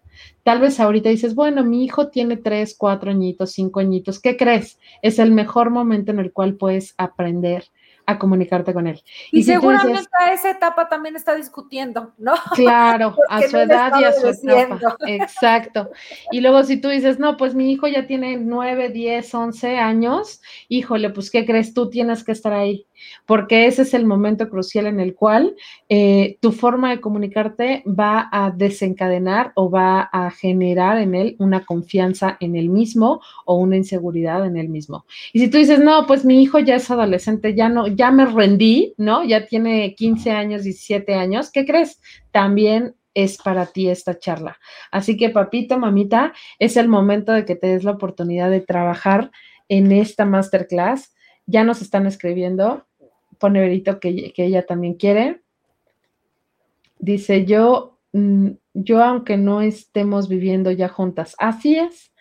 Tal 0.44 0.62
vez 0.62 0.80
ahorita 0.80 1.10
dices, 1.10 1.36
bueno, 1.36 1.64
mi 1.64 1.84
hijo 1.84 2.08
tiene 2.08 2.38
tres, 2.38 2.76
cuatro 2.78 3.12
añitos, 3.12 3.52
cinco 3.52 3.80
añitos, 3.80 4.20
¿qué 4.20 4.38
crees? 4.38 4.80
Es 5.02 5.20
el 5.20 5.32
mejor 5.32 5.70
momento 5.70 6.12
en 6.12 6.20
el 6.20 6.32
cual 6.32 6.56
puedes 6.56 6.94
aprender 6.98 7.66
a 8.06 8.20
comunicarte 8.20 8.74
con 8.74 8.88
él. 8.88 9.02
Y, 9.32 9.44
seguramente 9.44 10.08
a 10.20 10.34
esa 10.34 10.52
etapa 10.52 10.88
también 10.88 11.16
está 11.16 11.36
discutiendo, 11.36 12.14
¿no? 12.18 12.34
Claro, 12.56 13.16
a 13.30 13.42
su 13.42 13.58
edad 13.58 13.94
y 14.00 14.04
a 14.04 14.14
su 14.14 14.28
etapa. 14.28 14.98
Exacto. 15.08 15.90
Y 16.32 16.42
luego 16.42 16.64
si 16.64 16.78
tú 16.78 16.90
dices, 16.90 17.20
no, 17.20 17.38
pues 17.38 17.56
mi 17.56 17.72
hijo 17.72 17.88
ya 17.88 18.08
tiene 18.08 18.38
nueve, 18.38 18.90
diez, 18.90 19.34
once 19.34 19.78
años, 19.78 20.42
híjole, 20.70 21.10
pues 21.10 21.32
¿qué 21.32 21.46
crees? 21.46 21.74
Tú 21.74 21.90
tienes 21.90 22.24
que 22.24 22.32
estar 22.32 22.54
ahí 22.54 22.88
porque 23.26 23.68
ese 23.68 23.84
es 23.84 23.94
el 23.94 24.06
momento 24.06 24.50
crucial 24.50 24.86
en 24.86 25.00
el 25.00 25.16
cual 25.16 25.56
eh, 25.90 26.38
tu 26.42 26.52
forma 26.52 26.92
de 26.92 27.02
comunicarte 27.02 27.84
va 27.88 28.30
a 28.32 28.52
desencadenar 28.52 29.52
o 29.56 29.70
va 29.70 30.02
a 30.12 30.32
generar 30.32 30.98
en 31.00 31.16
él 31.16 31.36
una 31.40 31.66
confianza 31.66 32.38
en 32.40 32.56
él 32.56 32.70
mismo 32.70 33.22
o 33.46 33.58
una 33.58 33.78
inseguridad 33.78 34.46
en 34.46 34.58
él 34.58 34.70
mismo. 34.70 35.06
Y 35.34 35.40
si 35.40 35.50
tú 35.50 35.58
dices, 35.58 35.80
no, 35.80 36.06
pues 36.08 36.26
mi 36.26 36.42
hijo 36.42 36.60
ya 36.60 36.76
es 36.76 36.90
adolescente, 36.90 37.56
ya 37.56 37.70
no, 37.70 37.88
ya 37.88 38.12
me 38.12 38.26
rendí, 38.26 38.94
¿no? 38.98 39.24
Ya 39.24 39.46
tiene 39.46 39.96
15 39.96 40.32
años, 40.32 40.64
17 40.64 41.14
años, 41.16 41.52
¿qué 41.52 41.66
crees? 41.66 42.02
También 42.32 42.96
es 43.16 43.38
para 43.38 43.66
ti 43.68 43.90
esta 43.90 44.20
charla. 44.20 44.60
Así 44.92 45.18
que, 45.18 45.30
papito, 45.30 45.80
mamita, 45.80 46.34
es 46.60 46.78
el 46.78 46.90
momento 46.90 47.32
de 47.32 47.46
que 47.46 47.56
te 47.56 47.68
des 47.68 47.84
la 47.84 47.92
oportunidad 47.92 48.52
de 48.52 48.62
trabajar 48.62 49.32
en 49.70 49.92
esta 49.92 50.26
masterclass 50.26 51.15
ya 51.48 51.64
nos 51.64 51.82
están 51.82 52.06
escribiendo, 52.06 52.86
pone 53.40 53.60
Verito 53.60 54.00
que, 54.00 54.34
ella 54.36 54.66
también 54.66 54.96
quiere. 54.96 55.42
Dice, 57.00 57.46
yo, 57.46 58.00
mm, 58.14 58.52
yo 58.74 59.04
aunque 59.04 59.38
no 59.38 59.62
estemos 59.62 60.28
viviendo 60.28 60.72
ya 60.72 60.90
juntas, 60.90 61.36
así 61.38 61.78
es. 61.78 62.12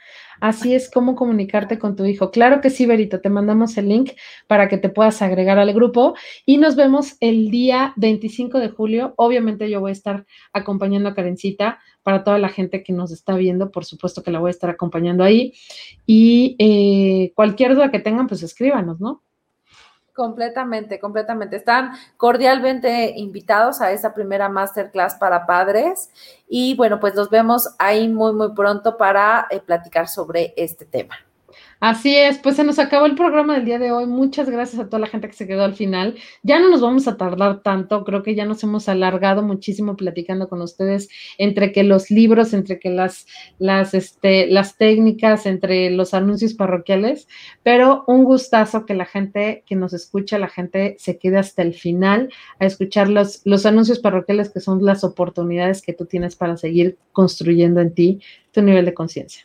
Así 0.45 0.75
es 0.75 0.91
como 0.91 1.17
comunicarte 1.17 1.79
con 1.79 1.97
tu 1.97 2.05
hijo. 2.05 2.31
Claro 2.31 2.61
que 2.61 2.69
sí, 2.69 2.85
Verito, 2.85 3.19
te 3.23 3.31
mandamos 3.31 3.79
el 3.79 3.89
link 3.89 4.11
para 4.47 4.69
que 4.69 4.77
te 4.77 4.91
puedas 4.91 5.23
agregar 5.23 5.59
al 5.59 5.73
grupo 5.73 6.15
y 6.45 6.59
nos 6.59 6.77
vemos 6.77 7.17
el 7.21 7.51
día 7.51 7.95
25 7.97 8.59
de 8.59 8.69
julio. 8.69 9.15
Obviamente 9.17 9.71
yo 9.71 9.81
voy 9.81 9.89
a 9.89 9.93
estar 9.93 10.27
acompañando 10.53 11.09
a 11.09 11.15
Karencita 11.15 11.79
para 12.03 12.25
toda 12.25 12.39
la 12.39 12.51
gente 12.51 12.83
que 12.83 12.93
nos 12.93 13.11
está 13.11 13.35
viendo, 13.37 13.71
por 13.71 13.87
supuesto 13.87 14.23
que 14.23 14.31
la 14.31 14.39
voy 14.39 14.49
a 14.49 14.51
estar 14.51 14.69
acompañando 14.69 15.25
ahí. 15.25 15.55
Y 16.05 16.57
eh, 16.59 17.33
cualquier 17.35 17.75
duda 17.75 17.91
que 17.91 18.01
tengan, 18.01 18.27
pues 18.27 18.43
escríbanos, 18.43 19.01
¿no? 19.01 19.23
Completamente, 20.15 21.01
completamente. 21.01 21.57
Están 21.57 21.91
cordialmente 22.17 23.15
invitados 23.17 23.81
a 23.81 23.91
esta 23.91 24.15
primera 24.15 24.49
masterclass 24.49 25.17
para 25.17 25.45
padres 25.45 26.09
y 26.49 26.77
bueno, 26.77 27.01
pues 27.01 27.17
nos 27.17 27.31
vemos 27.31 27.75
ahí 27.81 28.09
muy, 28.09 28.33
muy 28.33 28.55
pronto 28.55 28.97
para 28.97 29.49
eh, 29.51 29.59
platicar 29.59 30.07
sobre 30.07 30.55
este 30.57 30.85
tema. 30.85 31.17
Así 31.87 32.17
es, 32.17 32.39
pues 32.39 32.57
se 32.57 32.65
nos 32.65 32.79
acabó 32.79 33.05
el 33.05 33.15
programa 33.15 33.57
del 33.57 33.67
día 33.67 33.79
de 33.79 33.93
hoy. 33.93 34.07
Muchas 34.07 34.49
gracias 34.49 34.81
a 34.81 34.87
toda 34.87 35.01
la 35.01 35.07
gente 35.07 35.29
que 35.29 35.35
se 35.35 35.47
quedó 35.47 35.65
al 35.65 35.75
final. 35.75 36.15
Ya 36.43 36.59
no 36.59 36.71
nos 36.71 36.81
vamos 36.81 37.07
a 37.09 37.19
tardar 37.19 37.61
tanto, 37.63 38.05
creo 38.05 38.23
que 38.23 38.35
ya 38.35 38.47
nos 38.47 38.63
hemos 38.63 38.89
alargado 38.89 39.43
muchísimo 39.43 39.95
platicando 39.95 40.49
con 40.49 40.63
ustedes 40.63 41.11
entre 41.37 41.73
que 41.73 41.83
los 41.83 42.11
libros, 42.11 42.55
entre 42.55 42.79
que 42.79 42.89
las, 42.89 43.27
las, 43.59 43.93
este, 43.93 44.47
las 44.47 44.79
técnicas, 44.79 45.45
entre 45.45 45.91
los 45.91 46.15
anuncios 46.15 46.55
parroquiales, 46.55 47.29
pero 47.63 48.05
un 48.07 48.25
gustazo 48.25 48.87
que 48.87 48.95
la 48.95 49.05
gente 49.05 49.63
que 49.67 49.77
nos 49.77 49.93
escucha, 49.93 50.39
la 50.39 50.49
gente 50.49 50.97
se 50.99 51.19
quede 51.19 51.37
hasta 51.37 51.61
el 51.61 51.75
final 51.75 52.33
a 52.61 52.65
escuchar 52.65 53.11
los, 53.11 53.43
los 53.45 53.67
anuncios 53.67 53.99
parroquiales 53.99 54.49
que 54.49 54.61
son 54.61 54.83
las 54.83 55.05
oportunidades 55.05 55.83
que 55.83 55.93
tú 55.93 56.07
tienes 56.07 56.35
para 56.35 56.57
seguir 56.57 56.97
construyendo 57.13 57.83
en 57.83 57.93
ti 57.93 58.21
tu 58.53 58.63
nivel 58.63 58.87
de 58.87 58.95
conciencia. 58.95 59.45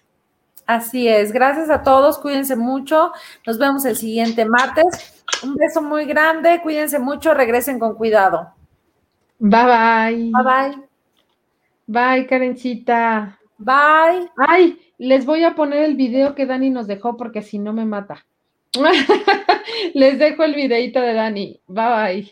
Así 0.69 1.07
es. 1.07 1.31
Gracias 1.31 1.71
a 1.71 1.81
todos. 1.81 2.19
Cuídense 2.19 2.55
mucho. 2.55 3.11
Nos 3.47 3.57
vemos 3.57 3.85
el 3.85 3.95
siguiente 3.95 4.45
martes. 4.45 5.25
Un 5.41 5.55
beso 5.55 5.81
muy 5.81 6.05
grande. 6.05 6.61
Cuídense 6.61 6.99
mucho. 6.99 7.33
Regresen 7.33 7.79
con 7.79 7.95
cuidado. 7.95 8.53
Bye 9.39 9.65
bye. 9.65 10.31
Bye 10.31 10.43
bye. 10.43 10.77
Bye, 11.87 12.27
Karencita. 12.27 13.39
Bye. 13.57 14.29
Ay, 14.37 14.79
les 14.99 15.25
voy 15.25 15.43
a 15.43 15.55
poner 15.55 15.85
el 15.85 15.95
video 15.95 16.35
que 16.35 16.45
Dani 16.45 16.69
nos 16.69 16.85
dejó 16.85 17.17
porque 17.17 17.41
si 17.41 17.57
no 17.57 17.73
me 17.73 17.85
mata. 17.85 18.27
les 19.95 20.19
dejo 20.19 20.43
el 20.43 20.53
videito 20.53 21.01
de 21.01 21.13
Dani. 21.15 21.59
Bye 21.65 21.87
bye. 21.95 22.31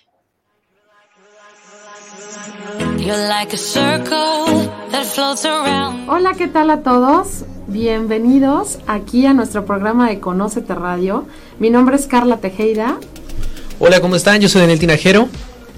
Hola, 6.07 6.33
¿qué 6.37 6.47
tal 6.47 6.69
a 6.69 6.83
todos? 6.83 7.43
Bienvenidos 7.69 8.79
aquí 8.87 9.25
a 9.25 9.33
nuestro 9.33 9.65
programa 9.65 10.07
de 10.07 10.21
Conócete 10.21 10.73
Radio. 10.73 11.27
Mi 11.59 11.69
nombre 11.69 11.97
es 11.97 12.07
Carla 12.07 12.37
Tejeda. 12.37 12.97
Hola, 13.77 13.99
¿cómo 13.99 14.15
están? 14.15 14.39
Yo 14.39 14.47
soy 14.47 14.61
Daniel 14.61 14.79
Tinajero. 14.79 15.27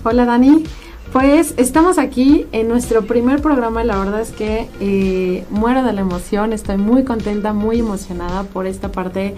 Hola, 0.03 0.26
Dani. 0.26 0.66
Pues 1.11 1.56
estamos 1.57 1.98
aquí 1.98 2.45
en 2.52 2.68
nuestro 2.68 3.07
primer 3.07 3.41
programa. 3.41 3.84
La 3.84 3.98
verdad 3.98 4.22
es 4.22 4.30
que 4.30 4.70
eh, 4.80 5.45
muero 5.49 5.82
de 5.84 5.91
la 5.94 6.02
emoción. 6.02 6.53
Estoy 6.53 6.78
muy 6.78 7.06
contenta, 7.06 7.53
muy 7.53 7.80
emocionada 7.80 8.44
por 8.44 8.68
esta 8.68 8.91
parte 8.91 9.34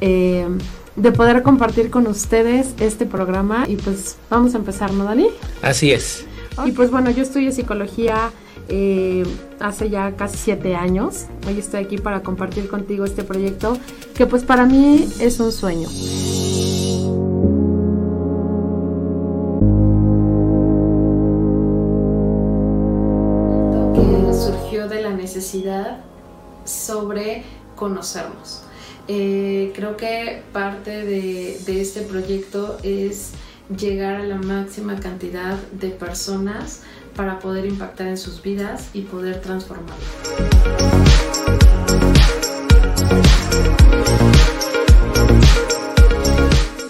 eh, 0.00 0.48
de 0.96 1.12
poder 1.12 1.44
compartir 1.44 1.88
con 1.90 2.08
ustedes 2.08 2.74
este 2.80 3.06
programa. 3.06 3.66
Y 3.68 3.76
pues 3.76 4.16
vamos 4.28 4.56
a 4.56 4.58
empezar, 4.58 4.92
¿no, 4.92 5.04
Dani? 5.04 5.28
Así 5.62 5.92
es. 5.92 6.26
Y 6.66 6.72
pues 6.72 6.90
bueno, 6.90 7.12
yo 7.12 7.22
estudio 7.22 7.52
psicología 7.52 8.32
eh, 8.68 9.24
hace 9.60 9.90
ya 9.90 10.16
casi 10.16 10.36
siete 10.38 10.74
años. 10.74 11.26
Hoy 11.46 11.58
estoy 11.58 11.84
aquí 11.84 11.98
para 11.98 12.22
compartir 12.22 12.68
contigo 12.68 13.04
este 13.04 13.24
proyecto 13.24 13.78
que 14.14 14.26
pues 14.26 14.44
para 14.44 14.66
mí 14.66 15.08
es 15.20 15.40
un 15.40 15.52
sueño. 15.52 15.88
que 23.94 24.32
surgió 24.32 24.88
de 24.88 25.02
la 25.02 25.10
necesidad 25.10 26.00
sobre 26.64 27.44
conocernos. 27.76 28.62
Eh, 29.08 29.72
creo 29.74 29.96
que 29.96 30.42
parte 30.52 31.04
de, 31.04 31.58
de 31.66 31.80
este 31.80 32.02
proyecto 32.02 32.78
es 32.82 33.32
llegar 33.76 34.16
a 34.16 34.24
la 34.24 34.36
máxima 34.36 34.98
cantidad 35.00 35.56
de 35.72 35.88
personas 35.88 36.82
para 37.14 37.38
poder 37.38 37.66
impactar 37.66 38.08
en 38.08 38.16
sus 38.16 38.42
vidas 38.42 38.90
y 38.92 39.02
poder 39.02 39.40
transformarlas. 39.40 39.98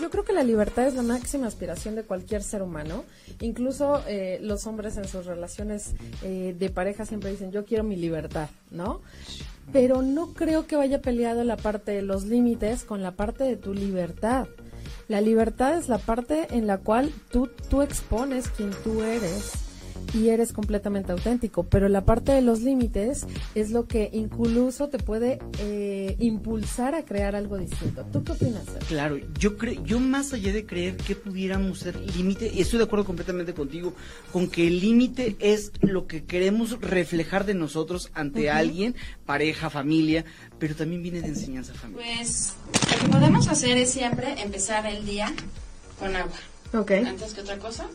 Yo 0.00 0.10
creo 0.10 0.24
que 0.24 0.32
la 0.32 0.44
libertad 0.44 0.86
es 0.86 0.94
la 0.94 1.02
máxima 1.02 1.46
aspiración 1.46 1.94
de 1.94 2.02
cualquier 2.04 2.42
ser 2.42 2.62
humano. 2.62 3.04
Incluso 3.40 4.02
eh, 4.06 4.38
los 4.42 4.66
hombres 4.66 4.96
en 4.96 5.08
sus 5.08 5.26
relaciones 5.26 5.94
eh, 6.22 6.54
de 6.58 6.70
pareja 6.70 7.06
siempre 7.06 7.30
dicen, 7.30 7.50
yo 7.50 7.64
quiero 7.64 7.84
mi 7.84 7.96
libertad, 7.96 8.48
¿no? 8.70 9.00
Pero 9.72 10.02
no 10.02 10.34
creo 10.34 10.66
que 10.66 10.76
vaya 10.76 11.00
peleado 11.00 11.44
la 11.44 11.56
parte 11.56 11.92
de 11.92 12.02
los 12.02 12.24
límites 12.24 12.84
con 12.84 13.02
la 13.02 13.12
parte 13.12 13.44
de 13.44 13.56
tu 13.56 13.74
libertad. 13.74 14.46
La 15.08 15.20
libertad 15.20 15.76
es 15.76 15.88
la 15.88 15.98
parte 15.98 16.48
en 16.50 16.66
la 16.66 16.78
cual 16.78 17.12
tú, 17.30 17.48
tú 17.68 17.82
expones 17.82 18.48
quien 18.48 18.70
tú 18.84 19.02
eres 19.02 19.71
y 20.14 20.28
eres 20.28 20.52
completamente 20.52 21.12
auténtico, 21.12 21.64
pero 21.64 21.88
la 21.88 22.04
parte 22.04 22.32
de 22.32 22.42
los 22.42 22.60
límites 22.60 23.26
es 23.54 23.70
lo 23.70 23.86
que 23.86 24.10
incluso 24.12 24.88
te 24.88 24.98
puede 24.98 25.38
eh, 25.58 26.16
impulsar 26.18 26.94
a 26.94 27.04
crear 27.04 27.34
algo 27.34 27.58
distinto. 27.58 28.04
¿Tú 28.12 28.22
qué 28.24 28.32
opinas? 28.32 28.64
Sergio? 28.64 28.88
Claro, 28.88 29.18
yo 29.38 29.56
creo, 29.56 29.82
yo 29.84 30.00
más 30.00 30.32
allá 30.32 30.52
de 30.52 30.66
creer 30.66 30.96
que 30.96 31.16
pudiéramos 31.16 31.80
ser 31.80 31.96
límite, 31.96 32.50
y 32.52 32.60
estoy 32.60 32.78
de 32.78 32.84
acuerdo 32.84 33.04
completamente 33.04 33.54
contigo, 33.54 33.94
con 34.32 34.48
que 34.48 34.66
el 34.66 34.80
límite 34.80 35.36
es 35.40 35.72
lo 35.80 36.06
que 36.06 36.24
queremos 36.24 36.80
reflejar 36.80 37.46
de 37.46 37.54
nosotros 37.54 38.10
ante 38.14 38.50
alguien, 38.50 38.94
pareja, 39.24 39.70
familia, 39.70 40.24
pero 40.58 40.74
también 40.74 41.02
viene 41.02 41.22
de 41.22 41.28
enseñanza 41.28 41.74
familiar. 41.74 42.04
Pues 42.04 42.54
lo 42.90 42.98
que 42.98 43.08
podemos 43.12 43.48
hacer 43.48 43.76
es 43.78 43.90
siempre 43.90 44.40
empezar 44.42 44.86
el 44.86 45.04
día 45.04 45.32
con 45.98 46.14
agua. 46.14 46.36
Ok, 46.74 46.90
Antes 47.06 47.34
que 47.34 47.42
otra 47.42 47.58
cosa. 47.58 47.86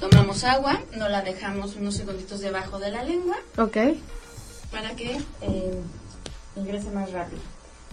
Tomamos 0.00 0.44
agua, 0.44 0.80
no 0.96 1.08
la 1.08 1.22
dejamos 1.22 1.76
unos 1.76 1.96
segunditos 1.96 2.40
debajo 2.40 2.78
de 2.78 2.90
la 2.90 3.02
lengua 3.02 3.36
ok, 3.56 3.76
para 4.70 4.94
que 4.94 5.20
eh, 5.40 5.80
ingrese 6.56 6.90
más 6.90 7.10
rápido. 7.12 7.40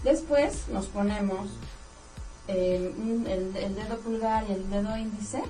Después 0.04 0.68
nos 0.68 0.86
ponemos 0.86 1.48
eh, 2.48 2.94
el 3.26 3.74
dedo 3.74 3.98
pulgar 3.98 4.44
y 4.48 4.52
el 4.52 4.70
dedo 4.70 4.96
índice 4.96 5.42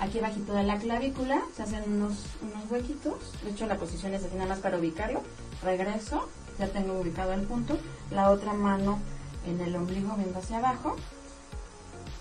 aquí 0.00 0.20
bajito 0.20 0.54
de 0.54 0.62
la 0.64 0.78
clavícula, 0.78 1.42
se 1.56 1.62
hacen 1.62 1.84
unos, 1.86 2.14
unos 2.42 2.70
huequitos. 2.70 3.14
De 3.42 3.50
hecho, 3.50 3.66
la 3.66 3.76
posición 3.76 4.14
es 4.14 4.24
así 4.24 4.34
nada 4.34 4.48
más 4.48 4.58
para 4.58 4.78
ubicarlo. 4.78 5.22
Regreso, 5.62 6.28
ya 6.58 6.68
tengo 6.68 7.00
ubicado 7.00 7.32
el 7.32 7.42
punto. 7.42 7.78
La 8.10 8.30
otra 8.30 8.52
mano 8.52 8.98
en 9.46 9.60
el 9.60 9.74
ombligo 9.76 10.14
viendo 10.16 10.38
hacia 10.38 10.58
abajo. 10.58 10.96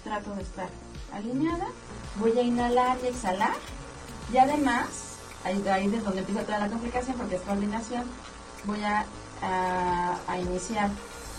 Trato 0.04 0.36
de 0.36 0.42
estar 0.42 0.70
alineada. 1.14 1.68
Voy 2.18 2.38
a 2.38 2.42
inhalar 2.42 2.98
y 3.04 3.08
exhalar. 3.08 3.54
Y 4.34 4.38
además, 4.38 4.88
ahí, 5.44 5.64
ahí 5.68 5.94
es 5.94 6.04
donde 6.04 6.20
empieza 6.20 6.42
toda 6.44 6.60
la 6.60 6.68
complicación 6.70 7.16
porque 7.18 7.36
es 7.36 7.42
coordinación. 7.42 8.04
Voy 8.66 8.82
a, 8.84 9.06
a- 9.42 10.18
a 10.28 10.40
iniciar 10.40 10.90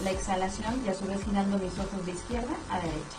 la 0.05 0.11
exhalación 0.11 0.81
y 0.85 0.89
a 0.89 0.95
su 0.95 1.05
vez 1.07 1.23
girando 1.25 1.59
mis 1.59 1.73
ojos 1.79 2.05
de 2.07 2.13
izquierda 2.13 2.55
a 2.71 2.77
derecha. 2.79 3.19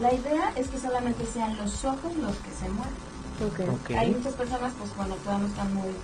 La 0.00 0.12
idea 0.14 0.52
es 0.56 0.68
que 0.68 0.78
solamente 0.78 1.24
sean 1.26 1.56
los 1.56 1.84
ojos 1.84 2.14
los 2.16 2.36
que 2.36 2.50
se 2.52 2.68
mueven. 2.68 3.74
ok. 3.74 3.90
Hay 3.98 4.10
muchas 4.12 4.34
personas, 4.34 4.72
pues 4.78 4.90
cuando 4.96 5.16
todavía 5.16 5.46
no 5.46 5.48
están 5.50 5.74
muy, 5.74 5.82
muy 5.88 5.94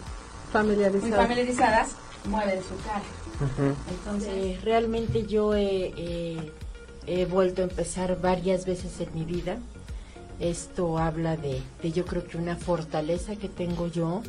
Familiarizado. 0.52 1.16
familiarizadas, 1.22 1.88
mueven 2.28 2.60
su 2.62 2.76
cara. 2.84 3.74
Entonces, 3.90 4.28
Eh, 4.32 4.60
realmente 4.64 5.26
yo 5.26 5.54
he, 5.54 5.92
he- 5.96 6.52
he 7.06 7.26
vuelto 7.26 7.62
a 7.62 7.64
empezar 7.64 8.20
varias 8.20 8.64
veces 8.66 8.98
en 9.00 9.14
mi 9.14 9.24
vida. 9.24 9.58
Esto 10.40 10.98
habla 10.98 11.36
de, 11.36 11.62
de 11.82 11.92
yo 11.92 12.04
creo 12.04 12.26
que 12.26 12.36
una 12.36 12.56
fortaleza 12.56 13.36
que 13.36 13.48
tengo 13.48 13.88
yo 13.88 14.22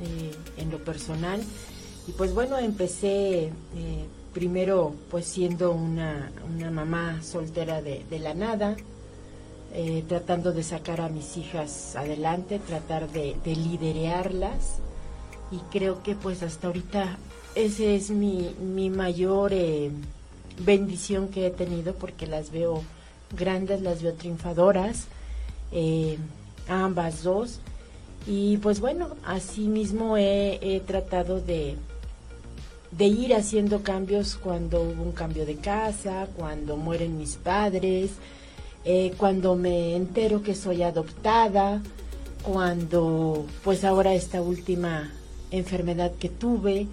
eh, 0.00 0.32
en 0.56 0.70
lo 0.70 0.78
personal. 0.78 1.40
Y 2.08 2.12
pues 2.12 2.34
bueno, 2.34 2.58
empecé 2.58 3.44
eh, 3.44 3.52
primero 4.34 4.94
pues 5.10 5.26
siendo 5.26 5.72
una, 5.72 6.32
una 6.52 6.70
mamá 6.70 7.22
soltera 7.22 7.80
de, 7.80 8.04
de 8.10 8.18
la 8.18 8.34
nada, 8.34 8.76
eh, 9.72 10.04
tratando 10.08 10.52
de 10.52 10.62
sacar 10.64 11.00
a 11.00 11.08
mis 11.08 11.36
hijas 11.36 11.94
adelante, 11.96 12.58
tratar 12.58 13.08
de, 13.10 13.36
de 13.44 13.56
liderearlas. 13.56 14.78
Y 15.52 15.58
creo 15.70 16.02
que 16.02 16.14
pues 16.14 16.42
hasta 16.42 16.66
ahorita 16.66 17.18
ese 17.54 17.94
es 17.94 18.10
mi, 18.10 18.54
mi 18.60 18.88
mayor 18.90 19.52
eh, 19.52 19.90
bendición 20.64 21.28
que 21.28 21.46
he 21.46 21.50
tenido 21.50 21.94
porque 21.94 22.26
las 22.26 22.50
veo 22.50 22.82
grandes, 23.36 23.82
las 23.82 24.02
veo 24.02 24.14
triunfadoras, 24.14 25.04
eh, 25.72 26.18
ambas 26.68 27.22
dos. 27.22 27.60
Y 28.26 28.58
pues 28.58 28.80
bueno, 28.80 29.16
así 29.24 29.62
mismo 29.62 30.16
he, 30.16 30.58
he 30.62 30.80
tratado 30.80 31.40
de, 31.40 31.76
de 32.92 33.06
ir 33.06 33.34
haciendo 33.34 33.82
cambios 33.82 34.36
cuando 34.36 34.82
hubo 34.82 35.02
un 35.02 35.12
cambio 35.12 35.44
de 35.44 35.56
casa, 35.56 36.28
cuando 36.36 36.76
mueren 36.76 37.18
mis 37.18 37.36
padres, 37.36 38.12
eh, 38.84 39.12
cuando 39.16 39.56
me 39.56 39.96
entero 39.96 40.42
que 40.42 40.54
soy 40.54 40.82
adoptada, 40.82 41.82
cuando 42.42 43.46
pues 43.64 43.84
ahora 43.84 44.14
esta 44.14 44.42
última 44.42 45.12
enfermedad 45.50 46.12
que 46.18 46.28
tuve 46.28 46.86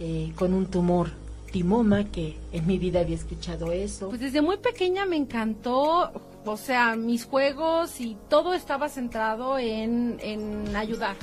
eh, 0.00 0.32
con 0.36 0.52
un 0.52 0.66
tumor 0.66 1.10
timoma 1.52 2.04
que 2.04 2.36
en 2.52 2.66
mi 2.66 2.78
vida 2.78 3.00
había 3.00 3.16
escuchado 3.16 3.72
eso. 3.72 4.08
Pues 4.08 4.20
desde 4.20 4.42
muy 4.42 4.56
pequeña 4.56 5.06
me 5.06 5.16
encantó, 5.16 6.12
o 6.46 6.56
sea, 6.56 6.96
mis 6.96 7.24
juegos 7.24 8.00
y 8.00 8.16
todo 8.28 8.54
estaba 8.54 8.88
centrado 8.88 9.58
en, 9.58 10.18
en 10.20 10.74
ayudar. 10.76 11.16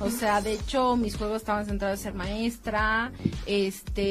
O 0.00 0.10
sea, 0.10 0.40
de 0.40 0.54
hecho, 0.54 0.96
mis 0.96 1.16
juegos 1.16 1.38
estaban 1.38 1.66
centrados 1.66 2.00
en 2.00 2.02
ser 2.04 2.14
maestra, 2.14 3.12
este, 3.46 4.04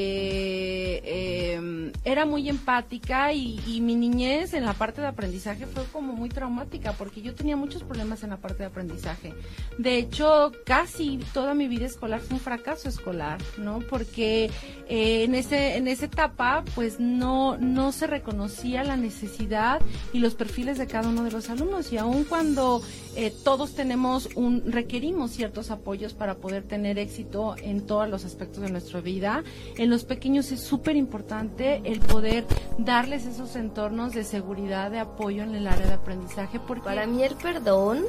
em, 1.53 1.91
era 2.03 2.25
muy 2.25 2.49
empática 2.49 3.33
y, 3.33 3.81
mi 3.85 3.95
niñez 3.95 4.53
en 4.53 4.65
la 4.65 4.73
parte 4.73 5.01
de 5.01 5.07
aprendizaje 5.07 5.67
fue 5.67 5.83
como 5.91 6.13
muy 6.13 6.29
traumática 6.29 6.93
porque 6.93 7.21
yo 7.21 7.35
tenía 7.35 7.55
muchos 7.55 7.83
problemas 7.83 8.23
en 8.23 8.31
la 8.31 8.37
parte 8.37 8.59
de 8.59 8.65
aprendizaje. 8.65 9.33
De 9.77 9.97
hecho, 9.97 10.51
casi 10.65 11.19
toda 11.33 11.53
mi 11.53 11.67
vida 11.67 11.85
escolar 11.85 12.21
fue 12.21 12.35
un 12.37 12.39
fracaso 12.39 12.89
escolar, 12.89 13.39
¿no? 13.57 13.79
Porque 13.79 14.49
eh, 14.87 15.23
en 15.23 15.35
ese 15.35 15.75
en 15.75 15.87
esa 15.87 16.05
etapa, 16.05 16.63
pues 16.73 16.99
no 16.99 17.57
no 17.57 17.91
se 17.91 18.07
reconocía 18.07 18.83
la 18.83 18.97
necesidad 18.97 19.81
y 20.13 20.19
los 20.19 20.35
perfiles 20.35 20.77
de 20.77 20.87
cada 20.87 21.09
uno 21.09 21.23
de 21.23 21.31
los 21.31 21.49
alumnos 21.49 21.91
y 21.91 21.97
aun 21.97 22.23
cuando 22.23 22.81
eh, 23.15 23.33
todos 23.43 23.75
tenemos 23.75 24.29
un 24.35 24.63
requerimos 24.71 25.31
ciertos 25.31 25.64
apoyos 25.71 26.13
para 26.13 26.35
poder 26.35 26.63
tener 26.63 26.97
éxito 26.97 27.55
en 27.57 27.85
todos 27.85 28.09
los 28.09 28.25
aspectos 28.25 28.61
de 28.61 28.69
nuestra 28.69 29.01
vida, 29.01 29.43
en 29.77 29.89
los 29.89 30.03
pequeños 30.03 30.51
es 30.51 30.61
súper 30.61 30.95
importante 30.95 31.81
el 31.83 31.99
poder 31.99 32.45
darles 32.77 33.25
esos 33.25 33.55
entornos 33.55 34.13
de 34.13 34.23
seguridad, 34.23 34.91
de 34.91 34.99
apoyo 34.99 35.43
en 35.43 35.55
el 35.55 35.67
área 35.67 35.87
de 35.87 35.93
aprendizaje, 35.93 36.59
porque 36.59 36.85
Para 36.85 37.07
mí 37.07 37.23
el 37.23 37.35
perdón 37.35 38.05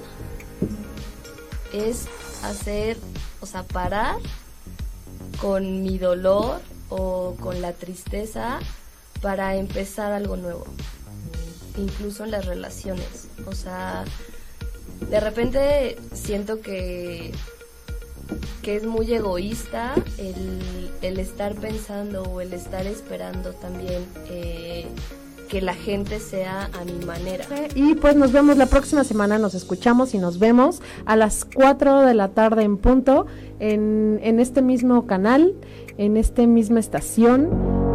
es 1.72 2.06
hacer, 2.42 2.96
o 3.40 3.46
sea, 3.46 3.62
parar 3.62 4.16
con 5.40 5.82
mi 5.82 5.98
dolor 5.98 6.60
o 6.88 7.36
con 7.40 7.60
la 7.60 7.72
tristeza 7.72 8.58
para 9.22 9.56
empezar 9.56 10.12
algo 10.12 10.36
nuevo, 10.36 10.64
incluso 11.76 12.24
en 12.24 12.30
las 12.30 12.46
relaciones. 12.46 13.28
O 13.46 13.52
sea, 13.52 14.04
de 15.10 15.20
repente 15.20 15.96
siento 16.12 16.60
que, 16.60 17.32
que 18.62 18.76
es 18.76 18.86
muy 18.86 19.12
egoísta 19.12 19.94
el, 20.18 20.90
el 21.02 21.18
estar 21.18 21.54
pensando 21.54 22.22
o 22.22 22.40
el 22.40 22.52
estar 22.52 22.86
esperando 22.86 23.52
también 23.52 24.04
eh, 24.28 24.86
que 25.48 25.60
la 25.60 25.74
gente 25.74 26.18
sea 26.18 26.70
a 26.72 26.84
mi 26.84 27.04
manera. 27.04 27.44
Y 27.74 27.94
pues 27.94 28.16
nos 28.16 28.32
vemos 28.32 28.56
la 28.56 28.66
próxima 28.66 29.04
semana, 29.04 29.38
nos 29.38 29.54
escuchamos 29.54 30.14
y 30.14 30.18
nos 30.18 30.38
vemos 30.38 30.82
a 31.04 31.16
las 31.16 31.44
4 31.44 32.02
de 32.02 32.14
la 32.14 32.28
tarde 32.28 32.64
en 32.64 32.76
punto 32.76 33.26
en, 33.60 34.18
en 34.22 34.40
este 34.40 34.62
mismo 34.62 35.06
canal, 35.06 35.54
en 35.98 36.16
esta 36.16 36.44
misma 36.46 36.80
estación. 36.80 37.85